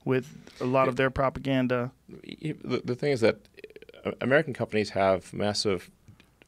with 0.05 0.35
a 0.59 0.65
lot 0.65 0.87
of 0.87 0.95
their 0.95 1.09
propaganda. 1.11 1.91
The, 2.09 2.81
the 2.83 2.95
thing 2.95 3.11
is 3.11 3.21
that 3.21 3.37
American 4.19 4.53
companies 4.53 4.91
have 4.91 5.34
massive 5.34 5.91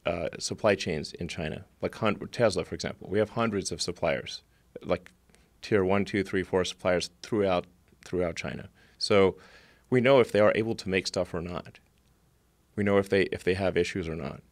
uh, 0.06 0.28
supply 0.38 0.74
chains 0.74 1.12
in 1.14 1.28
China, 1.28 1.64
like 1.80 1.94
Tesla, 2.30 2.64
for 2.64 2.74
example. 2.74 3.08
We 3.10 3.18
have 3.18 3.30
hundreds 3.30 3.72
of 3.72 3.80
suppliers, 3.80 4.42
like 4.82 5.10
tier 5.62 5.84
one, 5.84 6.04
two, 6.04 6.22
three, 6.22 6.42
four 6.42 6.64
suppliers 6.64 7.10
throughout 7.22 7.66
throughout 8.04 8.36
China. 8.36 8.68
So 8.98 9.36
we 9.90 10.00
know 10.00 10.20
if 10.20 10.30
they 10.30 10.40
are 10.40 10.52
able 10.54 10.74
to 10.74 10.88
make 10.88 11.06
stuff 11.06 11.32
or 11.32 11.40
not. 11.40 11.78
We 12.76 12.84
know 12.84 12.98
if 12.98 13.08
they 13.08 13.22
if 13.24 13.44
they 13.44 13.54
have 13.54 13.76
issues 13.76 14.08
or 14.08 14.16
not. 14.16 14.42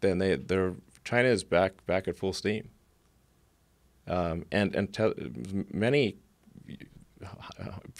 Then 0.00 0.18
they 0.18 0.36
they're 0.36 0.74
China 1.04 1.28
is 1.28 1.44
back 1.44 1.86
back 1.86 2.08
at 2.08 2.16
full 2.16 2.32
steam. 2.32 2.70
Um, 4.08 4.44
and 4.52 4.74
and 4.74 5.66
many 5.72 6.16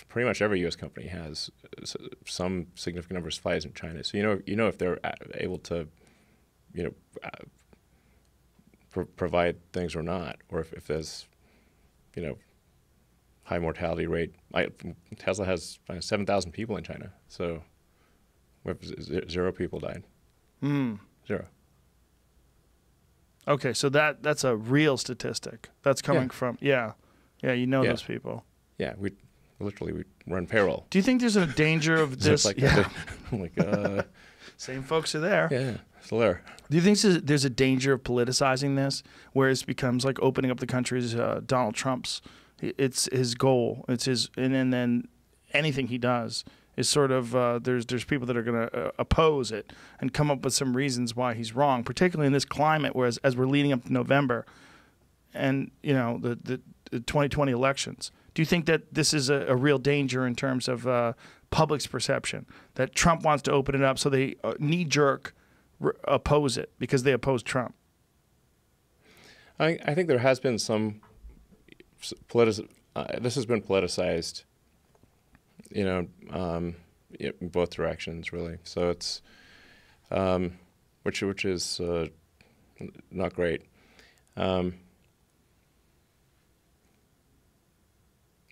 pretty 0.08 0.26
much 0.28 0.42
every 0.42 0.60
U.S. 0.60 0.76
company 0.76 1.06
has 1.06 1.50
some 2.24 2.66
significant 2.74 3.14
number 3.14 3.28
of 3.28 3.34
suppliers 3.34 3.64
in 3.64 3.72
China. 3.72 4.02
So 4.04 4.16
you 4.18 4.22
know 4.22 4.40
you 4.46 4.56
know 4.56 4.68
if 4.68 4.78
they're 4.78 4.98
able 5.34 5.58
to, 5.58 5.88
you 6.74 6.84
know, 6.84 6.92
uh, 7.24 7.44
pro- 8.90 9.04
provide 9.06 9.56
things 9.72 9.94
or 9.96 10.02
not, 10.02 10.36
or 10.48 10.60
if, 10.60 10.72
if 10.72 10.86
there's, 10.86 11.26
you 12.14 12.22
know, 12.22 12.36
high 13.44 13.58
mortality 13.58 14.06
rate. 14.06 14.34
I, 14.52 14.68
Tesla 15.18 15.46
has 15.46 15.78
uh, 15.88 16.00
7,000 16.00 16.50
people 16.52 16.76
in 16.76 16.84
China, 16.84 17.12
so 17.28 17.62
what 18.64 18.80
was 18.80 18.90
it, 18.90 19.02
ze- 19.02 19.28
zero 19.30 19.52
people 19.52 19.78
died. 19.80 20.02
Mm. 20.62 20.98
Zero. 21.26 21.46
Okay, 23.48 23.72
so 23.72 23.88
that 23.90 24.22
that's 24.24 24.42
a 24.42 24.56
real 24.56 24.96
statistic. 24.96 25.68
That's 25.82 26.02
coming 26.02 26.24
Yeah. 26.24 26.28
from 26.32 26.58
yeah, 26.60 26.92
yeah. 27.42 27.52
You 27.52 27.66
know 27.68 27.82
Yeah. 27.84 27.90
those 27.90 28.02
people. 28.02 28.44
Yeah, 28.78 28.94
we 28.98 29.12
literally 29.58 29.92
we 29.92 30.04
run 30.26 30.46
payroll. 30.46 30.86
Do 30.90 30.98
you 30.98 31.02
think 31.02 31.20
there's 31.20 31.36
a 31.36 31.46
danger 31.46 31.96
of 31.96 32.20
this? 32.22 32.44
like, 32.44 32.58
yeah, 32.58 32.88
I'm 33.32 33.40
like, 33.40 33.58
uh, 33.58 34.02
same 34.56 34.82
folks 34.82 35.14
are 35.14 35.20
there. 35.20 35.48
yeah, 35.50 35.76
still 36.02 36.18
there. 36.18 36.42
Do 36.70 36.76
you 36.76 36.82
think 36.82 36.98
there's- 37.24 37.44
a 37.44 37.50
danger 37.50 37.92
of 37.92 38.02
politicizing 38.02 38.76
this, 38.76 39.02
where 39.32 39.48
it 39.48 39.64
becomes 39.66 40.04
like 40.04 40.18
opening 40.20 40.50
up 40.50 40.60
the 40.60 40.66
country's 40.66 41.14
uh, 41.14 41.40
Donald 41.46 41.74
Trump's? 41.74 42.20
It's 42.60 43.08
his 43.12 43.34
goal. 43.34 43.84
It's 43.88 44.06
his, 44.06 44.30
and 44.36 44.54
then, 44.54 44.70
then 44.70 45.08
anything 45.52 45.88
he 45.88 45.98
does 45.98 46.42
is 46.76 46.88
sort 46.88 47.10
of 47.10 47.34
uh, 47.36 47.58
there's 47.62 47.84
there's 47.86 48.04
people 48.04 48.26
that 48.26 48.36
are 48.36 48.42
going 48.42 48.68
to 48.68 48.86
uh, 48.86 48.90
oppose 48.98 49.52
it 49.52 49.72
and 50.00 50.12
come 50.14 50.30
up 50.30 50.42
with 50.42 50.52
some 50.54 50.74
reasons 50.76 51.14
why 51.14 51.34
he's 51.34 51.54
wrong, 51.54 51.84
particularly 51.84 52.26
in 52.26 52.32
this 52.32 52.44
climate. 52.46 52.96
Whereas 52.96 53.18
as 53.18 53.36
we're 53.36 53.46
leading 53.46 53.72
up 53.72 53.84
to 53.84 53.92
November, 53.92 54.44
and 55.34 55.70
you 55.82 55.92
know 55.94 56.18
the 56.20 56.30
the, 56.42 56.60
the 56.90 57.00
2020 57.00 57.52
elections, 57.52 58.10
do 58.36 58.42
you 58.42 58.46
think 58.46 58.66
that 58.66 58.92
this 58.92 59.14
is 59.14 59.30
a, 59.30 59.46
a 59.48 59.56
real 59.56 59.78
danger 59.78 60.26
in 60.26 60.34
terms 60.34 60.68
of 60.68 60.86
uh, 60.86 61.14
public's 61.48 61.86
perception 61.86 62.44
that 62.74 62.94
Trump 62.94 63.22
wants 63.22 63.42
to 63.44 63.50
open 63.50 63.74
it 63.74 63.82
up, 63.82 63.98
so 63.98 64.10
they 64.10 64.36
uh, 64.44 64.52
knee 64.58 64.84
jerk 64.84 65.34
oppose 66.04 66.58
it 66.58 66.70
because 66.78 67.02
they 67.02 67.12
oppose 67.12 67.42
Trump? 67.42 67.74
I, 69.58 69.78
I 69.86 69.94
think 69.94 70.08
there 70.08 70.18
has 70.18 70.38
been 70.38 70.58
some 70.58 71.00
politic. 72.28 72.68
Uh, 72.94 73.06
this 73.22 73.36
has 73.36 73.46
been 73.46 73.62
politicized, 73.62 74.44
you 75.70 75.84
know, 75.84 76.06
um, 76.30 76.76
in 77.18 77.32
both 77.40 77.70
directions, 77.70 78.34
really. 78.34 78.58
So 78.64 78.90
it's, 78.90 79.22
um, 80.10 80.58
which 81.04 81.22
which 81.22 81.46
is 81.46 81.80
uh, 81.80 82.08
not 83.10 83.34
great. 83.34 83.62
Um, 84.36 84.74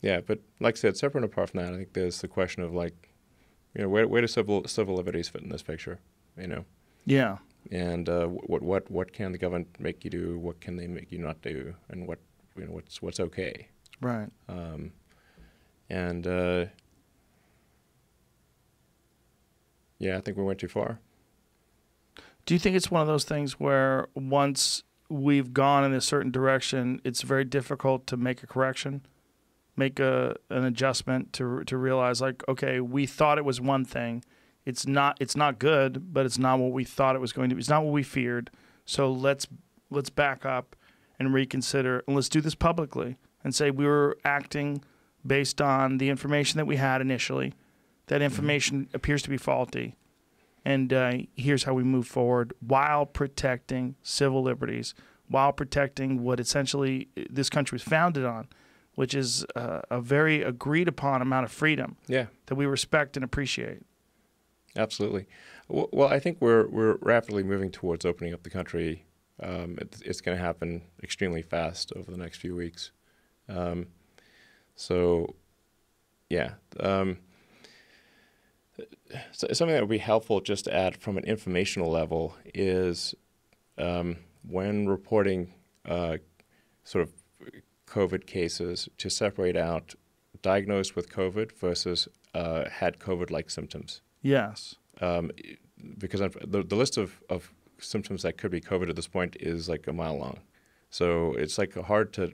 yeah, 0.04 0.20
but 0.20 0.40
like 0.60 0.76
I 0.76 0.78
said, 0.78 0.96
separate 0.98 1.24
and 1.24 1.32
apart 1.32 1.50
from 1.50 1.60
that, 1.60 1.72
I 1.72 1.76
think 1.78 1.94
there's 1.94 2.20
the 2.20 2.28
question 2.28 2.62
of 2.62 2.74
like, 2.74 3.14
you 3.74 3.82
know, 3.82 3.88
where 3.88 4.06
where 4.06 4.20
do 4.20 4.26
civil 4.26 4.66
civil 4.68 4.94
liberties 4.96 5.28
fit 5.30 5.42
in 5.42 5.48
this 5.48 5.62
picture? 5.62 5.98
You 6.36 6.46
know, 6.48 6.64
Yeah, 7.06 7.38
and 7.72 8.08
uh, 8.08 8.26
what 8.26 8.62
what 8.62 8.90
what 8.90 9.12
can 9.12 9.32
the 9.32 9.38
government 9.38 9.68
make 9.78 10.04
you 10.04 10.10
do? 10.10 10.38
What 10.38 10.60
can 10.60 10.76
they 10.76 10.86
make 10.86 11.10
you 11.10 11.18
not 11.18 11.40
do? 11.42 11.74
And 11.88 12.06
what 12.06 12.18
you 12.56 12.66
know 12.66 12.72
what's 12.72 13.00
what's 13.00 13.18
okay? 13.20 13.68
right. 14.00 14.28
Um, 14.48 14.92
and 15.88 16.26
uh, 16.26 16.66
yeah, 19.98 20.18
I 20.18 20.20
think 20.20 20.36
we 20.36 20.44
went 20.44 20.58
too 20.58 20.68
far. 20.68 20.98
Do 22.46 22.54
you 22.54 22.60
think 22.60 22.76
it's 22.76 22.90
one 22.90 23.00
of 23.00 23.06
those 23.06 23.24
things 23.24 23.58
where 23.58 24.08
once 24.14 24.82
we've 25.08 25.54
gone 25.54 25.84
in 25.84 25.94
a 25.94 26.00
certain 26.00 26.30
direction, 26.30 27.00
it's 27.04 27.22
very 27.22 27.44
difficult 27.44 28.06
to 28.08 28.16
make 28.16 28.42
a 28.42 28.46
correction, 28.46 29.06
make 29.76 29.98
a 29.98 30.36
an 30.50 30.64
adjustment 30.64 31.32
to 31.34 31.64
to 31.64 31.76
realize 31.76 32.20
like, 32.20 32.42
okay, 32.48 32.80
we 32.80 33.06
thought 33.06 33.38
it 33.38 33.44
was 33.44 33.60
one 33.60 33.84
thing, 33.84 34.24
it's 34.64 34.86
not 34.86 35.16
it's 35.20 35.36
not 35.36 35.58
good, 35.58 36.12
but 36.12 36.26
it's 36.26 36.38
not 36.38 36.58
what 36.58 36.72
we 36.72 36.84
thought 36.84 37.16
it 37.16 37.20
was 37.20 37.32
going 37.32 37.48
to 37.50 37.54
be. 37.54 37.60
It's 37.60 37.68
not 37.68 37.84
what 37.84 37.92
we 37.92 38.02
feared. 38.02 38.50
So 38.84 39.10
let's 39.10 39.46
let's 39.90 40.10
back 40.10 40.44
up 40.44 40.76
and 41.18 41.32
reconsider, 41.32 42.02
and 42.06 42.16
let's 42.16 42.28
do 42.28 42.40
this 42.40 42.54
publicly 42.54 43.16
and 43.42 43.54
say 43.54 43.70
we 43.70 43.86
were 43.86 44.18
acting 44.24 44.82
based 45.26 45.60
on 45.60 45.98
the 45.98 46.08
information 46.08 46.58
that 46.58 46.66
we 46.66 46.76
had 46.76 47.00
initially. 47.00 47.54
That 48.08 48.20
information 48.20 48.88
appears 48.92 49.22
to 49.22 49.30
be 49.30 49.38
faulty 49.38 49.96
and 50.64 50.92
uh, 50.92 51.12
here's 51.36 51.64
how 51.64 51.74
we 51.74 51.82
move 51.82 52.06
forward 52.06 52.54
while 52.60 53.04
protecting 53.04 53.96
civil 54.02 54.42
liberties, 54.42 54.94
while 55.28 55.52
protecting 55.52 56.22
what 56.22 56.40
essentially 56.40 57.08
this 57.30 57.50
country 57.50 57.76
was 57.76 57.82
founded 57.82 58.24
on, 58.24 58.48
which 58.94 59.14
is 59.14 59.44
uh, 59.56 59.80
a 59.90 60.00
very 60.00 60.42
agreed 60.42 60.88
upon 60.88 61.20
amount 61.22 61.44
of 61.44 61.52
freedom 61.52 61.96
Yeah, 62.06 62.26
that 62.46 62.54
we 62.54 62.66
respect 62.66 63.16
and 63.16 63.24
appreciate. 63.24 63.82
absolutely. 64.76 65.26
Well, 65.68 66.08
I 66.08 66.18
think 66.20 66.38
we're 66.40 66.66
we're 66.68 66.96
rapidly 67.00 67.42
moving 67.42 67.70
towards 67.70 68.04
opening 68.04 68.34
up 68.34 68.42
the 68.42 68.50
country. 68.50 69.06
Um, 69.42 69.78
it's 69.80 70.00
it's 70.02 70.20
going 70.20 70.36
to 70.36 70.44
happen 70.44 70.82
extremely 71.02 71.42
fast 71.42 71.92
over 71.96 72.10
the 72.10 72.18
next 72.18 72.38
few 72.38 72.54
weeks. 72.54 72.90
Um, 73.48 73.86
so, 74.76 75.34
yeah. 76.28 76.54
Um, 76.80 77.18
so 79.32 79.46
something 79.52 79.74
that 79.74 79.82
would 79.82 79.88
be 79.88 79.98
helpful 79.98 80.40
just 80.40 80.64
to 80.64 80.74
add 80.74 80.96
from 80.96 81.16
an 81.16 81.24
informational 81.24 81.90
level 81.90 82.34
is 82.54 83.14
um, 83.78 84.16
when 84.46 84.86
reporting 84.88 85.52
uh, 85.84 86.16
sort 86.82 87.02
of 87.02 87.12
COVID 87.86 88.26
cases 88.26 88.88
to 88.98 89.10
separate 89.10 89.56
out 89.56 89.94
diagnosed 90.42 90.96
with 90.96 91.08
COVID 91.10 91.52
versus 91.52 92.08
uh, 92.34 92.68
had 92.68 92.98
COVID-like 92.98 93.50
symptoms 93.50 94.00
Yes. 94.22 94.76
um, 95.00 95.30
because 95.98 96.20
the, 96.20 96.62
the 96.62 96.76
list 96.76 96.96
of, 96.96 97.22
of 97.28 97.52
symptoms 97.78 98.22
that 98.22 98.38
could 98.38 98.50
be 98.50 98.60
COVID 98.60 98.88
at 98.88 98.96
this 98.96 99.06
point 99.06 99.36
is 99.40 99.68
like 99.68 99.86
a 99.86 99.92
mile 99.92 100.16
long. 100.18 100.38
So 100.90 101.32
it's 101.34 101.58
like 101.58 101.74
hard 101.74 102.12
to, 102.14 102.32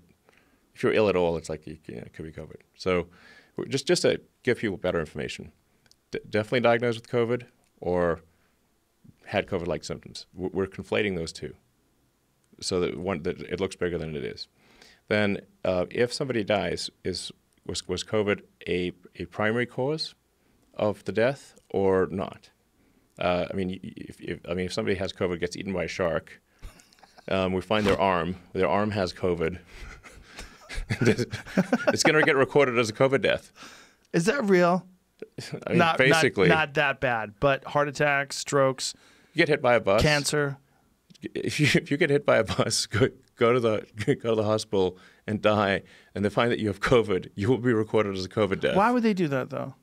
if 0.75 0.83
you're 0.83 0.93
ill 0.93 1.09
at 1.09 1.17
all, 1.17 1.37
it's 1.37 1.49
like 1.49 1.67
you, 1.67 1.79
you 1.87 1.97
know, 1.97 2.03
it 2.03 2.13
could 2.13 2.25
be 2.25 2.33
COVID. 2.33 2.61
So 2.77 3.09
just 3.69 3.87
just 3.87 4.03
to 4.03 4.21
give 4.43 4.59
people 4.59 4.77
better 4.77 5.01
information, 5.01 5.53
D- 6.11 6.21
definitely 6.29 6.61
diagnosed 6.61 7.01
with 7.01 7.11
COVID 7.11 7.47
or 7.81 8.21
had 9.27 9.47
COVID-like 9.47 9.85
symptoms. 9.85 10.27
We're, 10.35 10.51
we're 10.53 10.67
conflating 10.67 11.17
those 11.17 11.33
two, 11.33 11.55
so 12.61 12.81
that 12.81 12.99
one 12.99 13.23
that 13.25 13.41
it 13.41 13.61
looks 13.61 13.77
bigger 13.77 13.99
than 13.99 14.15
it 14.17 14.25
is. 14.25 14.49
Then, 15.11 15.41
uh, 15.65 15.87
if 15.91 16.13
somebody 16.13 16.45
dies, 16.45 16.89
is 17.03 17.33
was 17.67 17.87
was 17.89 18.05
COVID 18.05 18.43
a 18.69 18.93
a 19.17 19.25
primary 19.25 19.67
cause 19.67 20.15
of 20.75 21.05
the 21.05 21.11
death 21.11 21.57
or 21.69 22.07
not? 22.13 22.51
Uh, 23.19 23.47
I 23.51 23.55
mean, 23.55 23.81
if, 23.83 24.21
if 24.21 24.39
I 24.49 24.55
mean 24.55 24.67
if 24.67 24.73
somebody 24.73 24.97
has 24.99 25.13
COVID, 25.13 25.41
gets 25.41 25.57
eaten 25.57 25.73
by 25.73 25.85
a 25.85 25.89
shark, 25.89 26.41
um, 27.27 27.53
we 27.53 27.61
find 27.61 27.85
their 27.85 28.01
arm, 28.01 28.37
their 28.53 28.69
arm 28.69 28.93
has 28.93 29.13
COVID. 29.13 29.59
it's 31.01 32.03
going 32.05 32.19
to 32.19 32.23
get 32.23 32.37
recorded 32.37 32.79
as 32.79 32.89
a 32.89 32.93
COVID 32.93 33.21
death. 33.21 33.53
Is 34.13 34.27
that 34.27 34.45
real? 34.45 34.87
I 35.67 35.71
mean, 35.71 35.79
not 35.79 35.99
basically, 35.99 36.47
not, 36.49 36.55
not 36.55 36.75
that 36.75 37.01
bad, 37.01 37.35
but 37.41 37.65
heart 37.65 37.89
attacks, 37.89 38.37
strokes, 38.37 38.95
you 39.35 39.41
get 39.41 39.49
hit 39.49 39.61
by 39.61 39.75
a 39.75 39.81
bus. 39.81 40.03
cancer. 40.03 40.59
If 41.35 41.59
you 41.59 41.67
if 41.75 41.91
you 41.91 41.97
get 41.97 42.11
hit 42.11 42.25
by 42.25 42.39
a 42.39 42.45
bus, 42.45 42.87
go 42.87 43.09
go 43.41 43.53
to 43.53 43.59
the 43.59 43.87
go 44.23 44.31
to 44.31 44.35
the 44.37 44.45
hospital 44.45 44.97
and 45.27 45.43
die, 45.43 45.83
and 46.15 46.25
they 46.25 46.29
find 46.31 46.53
that 46.53 46.61
you 46.61 46.69
have 46.69 46.81
COVID, 46.81 47.31
you 47.35 47.49
will 47.49 47.59
be 47.59 47.73
recorded 47.73 48.17
as 48.17 48.25
a 48.25 48.29
COVID 48.29 48.61
death. 48.61 48.77
Why 48.77 48.93
would 48.93 49.03
they 49.03 49.15
do 49.15 49.27
that 49.29 49.51
though? 49.51 49.75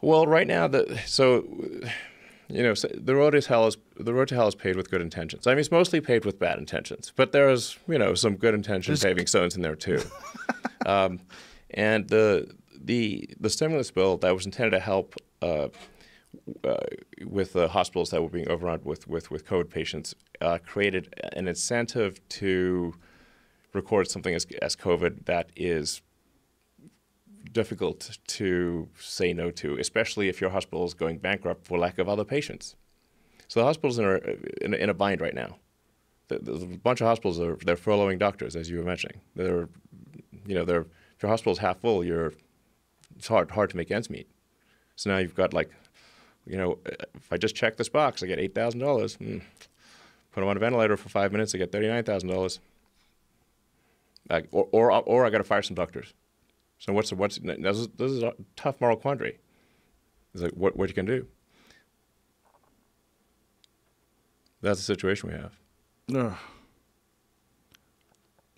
Well, 0.00 0.26
right 0.26 0.46
now, 0.46 0.66
the 0.68 0.98
so 1.06 1.44
you 2.48 2.62
know 2.62 2.74
the 2.94 3.14
road 3.14 3.34
is 3.34 3.46
hell 3.46 3.66
is 3.66 3.76
the 3.96 4.14
road 4.14 4.28
to 4.28 4.34
hell 4.34 4.48
is 4.48 4.54
paved 4.54 4.76
with 4.76 4.90
good 4.90 5.02
intentions. 5.02 5.46
I 5.46 5.50
mean, 5.50 5.58
it's 5.58 5.70
mostly 5.70 6.00
paved 6.00 6.24
with 6.24 6.38
bad 6.38 6.58
intentions, 6.58 7.12
but 7.14 7.32
there's 7.32 7.78
you 7.86 7.98
know 7.98 8.14
some 8.14 8.36
good 8.36 8.54
intention 8.54 8.92
There's- 8.92 9.04
paving 9.04 9.26
stones 9.26 9.54
in 9.56 9.62
there 9.62 9.76
too. 9.76 10.00
um, 10.86 11.20
and 11.70 12.08
the 12.08 12.52
the 12.80 13.28
the 13.38 13.50
stimulus 13.50 13.90
bill 13.90 14.16
that 14.18 14.34
was 14.34 14.46
intended 14.46 14.70
to 14.70 14.80
help. 14.80 15.14
Uh, 15.40 15.68
uh, 16.64 16.76
with 17.24 17.52
the 17.52 17.68
hospitals 17.68 18.10
that 18.10 18.22
were 18.22 18.28
being 18.28 18.48
overrun 18.48 18.80
with, 18.84 19.06
with, 19.06 19.30
with 19.30 19.46
COVID 19.46 19.70
patients, 19.70 20.14
uh, 20.40 20.58
created 20.64 21.14
an 21.34 21.48
incentive 21.48 22.26
to 22.30 22.94
record 23.72 24.08
something 24.08 24.34
as, 24.34 24.46
as 24.60 24.76
COVID 24.76 25.24
that 25.26 25.50
is 25.56 26.02
difficult 27.52 28.18
to 28.26 28.88
say 28.98 29.32
no 29.32 29.50
to, 29.50 29.76
especially 29.78 30.28
if 30.28 30.40
your 30.40 30.50
hospital 30.50 30.84
is 30.84 30.94
going 30.94 31.18
bankrupt 31.18 31.66
for 31.66 31.78
lack 31.78 31.98
of 31.98 32.08
other 32.08 32.24
patients. 32.24 32.76
So 33.48 33.60
the 33.60 33.66
hospitals 33.66 33.98
are 33.98 34.16
in 34.16 34.74
a, 34.74 34.76
in 34.76 34.88
a 34.88 34.94
bind 34.94 35.20
right 35.20 35.34
now. 35.34 35.58
There's 36.28 36.62
a 36.62 36.66
bunch 36.66 37.02
of 37.02 37.06
hospitals 37.06 37.38
are 37.40 37.56
they're 37.56 37.76
furloughing 37.76 38.18
doctors, 38.18 38.56
as 38.56 38.70
you 38.70 38.78
were 38.78 38.84
mentioning. 38.84 39.20
They're, 39.36 39.68
you 40.46 40.54
know, 40.54 40.64
they're 40.64 40.86
if 41.16 41.22
your 41.22 41.28
hospital's 41.28 41.58
half 41.58 41.80
full, 41.80 42.02
you're 42.02 42.32
it's 43.16 43.28
hard 43.28 43.50
hard 43.50 43.68
to 43.70 43.76
make 43.76 43.90
ends 43.90 44.08
meet. 44.08 44.30
So 44.96 45.10
now 45.10 45.18
you've 45.18 45.34
got 45.34 45.52
like, 45.52 45.70
you 46.46 46.56
know, 46.56 46.78
if 46.86 47.32
I 47.32 47.36
just 47.36 47.54
check 47.54 47.76
this 47.76 47.88
box, 47.88 48.22
I 48.22 48.26
get 48.26 48.38
eight 48.38 48.54
thousand 48.54 48.80
dollars. 48.80 49.14
Hmm. 49.16 49.38
Put 50.32 50.40
them 50.40 50.48
on 50.48 50.56
a 50.56 50.60
ventilator 50.60 50.96
for 50.96 51.08
five 51.08 51.30
minutes, 51.30 51.54
I 51.54 51.58
get 51.58 51.72
thirty 51.72 51.88
nine 51.88 52.04
thousand 52.04 52.28
dollars. 52.28 52.58
Like, 54.30 54.48
or, 54.52 54.68
or 54.72 54.90
or 54.92 55.26
I 55.26 55.30
got 55.30 55.38
to 55.38 55.44
fire 55.44 55.62
some 55.62 55.74
doctors. 55.74 56.14
So 56.78 56.92
what's 56.92 57.10
the, 57.10 57.16
what's 57.16 57.38
this 57.38 57.76
is, 57.78 57.88
this 57.96 58.10
is 58.10 58.22
a 58.22 58.34
tough 58.56 58.80
moral 58.80 58.96
quandary. 58.96 59.38
It's 60.34 60.42
like 60.42 60.52
what 60.52 60.76
what 60.76 60.88
you 60.88 60.94
can 60.94 61.06
do. 61.06 61.26
that's 64.62 64.78
the 64.78 64.84
situation 64.84 65.28
we 65.28 65.36
have. 65.36 65.58
Ugh. 66.14 66.38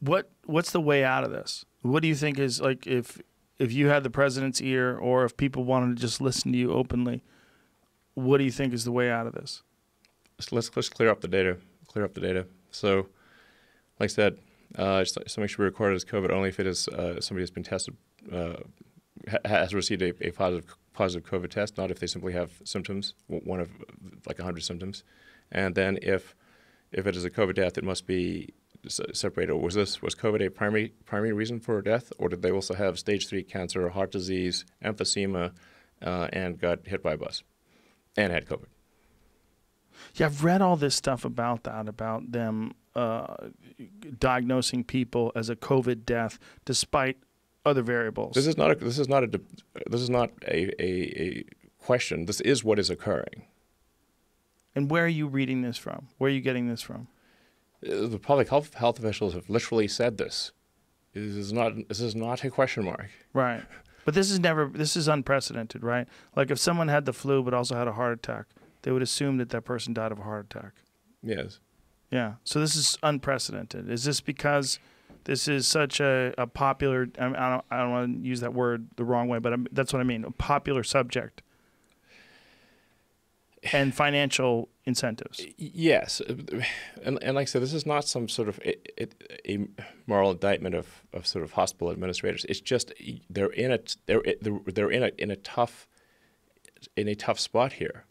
What 0.01 0.31
what's 0.44 0.70
the 0.70 0.81
way 0.81 1.02
out 1.02 1.24
of 1.24 1.31
this? 1.31 1.65
What 1.82 2.02
do 2.02 2.09
you 2.09 2.15
think 2.15 2.39
is 2.39 2.61
like 2.61 2.86
if 2.86 3.20
if 3.59 3.73
you 3.73 3.89
had 3.89 4.02
the 4.02 4.11
president's 4.11 4.61
ear 4.61 4.97
or 4.97 5.24
if 5.24 5.36
people 5.36 5.65
wanted 5.65 5.97
to 5.97 6.01
just 6.01 6.20
listen 6.20 6.52
to 6.52 6.59
you 6.59 6.73
openly, 6.73 7.23
what 8.14 8.38
do 8.38 8.44
you 8.44 8.50
think 8.50 8.72
is 8.72 8.84
the 8.84 8.92
way 8.92 9.10
out 9.10 9.26
of 9.26 9.32
this? 9.32 9.62
let's 10.38 10.52
let's, 10.52 10.76
let's 10.76 10.88
clear 10.88 11.10
up 11.10 11.20
the 11.20 11.28
data. 11.28 11.56
Clear 11.88 12.04
up 12.04 12.14
the 12.14 12.20
data. 12.20 12.46
So, 12.70 13.08
like 14.00 14.08
I 14.10 14.12
said, 14.12 14.38
uh, 14.76 15.04
something 15.04 15.46
should 15.46 15.58
be 15.58 15.64
recorded 15.64 15.96
as 15.96 16.04
COVID 16.04 16.30
only 16.30 16.48
if 16.48 16.58
it 16.58 16.66
is 16.66 16.88
uh, 16.88 17.20
somebody 17.20 17.42
has 17.42 17.50
been 17.50 17.62
tested, 17.62 17.96
uh, 18.32 18.54
has 19.44 19.74
received 19.74 20.02
a, 20.02 20.12
a, 20.26 20.30
positive 20.32 20.74
positive 20.92 21.28
COVID 21.28 21.50
test, 21.50 21.76
not 21.76 21.90
if 21.90 22.00
they 22.00 22.06
simply 22.06 22.32
have 22.32 22.52
symptoms, 22.64 23.14
one 23.28 23.60
of 23.60 23.70
like 24.26 24.38
hundred 24.38 24.62
symptoms, 24.62 25.04
and 25.52 25.74
then 25.74 25.98
if 26.02 26.34
if 26.92 27.06
it 27.06 27.16
is 27.16 27.24
a 27.24 27.30
COVID 27.30 27.54
death, 27.54 27.78
it 27.78 27.84
must 27.84 28.06
be 28.06 28.54
separated. 28.88 29.54
Was 29.54 29.74
this 29.74 30.02
was 30.02 30.14
COVID 30.14 30.44
a 30.44 30.50
primary 30.50 30.92
primary 31.04 31.32
reason 31.32 31.60
for 31.60 31.80
death, 31.80 32.12
or 32.18 32.28
did 32.28 32.42
they 32.42 32.50
also 32.50 32.74
have 32.74 32.98
stage 32.98 33.28
three 33.28 33.44
cancer, 33.44 33.88
heart 33.90 34.10
disease, 34.10 34.64
emphysema, 34.84 35.52
uh, 36.02 36.28
and 36.32 36.58
got 36.58 36.86
hit 36.86 37.02
by 37.02 37.12
a 37.12 37.16
bus, 37.16 37.44
and 38.16 38.32
had 38.32 38.46
COVID? 38.46 38.66
Yeah, 40.14 40.26
I've 40.26 40.44
read 40.44 40.62
all 40.62 40.76
this 40.76 40.94
stuff 40.94 41.24
about 41.24 41.64
that, 41.64 41.88
about 41.88 42.30
them 42.32 42.74
uh, 42.94 43.48
diagnosing 44.18 44.84
people 44.84 45.32
as 45.34 45.50
a 45.50 45.56
COVID 45.56 46.04
death 46.04 46.38
despite 46.64 47.16
other 47.66 47.82
variables. 47.82 48.34
This 48.34 48.46
is 48.46 48.56
not 48.56 48.70
a, 48.70 48.74
this 48.76 48.98
is 48.98 49.08
not 49.08 49.24
a 49.24 49.40
this 49.88 50.00
is 50.00 50.10
not 50.10 50.30
a, 50.46 50.70
a, 50.82 51.20
a 51.20 51.44
question. 51.78 52.26
This 52.26 52.40
is 52.42 52.62
what 52.62 52.78
is 52.78 52.90
occurring. 52.90 53.46
And 54.74 54.90
where 54.90 55.04
are 55.04 55.08
you 55.08 55.26
reading 55.26 55.62
this 55.62 55.76
from? 55.76 56.08
Where 56.18 56.30
are 56.30 56.34
you 56.34 56.40
getting 56.40 56.68
this 56.68 56.82
from? 56.82 57.08
Uh, 57.86 58.06
the 58.06 58.18
public 58.18 58.48
health 58.48 58.74
health 58.74 58.98
officials 58.98 59.34
have 59.34 59.48
literally 59.48 59.88
said 59.88 60.18
this. 60.18 60.52
This 61.14 61.36
is 61.36 61.52
not 61.52 61.72
this 61.88 62.00
is 62.00 62.14
not 62.14 62.44
a 62.44 62.50
question 62.50 62.84
mark. 62.84 63.10
Right. 63.32 63.62
But 64.05 64.14
this 64.14 64.31
is 64.31 64.39
never 64.39 64.66
this 64.66 64.97
is 64.97 65.09
unprecedented, 65.09 65.82
right? 65.82 66.06
Like 66.36 66.51
if 66.51 66.59
someone 66.59 66.89
had 66.89 67.05
the 67.05 67.12
flu 67.12 67.43
but 67.43 67.55
also 67.55 67.74
had 67.74 67.89
a 67.89 67.93
heart 67.93 68.18
attack, 68.18 68.47
they 68.82 68.90
would 68.90 69.02
assume 69.02 69.39
that 69.39 69.51
that 69.51 69.62
person 69.62 69.94
died 69.94 70.12
of 70.12 70.18
a 70.18 70.22
heart 70.22 70.47
attack. 70.47 70.72
Yes. 71.22 71.60
Yeah. 72.10 72.35
So 72.44 72.60
this 72.60 72.76
is 72.76 72.98
unprecedented. 73.02 73.90
Is 73.90 74.05
this 74.05 74.20
because 74.20 74.78
this 75.24 75.48
is 75.48 75.66
such 75.66 76.01
a, 76.01 76.35
a 76.36 76.47
popular? 76.47 77.09
I, 77.18 77.26
mean, 77.26 77.36
I 77.36 77.51
don't 77.51 77.64
I 77.70 77.78
don't 77.78 77.90
want 77.90 78.22
to 78.22 78.28
use 78.28 78.40
that 78.40 78.55
word 78.55 78.89
the 78.97 79.05
wrong 79.05 79.28
way, 79.28 79.39
but 79.39 79.52
I'm, 79.52 79.66
that's 79.72 79.93
what 79.93 80.01
I 80.01 80.05
mean. 80.05 80.24
A 80.24 80.31
popular 80.31 80.82
subject 80.85 81.43
and 83.72 83.94
financial 83.94 84.68
incentives. 84.84 85.44
Yes, 85.56 86.20
and 87.02 87.18
and 87.22 87.34
like 87.34 87.42
I 87.42 87.44
said, 87.44 87.62
this 87.62 87.72
is 87.72 87.86
not 87.86 88.06
some 88.06 88.28
sort 88.28 88.48
of 88.48 88.60
a, 88.64 89.06
a, 89.50 89.66
moral 90.06 90.32
indictment 90.32 90.74
of, 90.74 91.02
of 91.12 91.26
sort 91.26 91.44
of 91.44 91.52
hospital 91.52 91.90
administrators. 91.90 92.44
It's 92.48 92.60
just 92.60 92.92
they're 93.30 93.46
in 93.46 93.72
a 93.72 93.78
they're 94.06 94.22
they're 94.42 94.90
in 94.90 95.02
a 95.02 95.10
in 95.18 95.30
a 95.30 95.36
tough 95.36 95.88
in 96.96 97.08
a 97.08 97.14
tough 97.14 97.40
spot 97.40 97.74
here 97.74 98.04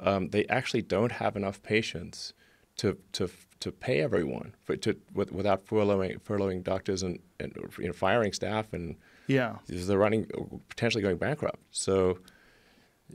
um, 0.00 0.28
they 0.28 0.44
actually 0.46 0.82
don't 0.82 1.12
have 1.12 1.36
enough 1.36 1.62
patients 1.62 2.32
to 2.76 2.96
to 3.12 3.28
to 3.60 3.72
pay 3.72 4.00
everyone 4.00 4.54
for, 4.62 4.76
to 4.76 4.96
with, 5.12 5.32
without 5.32 5.66
furloughing 5.66 6.20
furloughing 6.22 6.62
doctors 6.62 7.02
and, 7.02 7.18
and 7.40 7.52
you 7.78 7.86
know, 7.86 7.92
firing 7.92 8.32
staff 8.32 8.72
and 8.72 8.96
yeah 9.26 9.56
they're 9.66 9.98
running 9.98 10.26
potentially 10.68 11.02
going 11.02 11.16
bankrupt. 11.16 11.60
So 11.70 12.18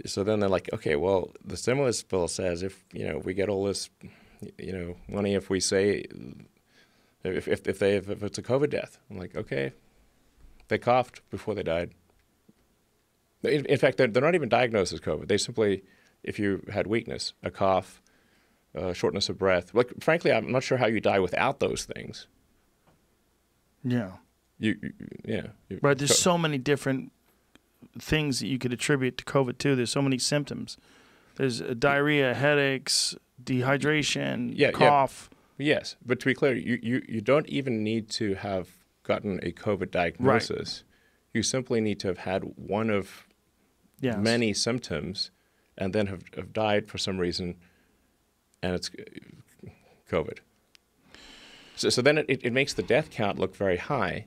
so 0.05 0.23
then 0.23 0.39
they're 0.39 0.49
like, 0.49 0.69
okay, 0.73 0.95
well, 0.95 1.31
the 1.43 1.57
stimulus 1.57 2.01
bill 2.03 2.27
says 2.27 2.63
if 2.63 2.83
you 2.93 3.07
know 3.07 3.19
we 3.19 3.33
get 3.33 3.49
all 3.49 3.65
this 3.65 3.89
you 4.57 4.73
know 4.73 4.95
money 5.07 5.35
if 5.35 5.49
we 5.49 5.59
say 5.59 6.05
if 7.23 7.47
if, 7.47 7.67
if 7.67 7.79
they 7.79 7.95
if, 7.95 8.09
if 8.09 8.23
it's 8.23 8.37
a 8.37 8.43
COVID 8.43 8.69
death, 8.69 8.99
I'm 9.09 9.17
like, 9.17 9.35
okay, 9.35 9.73
they 10.67 10.77
coughed 10.77 11.21
before 11.29 11.55
they 11.55 11.63
died. 11.63 11.91
In, 13.43 13.65
in 13.65 13.77
fact, 13.77 13.97
they're, 13.97 14.07
they're 14.07 14.23
not 14.23 14.35
even 14.35 14.49
diagnosed 14.49 14.93
as 14.93 14.99
COVID. 15.01 15.27
They 15.27 15.37
simply 15.37 15.83
if 16.23 16.39
you 16.39 16.63
had 16.71 16.87
weakness, 16.87 17.33
a 17.43 17.51
cough, 17.51 18.01
uh, 18.75 18.93
shortness 18.93 19.29
of 19.29 19.37
breath. 19.37 19.73
Like, 19.73 19.91
frankly, 19.99 20.31
I'm 20.31 20.51
not 20.51 20.63
sure 20.63 20.77
how 20.77 20.87
you 20.87 21.01
die 21.01 21.19
without 21.19 21.59
those 21.59 21.85
things. 21.85 22.27
Yeah. 23.83 24.11
You, 24.57 24.77
you 24.81 24.93
yeah. 25.25 25.47
You, 25.69 25.79
right. 25.81 25.97
There's 25.97 26.17
so, 26.17 26.31
so 26.31 26.37
many 26.37 26.57
different 26.57 27.11
things 27.97 28.39
that 28.39 28.47
you 28.47 28.57
could 28.57 28.73
attribute 28.73 29.18
to 29.18 29.26
COVID 29.26 29.57
too. 29.57 29.76
There's 29.76 29.91
so 29.91 30.01
many 30.01 30.18
symptoms. 30.18 30.77
There's 31.35 31.61
uh, 31.61 31.73
diarrhea, 31.77 32.34
headaches, 32.34 33.15
dehydration, 33.43 34.53
yeah, 34.55 34.72
cough. 34.72 35.30
Yeah. 35.31 35.38
Yes, 35.76 35.95
but 36.03 36.19
to 36.19 36.26
be 36.26 36.34
clear, 36.34 36.55
you, 36.55 36.80
you, 36.81 37.03
you 37.07 37.22
don't 37.22 37.47
even 37.47 37.84
need 37.84 38.10
to 38.11 38.34
have 38.35 38.69
gotten 39.03 39.39
a 39.43 39.51
COVID 39.51 39.91
diagnosis. 39.91 40.84
Right. 40.84 41.35
You 41.35 41.43
simply 41.43 41.80
need 41.80 41.99
to 42.01 42.07
have 42.07 42.19
had 42.19 42.43
one 42.55 42.89
of 42.89 43.27
yes. 43.99 44.18
many 44.18 44.53
symptoms 44.53 45.31
and 45.77 45.93
then 45.93 46.07
have, 46.07 46.23
have 46.35 46.53
died 46.53 46.88
for 46.88 46.97
some 46.97 47.19
reason, 47.19 47.55
and 48.61 48.76
it's 48.76 48.89
COVID. 50.10 50.39
So, 51.76 51.89
so 51.89 52.01
then 52.01 52.18
it, 52.19 52.27
it 52.30 52.53
makes 52.53 52.73
the 52.73 52.84
death 52.84 53.10
count 53.10 53.39
look 53.39 53.55
very 53.55 53.77
high, 53.77 54.26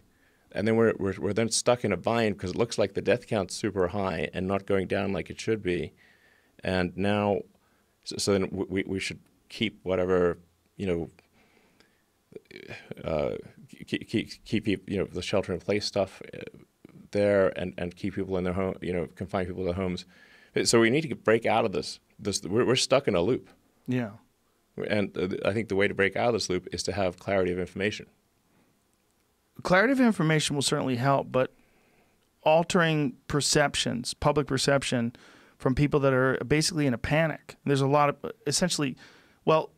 and 0.57 0.66
then 0.66 0.74
we're, 0.74 0.95
we're, 0.99 1.15
we're 1.19 1.33
then 1.33 1.51
stuck 1.51 1.85
in 1.85 1.93
a 1.93 1.97
bind 1.97 2.37
because 2.37 2.51
it 2.51 2.57
looks 2.57 2.78
like 2.78 2.95
the 2.95 3.03
death 3.03 3.27
count's 3.27 3.55
super 3.55 3.89
high 3.89 4.31
and 4.33 4.49
not 4.49 4.66
going 4.66 4.87
down 4.87 5.12
like 5.12 5.28
it 5.28 5.39
should 5.39 5.62
be. 5.62 5.93
And 6.65 6.97
now, 6.97 7.41
so, 8.05 8.16
so 8.16 8.33
then 8.33 8.49
we, 8.51 8.83
we 8.87 8.99
should 8.99 9.20
keep 9.51 9.78
whatever, 9.83 10.39
you 10.77 10.87
know, 10.87 11.11
uh, 13.05 13.37
keep, 13.87 14.09
keep, 14.09 14.45
keep 14.45 14.66
you 14.66 14.99
know 14.99 15.05
the 15.05 15.23
shelter 15.23 15.53
in 15.53 15.61
place 15.61 15.85
stuff 15.85 16.23
uh, 16.35 16.39
there 17.11 17.49
and, 17.59 17.74
and 17.77 17.95
keep 17.95 18.15
people 18.15 18.37
in 18.39 18.45
their 18.45 18.55
home, 18.55 18.77
you 18.81 18.93
know, 18.93 19.07
confine 19.15 19.47
people 19.47 19.62
to 19.62 19.66
their 19.66 19.74
homes. 19.74 20.07
So 20.65 20.81
we 20.81 20.89
need 20.89 21.03
to 21.03 21.15
break 21.15 21.45
out 21.45 21.66
of 21.66 21.73
this. 21.73 22.01
This 22.19 22.43
we're, 22.43 22.65
we're 22.65 22.77
stuck 22.77 23.07
in 23.09 23.15
a 23.15 23.20
loop. 23.20 23.51
Yeah. 23.87 24.12
And 24.89 25.16
uh, 25.16 25.49
I 25.49 25.53
think 25.53 25.69
the 25.69 25.77
way 25.77 25.87
to 25.87 25.95
break 25.95 26.16
out 26.16 26.28
of 26.28 26.35
this 26.35 26.49
loop 26.49 26.66
is 26.73 26.83
to 26.85 26.93
have 26.93 27.19
clarity 27.19 27.53
of 27.53 27.59
information. 27.59 28.07
Clarity 29.62 29.93
of 29.93 30.01
information 30.01 30.55
will 30.55 30.62
certainly 30.62 30.97
help, 30.97 31.33
but 31.33 31.53
altering 32.43 33.15
perceptions, 33.27 34.15
public 34.15 34.47
perception, 34.47 35.15
from 35.59 35.74
people 35.74 36.01
that 36.01 36.12
are 36.12 36.37
basically 36.47 36.87
in 36.87 36.95
a 36.95 36.99
panic. 36.99 37.57
There's 37.65 37.81
a 37.81 37.87
lot 37.87 38.11
of 38.11 38.33
essentially, 38.47 38.97
well, 39.45 39.70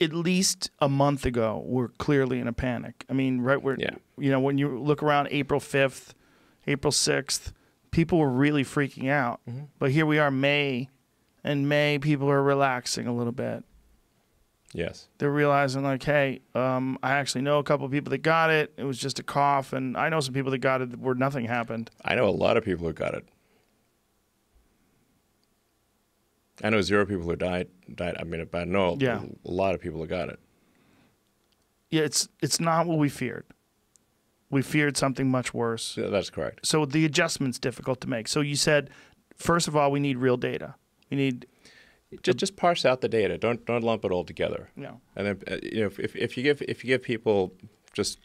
at 0.00 0.12
least 0.12 0.70
a 0.78 0.88
month 0.88 1.24
ago, 1.24 1.62
we're 1.66 1.88
clearly 1.88 2.38
in 2.38 2.48
a 2.48 2.52
panic. 2.52 3.04
I 3.08 3.12
mean, 3.12 3.40
right 3.40 3.60
where 3.60 3.76
yeah. 3.78 3.90
you 4.18 4.30
know 4.30 4.40
when 4.40 4.58
you 4.58 4.78
look 4.78 5.02
around 5.02 5.28
April 5.30 5.60
fifth, 5.60 6.14
April 6.66 6.92
sixth, 6.92 7.52
people 7.90 8.18
were 8.18 8.30
really 8.30 8.62
freaking 8.62 9.10
out. 9.10 9.40
Mm-hmm. 9.48 9.64
But 9.78 9.90
here 9.90 10.06
we 10.06 10.18
are, 10.18 10.30
May, 10.30 10.88
and 11.42 11.68
May 11.68 11.98
people 11.98 12.30
are 12.30 12.42
relaxing 12.42 13.06
a 13.06 13.14
little 13.14 13.32
bit. 13.32 13.64
Yes. 14.72 15.08
They're 15.18 15.30
realizing 15.30 15.82
like, 15.82 16.02
hey, 16.02 16.40
um, 16.54 16.98
I 17.02 17.12
actually 17.12 17.42
know 17.42 17.58
a 17.58 17.62
couple 17.62 17.86
of 17.86 17.92
people 17.92 18.10
that 18.10 18.18
got 18.18 18.50
it. 18.50 18.72
It 18.76 18.84
was 18.84 18.98
just 18.98 19.18
a 19.18 19.22
cough, 19.22 19.72
and 19.72 19.96
I 19.96 20.08
know 20.08 20.20
some 20.20 20.34
people 20.34 20.50
that 20.50 20.58
got 20.58 20.82
it 20.82 20.98
where 20.98 21.14
nothing 21.14 21.46
happened. 21.46 21.90
I 22.04 22.14
know 22.14 22.28
a 22.28 22.30
lot 22.30 22.56
of 22.56 22.64
people 22.64 22.86
who 22.86 22.92
got 22.92 23.14
it. 23.14 23.26
I 26.62 26.70
know 26.70 26.80
zero 26.80 27.06
people 27.06 27.24
who 27.24 27.36
died. 27.36 27.68
Died. 27.94 28.16
I 28.18 28.24
mean, 28.24 28.46
I 28.52 28.64
know 28.64 28.96
yeah. 28.98 29.22
a 29.44 29.50
lot 29.50 29.74
of 29.74 29.80
people 29.80 30.00
who 30.00 30.06
got 30.06 30.28
it. 30.30 30.38
Yeah, 31.90 32.02
it's 32.02 32.28
it's 32.42 32.60
not 32.60 32.86
what 32.86 32.98
we 32.98 33.08
feared. 33.08 33.44
We 34.50 34.62
feared 34.62 34.96
something 34.96 35.30
much 35.30 35.52
worse. 35.52 35.96
Yeah, 35.96 36.08
that's 36.08 36.30
correct. 36.30 36.66
So 36.66 36.84
the 36.84 37.04
adjustment's 37.04 37.58
difficult 37.58 38.00
to 38.02 38.08
make. 38.08 38.28
So 38.28 38.40
you 38.40 38.56
said, 38.56 38.90
first 39.36 39.68
of 39.68 39.76
all, 39.76 39.90
we 39.90 40.00
need 40.00 40.18
real 40.18 40.36
data. 40.36 40.74
We 41.10 41.16
need 41.16 41.46
just 42.22 42.38
just 42.38 42.56
parse 42.56 42.84
out 42.84 43.00
the 43.00 43.08
data. 43.08 43.38
Don't 43.38 43.64
don't 43.66 43.82
lump 43.82 44.04
it 44.04 44.12
all 44.12 44.24
together. 44.24 44.70
No. 44.76 45.00
And 45.14 45.26
then 45.26 45.42
uh, 45.50 45.56
you 45.62 45.80
know 45.80 45.90
if, 45.98 46.14
if 46.16 46.36
you 46.36 46.42
give 46.42 46.62
if 46.62 46.84
you 46.84 46.88
give 46.88 47.02
people 47.02 47.52
just 47.92 48.18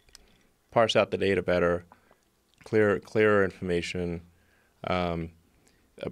parse 0.71 0.95
out 0.95 1.11
the 1.11 1.17
data 1.17 1.41
better, 1.41 1.85
clear 2.63 2.99
clearer 2.99 3.43
information 3.43 4.21
um, 4.85 5.31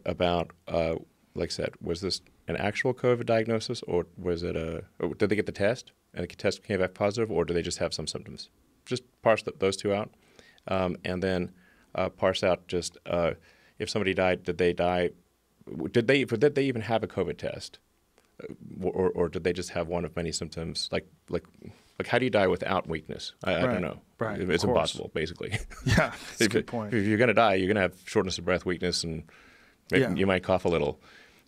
about 0.05 0.51
uh, 0.67 0.95
like 1.35 1.49
I 1.49 1.53
said, 1.53 1.73
was 1.81 2.01
this 2.01 2.21
an 2.47 2.57
actual 2.57 2.93
COVID 2.93 3.25
diagnosis 3.25 3.83
or 3.83 4.07
was 4.17 4.43
it 4.43 4.55
a 4.55 4.83
did 5.17 5.29
they 5.29 5.35
get 5.35 5.45
the 5.45 5.51
test 5.51 5.91
and 6.13 6.23
the 6.23 6.35
test 6.35 6.63
came 6.63 6.79
back 6.79 6.93
positive 6.93 7.31
or 7.31 7.45
do 7.45 7.53
they 7.53 7.61
just 7.61 7.77
have 7.77 7.93
some 7.93 8.07
symptoms? 8.07 8.49
just 8.89 9.03
parse 9.21 9.43
the, 9.43 9.53
those 9.59 9.77
two 9.77 9.93
out, 9.93 10.09
um, 10.67 10.97
and 11.05 11.23
then 11.23 11.51
uh, 11.95 12.09
parse 12.09 12.43
out 12.43 12.67
just 12.67 12.97
uh, 13.05 13.31
if 13.77 13.89
somebody 13.89 14.13
died, 14.13 14.43
did 14.43 14.57
they 14.57 14.73
die? 14.73 15.11
Did 15.91 16.07
they 16.07 16.23
did 16.23 16.55
they 16.55 16.65
even 16.65 16.81
have 16.81 17.03
a 17.03 17.07
COVID 17.07 17.37
test, 17.37 17.79
uh, 18.41 18.53
or 18.81 19.09
or 19.09 19.29
did 19.29 19.43
they 19.43 19.53
just 19.53 19.71
have 19.71 19.87
one 19.87 20.05
of 20.05 20.15
many 20.15 20.31
symptoms? 20.31 20.89
Like 20.91 21.07
like 21.29 21.45
like 21.99 22.07
how 22.07 22.17
do 22.17 22.25
you 22.25 22.31
die 22.31 22.47
without 22.47 22.87
weakness? 22.87 23.33
I, 23.43 23.53
right. 23.53 23.63
I 23.63 23.73
don't 23.73 23.81
know. 23.81 23.99
Right. 24.19 24.39
It's 24.39 24.63
impossible, 24.63 25.11
basically. 25.13 25.57
Yeah, 25.85 26.13
that's 26.29 26.41
a 26.41 26.47
good 26.49 26.67
point. 26.67 26.93
If 26.93 27.05
you're 27.05 27.17
going 27.17 27.29
to 27.29 27.33
die, 27.33 27.55
you're 27.55 27.67
going 27.67 27.75
to 27.75 27.81
have 27.81 27.95
shortness 28.05 28.37
of 28.37 28.45
breath, 28.45 28.65
weakness, 28.65 29.03
and 29.03 29.23
yeah. 29.91 30.13
you 30.13 30.25
might 30.25 30.43
cough 30.43 30.65
a 30.65 30.69
little. 30.69 31.01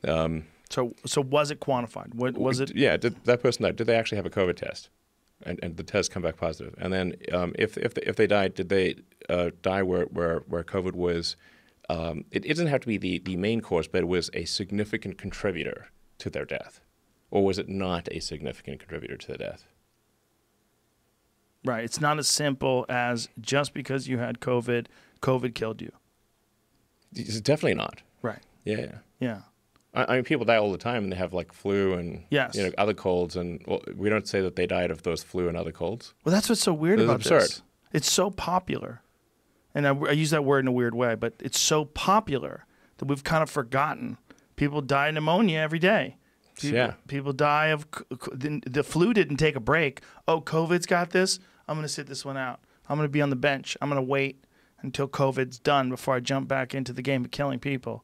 Um, 0.07 0.45
So 0.69 0.93
so 1.05 1.21
was 1.21 1.51
it 1.51 1.59
quantified? 1.59 2.13
What 2.15 2.37
was 2.37 2.59
it? 2.59 2.75
Yeah, 2.75 2.97
did 2.97 3.23
that 3.25 3.41
person 3.41 3.63
die? 3.63 3.71
Did 3.71 3.87
they 3.87 3.95
actually 3.95 4.17
have 4.17 4.25
a 4.25 4.29
COVID 4.29 4.55
test? 4.55 4.89
And, 5.43 5.59
and 5.63 5.75
the 5.75 5.83
test 5.83 6.11
come 6.11 6.21
back 6.21 6.37
positive? 6.37 6.75
And 6.77 6.93
then 6.93 7.15
um, 7.33 7.53
if 7.57 7.77
if 7.77 7.93
they, 7.95 8.03
if 8.03 8.15
they 8.15 8.27
died, 8.27 8.53
did 8.53 8.69
they 8.69 8.95
uh, 9.27 9.51
die 9.61 9.83
where, 9.83 10.05
where 10.05 10.43
where 10.47 10.63
COVID 10.63 10.93
was? 10.93 11.35
Um, 11.91 12.25
it, 12.31 12.45
it 12.45 12.49
doesn't 12.49 12.67
have 12.67 12.81
to 12.81 12.87
be 12.87 12.97
the, 12.97 13.19
the 13.19 13.35
main 13.35 13.59
cause, 13.61 13.87
but 13.87 13.99
it 14.01 14.07
was 14.07 14.29
a 14.33 14.45
significant 14.45 15.17
contributor 15.17 15.87
to 16.19 16.29
their 16.29 16.45
death, 16.45 16.79
or 17.31 17.43
was 17.43 17.57
it 17.59 17.67
not 17.67 18.07
a 18.11 18.19
significant 18.19 18.79
contributor 18.79 19.17
to 19.17 19.27
the 19.27 19.37
death? 19.37 19.65
Right. 21.63 21.83
It's 21.83 22.01
not 22.01 22.17
as 22.17 22.27
simple 22.27 22.85
as 22.89 23.29
just 23.39 23.73
because 23.73 24.07
you 24.07 24.17
had 24.17 24.39
COVID, 24.39 24.87
COVID 25.21 25.53
killed 25.53 25.81
you. 25.81 25.91
It's 27.13 27.39
definitely 27.41 27.75
not. 27.75 28.01
Right. 28.21 28.39
Yeah, 28.65 28.77
yeah. 28.79 28.95
Yeah. 29.19 29.41
I, 29.93 30.05
I 30.05 30.15
mean, 30.15 30.23
people 30.23 30.45
die 30.45 30.57
all 30.57 30.71
the 30.71 30.77
time, 30.77 31.03
and 31.03 31.11
they 31.11 31.17
have 31.17 31.33
like 31.33 31.51
flu 31.51 31.93
and 31.93 32.23
Yes. 32.29 32.55
you 32.55 32.63
know 32.63 32.71
other 32.77 32.93
colds, 32.93 33.35
and 33.35 33.61
well, 33.67 33.81
we 33.95 34.09
don't 34.09 34.27
say 34.27 34.41
that 34.41 34.55
they 34.55 34.65
died 34.65 34.89
of 34.91 35.03
those 35.03 35.21
flu 35.23 35.47
and 35.49 35.57
other 35.57 35.71
colds. 35.71 36.13
Well, 36.23 36.33
that's 36.33 36.47
what's 36.49 36.61
so 36.61 36.73
weird 36.73 36.99
It's 36.99 37.05
about 37.05 37.17
absurd. 37.17 37.41
this. 37.41 37.61
It's 37.93 38.11
so 38.11 38.31
popular, 38.31 39.01
and 39.73 39.87
I, 39.87 39.91
I 39.95 40.11
use 40.11 40.29
that 40.31 40.43
word 40.45 40.59
in 40.59 40.67
a 40.67 40.71
weird 40.71 40.95
way, 40.95 41.15
but 41.15 41.33
it's 41.39 41.59
so 41.59 41.85
popular 41.85 42.65
that 42.97 43.05
we've 43.05 43.23
kind 43.23 43.43
of 43.43 43.49
forgotten. 43.49 44.17
People 44.55 44.81
die 44.81 45.07
of 45.07 45.15
pneumonia 45.15 45.59
every 45.59 45.79
day. 45.79 46.17
People, 46.59 46.77
Yeah. 46.77 46.93
People 47.07 47.33
die 47.33 47.67
of 47.67 47.87
the, 48.31 48.61
the 48.67 48.83
flu. 48.83 49.13
Didn't 49.13 49.37
take 49.37 49.55
a 49.55 49.59
break. 49.61 50.01
Oh, 50.27 50.41
COVID's 50.41 50.85
got 50.85 51.09
this. 51.11 51.39
I'm 51.67 51.75
going 51.77 51.83
to 51.87 51.89
sit 51.89 52.07
this 52.07 52.23
one 52.25 52.37
out. 52.37 52.59
I'm 52.87 52.97
going 52.97 53.07
to 53.07 53.11
be 53.11 53.21
on 53.21 53.29
the 53.29 53.35
bench. 53.35 53.75
I'm 53.81 53.89
going 53.89 53.97
to 54.03 54.07
wait 54.07 54.43
until 54.81 55.07
COVID's 55.07 55.57
done 55.59 55.89
before 55.89 56.15
I 56.15 56.19
jump 56.19 56.47
back 56.47 56.75
into 56.75 56.91
the 56.93 57.01
game 57.01 57.23
of 57.25 57.31
killing 57.31 57.59
people. 57.59 58.03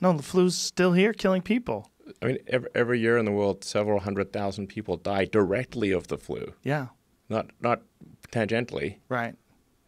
No, 0.00 0.12
the 0.12 0.22
flu's 0.22 0.56
still 0.56 0.92
here, 0.92 1.12
killing 1.12 1.40
people. 1.42 1.90
I 2.22 2.26
mean, 2.26 2.38
every, 2.46 2.68
every 2.74 3.00
year 3.00 3.16
in 3.18 3.24
the 3.24 3.32
world, 3.32 3.64
several 3.64 4.00
hundred 4.00 4.32
thousand 4.32 4.68
people 4.68 4.96
die 4.96 5.24
directly 5.24 5.90
of 5.90 6.06
the 6.08 6.18
flu, 6.18 6.52
Yeah, 6.62 6.88
not 7.28 7.46
not 7.60 7.82
tangentially. 8.30 8.98
right. 9.08 9.34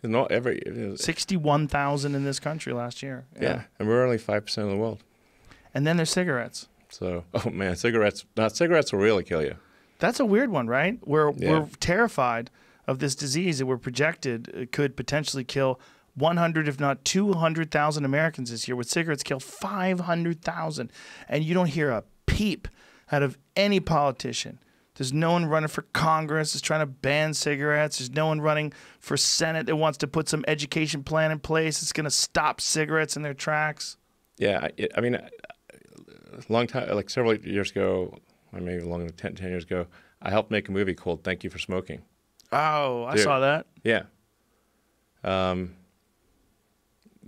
Not 0.03 0.31
every. 0.31 0.63
Sixty-one 0.97 1.67
thousand 1.69 2.15
in 2.15 2.25
this 2.25 2.39
country 2.41 2.73
last 2.73 3.03
year. 3.03 3.27
yeah. 3.41 3.63
and 3.79 3.89
we're 3.89 4.05
only 4.05 4.19
five 4.19 4.45
percent 4.45 4.67
of 4.69 4.73
the 4.73 4.79
world. 4.79 5.03
and 5.75 5.87
then 5.87 5.97
there's 5.97 6.11
cigarettes. 6.11 6.69
So, 6.91 7.25
oh 7.35 7.51
man, 7.51 7.77
cigarettes. 7.77 8.25
Not 8.37 8.57
cigarettes 8.57 8.93
will 8.93 9.01
really 9.01 9.25
kill 9.25 9.43
you. 9.43 9.57
That's 9.99 10.21
a 10.21 10.25
weird 10.25 10.51
one, 10.51 10.67
right? 10.69 10.99
We're 11.07 11.33
Yeah. 11.37 11.51
we're 11.61 11.69
terrified 11.81 12.51
of 12.87 13.01
this 13.01 13.15
disease 13.15 13.59
that 13.59 13.67
we're 13.67 13.77
projected 13.77 14.49
uh, 14.57 14.65
could 14.73 14.97
potentially 14.97 15.45
kill 15.45 15.79
100, 16.15 16.67
if 16.69 16.81
not 16.81 17.05
200,000 17.05 18.05
Americans 18.05 18.51
this 18.51 18.67
year. 18.67 18.77
With 18.77 18.89
cigarettes, 18.89 19.23
kill 19.23 19.41
500,000, 19.41 20.91
and 21.29 21.45
you 21.45 21.55
don't 21.55 21.67
hear 21.67 21.91
a 21.91 22.05
peep 22.27 22.69
out 23.13 23.23
of 23.23 23.37
any 23.57 23.81
politician. 23.81 24.59
There's 24.99 25.13
no 25.13 25.31
one 25.31 25.47
running 25.47 25.69
for 25.69 25.83
Congress 25.93 26.53
that's 26.53 26.61
trying 26.61 26.81
to 26.81 26.87
ban 26.87 27.33
cigarettes. 27.33 27.99
There's 27.99 28.11
no 28.11 28.27
one 28.27 28.41
running 28.41 28.73
for 28.99 29.17
Senate 29.17 29.67
that 29.67 29.77
wants 29.77 29.97
to 29.99 30.09
put 30.09 30.29
some 30.29 30.45
education 30.49 31.05
plan 31.05 31.31
in 31.31 31.39
place 31.39 31.81
that's 31.81 31.93
going 31.93 32.05
to 32.05 32.11
stop 32.11 32.61
cigarettes 32.61 33.17
in 33.17 33.23
their 33.23 33.33
tracks. 33.33 33.97
Yeah, 34.39 34.59
I, 34.77 34.89
I 34.97 35.01
mean, 35.01 35.15
a 35.15 35.23
long 36.49 36.67
time, 36.67 36.93
like 36.97 37.11
several 37.11 37.37
years 37.37 37.71
ago, 37.71 38.19
or 38.53 38.61
maybe 38.61 38.83
longer 38.83 39.07
than 39.07 39.15
10, 39.15 39.37
10 39.37 39.49
years 39.49 39.63
ago, 39.63 39.87
I 40.21 40.31
helped 40.31 40.51
make 40.51 40.69
a 40.69 40.73
movie 40.73 40.95
called 40.95 41.23
"Thank 41.23 41.45
You 41.45 41.51
for 41.51 41.61
Smoking." 41.61 42.03
Oh, 42.51 43.05
I 43.05 43.15
Dude. 43.15 43.23
saw 43.23 43.39
that. 43.39 43.67
Yeah. 43.85 44.03
Um. 45.23 45.77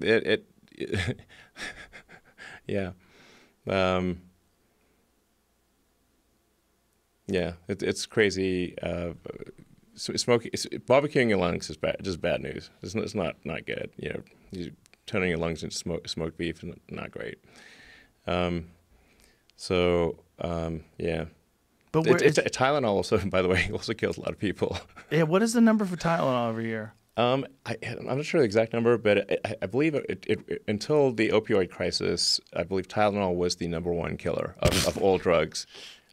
It 0.01 0.45
it. 0.77 1.21
yeah. 2.67 2.91
Um. 3.69 4.23
Yeah, 7.31 7.52
it, 7.69 7.82
it's 7.82 8.07
crazy. 8.07 8.77
Uh, 8.82 9.12
smoking, 9.94 10.51
barbecuing 10.52 11.28
your 11.28 11.39
lungs 11.39 11.70
is 11.70 11.77
bad, 11.77 11.97
just 12.02 12.20
bad 12.20 12.40
news. 12.43 12.70
It's 12.82 12.94
not, 12.94 13.05
it's 13.05 13.15
not 13.15 13.36
not 13.44 13.66
good. 13.66 13.90
You 13.97 14.11
know, 14.11 14.23
you 14.51 14.73
turning 15.07 15.31
your 15.31 15.39
lungs 15.39 15.62
into 15.62 15.77
smoke, 15.77 16.09
smoked 16.09 16.36
beef 16.36 16.62
is 16.62 16.74
not 16.90 17.11
great. 17.11 17.39
Um. 18.27 18.66
So 19.57 20.16
um, 20.40 20.85
yeah, 20.98 21.27
But 21.93 22.07
where, 22.07 22.16
it, 22.16 22.39
it's, 22.39 22.57
Tylenol 22.57 22.85
also, 22.89 23.19
by 23.27 23.43
the 23.43 23.48
way, 23.48 23.69
also 23.73 23.93
kills 23.93 24.16
a 24.16 24.20
lot 24.20 24.31
of 24.31 24.39
people. 24.39 24.78
yeah, 25.11 25.24
what 25.24 25.43
is 25.43 25.52
the 25.52 25.61
number 25.61 25.85
for 25.85 25.97
Tylenol 25.97 26.48
every 26.48 26.66
year? 26.66 26.94
Um, 27.16 27.47
I, 27.66 27.77
I'm 27.82 28.16
not 28.16 28.24
sure 28.24 28.40
the 28.40 28.47
exact 28.47 28.73
number, 28.73 28.97
but 28.97 29.31
I, 29.44 29.57
I 29.62 29.66
believe 29.66 29.94
it, 29.94 30.24
it, 30.27 30.40
it, 30.48 30.62
until 30.69 31.12
the 31.12 31.28
opioid 31.31 31.70
crisis, 31.70 32.40
I 32.57 32.62
believe 32.62 32.89
Tylenol 32.89 33.35
was 33.35 33.57
the 33.57 33.69
number 33.69 33.93
one 33.93 34.16
killer 34.16 34.55
of, 34.61 34.86
of 34.86 34.97
all 34.97 35.19
drugs, 35.19 35.66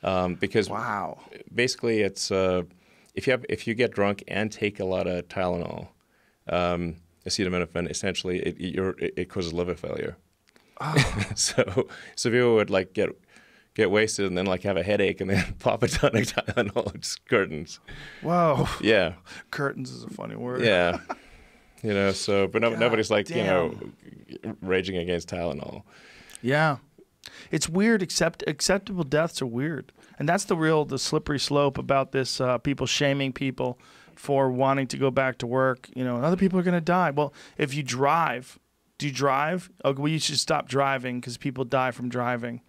um, 0.03 0.35
because 0.35 0.69
Wow. 0.69 1.19
basically 1.53 2.01
it's 2.01 2.31
uh, 2.31 2.63
if 3.15 3.27
you 3.27 3.31
have 3.31 3.45
if 3.49 3.67
you 3.67 3.73
get 3.73 3.91
drunk 3.91 4.23
and 4.27 4.51
take 4.51 4.79
a 4.79 4.85
lot 4.85 5.07
of 5.07 5.27
Tylenol, 5.27 5.89
um, 6.47 6.95
acetaminophen, 7.25 7.89
essentially 7.89 8.39
it, 8.39 8.59
you're, 8.59 8.91
it, 8.99 9.13
it 9.17 9.29
causes 9.29 9.53
liver 9.53 9.75
failure. 9.75 10.17
so 11.35 11.87
so 12.15 12.29
people 12.29 12.53
would 12.55 12.69
like 12.69 12.93
get 12.93 13.09
get 13.73 13.89
wasted 13.91 14.25
and 14.25 14.37
then 14.37 14.45
like 14.45 14.63
have 14.63 14.77
a 14.77 14.83
headache 14.83 15.19
and 15.21 15.29
then 15.29 15.53
pop 15.59 15.81
a 15.83 15.87
ton 15.87 16.15
of 16.15 16.23
Tylenol, 16.23 16.99
just 16.99 17.25
curtains. 17.27 17.79
Whoa. 18.21 18.67
Yeah. 18.81 19.13
Curtains 19.51 19.91
is 19.91 20.03
a 20.03 20.09
funny 20.09 20.35
word. 20.35 20.61
Yeah. 20.63 20.99
You 21.83 21.93
know, 21.93 22.11
so 22.11 22.47
but 22.47 22.61
no, 22.61 22.69
nobody's 22.75 23.09
like 23.11 23.29
you 23.29 23.43
know 23.43 23.75
raging 24.61 24.97
against 24.97 25.29
Tylenol. 25.29 25.83
Yeah. 26.41 26.77
It's 27.51 27.69
weird. 27.69 28.01
Accept 28.01 28.43
acceptable 28.47 29.03
deaths 29.03 29.41
are 29.41 29.45
weird, 29.45 29.91
and 30.19 30.27
that's 30.27 30.45
the 30.45 30.55
real 30.55 30.85
the 30.85 30.99
slippery 30.99 31.39
slope 31.39 31.77
about 31.77 32.11
this. 32.11 32.41
Uh, 32.41 32.57
people 32.57 32.85
shaming 32.87 33.33
people 33.33 33.79
for 34.15 34.51
wanting 34.51 34.87
to 34.87 34.97
go 34.97 35.11
back 35.11 35.37
to 35.39 35.47
work. 35.47 35.89
You 35.95 36.03
know, 36.03 36.17
other 36.17 36.35
people 36.37 36.59
are 36.59 36.63
going 36.63 36.73
to 36.73 36.81
die. 36.81 37.11
Well, 37.11 37.33
if 37.57 37.73
you 37.73 37.83
drive, 37.83 38.57
do 38.97 39.07
you 39.07 39.13
drive? 39.13 39.69
Oh, 39.85 39.93
well, 39.93 40.07
you 40.07 40.19
should 40.19 40.39
stop 40.39 40.67
driving 40.67 41.19
because 41.19 41.37
people 41.37 41.63
die 41.65 41.91
from 41.91 42.09
driving. 42.09 42.61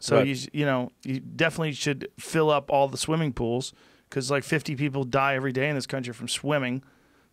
So 0.00 0.16
Right. 0.18 0.26
you 0.26 0.48
you 0.52 0.64
know 0.66 0.90
you 1.02 1.20
definitely 1.20 1.72
should 1.72 2.08
fill 2.18 2.50
up 2.50 2.70
all 2.70 2.88
the 2.88 2.98
swimming 2.98 3.32
pools 3.32 3.72
because 4.08 4.30
like 4.30 4.44
50 4.44 4.76
people 4.76 5.04
die 5.04 5.34
every 5.34 5.50
day 5.52 5.68
in 5.68 5.74
this 5.74 5.86
country 5.86 6.12
from 6.12 6.28
swimming. 6.28 6.82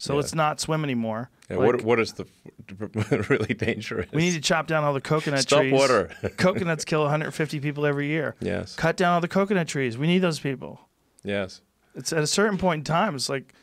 So 0.01 0.13
Yeah. 0.13 0.17
let's 0.17 0.33
not 0.33 0.59
swim 0.59 0.83
anymore. 0.83 1.29
Yeah, 1.47 1.57
Like, 1.57 1.65
what 1.67 1.81
what 1.83 1.99
is 1.99 2.13
the 2.13 2.25
really 3.29 3.53
dangerous? 3.53 4.09
we 4.11 4.23
need 4.23 4.33
to 4.33 4.41
chop 4.41 4.65
down 4.65 4.83
all 4.83 4.93
the 4.95 5.01
coconut 5.01 5.41
Stop 5.41 5.59
trees. 5.59 5.73
water. 5.73 6.09
Coconuts 6.37 6.85
kill 6.85 7.01
150 7.03 7.59
people 7.59 7.85
every 7.85 8.07
year. 8.07 8.35
yes. 8.39 8.75
Cut 8.75 8.97
down 8.97 9.13
all 9.13 9.21
the 9.21 9.27
coconut 9.27 9.67
trees. 9.67 9.99
We 9.99 10.07
need 10.07 10.19
those 10.19 10.39
people. 10.39 10.79
Yes. 11.23 11.61
It's 11.93 12.11
at 12.11 12.23
a 12.23 12.27
certain 12.27 12.57
point 12.57 12.79
in 12.79 12.83
time. 12.83 13.13
It's 13.13 13.29
like, 13.29 13.53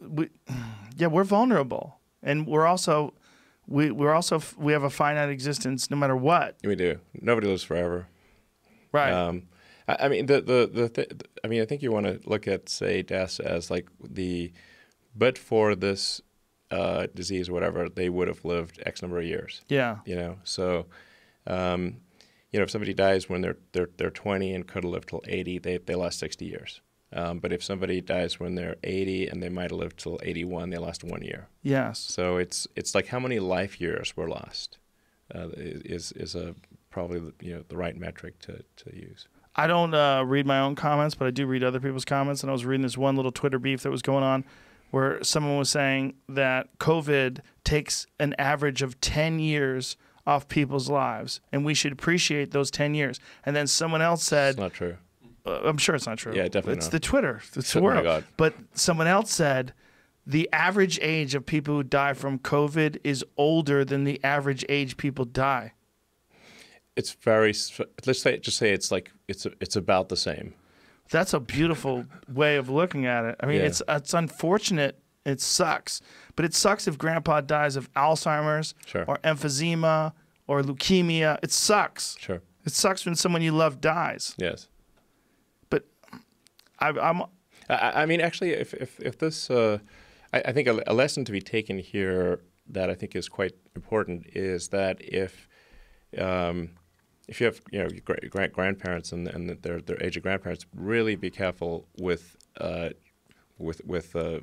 we, 0.00 0.30
yeah, 0.96 1.06
we're 1.06 1.22
vulnerable, 1.22 2.00
and 2.24 2.44
we're 2.46 2.66
also, 2.66 3.14
we 3.68 3.90
we're 3.92 4.14
also 4.14 4.42
we 4.58 4.72
have 4.72 4.82
a 4.82 4.90
finite 4.90 5.28
existence 5.28 5.90
no 5.90 5.96
matter 5.96 6.16
what. 6.16 6.56
We 6.64 6.74
do. 6.74 6.98
Nobody 7.20 7.46
lives 7.46 7.62
forever. 7.62 8.08
Right. 8.90 9.12
Um, 9.12 9.42
I, 9.86 9.96
I 10.06 10.08
mean, 10.08 10.26
the 10.26 10.40
the 10.40 10.70
the 10.72 10.88
th- 10.88 11.12
I 11.44 11.46
mean, 11.48 11.60
I 11.62 11.66
think 11.66 11.82
you 11.82 11.92
want 11.92 12.06
to 12.06 12.18
look 12.28 12.48
at 12.48 12.68
say 12.68 13.02
deaths 13.02 13.38
as 13.38 13.70
like 13.70 13.86
the, 14.02 14.52
but 15.14 15.38
for 15.38 15.74
this 15.74 16.20
uh, 16.70 17.06
disease 17.14 17.48
or 17.48 17.52
whatever, 17.52 17.88
they 17.88 18.08
would 18.08 18.28
have 18.28 18.44
lived 18.44 18.80
X 18.84 19.02
number 19.02 19.18
of 19.18 19.24
years. 19.24 19.62
yeah. 19.68 19.98
You 20.04 20.16
know, 20.16 20.38
so. 20.44 20.86
Um, 21.46 21.96
you 22.52 22.58
know, 22.58 22.64
if 22.64 22.70
somebody 22.70 22.94
dies 22.94 23.28
when 23.28 23.42
they're 23.42 23.58
they're 23.72 23.90
they're 23.96 24.10
20 24.10 24.52
and 24.54 24.66
could 24.66 24.84
have 24.84 24.92
lived 24.92 25.10
till 25.10 25.22
80, 25.26 25.58
they 25.58 25.78
they 25.78 25.94
lost 25.94 26.18
60 26.18 26.44
years. 26.44 26.80
Um, 27.12 27.38
but 27.40 27.52
if 27.52 27.62
somebody 27.62 28.00
dies 28.00 28.38
when 28.38 28.54
they're 28.54 28.76
80 28.84 29.28
and 29.28 29.42
they 29.42 29.48
might 29.48 29.70
have 29.70 29.78
lived 29.78 29.98
till 29.98 30.20
81, 30.22 30.70
they 30.70 30.78
lost 30.78 31.02
one 31.02 31.22
year. 31.22 31.48
Yes. 31.62 31.98
So 31.98 32.36
it's 32.36 32.66
it's 32.76 32.94
like 32.94 33.08
how 33.08 33.18
many 33.18 33.38
life 33.38 33.80
years 33.80 34.16
were 34.16 34.28
lost 34.28 34.78
uh, 35.34 35.48
is 35.56 36.12
is 36.12 36.34
a 36.34 36.54
probably 36.90 37.20
the, 37.20 37.32
you 37.40 37.54
know 37.54 37.64
the 37.68 37.76
right 37.76 37.96
metric 37.96 38.38
to, 38.40 38.64
to 38.76 38.96
use. 38.96 39.28
I 39.56 39.66
don't 39.66 39.94
uh, 39.94 40.22
read 40.24 40.46
my 40.46 40.60
own 40.60 40.76
comments, 40.76 41.16
but 41.16 41.26
I 41.26 41.30
do 41.30 41.46
read 41.46 41.64
other 41.64 41.80
people's 41.80 42.04
comments. 42.04 42.42
And 42.42 42.50
I 42.50 42.52
was 42.52 42.64
reading 42.64 42.82
this 42.82 42.96
one 42.96 43.16
little 43.16 43.32
Twitter 43.32 43.58
beef 43.58 43.82
that 43.82 43.90
was 43.90 44.02
going 44.02 44.22
on 44.22 44.44
where 44.90 45.22
someone 45.22 45.56
was 45.58 45.68
saying 45.70 46.14
that 46.28 46.68
COVID 46.78 47.40
takes 47.64 48.06
an 48.18 48.34
average 48.38 48.82
of 48.82 49.00
10 49.00 49.38
years 49.38 49.96
off 50.26 50.48
people's 50.48 50.88
lives, 50.90 51.40
and 51.52 51.64
we 51.64 51.74
should 51.74 51.92
appreciate 51.92 52.50
those 52.50 52.70
10 52.70 52.94
years. 52.94 53.18
And 53.44 53.54
then 53.56 53.66
someone 53.66 54.02
else 54.02 54.22
said, 54.24 54.50
It's 54.50 54.58
not 54.58 54.72
true. 54.72 54.96
uh, 55.46 55.60
I'm 55.64 55.78
sure 55.78 55.94
it's 55.94 56.06
not 56.06 56.18
true. 56.18 56.34
Yeah, 56.34 56.44
definitely 56.44 56.74
It's 56.74 56.86
not. 56.86 56.92
the 56.92 57.00
Twitter. 57.00 57.40
It's 57.56 57.72
the 57.72 57.78
Oh 57.80 57.82
world. 57.82 58.04
God. 58.04 58.24
But 58.36 58.54
someone 58.74 59.06
else 59.06 59.32
said 59.32 59.72
the 60.26 60.48
average 60.52 60.98
age 61.00 61.34
of 61.34 61.46
people 61.46 61.74
who 61.76 61.82
die 61.82 62.12
from 62.12 62.38
COVID 62.38 62.98
is 63.02 63.24
older 63.36 63.84
than 63.84 64.04
the 64.04 64.20
average 64.22 64.64
age 64.68 64.96
people 64.96 65.24
die. 65.24 65.72
It's 66.96 67.12
very 67.12 67.54
let's 68.06 68.20
say 68.20 68.38
just 68.38 68.58
say 68.58 68.72
it's 68.72 68.90
like 68.92 69.10
it's 69.28 69.46
it's 69.60 69.76
about 69.76 70.08
the 70.10 70.16
same. 70.16 70.54
That's 71.10 71.34
a 71.34 71.40
beautiful 71.40 72.04
way 72.32 72.56
of 72.56 72.68
looking 72.68 73.06
at 73.06 73.24
it. 73.24 73.36
I 73.40 73.46
mean, 73.46 73.58
Yeah. 73.60 73.66
it's 73.66 73.82
it's 73.88 74.14
unfortunate. 74.14 74.98
It 75.26 75.40
sucks, 75.40 76.00
but 76.34 76.44
it 76.44 76.54
sucks 76.54 76.88
if 76.88 76.96
Grandpa 76.96 77.42
dies 77.42 77.76
of 77.76 77.92
Alzheimer's 77.92 78.74
Sure. 78.86 79.04
or 79.06 79.18
emphysema 79.18 80.12
or 80.46 80.62
leukemia. 80.62 81.38
It 81.42 81.52
sucks. 81.52 82.16
Sure. 82.18 82.40
It 82.64 82.72
sucks 82.72 83.04
when 83.04 83.14
someone 83.14 83.42
you 83.42 83.52
love 83.52 83.80
dies. 83.80 84.34
Yes. 84.38 84.68
But 85.68 85.84
I, 86.78 86.88
I'm 86.90 87.22
I, 87.68 88.02
I 88.02 88.06
mean, 88.06 88.20
actually, 88.20 88.50
if 88.52 88.72
if, 88.74 88.98
if 89.00 89.18
this, 89.18 89.50
uh, 89.50 89.78
I, 90.32 90.40
I 90.46 90.52
think 90.52 90.68
a, 90.68 90.82
a 90.86 90.94
lesson 90.94 91.24
to 91.26 91.32
be 91.32 91.40
taken 91.40 91.78
here 91.78 92.40
that 92.68 92.88
I 92.88 92.94
think 92.94 93.14
is 93.16 93.28
quite 93.28 93.54
important 93.76 94.26
is 94.34 94.68
that 94.68 94.98
if 95.02 95.48
um, 96.18 96.70
if 97.30 97.40
you 97.40 97.46
have 97.46 97.60
you 97.70 97.82
know 97.82 97.88
grand, 98.28 98.52
grandparents 98.52 99.12
and, 99.12 99.26
and 99.28 99.48
their 99.62 99.80
their 99.80 100.02
age 100.02 100.16
of 100.16 100.24
grandparents, 100.24 100.66
really 100.74 101.14
be 101.14 101.30
careful 101.30 101.86
with 101.98 102.36
uh, 102.60 102.90
with 103.56 103.82
with 103.86 104.14
uh, 104.16 104.40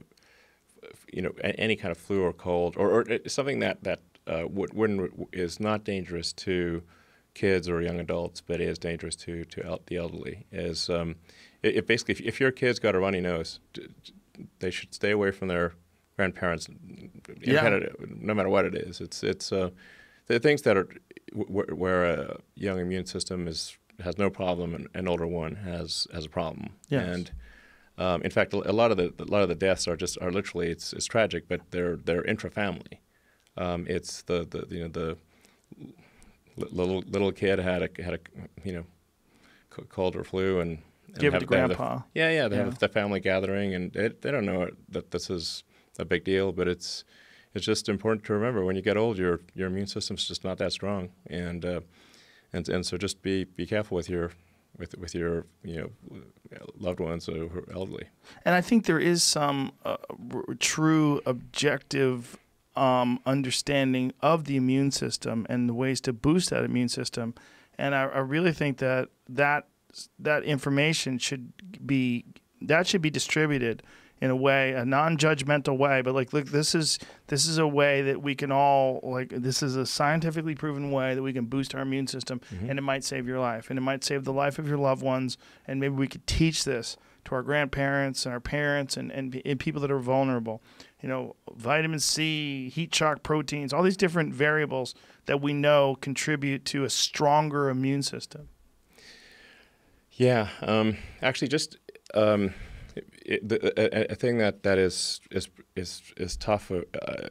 you 1.11 1.21
know 1.21 1.33
any 1.43 1.75
kind 1.75 1.91
of 1.91 1.97
flu 1.97 2.23
or 2.23 2.33
cold 2.33 2.75
or, 2.77 2.89
or 2.89 3.05
something 3.27 3.59
that 3.59 3.83
that 3.83 3.99
uh, 4.25 4.45
wouldn't 4.47 5.29
is 5.33 5.59
not 5.59 5.83
dangerous 5.83 6.31
to 6.33 6.81
kids 7.33 7.69
or 7.69 7.81
young 7.81 7.99
adults, 7.99 8.41
but 8.41 8.61
is 8.61 8.79
dangerous 8.79 9.15
to 9.17 9.43
to 9.45 9.79
the 9.87 9.97
elderly. 9.97 10.45
Is 10.51 10.89
um, 10.89 11.15
it, 11.61 11.75
it, 11.75 11.87
basically 11.87 12.13
if, 12.13 12.21
if, 12.21 12.39
your 12.39 12.51
kid's 12.51 12.79
got 12.79 12.95
a 12.95 12.99
runny 12.99 13.19
nose, 13.19 13.59
they 14.59 14.71
should 14.71 14.93
stay 14.93 15.11
away 15.11 15.31
from 15.31 15.49
their 15.49 15.73
grandparents, 16.15 16.67
yeah. 17.41 17.79
no 18.07 18.33
matter 18.33 18.49
what 18.49 18.65
it 18.65 18.75
is. 18.75 19.01
It's 19.01 19.23
it's 19.23 19.51
uh, 19.51 19.71
the 20.27 20.39
things 20.39 20.61
that 20.63 20.77
are 20.77 20.87
where 21.33 22.05
a 22.05 22.37
young 22.55 22.79
immune 22.79 23.05
system 23.05 23.47
is 23.47 23.77
has 24.03 24.17
no 24.17 24.29
problem 24.29 24.75
and 24.75 24.87
an 24.93 25.07
older 25.07 25.27
one 25.27 25.55
has 25.55 26.07
has 26.13 26.25
a 26.25 26.29
problem. 26.29 26.69
Yes. 26.89 27.07
And 27.07 27.31
um, 27.97 28.21
in 28.21 28.29
fact, 28.29 28.53
a 28.53 28.71
lot 28.71 28.91
of 28.91 28.97
the 28.97 29.13
a 29.19 29.25
lot 29.25 29.41
of 29.41 29.49
the 29.49 29.55
deaths 29.55 29.87
are 29.87 29.97
just 29.97 30.17
are 30.21 30.31
literally 30.31 30.69
it's 30.69 30.93
it's 30.93 31.05
tragic, 31.05 31.47
but 31.47 31.61
they're 31.71 31.95
they're 31.95 32.23
intra-family. 32.23 33.01
Um, 33.57 33.87
it's 33.89 34.21
the, 34.21 34.45
the 34.49 34.67
you 34.69 34.81
know 34.83 34.89
the 34.89 35.17
little 36.55 37.01
little 37.07 37.31
kid 37.31 37.59
had 37.59 37.81
a 37.81 38.03
had 38.03 38.13
a 38.13 38.19
you 38.63 38.73
know 38.73 38.83
cold 39.89 40.15
or 40.15 40.23
flu 40.23 40.59
and, 40.59 40.79
and 41.07 41.17
give 41.17 41.33
it 41.33 41.39
to 41.39 41.45
grandpa. 41.45 41.97
The, 41.97 42.03
yeah, 42.13 42.29
yeah, 42.29 42.47
they 42.47 42.57
yeah. 42.57 42.65
have 42.65 42.79
the 42.79 42.87
family 42.87 43.19
gathering, 43.19 43.73
and 43.73 43.91
they, 43.93 44.09
they 44.09 44.31
don't 44.31 44.45
know 44.45 44.69
that 44.89 45.11
this 45.11 45.29
is 45.29 45.63
a 45.97 46.05
big 46.05 46.23
deal, 46.23 46.51
but 46.51 46.67
it's 46.67 47.03
it's 47.53 47.65
just 47.65 47.89
important 47.89 48.25
to 48.25 48.33
remember 48.33 48.63
when 48.63 48.75
you 48.75 48.81
get 48.81 48.97
old, 48.97 49.17
your 49.17 49.41
your 49.55 49.67
immune 49.67 49.87
system's 49.87 50.27
just 50.27 50.43
not 50.43 50.57
that 50.57 50.71
strong, 50.71 51.09
and 51.27 51.65
uh, 51.65 51.81
and 52.53 52.67
and 52.69 52.85
so 52.85 52.97
just 52.97 53.21
be 53.21 53.45
be 53.45 53.65
careful 53.65 53.95
with 53.95 54.09
your 54.09 54.31
with 54.77 54.97
with 54.97 55.15
your 55.15 55.45
you 55.63 55.75
know 55.77 55.89
loved 56.77 56.99
ones 56.99 57.25
who 57.25 57.47
are 57.47 57.73
elderly. 57.73 58.07
And 58.45 58.55
I 58.55 58.61
think 58.61 58.85
there 58.85 58.99
is 58.99 59.23
some 59.23 59.71
uh, 59.83 59.97
r- 60.33 60.43
true 60.59 61.21
objective 61.25 62.37
um, 62.75 63.19
understanding 63.25 64.13
of 64.21 64.45
the 64.45 64.55
immune 64.55 64.91
system 64.91 65.45
and 65.49 65.67
the 65.67 65.73
ways 65.73 65.99
to 66.01 66.13
boost 66.13 66.51
that 66.51 66.63
immune 66.63 66.89
system. 66.89 67.33
And 67.77 67.95
I, 67.95 68.03
I 68.03 68.19
really 68.19 68.53
think 68.53 68.77
that 68.77 69.09
that 69.29 69.67
that 70.19 70.43
information 70.43 71.17
should 71.17 71.53
be 71.85 72.25
that 72.61 72.87
should 72.87 73.01
be 73.01 73.09
distributed 73.09 73.83
in 74.19 74.29
a 74.29 74.35
way, 74.35 74.73
a 74.73 74.85
non-judgmental 74.85 75.77
way. 75.77 76.01
But 76.01 76.15
like, 76.15 76.33
look, 76.33 76.47
this 76.47 76.73
is 76.73 76.99
this 77.27 77.47
is 77.47 77.57
a 77.57 77.67
way 77.67 78.01
that 78.03 78.21
we 78.21 78.35
can 78.35 78.51
all 78.51 78.99
like. 79.03 79.29
This 79.29 79.61
is 79.61 79.75
a 79.75 79.85
scientifically 79.85 80.55
proven 80.55 80.91
way 80.91 81.15
that 81.15 81.21
we 81.21 81.33
can 81.33 81.45
boost 81.45 81.75
our 81.75 81.81
immune 81.81 82.07
system, 82.07 82.41
mm-hmm. 82.53 82.69
and 82.69 82.79
it 82.79 82.83
might 82.83 83.03
save 83.03 83.27
your 83.27 83.39
life, 83.39 83.69
and 83.69 83.77
it 83.77 83.81
might 83.81 84.03
save 84.03 84.23
the 84.23 84.33
life 84.33 84.59
of 84.59 84.67
your 84.67 84.77
loved 84.77 85.03
ones. 85.03 85.37
And 85.67 85.79
maybe 85.79 85.95
we 85.95 86.07
could 86.07 86.25
teach 86.25 86.63
this 86.63 86.97
to 87.25 87.35
our 87.35 87.43
grandparents 87.43 88.25
and 88.25 88.33
our 88.33 88.39
parents 88.39 88.95
and, 88.95 89.11
and, 89.11 89.41
and 89.45 89.59
people 89.59 89.81
that 89.81 89.91
are 89.91 89.99
vulnerable. 89.99 90.61
You 91.01 91.09
know, 91.09 91.35
vitamin 91.55 91.99
C, 91.99 92.69
heat 92.69 92.95
shock 92.95 93.21
proteins, 93.21 93.73
all 93.73 93.83
these 93.83 93.97
different 93.97 94.33
variables 94.33 94.95
that 95.25 95.41
we 95.41 95.53
know 95.53 95.97
contribute 95.99 96.63
to 96.65 96.85
a 96.85 96.89
stronger 96.89 97.69
immune 97.69 98.01
system. 98.01 98.47
Yeah, 100.13 100.47
um, 100.61 100.97
actually, 101.21 101.49
just 101.49 101.77
um, 102.15 102.53
it, 103.27 103.47
the, 103.47 103.57
a, 103.77 104.13
a, 104.13 104.15
thing 104.15 104.37
that, 104.37 104.63
that 104.63 104.77
is 104.77 105.19
is 105.31 105.49
is 105.75 106.01
is 106.15 106.37
tough. 106.37 106.71
Uh, 106.71 107.27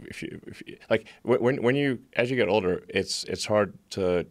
if 0.00 0.22
you, 0.22 0.40
if 0.46 0.62
you, 0.66 0.76
like 0.90 1.06
when 1.22 1.62
when 1.62 1.76
you 1.76 2.00
as 2.16 2.30
you 2.30 2.36
get 2.36 2.48
older, 2.48 2.84
it's 2.88 3.24
it's 3.24 3.46
hard 3.46 3.78
to 3.90 4.26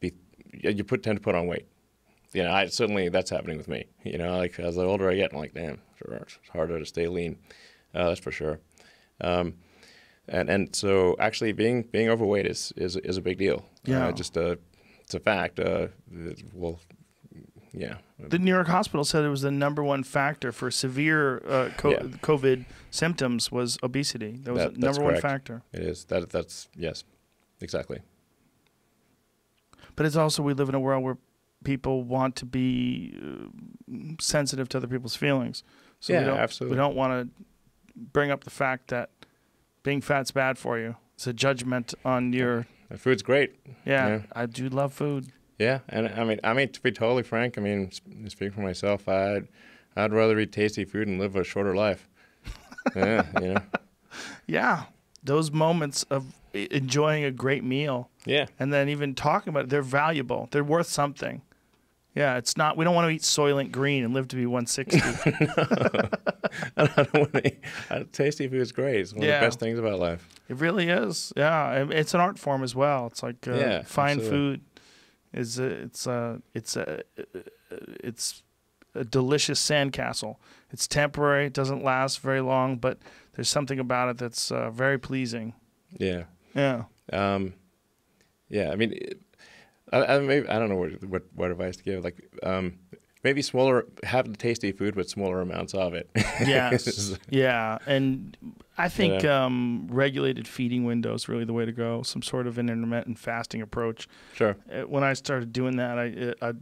be 0.00 0.12
you 0.52 0.84
put 0.84 1.02
tend 1.02 1.18
to 1.18 1.22
put 1.22 1.34
on 1.34 1.46
weight. 1.46 1.66
You 2.32 2.42
know, 2.42 2.52
I 2.52 2.66
certainly 2.66 3.08
that's 3.08 3.30
happening 3.30 3.56
with 3.56 3.68
me. 3.68 3.86
You 4.04 4.18
know, 4.18 4.36
like 4.38 4.58
as 4.58 4.74
the 4.74 4.82
older 4.82 5.08
I 5.08 5.14
get, 5.14 5.32
I'm 5.32 5.38
like, 5.38 5.54
damn, 5.54 5.80
it's 6.00 6.38
harder 6.52 6.78
to 6.78 6.86
stay 6.86 7.06
lean. 7.06 7.38
Uh, 7.94 8.08
that's 8.08 8.20
for 8.20 8.32
sure. 8.32 8.60
Um, 9.20 9.54
and 10.26 10.48
and 10.48 10.74
so 10.74 11.16
actually 11.20 11.52
being 11.52 11.82
being 11.82 12.08
overweight 12.08 12.46
is 12.46 12.72
is 12.76 12.96
is 12.96 13.16
a 13.16 13.22
big 13.22 13.38
deal. 13.38 13.64
Yeah, 13.84 14.08
uh, 14.08 14.12
just 14.12 14.36
a 14.36 14.58
it's 15.00 15.14
a 15.14 15.20
fact. 15.20 15.60
Uh, 15.60 15.88
well, 16.54 16.80
yeah. 17.72 17.94
The 18.18 18.38
New 18.38 18.50
York 18.50 18.66
hospital 18.66 19.04
said 19.04 19.24
it 19.24 19.28
was 19.28 19.42
the 19.42 19.50
number 19.50 19.82
one 19.82 20.02
factor 20.02 20.52
for 20.52 20.70
severe 20.70 21.38
uh, 21.46 21.70
co- 21.76 21.90
yeah. 21.90 22.02
COVID 22.22 22.66
symptoms 22.90 23.50
was 23.50 23.78
obesity. 23.82 24.40
That 24.42 24.52
was 24.52 24.62
that, 24.64 24.74
the 24.74 24.80
number 24.80 25.02
one 25.02 25.20
factor. 25.20 25.62
It 25.72 25.82
is. 25.82 26.04
That 26.04 26.30
that's 26.30 26.68
yes, 26.76 27.04
exactly. 27.60 28.00
But 29.96 30.06
it's 30.06 30.16
also 30.16 30.42
we 30.42 30.54
live 30.54 30.68
in 30.68 30.74
a 30.74 30.80
world 30.80 31.04
where 31.04 31.18
people 31.64 32.02
want 32.02 32.36
to 32.36 32.46
be 32.46 33.18
uh, 33.22 34.14
sensitive 34.20 34.68
to 34.70 34.78
other 34.78 34.86
people's 34.86 35.16
feelings. 35.16 35.62
So 36.00 36.12
yeah, 36.12 36.20
we 36.20 36.26
don't, 36.26 36.38
absolutely. 36.38 36.76
We 36.76 36.80
don't 36.80 36.96
want 36.96 37.12
to 37.36 37.44
bring 37.94 38.30
up 38.30 38.44
the 38.44 38.50
fact 38.50 38.88
that 38.88 39.10
being 39.82 40.00
fat's 40.00 40.30
bad 40.30 40.58
for 40.58 40.78
you. 40.78 40.96
It's 41.14 41.26
a 41.26 41.32
judgment 41.32 41.94
on 42.04 42.32
your. 42.32 42.66
food's 42.96 43.22
great. 43.22 43.56
Yeah, 43.84 44.08
yeah, 44.08 44.22
I 44.32 44.46
do 44.46 44.68
love 44.68 44.92
food. 44.92 45.32
Yeah, 45.60 45.80
and 45.90 46.08
I 46.08 46.24
mean, 46.24 46.40
I 46.42 46.54
mean 46.54 46.70
to 46.70 46.80
be 46.80 46.90
totally 46.90 47.22
frank, 47.22 47.58
I 47.58 47.60
mean, 47.60 47.90
speaking 48.28 48.50
for 48.50 48.62
myself, 48.62 49.06
I'd 49.06 49.46
I'd 49.94 50.10
rather 50.10 50.38
eat 50.38 50.52
tasty 50.52 50.86
food 50.86 51.06
and 51.06 51.20
live 51.20 51.36
a 51.36 51.44
shorter 51.44 51.76
life. 51.76 52.08
yeah, 52.96 53.26
you 53.38 53.54
know. 53.54 53.62
Yeah, 54.46 54.84
those 55.22 55.50
moments 55.50 56.04
of 56.04 56.32
enjoying 56.54 57.24
a 57.24 57.30
great 57.30 57.62
meal. 57.62 58.08
Yeah. 58.24 58.46
And 58.58 58.72
then 58.72 58.88
even 58.88 59.14
talking 59.14 59.50
about 59.50 59.64
it, 59.64 59.68
they're 59.68 59.82
valuable. 59.82 60.48
They're 60.50 60.64
worth 60.64 60.86
something. 60.86 61.42
Yeah, 62.14 62.38
it's 62.38 62.56
not. 62.56 62.76
We 62.76 62.84
don't 62.84 62.94
want 62.94 63.08
to 63.08 63.14
eat 63.14 63.22
Soylent 63.22 63.70
Green 63.70 64.02
and 64.02 64.14
live 64.14 64.28
to 64.28 64.36
be 64.36 64.46
160. 64.46 64.96
no, 65.46 66.08
I 66.76 66.86
don't 66.86 67.14
want 67.14 67.32
to. 67.34 67.46
Eat, 67.46 68.12
tasty 68.12 68.48
food 68.48 68.62
is 68.62 68.72
great. 68.72 69.00
It's 69.00 69.12
one 69.12 69.22
yeah. 69.22 69.34
of 69.34 69.40
the 69.40 69.46
best 69.46 69.60
things 69.60 69.78
about 69.78 70.00
life. 70.00 70.26
It 70.48 70.56
really 70.56 70.88
is. 70.88 71.32
Yeah, 71.36 71.86
it's 71.90 72.14
an 72.14 72.20
art 72.20 72.38
form 72.38 72.64
as 72.64 72.74
well. 72.74 73.06
It's 73.06 73.22
like 73.22 73.46
uh, 73.46 73.54
yeah, 73.54 73.82
fine 73.82 74.18
absolutely. 74.18 74.56
food 74.56 74.60
is 75.32 75.58
a, 75.58 75.64
it's 75.64 76.06
a 76.06 76.42
it's 76.54 76.76
a 76.76 77.02
it's 77.70 78.42
a 78.94 79.04
delicious 79.04 79.60
sandcastle. 79.60 80.36
It's 80.70 80.86
temporary. 80.86 81.46
It 81.46 81.52
doesn't 81.52 81.84
last 81.84 82.20
very 82.20 82.40
long, 82.40 82.76
but 82.76 82.98
there's 83.34 83.48
something 83.48 83.78
about 83.78 84.08
it 84.08 84.18
that's 84.18 84.50
uh, 84.50 84.70
very 84.70 84.98
pleasing. 84.98 85.54
Yeah. 85.98 86.24
Yeah. 86.54 86.84
Um, 87.12 87.54
yeah. 88.48 88.70
I 88.70 88.76
mean, 88.76 88.98
I, 89.92 90.04
I, 90.04 90.18
maybe 90.18 90.48
I 90.48 90.58
don't 90.58 90.68
know 90.68 90.76
what, 90.76 91.04
what, 91.04 91.22
what 91.34 91.50
advice 91.50 91.76
to 91.76 91.82
give. 91.82 92.04
Like, 92.04 92.16
um, 92.42 92.78
maybe 93.22 93.42
smaller, 93.42 93.86
have 94.04 94.30
the 94.30 94.36
tasty 94.36 94.72
food 94.72 94.94
but 94.94 95.08
smaller 95.08 95.40
amounts 95.40 95.74
of 95.74 95.94
it. 95.94 96.10
yes. 96.16 97.16
yeah, 97.30 97.78
and 97.86 98.36
I 98.80 98.88
think 98.88 99.22
yeah. 99.22 99.44
um, 99.44 99.86
regulated 99.90 100.48
feeding 100.48 100.84
window 100.84 101.14
is 101.14 101.28
really 101.28 101.44
the 101.44 101.52
way 101.52 101.66
to 101.66 101.72
go. 101.72 102.02
Some 102.02 102.22
sort 102.22 102.46
of 102.46 102.56
an 102.58 102.70
intermittent 102.70 103.18
fasting 103.18 103.60
approach. 103.60 104.08
Sure. 104.32 104.56
Uh, 104.72 104.82
when 104.82 105.04
I 105.04 105.12
started 105.12 105.52
doing 105.52 105.76
that, 105.76 105.98
I, 105.98 106.34
uh, 106.40 106.52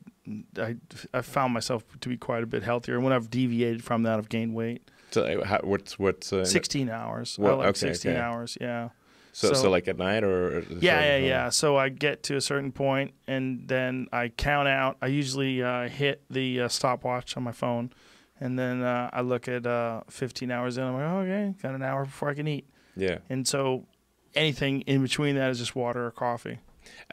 I, 0.58 0.60
I, 0.60 0.76
I 1.14 1.20
found 1.22 1.54
myself 1.54 1.84
to 2.00 2.08
be 2.08 2.16
quite 2.16 2.42
a 2.42 2.46
bit 2.46 2.64
healthier. 2.64 2.96
And 2.96 3.04
when 3.04 3.12
I've 3.12 3.30
deviated 3.30 3.84
from 3.84 4.02
that, 4.02 4.18
I've 4.18 4.28
gained 4.28 4.54
weight. 4.54 4.90
So 5.10 5.44
how, 5.44 5.60
what's 5.62 5.98
what's 5.98 6.32
uh, 6.32 6.44
16 6.44 6.90
hours. 6.90 7.38
What, 7.38 7.58
like 7.58 7.68
okay, 7.68 7.78
16 7.78 8.12
okay. 8.12 8.20
hours. 8.20 8.58
Yeah. 8.60 8.90
So, 9.32 9.48
so, 9.48 9.54
so, 9.54 9.70
like 9.70 9.86
at 9.86 9.98
night 9.98 10.24
or? 10.24 10.64
Yeah, 10.80 11.00
yeah, 11.00 11.16
yeah. 11.18 11.48
So 11.50 11.76
I 11.76 11.90
get 11.90 12.24
to 12.24 12.36
a 12.36 12.40
certain 12.40 12.72
point 12.72 13.14
and 13.28 13.68
then 13.68 14.08
I 14.12 14.28
count 14.30 14.66
out. 14.66 14.96
I 15.00 15.06
usually 15.06 15.62
uh, 15.62 15.88
hit 15.88 16.24
the 16.28 16.62
uh, 16.62 16.68
stopwatch 16.68 17.36
on 17.36 17.44
my 17.44 17.52
phone, 17.52 17.92
and 18.40 18.58
then 18.58 18.82
uh, 18.82 19.10
I 19.12 19.20
look 19.20 19.48
at 19.48 19.66
uh, 19.66 20.02
15 20.08 20.50
hours 20.50 20.78
in. 20.78 20.84
I'm 20.84 20.94
like, 20.94 21.04
oh, 21.04 21.18
okay, 21.20 21.54
got 21.62 21.74
an 21.74 21.82
hour 21.82 22.04
before 22.04 22.30
I 22.30 22.34
can 22.34 22.48
eat. 22.48 22.68
Yeah. 22.96 23.18
And 23.28 23.46
so 23.46 23.86
anything 24.34 24.82
in 24.82 25.02
between 25.02 25.36
that 25.36 25.50
is 25.50 25.58
just 25.58 25.74
water 25.76 26.06
or 26.06 26.10
coffee. 26.10 26.58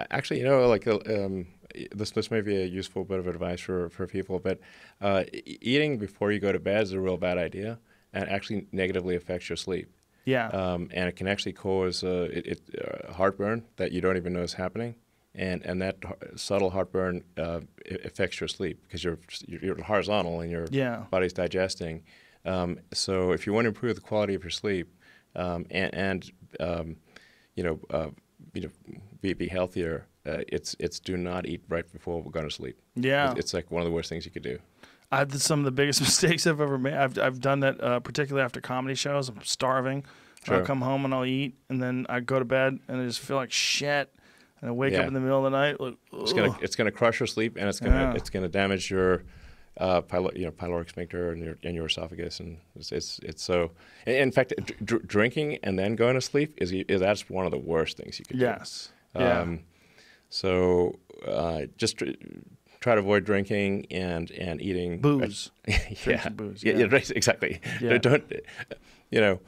Actually, 0.10 0.40
you 0.40 0.46
know, 0.46 0.68
like 0.68 0.88
uh, 0.88 1.00
um, 1.08 1.48
this 1.94 2.12
this 2.12 2.32
may 2.32 2.42
be 2.42 2.56
a 2.56 2.66
useful 2.66 3.04
bit 3.04 3.20
of 3.20 3.28
advice 3.28 3.60
for 3.60 3.90
for 3.90 4.08
people, 4.08 4.40
but 4.40 4.60
uh, 5.02 5.24
eating 5.34 5.98
before 5.98 6.32
you 6.32 6.40
go 6.40 6.52
to 6.52 6.60
bed 6.60 6.84
is 6.84 6.94
a 6.94 7.00
real 7.00 7.18
bad 7.18 7.38
idea, 7.38 7.80
and 8.14 8.30
actually 8.30 8.68
negatively 8.72 9.16
affects 9.16 9.50
your 9.50 9.58
sleep. 9.58 9.92
Yeah. 10.24 10.48
Um, 10.48 10.90
and 10.94 11.08
it 11.08 11.16
can 11.16 11.28
actually 11.28 11.54
cause 11.54 12.04
uh, 12.04 12.30
it, 12.32 12.46
it 12.48 12.62
uh, 12.82 13.14
heartburn 13.14 13.64
that 13.76 13.92
you 13.92 14.02
don't 14.02 14.18
even 14.18 14.34
know 14.34 14.42
is 14.42 14.54
happening. 14.54 14.96
And, 15.38 15.64
and 15.66 15.82
that 15.82 15.98
subtle 16.36 16.70
heartburn 16.70 17.24
uh, 17.38 17.60
affects 18.04 18.40
your 18.40 18.48
sleep 18.48 18.82
because 18.84 19.04
you're, 19.04 19.20
you're 19.46 19.82
horizontal 19.84 20.40
and 20.40 20.50
your 20.50 20.66
yeah. 20.72 21.04
body's 21.12 21.34
digesting. 21.34 22.04
Um, 22.46 22.80
so 22.94 23.32
if 23.32 23.46
you 23.46 23.54
want 23.54 23.66
to 23.66 23.70
improve 23.70 23.96
the 23.96 24.02
quality 24.02 24.34
of 24.34 24.44
your 24.44 24.52
sleep 24.52 24.88
um, 25.36 25.66
and, 25.72 25.94
and 25.94 26.32
um, 26.60 26.96
you 27.56 27.64
know, 27.64 27.80
uh, 27.90 28.10
you 28.54 28.62
know, 28.62 28.70
be, 29.22 29.34
be 29.34 29.48
healthier, 29.48 30.08
uh, 30.26 30.40
it's 30.48 30.76
it's 30.80 31.00
do 31.00 31.18
not 31.18 31.46
eat 31.46 31.62
right 31.70 31.92
before 31.92 32.22
we're 32.22 32.32
going 32.32 32.48
to 32.48 32.54
sleep. 32.54 32.80
Yeah. 32.96 33.32
It's, 33.32 33.40
it's 33.40 33.54
like 33.54 33.70
one 33.72 33.82
of 33.82 33.86
the 33.86 33.92
worst 33.92 34.10
things 34.10 34.26
you 34.26 34.32
could 34.32 34.44
do. 34.44 34.60
I 35.12 35.24
did 35.24 35.42
some 35.42 35.60
of 35.60 35.66
the 35.66 35.72
biggest 35.72 36.02
mistakes 36.10 36.48
I've 36.48 36.62
ever 36.62 36.78
made. 36.78 36.94
I've 36.94 37.18
I've 37.20 37.40
done 37.40 37.60
that 37.62 37.82
uh, 37.82 38.00
particularly 38.00 38.44
after 38.44 38.62
comedy 38.62 38.96
shows. 38.96 39.30
I'm 39.30 39.42
starving. 39.44 40.06
Sure. 40.44 40.58
I'll 40.58 40.66
come 40.66 40.82
home 40.82 41.06
and 41.06 41.14
I'll 41.14 41.26
eat, 41.26 41.56
and 41.70 41.82
then 41.82 42.06
I 42.08 42.20
go 42.20 42.38
to 42.38 42.46
bed 42.46 42.80
and 42.88 43.02
I 43.02 43.06
just 43.06 43.20
feel 43.20 43.38
like 43.38 43.52
shit. 43.52 44.14
And 44.66 44.72
I 44.72 44.74
wake 44.74 44.96
up 44.96 45.02
Yeah. 45.02 45.08
in 45.08 45.14
the 45.14 45.20
middle 45.20 45.46
of 45.46 45.52
the 45.52 45.56
night 45.56 45.80
like, 45.80 45.96
It's 46.12 46.34
gonna 46.34 46.58
it's 46.60 46.76
gonna 46.76 46.90
crush 46.92 47.20
your 47.20 47.28
sleep 47.28 47.56
and 47.56 47.70
it's 47.70 47.80
gonna 47.80 47.96
Yeah. 47.96 48.14
it's 48.16 48.32
gonna 48.32 48.48
damage 48.48 48.90
your 48.90 49.22
uh, 49.78 50.02
pylo, 50.02 50.36
you 50.36 50.46
know 50.46 50.52
pyloric 50.52 50.90
sphincter 50.90 51.30
and 51.32 51.44
your 51.44 51.56
and 51.62 51.76
your 51.76 51.86
esophagus 51.86 52.40
and 52.40 52.58
it's 52.76 52.92
it's, 52.92 53.20
it's 53.20 53.44
so. 53.44 53.70
In 54.08 54.16
in 54.16 54.32
fact, 54.32 54.54
dr- 54.66 54.80
dr- 54.84 55.08
drinking 55.08 55.60
and 55.62 55.78
then 55.78 55.96
going 55.96 56.16
to 56.16 56.22
sleep 56.22 56.58
is, 56.60 56.72
is 56.72 57.00
that's 57.00 57.30
one 57.30 57.46
of 57.46 57.52
the 57.52 57.60
worst 57.60 57.98
things 57.98 58.18
you 58.18 58.26
could 58.26 58.40
do. 58.40 58.44
yes, 58.46 58.90
yeah, 59.16 59.42
Um, 59.42 59.60
so 60.30 60.98
uh, 61.28 61.68
just 61.78 61.98
tr- 62.00 62.06
try 62.80 62.96
to 62.96 63.02
avoid 63.02 63.24
drinking 63.24 63.86
and 63.92 64.32
and 64.32 64.60
eating 64.64 65.00
booze. 65.00 65.52
yeah, 66.08 66.30
booze, 66.30 66.64
yeah, 66.64 66.74
yeah. 66.78 66.88
yeah, 66.92 67.00
exactly. 67.16 67.62
Yeah. 67.82 67.98
Don't, 68.08 68.24
you 69.12 69.22
know, 69.22 69.40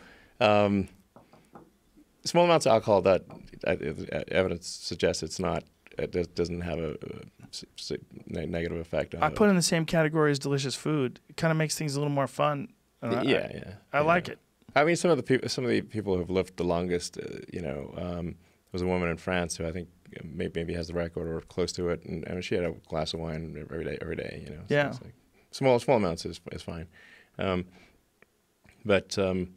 um, 0.41 0.89
small 2.23 2.45
amounts 2.45 2.68
of 2.68 2.73
alcohol 2.73 3.02
that 3.03 3.23
evidence 3.68 4.68
suggests 4.68 5.23
it's 5.23 5.39
not 5.39 5.64
it 5.98 6.11
does, 6.11 6.27
doesn't 6.27 6.61
have 6.61 6.77
a, 6.80 6.95
ne- 8.27 8.45
negative 8.45 8.77
effect 8.77 9.15
on. 9.15 9.23
I 9.23 9.30
put 9.30 9.48
it 9.48 9.49
in 9.49 9.56
the 9.56 9.61
same 9.61 9.85
category 9.85 10.31
as 10.31 10.39
delicious 10.39 10.76
food. 10.76 11.19
It 11.30 11.38
kind 11.38 11.52
of 11.52 11.57
makes 11.57 11.76
things 11.76 11.95
a 11.95 11.99
little 11.99 12.14
more 12.14 12.27
fun. 12.27 12.68
And 13.02 13.15
I- 13.15 13.23
yeah, 13.23 13.52
yeah. 13.53 13.73
I, 13.94 13.99
I 13.99 14.02
like 14.02 14.30
it. 14.30 14.39
I 14.76 14.84
mean, 14.84 14.95
some 14.95 15.10
of 15.10 15.18
the 15.18 15.23
people, 15.23 15.49
some 15.49 15.64
of 15.64 15.72
the 15.72 15.81
people 15.81 16.14
who 16.14 16.19
have 16.19 16.30
lived 16.30 16.57
the 16.57 16.64
longest, 16.64 17.18
uh, 17.18 17.39
you 17.52 17.61
know, 17.61 17.94
um, 17.98 18.26
there 18.26 18.73
was 18.73 18.81
a 18.84 18.85
woman 18.88 19.10
in 19.10 19.18
France 19.18 19.56
who 19.57 19.65
I 19.65 19.72
think 19.72 19.88
uh, 20.15 20.22
maybe, 20.23 20.52
maybe 20.60 20.73
has 20.76 20.88
the 20.88 20.94
record 20.94 21.27
or 21.27 21.41
close 21.41 21.72
to 21.73 21.89
it, 21.89 22.03
and, 22.06 22.27
and 22.27 22.44
she 22.44 22.53
had 22.56 22.64
a 22.64 22.73
glass 22.88 23.14
of 23.15 23.19
wine 23.19 23.56
every 23.72 23.85
day, 23.85 23.98
every 24.02 24.15
day, 24.15 24.44
you 24.44 24.52
know. 24.52 24.61
So 24.68 24.76
Yeah. 24.76 24.89
it's 24.89 25.02
like 25.02 25.14
small, 25.52 25.80
small 25.80 25.98
amounts 25.98 26.26
is 26.27 26.39
is 26.52 26.61
fine, 26.61 26.88
um, 27.39 27.65
but 28.85 29.18
um, 29.18 29.53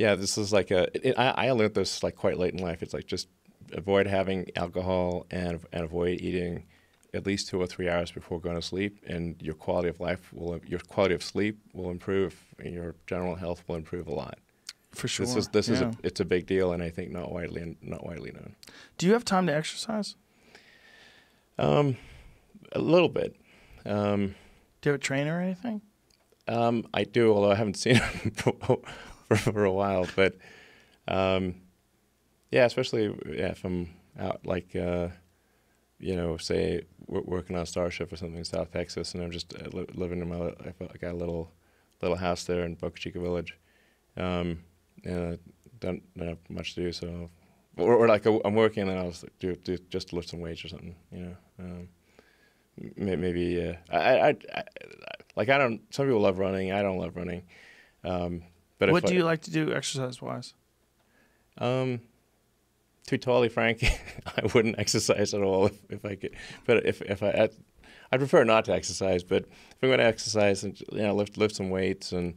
yeah, 0.00 0.14
this 0.14 0.38
is 0.38 0.50
like 0.50 0.70
a. 0.70 0.88
It, 1.06 1.18
I, 1.18 1.48
I 1.48 1.50
learned 1.50 1.74
this 1.74 2.02
like 2.02 2.16
quite 2.16 2.38
late 2.38 2.54
in 2.54 2.60
life. 2.60 2.82
It's 2.82 2.94
like 2.94 3.06
just 3.06 3.28
avoid 3.74 4.06
having 4.06 4.50
alcohol 4.56 5.26
and 5.30 5.60
and 5.74 5.84
avoid 5.84 6.22
eating 6.22 6.64
at 7.12 7.26
least 7.26 7.48
two 7.48 7.60
or 7.60 7.66
three 7.66 7.86
hours 7.86 8.10
before 8.10 8.40
going 8.40 8.56
to 8.56 8.62
sleep, 8.62 9.04
and 9.06 9.36
your 9.42 9.52
quality 9.52 9.90
of 9.90 10.00
life 10.00 10.32
will 10.32 10.58
your 10.66 10.80
quality 10.80 11.14
of 11.14 11.22
sleep 11.22 11.58
will 11.74 11.90
improve, 11.90 12.34
and 12.58 12.72
your 12.72 12.94
general 13.06 13.34
health 13.34 13.62
will 13.68 13.76
improve 13.76 14.06
a 14.06 14.14
lot. 14.14 14.38
For 14.92 15.06
sure. 15.06 15.26
This 15.26 15.36
is 15.36 15.48
this 15.48 15.68
is 15.68 15.82
a, 15.82 15.92
it's 16.02 16.20
a 16.20 16.24
big 16.24 16.46
deal, 16.46 16.72
and 16.72 16.82
I 16.82 16.88
think 16.88 17.10
not 17.10 17.30
widely 17.30 17.76
not 17.82 18.02
widely 18.06 18.30
known. 18.32 18.56
Do 18.96 19.06
you 19.06 19.12
have 19.12 19.26
time 19.26 19.46
to 19.48 19.54
exercise? 19.54 20.16
Um, 21.58 21.98
a 22.72 22.78
little 22.78 23.10
bit. 23.10 23.36
Um, 23.84 24.34
Do 24.80 24.88
you 24.88 24.92
have 24.92 24.94
a 24.94 25.04
trainer 25.04 25.36
or 25.36 25.42
anything? 25.42 25.82
um, 26.48 26.86
I 26.94 27.04
do, 27.04 27.34
although 27.34 27.52
I 27.52 27.54
haven't 27.54 27.76
seen 27.76 27.94
him 28.24 28.32
for, 29.30 29.52
for 29.52 29.64
a 29.64 29.72
while. 29.72 30.06
But 30.16 30.36
um, 31.08 31.54
yeah, 32.50 32.64
especially 32.64 33.06
yeah, 33.26 33.50
if 33.50 33.64
I'm 33.64 33.90
out, 34.18 34.44
like 34.44 34.74
uh, 34.74 35.08
you 35.98 36.16
know, 36.16 36.36
say 36.36 36.82
working 37.06 37.56
on 37.56 37.66
Starship 37.66 38.12
or 38.12 38.16
something 38.16 38.38
in 38.38 38.44
South 38.44 38.72
Texas, 38.72 39.14
and 39.14 39.22
I'm 39.22 39.30
just 39.30 39.54
uh, 39.54 39.68
li- 39.72 39.86
living 39.94 40.20
in 40.20 40.28
my 40.28 40.36
I 40.36 40.96
got 41.00 41.12
a 41.12 41.16
little 41.16 41.52
little 42.02 42.16
house 42.16 42.44
there 42.44 42.64
in 42.64 42.74
Boca 42.74 42.98
Chica 42.98 43.20
Village. 43.20 43.56
Um, 44.16 44.64
and 45.04 45.34
I 45.34 45.38
don't, 45.80 46.02
don't 46.16 46.28
have 46.28 46.38
much 46.48 46.74
to 46.74 46.82
do, 46.82 46.92
so 46.92 47.30
or, 47.76 47.94
or 47.94 48.08
like 48.08 48.26
I'm 48.26 48.54
working 48.54 48.88
and 48.88 48.98
I'll 48.98 49.10
just 49.10 49.24
do, 49.38 49.54
do 49.56 49.78
just 49.88 50.12
lift 50.12 50.28
some 50.28 50.40
weights 50.40 50.64
or 50.64 50.68
something, 50.68 50.94
you 51.12 51.20
know. 51.20 51.36
Um, 51.58 51.88
maybe 52.96 53.68
uh, 53.68 53.74
I, 53.90 53.98
I, 53.98 54.28
I, 54.28 54.34
I 54.54 54.64
like 55.36 55.48
I 55.48 55.58
don't. 55.58 55.80
Some 55.94 56.06
people 56.06 56.20
love 56.20 56.38
running. 56.38 56.72
I 56.72 56.82
don't 56.82 56.98
love 56.98 57.16
running. 57.16 57.42
Um, 58.04 58.42
but 58.80 58.90
what 58.90 59.04
do 59.04 59.12
I, 59.12 59.16
you 59.18 59.24
like 59.24 59.42
to 59.42 59.50
do 59.50 59.72
exercise 59.72 60.20
wise? 60.20 60.54
Um, 61.58 62.00
to 63.06 63.10
be 63.12 63.18
totally 63.18 63.48
frank, 63.48 63.84
I 64.26 64.46
wouldn't 64.54 64.78
exercise 64.78 65.34
at 65.34 65.42
all 65.42 65.66
if, 65.66 65.78
if 65.90 66.04
I 66.04 66.16
could. 66.16 66.34
But 66.66 66.86
if 66.86 67.02
if 67.02 67.22
I, 67.22 67.28
I'd, 67.28 67.50
I'd 68.10 68.20
prefer 68.20 68.42
not 68.44 68.64
to 68.64 68.72
exercise. 68.72 69.22
But 69.22 69.42
if 69.42 69.78
I'm 69.82 69.90
going 69.90 69.98
to 69.98 70.04
exercise 70.04 70.64
and 70.64 70.80
you 70.92 71.02
know 71.02 71.14
lift 71.14 71.36
lift 71.36 71.54
some 71.56 71.70
weights 71.70 72.12
and 72.12 72.34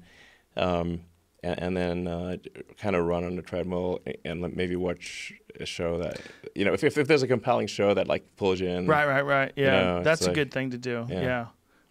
um, 0.58 1.02
and, 1.44 1.60
and 1.60 1.78
then 1.78 2.08
uh, 2.08 2.38
kind 2.78 2.96
of 2.96 3.06
run 3.06 3.24
on 3.24 3.36
the 3.38 3.42
treadmill 3.42 4.00
and 4.26 4.42
maybe 4.56 4.76
watch 4.76 5.34
a 5.60 5.66
show 5.66 6.00
that 6.00 6.20
you 6.56 6.66
know 6.66 6.74
if, 6.74 6.84
if 6.84 6.98
if 6.98 7.08
there's 7.08 7.24
a 7.24 7.28
compelling 7.28 7.68
show 7.68 7.94
that 7.94 8.08
like 8.08 8.36
pulls 8.36 8.60
you 8.60 8.68
in. 8.68 8.86
Right, 8.86 9.08
right, 9.08 9.26
right. 9.26 9.54
Yeah, 9.56 9.72
know, 9.72 10.04
that's 10.04 10.22
a 10.24 10.26
like- 10.26 10.36
good 10.36 10.52
thing 10.52 10.72
to 10.72 10.78
do. 10.78 11.06
Yeah. 11.10 11.22
Yeah. 11.22 11.46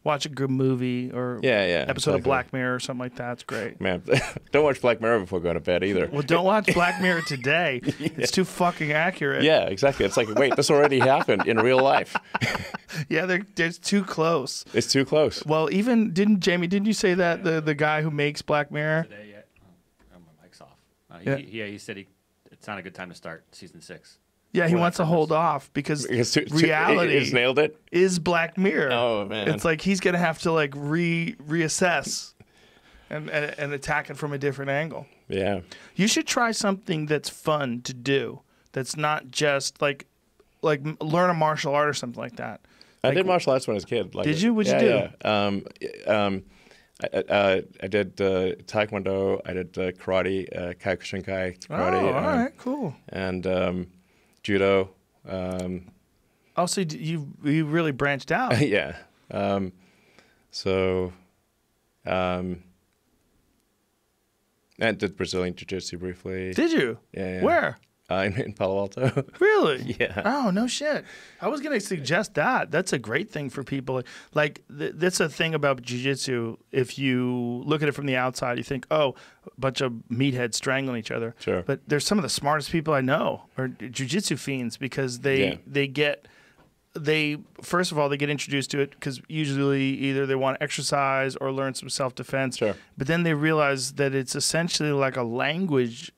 Watch 0.05 0.27
a 0.27 0.29
good 0.29 0.51
movie 0.51 1.11
or 1.13 1.39
Yeah, 1.43 1.65
yeah. 1.65 1.85
episode 1.87 2.17
of. 2.17 2.23
Black 2.25 2.53
Mirror 2.53 2.75
or 2.75 2.81
something 2.81 2.99
like 3.01 3.15
that. 3.17 3.35
It's 3.35 3.43
great. 3.45 3.81
Man, 3.81 4.03
don't 4.51 4.65
watch 4.65 4.81
Black 4.81 5.01
Mirror 5.01 5.21
before 5.21 5.39
going 5.39 5.55
to 5.55 5.61
bed 5.61 5.85
either. 5.85 6.09
Well, 6.13 6.23
don't 6.23 6.45
watch 6.45 6.67
Black 6.75 7.01
Mirror 7.01 7.23
today. 7.23 7.81
It's 8.01 8.33
too 8.33 8.45
fucking 8.45 8.91
accurate. 8.93 9.43
Yeah, 9.45 9.63
exactly. 9.67 10.05
It's 10.05 10.17
like, 10.17 10.29
wait, 10.35 10.57
this 10.57 10.71
already 10.71 10.99
happened 10.99 11.47
in 11.47 11.59
real 11.59 11.79
life. 11.81 12.17
Yeah, 13.09 13.27
they're, 13.27 13.47
they're 13.55 13.71
too 13.71 14.03
close. 14.03 14.65
It's 14.75 14.91
too 14.93 15.05
close. 15.05 15.45
Well, 15.47 15.71
even 15.73 16.13
didn't 16.13 16.41
Jamie? 16.41 16.67
Didn't 16.67 16.87
you 16.87 16.93
say 16.93 17.15
that 17.15 17.45
the 17.45 17.61
the 17.61 17.75
guy 17.75 18.03
who 18.03 18.11
makes 18.11 18.43
Black 18.43 18.71
Mirror? 18.73 19.05
today 19.05 19.29
yet? 19.31 19.49
Oh, 20.15 20.19
my 20.19 20.43
mic's 20.43 20.61
off. 20.61 20.77
Uh, 21.11 21.19
Yeah. 21.25 21.37
he, 21.37 21.59
yeah, 21.61 21.67
he 21.67 21.79
said 21.79 21.97
he, 21.97 22.09
it's 22.51 22.67
not 22.67 22.79
a 22.79 22.83
good 22.83 22.95
time 22.95 23.09
to 23.09 23.15
start 23.15 23.45
season 23.53 23.81
six. 23.81 24.19
Yeah, 24.53 24.69
he 24.69 24.75
wants 24.75 24.99
to 24.99 25.05
hold 25.07 25.33
off 25.33 25.71
because 25.73 26.07
too- 26.07 26.45
too- 26.45 26.55
reality 26.55 27.15
is 27.17 27.33
nailed 27.33 27.59
it. 27.59 27.77
is 27.91 28.19
Black 28.19 28.59
Mirror. 28.59 28.91
Oh, 28.93 29.25
man. 29.27 29.49
it's 29.49 29.65
like 29.65 29.81
he's 29.81 29.99
gonna 30.01 30.19
have 30.19 30.39
to 30.41 30.53
like 30.53 30.75
re 30.77 31.35
reassess 31.49 32.35
and, 33.09 33.31
and 33.31 33.55
and 33.59 33.73
attack 33.73 34.11
it 34.11 34.17
from 34.17 34.33
a 34.33 34.39
different 34.39 34.71
angle. 34.71 35.07
Yeah. 35.29 35.61
You 35.97 36.07
should 36.07 36.27
try 36.27 36.53
something 36.53 37.07
that's 37.07 37.31
fun 37.31 37.81
to 37.83 37.95
do. 37.95 38.41
That's 38.73 38.97
not 38.97 39.31
just 39.31 39.81
like 39.81 40.07
like 40.61 40.83
learn 41.03 41.31
a 41.31 41.35
martial 41.35 41.75
art 41.75 41.89
or 41.89 41.95
something 41.95 42.21
like 42.21 42.37
that. 42.37 42.61
I 43.03 43.09
Like- 43.09 43.17
did 43.17 43.27
martial 43.27 43.53
arts 43.53 43.67
when 43.67 43.75
I 43.75 43.77
was 43.77 43.85
a 43.85 43.87
kid. 43.89 44.15
Like, 44.15 44.25
Did 44.27 44.41
you? 44.41 44.55
What'd 44.55 44.81
you 44.81 44.89
yeah, 44.89 45.09
Yeah. 45.25 45.47
Um, 45.47 45.65
um, 46.07 46.43
I, 47.03 47.17
uh, 47.19 47.61
I 47.83 47.87
did 47.89 48.21
uh, 48.21 48.55
taekwondo. 48.67 49.41
I 49.45 49.55
did 49.55 49.77
uh, 49.77 49.91
karate, 49.93 50.47
uh, 50.57 50.75
kyokushinkai 50.75 51.59
karate, 51.67 52.01
oh, 52.01 52.13
all 52.13 52.17
um, 52.19 52.25
right, 52.39 52.57
cool. 52.59 52.95
and 53.09 53.45
um, 53.45 53.87
judo. 54.43 54.91
Um, 55.29 55.87
Oh, 56.55 56.67
so 56.67 56.83
you 56.83 57.33
you 57.43 57.65
really 57.65 57.93
branched 57.93 58.31
out. 58.31 58.61
yeah. 58.67 58.97
Um, 59.31 59.73
so, 60.51 61.13
um, 62.05 62.63
and 64.79 64.99
did 64.99 65.17
Brazilian 65.17 65.55
jiu-jitsu 65.55 65.97
briefly. 65.97 66.53
Did 66.53 66.73
you? 66.73 66.99
yeah, 67.13 67.37
yeah. 67.37 67.43
Where? 67.43 67.79
Uh, 68.13 68.23
in, 68.25 68.41
in 68.41 68.53
Palo 68.53 68.79
Alto. 68.79 69.25
Really? 69.41 69.97
Yeah. 69.99 70.23
Oh 70.25 70.51
no 70.51 70.67
shit! 70.67 71.05
I 71.41 71.49
was 71.49 71.61
gonna 71.61 71.81
suggest 71.81 72.35
that. 72.35 72.71
That's 72.71 72.93
a 72.93 72.99
great 72.99 73.31
thing 73.31 73.49
for 73.51 73.63
people. 73.65 74.03
Like 74.35 74.63
th- 74.77 74.93
that's 74.97 75.21
a 75.21 75.29
thing 75.29 75.55
about 75.55 75.83
jujitsu. 75.83 76.59
If 76.73 76.99
you 76.99 77.63
look 77.65 77.83
at 77.83 77.89
it 77.89 77.93
from 77.93 78.07
the 78.07 78.17
outside, 78.17 78.59
you 78.59 78.65
think, 78.65 78.87
oh, 78.91 79.15
a 79.47 79.61
bunch 79.61 79.81
of 79.81 79.93
meatheads 80.11 80.55
strangling 80.55 80.99
each 80.99 81.11
other. 81.11 81.35
Sure. 81.39 81.63
But 81.63 81.81
there's 81.89 82.07
some 82.07 82.19
of 82.19 82.23
the 82.23 82.29
smartest 82.29 82.71
people 82.71 82.93
I 82.95 83.01
know 83.01 83.45
are 83.57 83.69
jujitsu 83.69 84.39
fiends 84.39 84.77
because 84.77 85.21
they 85.21 85.41
Yeah. 85.51 85.57
they 85.67 85.87
get 85.87 86.27
they 86.95 87.39
first 87.63 87.91
of 87.93 87.99
all 87.99 88.09
they 88.11 88.19
get 88.19 88.29
introduced 88.29 88.71
to 88.73 88.81
it 88.81 88.91
because 88.91 89.23
usually 89.29 89.85
either 90.07 90.27
they 90.27 90.35
want 90.35 90.59
to 90.59 90.63
exercise 90.63 91.37
or 91.37 91.51
learn 91.51 91.75
some 91.75 91.89
self 91.89 92.15
defense. 92.15 92.59
Sure. 92.59 92.75
But 92.99 93.07
then 93.07 93.23
they 93.23 93.33
realize 93.35 93.93
that 93.95 94.15
it's 94.15 94.35
essentially 94.37 94.93
like 94.93 95.17
a 95.17 95.23
language 95.23 96.13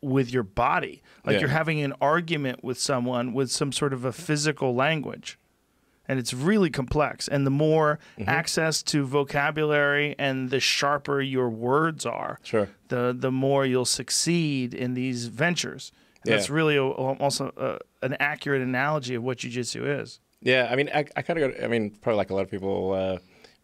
with 0.00 0.32
your 0.32 0.42
body. 0.44 1.02
Like 1.24 1.34
Yeah. 1.34 1.40
you're 1.40 1.48
having 1.50 1.80
an 1.82 1.92
argument 2.00 2.62
with 2.62 2.78
someone 2.78 3.32
with 3.32 3.50
some 3.50 3.72
sort 3.72 3.92
of 3.92 4.04
a 4.04 4.12
physical 4.12 4.74
language. 4.74 5.38
And 6.10 6.18
it's 6.18 6.32
really 6.32 6.70
complex. 6.70 7.28
And 7.28 7.46
the 7.46 7.50
more 7.50 7.98
Mm-hmm. 8.18 8.28
access 8.30 8.82
to 8.84 9.04
vocabulary 9.04 10.14
and 10.18 10.50
the 10.50 10.60
sharper 10.60 11.20
your 11.20 11.50
words 11.50 12.06
are, 12.06 12.38
Sure. 12.42 12.68
the 12.88 13.14
the 13.18 13.30
more 13.30 13.66
you'll 13.66 13.84
succeed 13.84 14.72
in 14.74 14.94
these 14.94 15.26
ventures. 15.26 15.92
And 16.22 16.30
Yeah. 16.30 16.36
That's 16.36 16.48
really 16.50 16.76
a, 16.76 16.84
also 16.84 17.52
a, 17.56 17.78
an 18.04 18.16
accurate 18.20 18.62
analogy 18.62 19.14
of 19.14 19.22
what 19.22 19.38
jujitsu 19.38 20.00
is. 20.02 20.20
Yeah, 20.40 20.68
I 20.70 20.76
mean, 20.76 20.88
I, 20.94 21.04
I 21.16 21.22
kind 21.22 21.38
of 21.40 21.50
got. 21.52 21.64
I 21.64 21.66
mean, 21.66 21.90
probably 22.00 22.16
like 22.18 22.30
a 22.30 22.34
lot 22.34 22.42
of 22.42 22.50
people, 22.50 22.92
uh, 22.92 23.18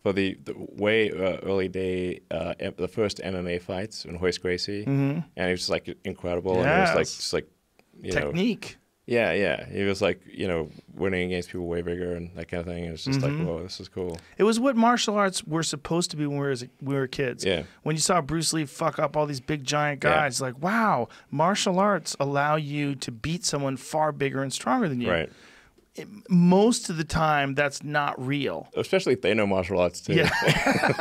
for 0.05 0.13
the, 0.13 0.37
the 0.45 0.55
way 0.57 1.11
uh, 1.11 1.39
early 1.43 1.67
day, 1.69 2.21
uh, 2.31 2.55
the 2.77 2.87
first 2.87 3.19
MMA 3.25 3.61
fights 3.61 4.05
in 4.05 4.19
Royce 4.19 4.39
Gracie, 4.39 4.85
and 4.85 5.25
it 5.35 5.51
was 5.51 5.69
like 5.71 5.89
incredible, 6.05 6.61
and 6.61 6.69
it 6.71 6.81
was 6.83 6.95
like 6.95 7.07
just 7.07 7.33
like, 7.33 7.49
you 8.03 8.13
know, 8.13 8.21
Technique. 8.27 8.77
yeah, 9.07 9.33
yeah, 9.33 9.67
he 9.67 9.83
was 9.85 10.03
like 10.03 10.21
you 10.27 10.47
know 10.47 10.69
winning 10.95 11.29
against 11.33 11.49
people 11.49 11.67
way 11.67 11.81
bigger 11.81 12.15
and 12.17 12.31
that 12.37 12.49
kind 12.49 12.61
of 12.61 12.67
thing. 12.67 12.85
It 12.85 12.91
was 12.91 13.05
just 13.05 13.21
Mm-hmm. 13.21 13.39
like, 13.39 13.49
whoa, 13.49 13.63
this 13.63 13.81
is 13.81 13.89
cool. 13.89 14.19
It 14.37 14.45
was 14.45 14.61
what 14.61 14.77
martial 14.77 15.15
arts 15.17 15.43
were 15.45 15.63
supposed 15.63 16.11
to 16.11 16.17
be 16.19 16.27
when 16.27 16.39
we 16.39 16.47
were, 16.49 16.57
we 16.83 16.95
were 16.95 17.07
kids. 17.07 17.43
Yeah. 17.45 17.63
When 17.83 17.97
you 17.97 18.01
saw 18.03 18.21
Bruce 18.21 18.53
Lee 18.53 18.67
fuck 18.67 18.99
up 18.99 19.17
all 19.17 19.25
these 19.27 19.41
big 19.41 19.65
giant 19.65 20.05
Yeah. 20.05 20.11
guys, 20.17 20.41
like, 20.41 20.61
wow, 20.63 21.09
martial 21.31 21.79
arts 21.79 22.15
allow 22.21 22.57
you 22.57 22.95
to 22.97 23.11
beat 23.11 23.45
someone 23.45 23.77
far 23.79 24.13
bigger 24.13 24.43
and 24.43 24.53
stronger 24.53 24.89
than 24.89 25.01
you. 25.01 25.11
Right. 25.11 25.33
Most 26.29 26.91
of 26.91 26.97
the 26.97 27.05
time 27.05 27.55
that's 27.55 27.83
not 27.85 28.21
real. 28.25 28.69
Especially 28.77 29.13
if 29.13 29.23
they 29.23 29.33
know 29.33 29.47
martial 29.47 29.79
arts 29.79 30.01
too. 30.01 30.15
Yeah. 30.15 30.29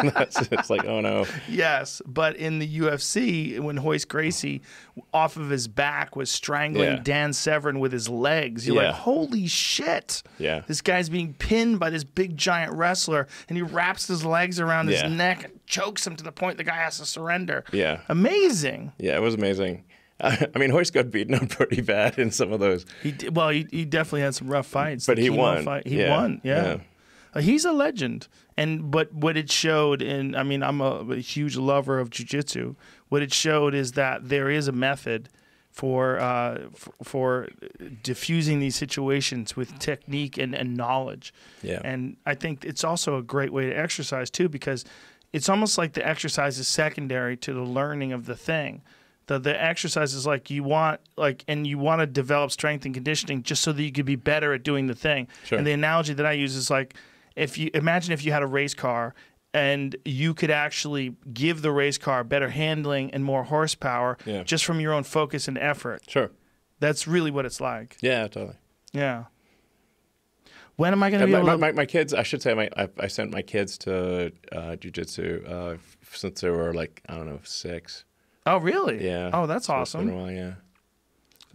That's, 0.14 0.40
it's 0.52 0.70
like, 0.70 0.86
oh 0.86 1.02
no. 1.02 1.26
Yes, 1.49 2.02
but 2.06 2.36
in 2.36 2.60
the 2.60 2.80
UFC, 2.80 3.60
when 3.60 3.82
Royce 3.82 4.06
Gracie, 4.06 4.61
off 5.14 5.36
of 5.36 5.49
his 5.49 5.68
back, 5.68 6.15
was 6.15 6.30
strangling 6.30 6.90
Yeah. 6.98 6.99
Dan 7.03 7.34
Severn 7.34 7.80
with 7.80 7.91
his 7.91 8.07
legs, 8.07 8.68
you're 8.68 8.76
Yeah. 8.82 8.90
like, 8.91 8.95
holy 8.99 9.48
shit. 9.48 10.22
Yeah. 10.38 10.61
This 10.68 10.82
guy's 10.82 11.10
being 11.10 11.34
pinned 11.34 11.80
by 11.80 11.90
this 11.90 12.03
big 12.03 12.38
giant 12.38 12.74
wrestler, 12.74 13.28
and 13.49 13.57
he 13.57 13.64
wraps 13.64 14.07
his 14.07 14.24
legs 14.24 14.60
around 14.60 14.90
Yeah. 14.90 15.03
his 15.07 15.11
neck 15.18 15.44
and 15.44 15.60
chokes 15.65 16.06
him 16.06 16.15
to 16.18 16.24
the 16.24 16.32
point 16.32 16.57
the 16.57 16.64
guy 16.64 16.76
has 16.76 16.99
to 16.99 17.06
surrender. 17.06 17.64
Yeah. 17.72 18.02
Amazing. 18.10 18.91
Yeah, 18.99 19.15
it 19.18 19.22
was 19.22 19.34
amazing. 19.34 19.86
I 20.56 20.58
mean, 20.60 20.72
Royce 20.72 20.90
got 20.91 21.12
beaten 21.12 21.36
up 21.36 21.50
pretty 21.50 21.82
bad 21.82 22.18
in 22.18 22.32
some 22.32 22.52
of 22.54 22.60
those. 22.60 22.86
He 23.02 23.12
did, 23.12 23.36
well, 23.36 23.50
he, 23.50 23.68
he 23.72 23.86
definitely 23.86 24.22
had 24.22 24.36
some 24.36 24.48
rough 24.48 24.68
fights. 24.68 25.06
But 25.06 25.18
The 25.18 25.24
he 25.24 25.30
won. 25.30 25.64
Fight. 25.66 25.86
He 25.88 26.00
Yeah. 26.00 26.16
won. 26.16 26.41
Yeah. 26.44 26.66
Yeah. 26.66 26.78
Uh, 27.36 27.41
he's 27.41 27.66
a 27.66 27.72
legend. 27.72 28.28
And 28.58 28.91
but 28.91 29.12
what 29.14 29.36
it 29.38 29.52
showed, 29.52 30.02
and 30.04 30.36
I 30.36 30.44
mean, 30.44 30.62
I'm 30.64 30.80
a, 30.82 31.00
a 31.14 31.16
huge 31.18 31.58
lover 31.58 32.00
of 32.00 32.10
jujitsu. 32.12 32.76
What 33.10 33.22
it 33.24 33.34
showed 33.34 33.74
is 33.74 33.94
that 33.94 34.30
there 34.30 34.50
is 34.50 34.68
a 34.68 34.72
method 34.72 35.30
for 35.72 36.20
uh, 36.20 36.60
f- 36.72 36.90
for 37.02 37.48
diffusing 38.04 38.60
these 38.60 38.76
situations 38.76 39.56
with 39.56 39.78
technique 39.80 40.38
and, 40.38 40.54
and 40.54 40.76
knowledge. 40.78 41.34
Yeah. 41.64 41.82
And 41.84 42.18
I 42.26 42.36
think 42.36 42.64
it's 42.64 42.84
also 42.84 43.18
a 43.18 43.24
great 43.24 43.52
way 43.52 43.66
to 43.70 43.74
exercise 43.76 44.30
too, 44.30 44.48
because 44.50 44.86
it's 45.32 45.50
almost 45.50 45.78
like 45.80 45.94
the 45.94 46.08
exercise 46.08 46.60
is 46.60 46.68
secondary 46.68 47.36
to 47.38 47.54
the 47.54 47.64
learning 47.64 48.14
of 48.14 48.28
the 48.28 48.36
thing. 48.36 48.82
The 49.28 49.40
the 49.40 49.62
exercise 49.64 50.14
is 50.14 50.26
like 50.28 50.50
you 50.50 50.64
want 50.64 51.00
like 51.18 51.44
and 51.48 51.66
you 51.66 51.78
want 51.78 52.02
to 52.02 52.06
develop 52.06 52.52
strength 52.52 52.86
and 52.86 52.94
conditioning 52.94 53.44
just 53.44 53.62
so 53.64 53.72
that 53.72 53.82
you 53.82 53.91
could 53.91 54.06
be 54.06 54.16
better 54.18 54.54
at 54.54 54.64
doing 54.64 54.88
the 54.88 54.95
thing. 54.95 55.28
Sure. 55.45 55.58
And 55.58 55.66
the 55.66 55.72
analogy 55.72 56.14
that 56.14 56.26
I 56.26 56.34
use 56.34 56.56
is 56.56 56.70
like 56.70 56.95
if 57.36 57.58
you 57.58 57.70
imagine 57.74 58.12
if 58.14 58.26
you 58.26 58.32
had 58.32 58.44
a 58.44 58.48
race 58.48 58.74
car 58.74 59.14
and 59.54 59.95
you 60.04 60.34
could 60.34 60.52
actually 60.52 61.16
give 61.34 61.62
the 61.62 61.72
race 61.72 61.98
car 61.98 62.24
better 62.24 62.50
handling 62.50 63.12
and 63.12 63.24
more 63.24 63.44
horsepower 63.44 64.18
Yeah. 64.26 64.44
just 64.44 64.66
from 64.66 64.80
your 64.80 64.94
own 64.94 65.04
focus 65.04 65.48
and 65.48 65.58
effort. 65.58 66.02
Sure. 66.08 66.32
That's 66.80 67.08
really 67.08 67.32
what 67.32 67.45
it's 67.45 67.62
like. 67.62 67.98
Yeah, 68.02 68.28
totally. 68.28 68.56
Yeah. 68.94 69.26
When 70.76 70.91
am 70.91 71.04
I 71.04 71.12
going 71.12 71.22
to 71.22 71.28
be 71.28 71.34
my, 71.34 71.38
able 71.38 71.48
my, 71.48 71.54
to 71.54 71.58
my, 71.60 71.72
my 71.72 71.86
kids, 71.86 72.14
I 72.14 72.24
should 72.24 72.41
say, 72.41 72.54
my 72.56 72.68
I, 72.76 72.90
I 73.00 73.08
sent 73.08 73.32
my 73.32 73.41
kids 73.44 73.78
to 73.80 74.32
uh, 74.52 74.76
jujitsu 74.76 75.48
uh, 75.50 75.78
since 76.12 76.41
they 76.41 76.50
were 76.50 76.74
like 76.74 77.02
I 77.08 77.16
don't 77.16 77.28
know 77.28 77.40
six. 77.44 78.06
Oh, 78.45 78.57
really? 78.57 79.06
Yeah. 79.06 79.30
Oh, 79.34 79.48
that's 79.48 79.68
So 79.68 79.80
it's 79.82 79.94
been 79.94 80.10
a 80.10 80.11
awesome. 80.11 80.15
while, 80.15 80.32
yeah. 80.32 80.53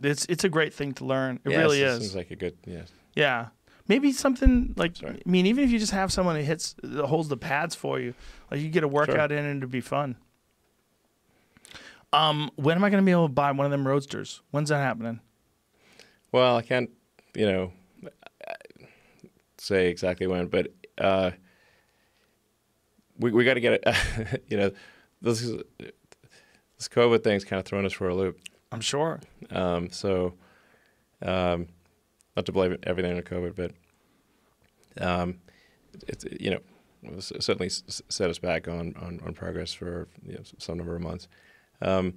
It's 0.02 0.24
it's 0.26 0.44
a 0.44 0.48
great 0.48 0.72
thing 0.72 0.92
to 0.94 1.04
learn. 1.04 1.40
It 1.44 1.50
Yeah, 1.52 1.58
really 1.58 1.82
is. 1.82 1.98
Seems 2.00 2.14
like 2.16 2.30
a 2.30 2.36
good. 2.36 2.56
Yeah. 2.66 2.82
yeah. 3.14 3.46
Maybe 3.88 4.12
something 4.12 4.74
like 4.76 4.96
Sorry. 4.96 5.20
I 5.26 5.28
mean, 5.28 5.46
even 5.46 5.64
if 5.64 5.70
you 5.70 5.78
just 5.78 5.92
have 5.92 6.12
someone 6.12 6.36
who 6.36 6.42
hits 6.42 6.74
that 6.82 7.06
holds 7.06 7.28
the 7.28 7.36
pads 7.36 7.74
for 7.74 7.98
you, 7.98 8.14
like 8.50 8.60
you 8.60 8.68
get 8.68 8.84
a 8.84 8.88
workout 8.88 9.32
in 9.32 9.44
and 9.44 9.58
it'd 9.58 9.70
be 9.70 9.80
fun. 9.80 10.16
Um, 12.12 12.50
when 12.56 12.76
am 12.76 12.84
I 12.84 12.90
going 12.90 13.02
to 13.02 13.06
be 13.06 13.12
able 13.12 13.28
to 13.28 13.32
buy 13.32 13.50
one 13.52 13.66
of 13.66 13.70
them 13.70 13.86
roadsters? 13.86 14.40
When's 14.50 14.68
that 14.70 14.78
happening? 14.78 15.20
Well, 16.32 16.56
I 16.56 16.62
can't, 16.62 16.90
you 17.34 17.46
know, 17.46 17.72
say 19.58 19.88
exactly 19.88 20.26
when, 20.26 20.46
but 20.46 20.68
uh, 20.98 21.32
we 23.18 23.30
we 23.32 23.44
got 23.44 23.54
to 23.54 23.60
get 23.60 23.80
it. 23.84 24.42
you 24.48 24.56
know, 24.56 24.70
this 25.20 25.42
is 25.42 25.62
this 26.78 26.88
COVID 26.88 27.22
thing's 27.22 27.44
kind 27.44 27.60
of 27.60 27.66
thrown 27.66 27.84
us 27.84 27.92
for 27.92 28.08
a 28.08 28.14
loop. 28.14 28.40
I'm 28.70 28.80
sure. 28.80 29.20
Um, 29.50 29.90
so, 29.90 30.34
um, 31.22 31.68
not 32.36 32.46
to 32.46 32.52
blame 32.52 32.76
everything 32.84 33.16
on 33.16 33.22
COVID, 33.22 33.56
but 33.56 33.72
um, 35.04 35.40
it's 36.06 36.24
you 36.38 36.50
know 36.50 36.60
it 37.02 37.22
certainly 37.22 37.66
s- 37.66 38.02
set 38.08 38.30
us 38.30 38.38
back 38.38 38.68
on, 38.68 38.94
on, 39.00 39.20
on 39.24 39.32
progress 39.34 39.72
for 39.72 40.08
you 40.24 40.34
know, 40.34 40.42
some 40.58 40.76
number 40.76 40.94
of 40.94 41.02
months. 41.02 41.28
Um, 41.80 42.14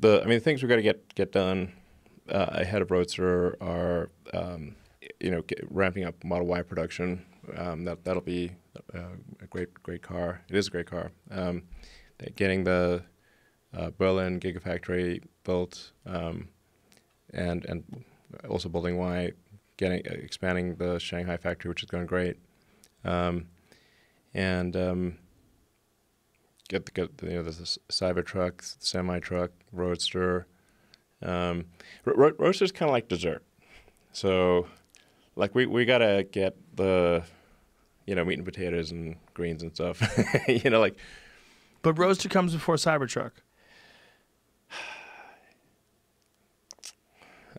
the 0.00 0.20
I 0.22 0.26
mean, 0.26 0.38
the 0.38 0.40
things 0.40 0.62
we've 0.62 0.68
got 0.68 0.76
to 0.76 0.82
get 0.82 1.14
get 1.14 1.32
done 1.32 1.72
uh, 2.28 2.46
ahead 2.50 2.82
of 2.82 2.90
Roadster 2.90 3.56
are 3.60 4.10
um, 4.34 4.76
you 5.18 5.30
know 5.30 5.42
get, 5.42 5.64
ramping 5.70 6.04
up 6.04 6.22
Model 6.24 6.46
Y 6.46 6.62
production. 6.62 7.24
Um, 7.56 7.84
that 7.84 8.04
that'll 8.04 8.22
be 8.22 8.52
uh, 8.94 9.16
a 9.40 9.46
great 9.46 9.74
great 9.82 10.02
car. 10.02 10.42
It 10.48 10.56
is 10.56 10.68
a 10.68 10.70
great 10.70 10.86
car. 10.86 11.10
Getting 12.36 12.64
the 12.64 13.02
uh, 13.76 13.90
Berlin 13.96 14.40
Gigafactory 14.40 15.22
built, 15.44 15.92
um, 16.06 16.48
and 17.32 17.64
and 17.64 18.04
also 18.48 18.68
building 18.68 18.96
Y, 18.96 19.32
getting 19.76 20.00
uh, 20.06 20.14
expanding 20.14 20.74
the 20.76 20.98
Shanghai 20.98 21.36
factory, 21.36 21.68
which 21.68 21.82
is 21.82 21.90
going 21.90 22.06
great, 22.06 22.36
um, 23.04 23.46
and 24.34 24.76
um, 24.76 25.18
get 26.68 26.86
the 26.86 26.92
get 26.92 27.10
you 27.22 27.30
know 27.30 27.42
the 27.42 27.50
Cybertruck, 27.50 28.76
semi 28.78 29.18
truck, 29.20 29.50
Roadster. 29.72 30.46
Um, 31.22 31.66
ro- 32.06 32.34
kind 32.72 32.88
of 32.88 32.90
like 32.90 33.08
dessert, 33.08 33.42
so 34.12 34.66
like 35.36 35.54
we 35.54 35.66
we 35.66 35.84
gotta 35.84 36.26
get 36.30 36.56
the 36.76 37.22
you 38.06 38.14
know 38.14 38.24
meat 38.24 38.38
and 38.38 38.44
potatoes 38.44 38.90
and 38.90 39.16
greens 39.34 39.62
and 39.62 39.74
stuff, 39.74 40.00
you 40.48 40.70
know 40.70 40.80
like 40.80 40.96
But 41.82 41.94
roadster 41.98 42.28
comes 42.28 42.52
before 42.52 42.76
Cybertruck. 42.76 43.32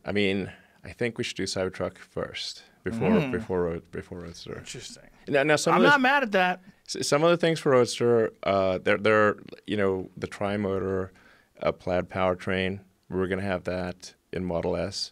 I 0.06 0.11
mean, 0.11 0.52
I 0.84 0.91
think 0.91 1.18
we 1.18 1.23
should 1.23 1.38
do 1.38 1.43
Cybertruck 1.43 1.98
first 1.98 2.64
before 2.84 3.10
Mm. 3.11 3.31
before 3.31 3.64
road 3.64 3.91
before 3.91 4.19
Roadster. 4.19 4.57
Interesting. 4.57 5.03
Now, 5.27 5.43
now 5.43 5.56
some 5.56 5.76
I'm 5.76 5.81
the, 5.84 5.89
not 5.89 6.02
mad 6.02 6.23
at 6.23 6.31
that. 6.31 6.61
some 6.88 7.23
of 7.23 7.30
the 7.30 7.38
things 7.38 7.60
for 7.60 7.72
Roadster, 7.72 8.31
uh, 8.43 8.80
they're 8.84 8.98
they're 8.98 9.35
you 9.68 9.77
know 9.77 10.10
the 10.18 10.27
tri-motor, 10.27 11.11
uh, 11.61 11.72
plaid 11.72 12.10
powertrain. 12.10 12.80
We're 13.10 13.27
gonna 13.27 13.41
have 13.43 13.64
that 13.65 14.15
in 14.34 14.43
Model 14.45 14.76
S. 14.76 15.11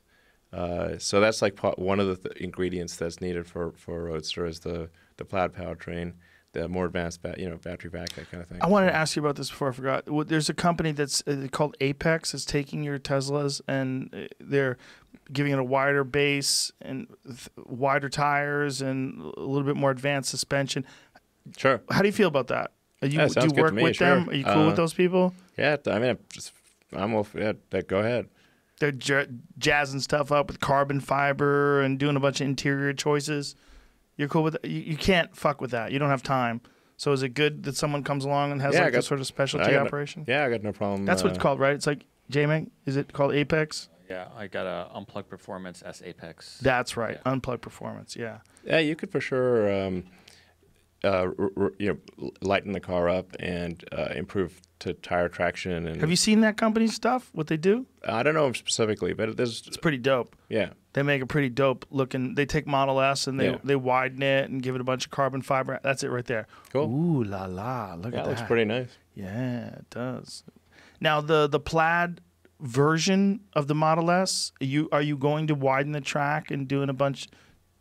Uh, 0.52 0.98
so 0.98 1.19
that's 1.19 1.44
like 1.44 1.60
one 1.77 1.99
of 1.99 2.07
the 2.07 2.15
th- 2.30 2.41
ingredients 2.41 2.95
that's 2.95 3.22
needed 3.22 3.45
for 3.45 3.72
for 3.73 4.06
Roadster 4.06 4.45
is 4.48 4.61
the 4.61 4.90
the 5.18 5.26
plaid 5.26 5.53
powertrain, 5.53 6.14
the 6.54 6.68
more 6.68 6.86
advanced 6.86 7.22
you 7.38 7.50
know 7.50 7.58
battery 7.58 7.92
pack, 7.92 8.10
that 8.14 8.30
kind 8.32 8.42
of 8.42 8.50
thing. 8.50 8.60
I 8.62 8.68
wanted 8.68 8.88
to 8.88 8.96
ask 8.96 9.16
you 9.16 9.22
about 9.22 9.36
this 9.36 9.50
before 9.50 9.70
I 9.70 9.72
forgot. 9.72 10.10
Well, 10.10 10.26
There's 10.26 10.50
a 10.50 10.54
company 10.54 10.92
that's 10.92 11.22
uh, 11.28 11.48
called 11.52 11.76
Apex 11.80 12.34
is 12.34 12.46
taking 12.46 12.84
your 12.84 12.98
Teslas 13.00 13.62
and 13.68 14.14
uh, 14.14 14.28
they're 14.40 14.78
giving 15.32 15.52
it 15.54 15.60
a 15.60 15.64
wider 15.64 16.04
base 16.04 16.72
and 16.82 17.08
wider 17.58 18.10
tires 18.10 18.82
and 18.82 19.20
a 19.22 19.40
little 19.42 19.64
bit 19.64 19.76
more 19.76 19.92
advanced 19.92 20.30
suspension. 20.30 20.86
Sure. 21.58 21.82
How 21.92 22.02
do 22.02 22.08
you 22.08 22.12
feel 22.14 22.28
about 22.28 22.48
that? 22.48 22.72
Are 23.02 23.08
you, 23.08 23.20
Yeah, 23.20 23.28
do 23.28 23.46
you 23.48 23.54
work 23.62 23.74
with 23.74 23.96
sure. 23.96 24.08
them? 24.16 24.30
Are 24.30 24.34
you 24.34 24.44
cool 24.44 24.64
Uh, 24.64 24.68
with 24.68 24.76
those 24.76 24.94
people? 24.94 25.34
Yeah. 25.58 25.78
I 25.88 26.00
mean, 26.00 26.10
I'm 26.12 26.20
just 26.34 26.52
I'm 26.94 27.14
off. 27.16 27.36
Yeah. 27.38 27.54
that- 27.70 27.88
Go 27.88 28.00
ahead. 28.00 28.28
They're 28.80 28.92
j- 28.94 29.28
jazzing 29.58 30.00
stuff 30.00 30.32
up 30.32 30.48
with 30.48 30.60
carbon 30.62 31.00
fiber 31.02 31.82
and 31.82 32.00
doing 32.00 32.16
a 32.16 32.20
bunch 32.20 32.40
of 32.42 32.48
interior 32.48 32.94
choices. 32.94 33.54
You're 34.20 34.28
cool 34.28 34.44
with 34.44 34.54
that? 34.54 34.66
You, 34.66 34.82
you 34.82 34.98
can't 34.98 35.34
fuck 35.36 35.62
with 35.62 35.72
that. 35.72 35.94
You 35.94 35.98
don't 35.98 36.10
have 36.10 36.22
time. 36.22 36.60
So 36.98 37.14
is 37.14 37.24
it 37.24 37.30
good 37.30 37.64
that 37.64 37.78
someone 37.78 38.04
comes 38.04 38.26
along 38.26 38.52
and 38.52 38.62
has 38.62 38.74
Yeah, 38.74 38.82
I 38.82 38.84
like 38.84 38.91
got- 38.91 38.98
this 39.00 39.08
sort 39.08 39.22
of 39.22 39.26
I 39.26 39.28
specialty 39.28 39.72
got 39.72 39.80
no- 39.80 39.86
operation? 39.86 40.26
Yeah, 40.28 40.44
I 40.46 40.50
got 40.50 40.62
no 40.62 40.74
problem. 40.74 41.06
That's 41.06 41.24
what 41.24 41.30
it's 41.30 41.40
uh, 41.40 41.41
called, 41.41 41.60
right? 41.62 41.74
It's 41.74 41.88
like 41.88 42.06
JMAG. 42.30 42.70
Is 42.86 42.98
it 42.98 43.14
called 43.14 43.34
Apex? 43.34 43.88
Yeah, 44.10 44.28
I 44.36 44.48
got 44.48 44.66
a 44.66 44.90
Unplugged 44.94 45.30
Performance 45.30 45.82
S 45.86 46.02
Apex. 46.04 46.58
That's 46.62 46.98
right. 46.98 47.20
Yeah. 47.26 47.32
Unplugged 47.32 47.62
performance. 47.62 48.16
Yeah. 48.18 48.40
Yeah, 48.66 48.80
you 48.80 48.96
could 48.98 49.10
for 49.12 49.22
sure, 49.22 49.72
um, 49.72 50.04
uh, 51.04 51.28
r- 51.38 51.52
r- 51.58 51.74
you 51.80 52.00
know, 52.20 52.32
lighten 52.42 52.72
the 52.74 52.80
car 52.80 53.08
up 53.10 53.36
and 53.40 53.84
uh, 53.92 54.10
improve 54.16 54.62
to 54.80 54.94
tire 54.94 55.28
traction. 55.30 55.88
And 55.88 56.00
Have 56.02 56.10
you 56.10 56.16
seen 56.16 56.40
that 56.42 56.56
company's 56.58 56.94
stuff? 56.94 57.30
What 57.34 57.48
they 57.48 57.58
do? 57.58 57.86
I 58.08 58.24
don't 58.24 58.34
know 58.34 58.52
specifically, 58.54 59.14
but 59.14 59.36
there's 59.38 59.66
It's 59.68 59.78
pretty 59.78 59.98
dope. 59.98 60.36
yeah, 60.50 60.70
They 60.94 61.04
make 61.04 61.22
a 61.22 61.26
pretty 61.26 61.50
dope 61.50 61.86
looking. 61.90 62.36
They 62.36 62.46
take 62.46 62.66
Model 62.66 63.00
S 63.02 63.28
and 63.28 63.40
they 63.40 63.50
Yeah. 63.52 63.58
they 63.64 63.76
widen 63.76 64.22
it 64.24 64.50
and 64.50 64.62
give 64.64 64.76
it 64.76 64.82
a 64.82 64.86
bunch 64.86 65.06
of 65.06 65.12
carbon 65.12 65.42
fiber. 65.42 65.80
That's 65.84 66.04
it 66.04 66.10
right 66.10 66.26
there. 66.26 66.48
Cool. 66.72 66.86
Ooh 66.86 67.24
la 67.24 67.46
la! 67.46 67.96
Look 67.96 68.14
yeah, 68.14 68.20
at 68.20 68.26
That 68.26 68.30
looks 68.30 68.42
pretty 68.44 68.66
nice. 68.66 68.98
Yeah, 69.16 69.68
it 69.76 69.90
does. 69.90 70.44
Now 71.02 71.20
the 71.22 71.48
the 71.48 71.60
plaid 71.60 72.22
version 72.62 73.42
of 73.54 73.68
the 73.68 73.76
Model 73.76 74.12
S, 74.12 74.52
are 74.62 74.66
you 74.66 74.90
are 74.92 75.02
you 75.02 75.18
going 75.18 75.48
to 75.48 75.56
widen 75.56 75.92
the 75.92 76.02
track 76.02 76.52
and 76.52 76.68
doing 76.68 76.90
a 76.90 76.94
bunch, 76.94 77.28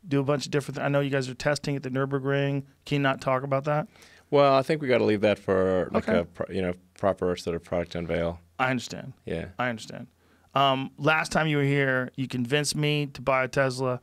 do 0.08 0.20
a 0.20 0.24
bunch 0.24 0.46
of 0.46 0.50
different? 0.50 0.78
I 0.80 0.88
know 0.88 1.00
you 1.00 1.10
guys 1.10 1.28
are 1.28 1.34
testing 1.34 1.76
at 1.76 1.82
the 1.82 1.90
Nurburgring. 1.90 2.64
Can 2.86 2.96
you 2.96 2.98
not 3.00 3.20
talk 3.20 3.42
about 3.42 3.64
that? 3.64 3.88
Well, 4.30 4.54
I 4.54 4.62
think 4.62 4.82
we 4.82 4.88
got 4.88 4.98
to 4.98 5.04
leave 5.04 5.20
that 5.22 5.38
for 5.38 5.88
like 5.92 6.08
Okay. 6.08 6.18
a 6.20 6.24
pro- 6.24 6.54
you 6.54 6.62
know 6.62 6.74
proper 6.98 7.34
sort 7.36 7.56
of 7.56 7.64
product 7.64 7.94
unveil. 7.94 8.40
I 8.58 8.70
understand. 8.70 9.12
Yeah, 9.24 9.46
I 9.58 9.68
understand. 9.68 10.08
Um, 10.54 10.90
last 10.98 11.30
time 11.32 11.46
you 11.46 11.58
were 11.58 11.62
here, 11.62 12.10
you 12.16 12.26
convinced 12.26 12.74
me 12.74 13.06
to 13.06 13.22
buy 13.22 13.44
a 13.44 13.48
Tesla. 13.48 14.00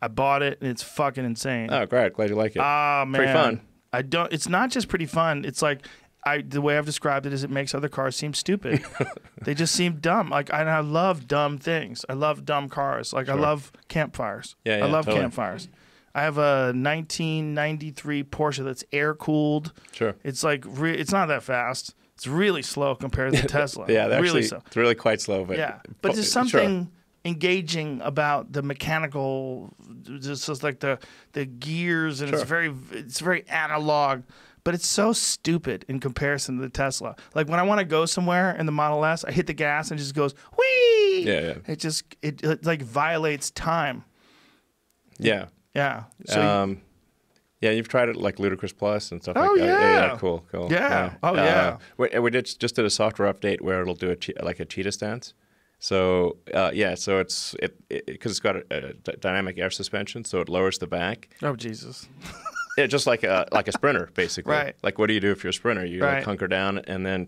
I 0.00 0.08
bought 0.08 0.42
it, 0.42 0.58
and 0.60 0.70
it's 0.70 0.82
fucking 0.82 1.24
insane. 1.24 1.68
oh 1.72 1.84
great, 1.86 2.12
glad 2.14 2.30
you 2.30 2.36
like 2.36 2.56
it. 2.56 2.60
Ah 2.62 3.04
man, 3.06 3.18
Pretty 3.18 3.32
fun. 3.32 3.60
I 3.92 4.02
don't. 4.02 4.32
It's 4.32 4.48
not 4.48 4.70
just 4.70 4.88
pretty 4.88 5.06
fun. 5.06 5.44
It's 5.44 5.62
like 5.62 5.86
I 6.24 6.42
the 6.42 6.60
way 6.60 6.76
I've 6.76 6.86
described 6.86 7.26
it 7.26 7.32
is 7.32 7.44
it 7.44 7.50
makes 7.50 7.74
other 7.74 7.88
cars 7.88 8.16
seem 8.16 8.34
stupid. 8.34 8.84
they 9.42 9.54
just 9.54 9.74
seem 9.74 9.94
dumb. 10.00 10.30
Like 10.30 10.52
and 10.52 10.68
I 10.68 10.80
love 10.80 11.26
dumb 11.26 11.58
things. 11.58 12.04
I 12.08 12.14
love 12.14 12.44
dumb 12.44 12.68
cars. 12.68 13.12
Like 13.12 13.28
I 13.28 13.34
love 13.34 13.72
campfires. 13.88 14.56
Yeah, 14.64 14.78
yeah 14.78 14.84
I 14.86 14.88
love 14.88 15.04
totally. 15.04 15.22
campfires. 15.22 15.68
I 16.14 16.22
have 16.22 16.38
a 16.38 16.72
1993 16.74 18.24
Porsche 18.24 18.64
that's 18.64 18.84
air 18.92 19.14
cooled. 19.14 19.72
Sure. 19.92 20.16
It's 20.24 20.42
like 20.42 20.64
re- 20.66 20.96
it's 20.96 21.12
not 21.12 21.26
that 21.26 21.42
fast. 21.42 21.94
It's 22.14 22.26
really 22.26 22.62
slow 22.62 22.96
compared 22.96 23.34
to 23.34 23.42
the 23.42 23.48
Tesla. 23.58 23.86
Yeah, 23.88 24.08
they're 24.08 24.20
really 24.20 24.40
actually 24.40 24.42
slow. 24.48 24.62
it's 24.66 24.76
really 24.76 24.94
quite 24.96 25.20
slow, 25.20 25.44
but 25.44 25.56
Yeah, 25.56 25.78
but 26.02 26.14
there's 26.14 26.26
sure. 26.26 26.44
something 26.44 26.90
engaging 27.24 28.00
about 28.02 28.52
the 28.52 28.62
mechanical, 28.62 29.72
just 30.18 30.46
just 30.46 30.62
like 30.62 30.80
the 30.80 30.98
the 31.32 31.44
gears, 31.44 32.20
and 32.20 32.32
it's 32.34 32.42
very 32.42 32.74
it's 32.92 33.20
very 33.20 33.46
analog. 33.48 34.22
But 34.68 34.74
it's 34.74 34.86
so 34.86 35.14
stupid 35.14 35.86
in 35.88 35.98
comparison 35.98 36.56
to 36.56 36.60
the 36.60 36.68
Tesla. 36.68 37.16
Like 37.34 37.48
when 37.48 37.58
I 37.58 37.62
want 37.62 37.78
to 37.78 37.86
go 37.86 38.04
somewhere 38.04 38.54
in 38.54 38.66
the 38.66 38.72
Model 38.72 39.02
S, 39.02 39.24
I 39.24 39.32
hit 39.32 39.46
the 39.46 39.54
gas 39.54 39.90
and 39.90 39.98
it 39.98 40.02
just 40.02 40.14
goes 40.14 40.34
whee. 40.58 41.22
Yeah, 41.26 41.40
yeah. 41.40 41.54
It 41.66 41.78
just 41.78 42.04
it, 42.20 42.44
it 42.44 42.66
like 42.66 42.82
violates 42.82 43.50
time. 43.50 44.04
Yeah. 45.18 45.46
Yeah. 45.74 46.04
So 46.26 46.38
you- 46.42 46.46
um, 46.46 46.80
yeah, 47.62 47.70
you've 47.70 47.88
tried 47.88 48.10
it 48.10 48.16
like 48.16 48.38
Ludicrous 48.38 48.74
Plus 48.74 49.10
and 49.10 49.22
stuff 49.22 49.38
Oh, 49.38 49.52
like 49.52 49.58
that. 49.60 49.66
yeah. 50.10 50.16
cool, 50.18 50.44
cool. 50.52 50.68
Yeah. 50.70 51.14
Oh, 51.22 51.30
Uh, 51.30 51.34
yeah. 51.36 51.76
we, 51.96 52.18
we 52.18 52.30
did 52.30 52.44
just 52.60 52.74
did 52.76 52.84
a 52.84 52.90
software 52.90 53.32
update 53.32 53.62
where 53.62 53.80
it'll 53.80 53.94
do 53.94 54.10
a 54.10 54.16
che- 54.16 54.34
like 54.42 54.60
a 54.60 54.66
cheetah 54.66 54.92
stance. 54.92 55.32
So 55.78 56.36
uh, 56.52 56.72
yeah, 56.74 56.94
so 56.94 57.20
it's 57.20 57.54
it 57.62 57.72
because 57.88 58.32
it, 58.32 58.34
has 58.34 58.40
got 58.40 58.56
a, 58.56 58.64
a 58.70 58.92
d- 58.92 59.12
dynamic 59.18 59.56
air 59.58 59.70
suspension, 59.70 60.26
so 60.26 60.42
it 60.42 60.50
lowers 60.50 60.76
the 60.78 60.86
back. 60.86 61.30
oh 61.42 61.56
Jesus. 61.56 62.06
Yeah, 62.78 62.86
just 62.86 63.06
like 63.06 63.24
a 63.24 63.46
like 63.52 63.68
a 63.68 63.72
sprinter, 63.72 64.08
basically. 64.14 64.52
Right. 64.52 64.74
Like, 64.82 64.98
what 64.98 65.08
do 65.08 65.14
you 65.14 65.20
do 65.20 65.32
if 65.32 65.42
you're 65.42 65.50
a 65.50 65.54
sprinter? 65.54 65.84
You 65.84 66.02
Right. 66.02 66.14
like 66.18 66.24
hunker 66.24 66.46
down 66.48 66.78
and 66.78 67.04
then, 67.04 67.26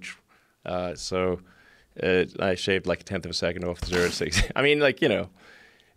uh, 0.65 0.95
so 0.95 1.41
uh, 2.03 2.25
I 2.39 2.55
shaved 2.55 2.87
like 2.87 3.01
a 3.01 3.05
tenth 3.05 3.25
of 3.25 3.33
a 3.33 3.35
second 3.35 3.65
off 3.65 3.81
the 3.81 3.87
zero 3.87 4.07
to 4.07 4.13
six. 4.13 4.43
I 4.57 4.63
mean, 4.63 4.79
like 4.79 5.03
you 5.03 5.09
know, 5.09 5.29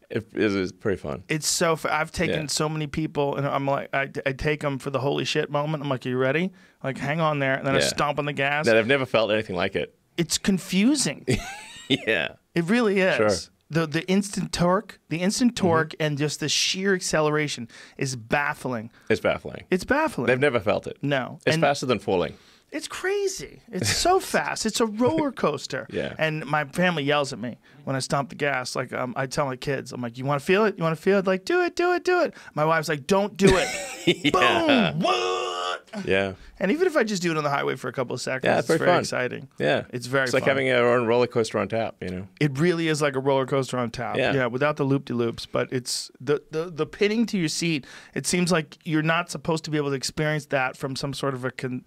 it, 0.09 0.27
it 0.33 0.51
was 0.51 0.71
pretty 0.71 0.97
fun. 0.99 1.23
It's 1.29 1.47
so. 1.47 1.77
I've 1.89 2.11
taken 2.11 2.41
Yeah. 2.41 2.47
so 2.47 2.67
many 2.67 2.87
people, 2.87 3.35
and 3.35 3.45
I'm 3.47 3.65
like, 3.65 3.89
I, 3.93 4.09
I 4.25 4.31
take 4.33 4.61
them 4.61 4.79
for 4.79 4.89
the 4.89 4.99
holy 4.99 5.23
shit 5.25 5.49
moment. 5.51 5.83
I'm 5.83 5.89
like, 5.89 6.05
"Are 6.05 6.09
you 6.09 6.17
ready?" 6.17 6.51
Like, 6.83 6.97
hang 6.97 7.21
on 7.21 7.39
there, 7.39 7.53
and 7.55 7.65
then 7.65 7.75
I 7.75 7.79
stomp 7.79 8.19
on 8.19 8.25
the 8.25 8.33
gas. 8.33 8.65
That 8.65 8.75
I've 8.77 8.87
never 8.87 9.05
felt 9.05 9.31
anything 9.31 9.55
like 9.55 9.75
it. 9.75 9.95
It's 10.17 10.37
confusing. 10.37 11.25
yeah. 11.89 12.29
it 12.55 12.65
really 12.65 12.99
is. 12.99 13.15
Sure. 13.15 13.52
The 13.73 13.87
the 13.87 14.07
instant 14.07 14.51
torque, 14.51 14.99
the 15.09 15.17
instant 15.17 15.55
mm-hmm. 15.55 15.67
torque, 15.67 15.95
and 15.99 16.17
just 16.17 16.39
the 16.39 16.49
sheer 16.49 16.93
acceleration 16.93 17.67
is 17.97 18.15
baffling. 18.15 18.91
It's 19.09 19.19
baffling. 19.19 19.63
It's 19.71 19.83
baffling. 19.83 20.27
They've 20.27 20.39
never 20.39 20.59
felt 20.59 20.85
it. 20.87 20.97
no, 21.01 21.39
It's 21.45 21.55
and 21.55 21.61
faster 21.61 21.87
than 21.87 21.99
falling. 21.99 22.35
It's 22.73 22.87
crazy. 22.87 23.61
It's 23.71 23.89
so 24.05 24.19
fast. 24.19 24.65
It's 24.65 24.81
a 24.81 24.85
roller 24.85 25.31
coaster. 25.31 25.87
Yeah. 25.93 26.13
And 26.17 26.45
my 26.45 26.65
family 26.65 27.03
yells 27.03 27.31
at 27.33 27.39
me 27.39 27.57
when 27.83 27.95
I 27.95 27.99
stomp 27.99 28.29
the 28.29 28.35
gas. 28.35 28.75
Like 28.75 28.91
um, 28.93 29.13
I 29.15 29.27
tell 29.27 29.45
my 29.45 29.55
kids, 29.55 29.91
I'm 29.91 30.01
like, 30.01 30.17
"You 30.17 30.25
want 30.25 30.39
to 30.41 30.45
feel 30.45 30.65
it? 30.65 30.75
You 30.77 30.83
want 30.83 30.95
to 30.97 31.01
feel 31.01 31.19
it? 31.19 31.27
Like, 31.27 31.45
do 31.45 31.61
it, 31.63 31.75
do 31.75 31.93
it, 31.93 32.03
do 32.03 32.21
it." 32.23 32.33
My 32.55 32.65
wife's 32.65 32.89
like, 32.89 33.05
"Don't 33.05 33.37
do 33.37 33.47
it." 33.51 33.67
yeah. 34.25 34.91
Boom. 34.91 35.01
What? 35.01 35.89
Yeah. 36.05 36.33
And 36.59 36.71
even 36.71 36.87
if 36.87 36.97
I 36.97 37.03
just 37.03 37.21
do 37.21 37.29
it 37.29 37.37
on 37.37 37.43
the 37.43 37.49
highway 37.51 37.75
for 37.75 37.87
a 37.87 37.93
couple 37.93 38.15
of 38.15 38.21
seconds, 38.21 38.45
Yeah, 38.49 38.57
it's 38.57 38.67
very 38.67 38.79
fun. 38.79 38.99
exciting. 39.01 39.47
Yeah. 39.59 39.83
It's 39.91 40.07
very 40.07 40.23
It's 40.23 40.33
like 40.33 40.41
fun. 40.43 40.49
having 40.49 40.69
a 40.69 40.75
own 40.77 41.05
roller 41.05 41.27
coaster 41.27 41.59
on 41.59 41.67
tap, 41.67 41.95
you 42.01 42.09
know? 42.09 42.27
It 42.39 42.57
really 42.57 42.87
is 42.87 42.99
like 43.01 43.15
a 43.15 43.19
roller 43.19 43.45
coaster 43.45 43.77
on 43.77 43.91
top. 43.91 44.17
Yeah. 44.17 44.47
without 44.47 44.77
the 44.77 44.85
loop 44.85 45.05
de 45.05 45.13
loops. 45.13 45.45
But 45.45 45.71
it's 45.71 46.09
the, 46.19 46.41
the 46.49 46.71
the 46.71 46.87
pinning 46.87 47.27
to 47.27 47.37
your 47.37 47.47
seat. 47.49 47.85
It 48.15 48.25
seems 48.25 48.51
like 48.51 48.77
you're 48.85 49.03
not 49.03 49.29
supposed 49.29 49.65
to 49.65 49.71
be 49.71 49.77
able 49.77 49.89
to 49.89 49.95
experience 49.95 50.47
that 50.47 50.75
from 50.77 50.95
some 50.95 51.13
sort 51.13 51.35
of 51.35 51.45
a 51.45 51.51
con, 51.51 51.83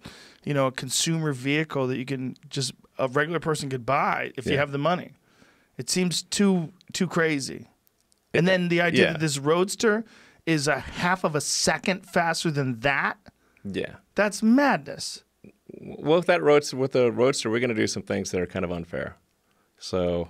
you 0.47 0.53
know, 0.53 0.67
a 0.67 0.71
consumer 0.71 1.33
vehicle 1.33 1.87
that 1.87 1.97
you 1.97 2.05
can 2.05 2.37
just 2.49 2.71
a 2.97 3.09
regular 3.09 3.39
person 3.39 3.69
could 3.69 3.85
buy 3.85 4.31
if 4.37 4.45
you 4.45 4.57
have 4.57 4.71
the 4.71 4.77
money. 4.77 5.11
It 5.77 5.89
seems 5.89 6.23
too 6.23 6.71
too 6.93 7.05
crazy. 7.05 7.67
And 8.33 8.47
then 8.47 8.69
the 8.69 8.79
idea 8.79 9.07
yeah. 9.07 9.11
that 9.11 9.19
this 9.19 9.37
roadster 9.37 10.05
is 10.45 10.69
a 10.69 10.79
half 10.79 11.25
of 11.25 11.35
a 11.35 11.41
second 11.41 12.05
faster 12.05 12.49
than 12.49 12.79
that, 12.79 13.17
Yeah. 13.65 13.95
that's 14.15 14.41
madness. 14.41 15.25
Well, 15.81 16.19
with 16.19 16.27
that 16.27 16.41
roadster, 16.41 16.77
with 16.77 16.93
the 16.93 17.11
roadster, 17.11 17.49
we're 17.49 17.59
going 17.59 17.75
to 17.75 17.75
do 17.75 17.87
some 17.87 18.03
things 18.03 18.31
that 18.31 18.39
are 18.39 18.47
kind 18.47 18.63
of 18.63 18.71
unfair. 18.71 19.17
So 19.79 20.29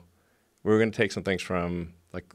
we're 0.64 0.80
going 0.80 0.91
to 0.91 0.98
take 0.98 1.11
some 1.11 1.23
things 1.23 1.44
from, 1.44 1.94
like, 2.11 2.34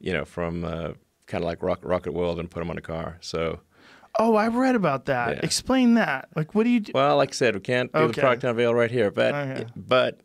you 0.00 0.12
know, 0.12 0.24
from 0.24 0.64
uh, 0.64 0.92
kind 1.26 1.44
of 1.44 1.46
like 1.46 1.62
Rock, 1.62 1.80
Rocket 1.82 2.12
World 2.12 2.40
and 2.40 2.50
put 2.50 2.58
them 2.58 2.70
on 2.70 2.78
a 2.78 2.82
car. 2.82 3.18
So, 3.20 3.60
Oh, 4.18 4.36
I 4.36 4.46
read 4.48 4.74
about 4.76 5.06
that. 5.06 5.30
Yeah. 5.36 5.40
Explain 5.42 5.94
that. 5.94 6.28
Like, 6.36 6.54
what 6.54 6.64
do 6.64 6.70
you 6.70 6.80
do? 6.80 6.92
well, 6.94 7.16
like 7.16 7.30
I 7.30 7.32
said, 7.32 7.54
we 7.54 7.60
can't 7.60 7.92
do 7.92 7.98
Okay. 7.98 8.12
the 8.12 8.20
product 8.20 8.44
unveil 8.44 8.74
right 8.74 8.90
here, 8.90 9.10
but 9.10 9.34
oh, 9.34 9.38
Okay. 9.38 9.66
but 9.76 10.20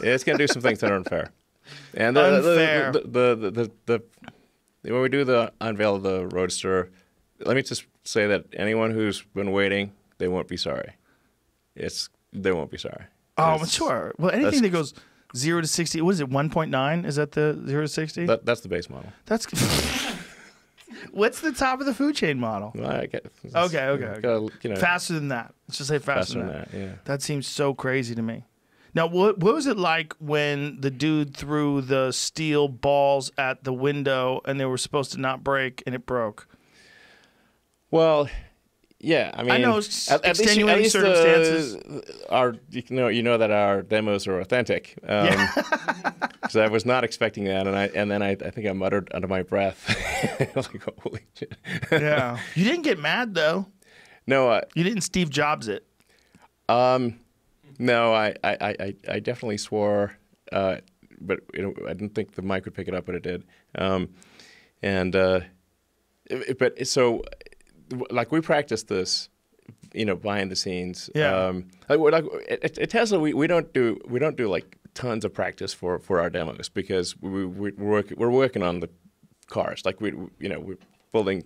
it's 0.00 0.24
going 0.24 0.36
to 0.38 0.46
do 0.46 0.52
some 0.52 0.62
things 0.62 0.80
that 0.80 0.90
are 0.90 0.96
unfair. 0.96 1.30
And 1.94 2.16
the, 2.16 2.36
Unfair. 2.38 2.92
The, 2.92 3.00
the, 3.00 3.06
the, 3.06 3.50
the, 3.50 3.70
the, 3.86 4.02
the, 4.82 4.92
when 4.92 5.02
we 5.02 5.08
do 5.08 5.24
the 5.24 5.52
unveil 5.60 5.94
of 5.96 6.02
the 6.02 6.26
roadster, 6.26 6.90
let 7.44 7.54
me 7.54 7.62
just 7.62 7.84
say 8.04 8.26
that 8.26 8.46
anyone 8.54 8.90
who's 8.90 9.22
been 9.22 9.52
waiting, 9.52 9.92
they 10.18 10.26
won't 10.26 10.48
be 10.48 10.56
sorry. 10.56 10.94
It's 11.76 12.08
they 12.32 12.50
won't 12.52 12.70
be 12.70 12.78
sorry. 12.78 13.04
Oh, 13.38 13.54
It's- 13.54 13.72
sure. 13.72 14.12
Well, 14.18 14.32
anything 14.32 14.62
that 14.62 14.70
goes 14.70 14.92
zero 15.36 15.60
to 15.60 15.66
sixty. 15.68 16.00
What 16.02 16.10
is 16.14 16.20
it? 16.20 16.28
One 16.28 16.50
point 16.50 16.70
nine? 16.70 17.04
Is 17.04 17.16
that 17.16 17.32
the 17.32 17.62
zero 17.68 17.82
to 17.82 17.88
sixty? 17.88 18.26
That, 18.26 18.44
that's 18.44 18.60
the 18.62 18.68
base 18.68 18.90
model. 18.90 19.12
That's. 19.26 19.46
What's 21.12 21.40
the 21.40 21.52
top 21.52 21.80
of 21.80 21.86
the 21.86 21.94
food 21.94 22.14
chain 22.14 22.38
model? 22.38 22.72
Well, 22.74 22.90
I 22.90 23.06
get, 23.06 23.26
Okay, 23.44 23.54
okay, 23.54 23.82
okay. 24.04 24.20
gotta, 24.20 24.48
you 24.62 24.70
know, 24.70 24.76
Faster 24.76 25.14
than 25.14 25.28
that. 25.28 25.54
Let's 25.68 25.78
just 25.78 25.88
say 25.88 25.98
faster, 25.98 26.34
faster 26.34 26.38
than 26.40 26.48
that. 26.48 26.70
that. 26.70 26.78
Yeah. 26.78 26.92
That 27.04 27.22
seems 27.22 27.46
so 27.46 27.74
crazy 27.74 28.14
to 28.14 28.22
me. 28.22 28.44
Now, 28.92 29.06
what 29.06 29.38
what 29.38 29.54
was 29.54 29.66
it 29.68 29.76
like 29.76 30.14
when 30.18 30.80
the 30.80 30.90
dude 30.90 31.36
threw 31.36 31.80
the 31.80 32.10
steel 32.10 32.66
balls 32.66 33.30
at 33.38 33.62
the 33.62 33.72
window 33.72 34.40
and 34.44 34.58
they 34.58 34.64
were 34.64 34.78
supposed 34.78 35.12
to 35.12 35.18
not 35.20 35.44
break 35.44 35.82
and 35.86 35.94
it 35.94 36.06
broke? 36.06 36.48
Well, 37.92 38.28
yeah. 39.00 39.30
I 39.34 39.42
mean, 39.42 39.62
know 39.62 39.78
s- 39.78 40.10
at, 40.10 40.24
at 40.24 40.38
least, 40.38 40.56
you- 40.56 40.68
at 40.68 40.78
least 40.78 40.92
circumstances. 40.92 41.76
Uh, 42.28 42.52
you 42.70 42.82
know 42.90 43.08
you 43.08 43.22
know 43.22 43.38
that 43.38 43.50
our 43.50 43.82
demos 43.82 44.26
are 44.26 44.38
authentic. 44.40 44.96
Um, 45.08 45.36
so 46.50 46.60
I 46.64 46.68
was 46.68 46.84
not 46.86 47.02
expecting 47.04 47.44
that, 47.44 47.66
and 47.66 47.76
I 47.76 47.86
and 47.94 48.10
then 48.10 48.22
I, 48.22 48.30
I 48.32 48.50
think 48.50 48.66
I 48.66 48.72
muttered 48.72 49.10
under 49.14 49.26
my 49.28 49.42
breath, 49.42 49.88
like 50.56 51.00
holy 51.02 51.20
shit. 51.34 51.54
Yeah. 51.90 52.38
you 52.54 52.64
didn't 52.64 52.82
get 52.82 52.98
mad 52.98 53.34
though. 53.34 53.66
no, 54.26 54.48
uh, 54.50 54.60
You 54.74 54.84
didn't 54.84 55.02
Steve 55.02 55.30
Jobs 55.30 55.66
it. 55.68 55.84
um, 56.68 57.18
no, 57.78 58.12
I 58.12 58.34
I, 58.44 58.56
I, 58.60 58.76
I- 58.80 58.94
I 59.08 59.18
definitely 59.20 59.56
swore, 59.58 60.16
uh, 60.52 60.76
but 61.20 61.40
you 61.54 61.62
know 61.62 61.74
I 61.88 61.94
didn't 61.94 62.14
think 62.14 62.34
the 62.34 62.42
mic 62.42 62.64
would 62.66 62.74
pick 62.74 62.88
it 62.88 62.94
up, 62.94 63.06
but 63.06 63.14
it 63.14 63.22
did. 63.22 63.44
Um, 63.76 64.10
and 64.82 65.16
uh, 65.16 65.40
it- 66.26 66.58
but 66.58 66.86
so 66.86 67.22
like 68.10 68.32
we 68.32 68.40
practice 68.40 68.82
this 68.84 69.28
you 69.92 70.04
know 70.04 70.16
behind 70.16 70.50
the 70.50 70.56
scenes 70.56 71.10
Yeah. 71.14 71.46
um 71.46 71.66
like, 71.88 71.98
like 71.98 72.24
at, 72.48 72.78
at 72.78 72.90
tesla 72.90 73.18
we, 73.18 73.34
we 73.34 73.46
don't 73.46 73.72
do 73.72 73.98
we 74.06 74.18
don't 74.18 74.36
do 74.36 74.48
like 74.48 74.76
tons 74.94 75.24
of 75.24 75.32
practice 75.32 75.72
for 75.72 75.98
for 75.98 76.20
our 76.20 76.30
demos 76.30 76.68
because 76.68 77.16
we, 77.20 77.46
we 77.46 77.72
we're 77.72 77.90
working 77.90 78.16
we're 78.18 78.30
working 78.30 78.62
on 78.62 78.80
the 78.80 78.88
cars. 79.48 79.84
Like 79.84 80.00
we 80.00 80.10
you 80.38 80.48
know 80.48 80.60
we're 80.60 80.78
building 81.12 81.44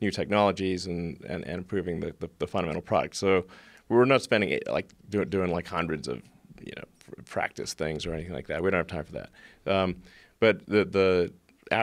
new 0.00 0.10
technologies 0.10 0.86
and 0.86 1.20
and, 1.24 1.44
and 1.44 1.56
improving 1.58 2.00
the, 2.00 2.14
the, 2.20 2.30
the 2.38 2.46
fundamental 2.46 2.82
product. 2.82 3.16
So 3.16 3.46
we're 3.88 4.04
not 4.04 4.22
spending 4.22 4.50
it 4.50 4.68
like 4.70 4.90
doing 5.08 5.28
doing 5.28 5.50
like 5.50 5.66
hundreds 5.66 6.08
of 6.08 6.22
you 6.60 6.72
know 6.76 6.84
practice 7.24 7.74
things 7.74 8.06
or 8.06 8.12
anything 8.14 8.34
like 8.34 8.46
that. 8.48 8.62
We 8.62 8.70
don't 8.70 8.78
have 8.78 8.86
time 8.86 9.04
for 9.04 9.12
that. 9.12 9.30
Um 9.66 9.96
but 10.40 10.64
the 10.66 10.84
the 10.84 11.32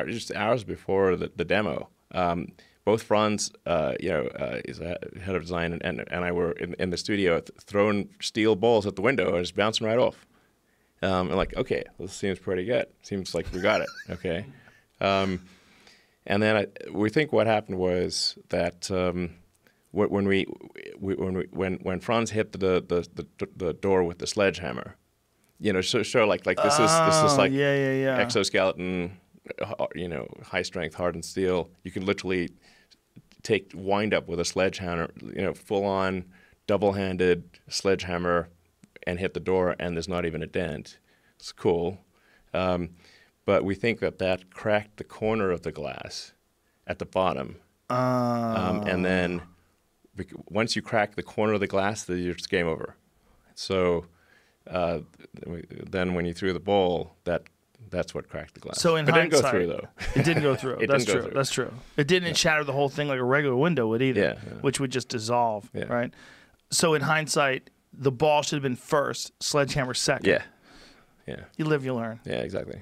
just 0.08 0.34
hours 0.36 0.64
before 0.64 1.16
the, 1.16 1.32
the 1.36 1.46
demo 1.46 1.90
um 2.12 2.52
both 2.86 3.02
Franz, 3.04 3.52
uh, 3.66 3.94
you 4.00 4.10
know, 4.10 4.28
uh, 4.28 4.62
is 4.66 4.80
a 4.80 4.98
head 5.22 5.36
of 5.36 5.42
design, 5.42 5.74
and, 5.74 5.84
and, 5.84 6.04
and 6.12 6.24
I 6.24 6.32
were 6.32 6.52
in, 6.54 6.76
in 6.80 6.92
the 6.92 6.98
studio 6.98 7.40
th- 7.40 7.60
throwing 7.60 8.10
steel 8.22 8.56
balls 8.56 8.86
at 8.86 8.96
the 8.96 9.02
window 9.02 9.36
and 9.36 9.44
just 9.44 9.56
bouncing 9.56 9.88
right 9.88 9.98
off. 9.98 10.26
Um, 11.02 11.28
and 11.28 11.36
like, 11.36 11.56
okay, 11.58 11.84
this 12.00 12.14
seems 12.14 12.40
pretty 12.40 12.64
good. 12.66 12.86
Seems 13.02 13.34
like 13.36 13.48
we 13.52 13.60
got 13.60 13.82
it. 13.82 13.88
Okay. 14.10 14.46
Um, 15.02 15.42
and 16.28 16.42
then 16.42 16.56
I, 16.56 16.66
we 16.92 17.10
think 17.10 17.34
what 17.34 17.48
happened 17.48 17.78
was 17.78 18.38
that 18.50 18.90
um, 18.90 19.32
wh- 19.92 20.10
when 20.10 20.26
we, 20.28 20.46
we 21.00 21.14
when 21.16 21.34
we 21.38 21.44
when 21.52 21.74
when 21.84 22.00
Franz 22.00 22.32
hit 22.32 22.52
the 22.54 22.58
the, 22.58 23.08
the 23.16 23.48
the 23.58 23.74
door 23.74 24.04
with 24.04 24.20
the 24.20 24.26
sledgehammer, 24.28 24.96
you 25.60 25.74
know, 25.74 25.82
so, 25.82 26.02
so 26.02 26.26
like 26.26 26.46
like 26.46 26.58
this 26.64 26.74
is 26.80 26.92
this 27.06 27.16
is 27.24 27.34
Oh, 27.34 27.38
like 27.38 27.52
yeah, 27.52 27.76
yeah, 27.76 27.94
yeah. 27.94 28.18
exoskeleton, 28.20 29.18
you 29.94 30.08
know, 30.08 30.28
high 30.44 30.64
strength 30.64 30.96
hardened 30.96 31.26
steel. 31.26 31.70
You 31.84 31.92
can 31.92 32.06
literally 32.06 32.50
take 33.46 33.72
wind 33.76 34.14
up 34.14 34.28
with 34.28 34.40
a 34.40 34.46
sledgehammer, 34.46 35.12
you 35.22 35.42
know, 35.44 35.54
full 35.54 35.86
on 35.86 36.26
double 36.68 36.94
handed 36.94 37.44
sledgehammer 37.70 38.50
and 39.04 39.20
hit 39.20 39.36
the 39.36 39.40
door, 39.40 39.76
and 39.80 39.96
there's 39.96 40.08
not 40.08 40.26
even 40.26 40.42
a 40.42 40.48
dent. 40.48 40.98
It's 41.38 41.52
cool. 41.52 42.00
Um, 42.54 42.90
but 43.46 43.64
we 43.64 43.76
think 43.76 44.00
that 44.00 44.18
that 44.18 44.50
cracked 44.50 44.98
the 44.98 45.04
corner 45.04 45.52
of 45.52 45.62
the 45.62 45.72
glass 45.72 46.34
at 46.88 46.98
the 46.98 47.06
bottom. 47.06 47.58
Um, 47.90 48.82
and 48.88 49.06
then 49.06 49.44
once 50.50 50.76
you 50.76 50.82
crack 50.82 51.16
the 51.16 51.24
corner 51.24 51.54
of 51.54 51.60
the 51.60 51.68
glass, 51.68 52.04
then 52.04 52.18
it's 52.18 52.48
game 52.48 52.68
over. 52.68 52.96
So 53.54 54.08
uh, 54.68 55.00
then 55.44 56.16
when 56.16 56.26
you 56.26 56.34
threw 56.34 56.52
the 56.52 56.60
ball, 56.60 57.16
that 57.26 57.44
that's 57.90 58.14
what 58.14 58.30
cracked 58.30 58.54
the 58.56 58.60
glass. 58.60 58.80
So 58.82 58.96
in 58.96 59.06
but 59.06 59.16
it 59.16 59.22
didn't 59.22 59.32
go 59.32 59.38
hindsight- 59.42 59.52
through 59.52 59.68
though. 59.68 59.88
It 60.20 60.26
didn't 60.26 60.44
go 60.44 60.56
through. 60.56 60.78
That's 60.88 61.06
go 61.06 61.14
true. 61.14 61.22
through. 61.24 61.32
That's 61.34 61.52
true. 61.52 61.72
It 61.98 62.08
didn't 62.08 62.36
shatter 62.38 62.64
the 62.64 62.74
whole 62.74 62.90
thing 62.90 63.08
like 63.08 63.20
a 63.20 63.24
regular 63.24 63.56
window 63.56 63.88
would 63.88 64.02
either, 64.02 64.20
Yeah, 64.22 64.34
yeah. 64.34 64.54
which 64.62 64.80
would 64.80 64.92
just 64.92 65.10
dissolve, 65.10 65.70
Yeah. 65.74 65.86
right? 65.86 66.14
So 66.72 66.94
in 66.94 67.02
hindsight, 67.02 67.70
the 67.94 68.12
ball 68.12 68.42
should 68.42 68.56
have 68.56 68.64
been 68.64 68.76
first, 68.76 69.32
sledgehammer 69.42 69.94
second. 69.94 70.28
Yeah, 70.30 70.42
yeah, 71.28 71.42
You 71.58 71.66
live, 71.66 71.86
you 71.86 71.94
learn. 71.94 72.20
yeah, 72.26 72.36
exactly. 72.38 72.82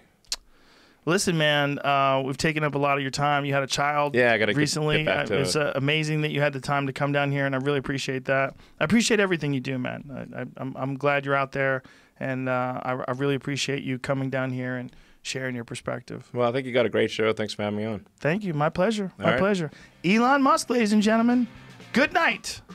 Listen, 1.05 1.37
man, 1.37 1.79
uh, 1.79 2.21
we've 2.25 2.37
taken 2.37 2.63
up 2.63 2.75
a 2.75 2.77
lot 2.77 2.95
of 2.97 3.01
your 3.01 3.11
time. 3.11 3.43
You 3.43 3.53
had 3.53 3.61
a 3.63 3.67
child 3.67 4.15
Yeah, 4.15 4.31
I 4.31 4.37
get- 4.37 4.55
recently. 4.55 5.03
get 5.03 5.27
back 5.27 5.31
Uh, 5.31 5.41
it's 5.41 5.55
uh, 5.57 5.73
amazing 5.75 6.21
that 6.21 6.31
you 6.31 6.39
had 6.39 6.53
the 6.53 6.61
time 6.61 6.87
to 6.87 6.93
come 6.93 7.11
down 7.11 7.29
here, 7.29 7.45
and 7.45 7.53
I 7.53 7.57
really 7.57 7.79
appreciate 7.79 8.23
that. 8.25 8.55
I 8.79 8.85
appreciate 8.85 9.19
everything 9.19 9.53
you 9.53 9.59
do, 9.59 9.77
man. 9.77 10.29
I, 10.33 10.41
I, 10.41 10.45
I'm, 10.55 10.73
I'm 10.77 10.95
glad 10.95 11.25
you're 11.25 11.35
out 11.35 11.51
there, 11.51 11.83
and 12.19 12.49
uh, 12.49 12.79
I, 12.83 13.03
I 13.07 13.11
really 13.11 13.35
appreciate 13.35 13.83
you 13.83 13.99
coming 13.99 14.29
down 14.29 14.51
here 14.51 14.75
and 14.75 14.93
sharing 15.21 15.55
your 15.55 15.63
perspective. 15.63 16.29
Well, 16.33 16.47
I 16.47 16.51
think 16.51 16.67
you 16.67 16.73
got 16.73 16.85
a 16.85 16.89
great 16.89 17.11
show. 17.11 17.31
Thanks 17.33 17.53
for 17.53 17.63
having 17.63 17.77
me 17.77 17.85
on. 17.85 18.05
Thank 18.19 18.43
you. 18.43 18.53
My 18.53 18.69
pleasure. 18.69 19.11
All 19.19 19.25
My 19.25 19.31
right. 19.31 19.39
pleasure. 19.39 19.71
Elon 20.03 20.41
Musk, 20.41 20.69
ladies 20.69 20.93
and 20.93 21.01
gentlemen. 21.01 21.47
Good 21.93 22.13
night. 22.13 22.61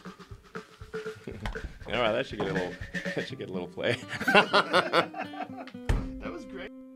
All 1.87 1.95
right, 2.03 2.13
that 2.13 2.27
should 2.27 2.39
get 2.39 2.49
a 2.49 2.53
little. 2.53 2.73
That 3.17 3.27
should 3.27 3.39
get 3.39 3.49
a 3.49 3.53
little 3.53 3.69
play. 3.69 3.97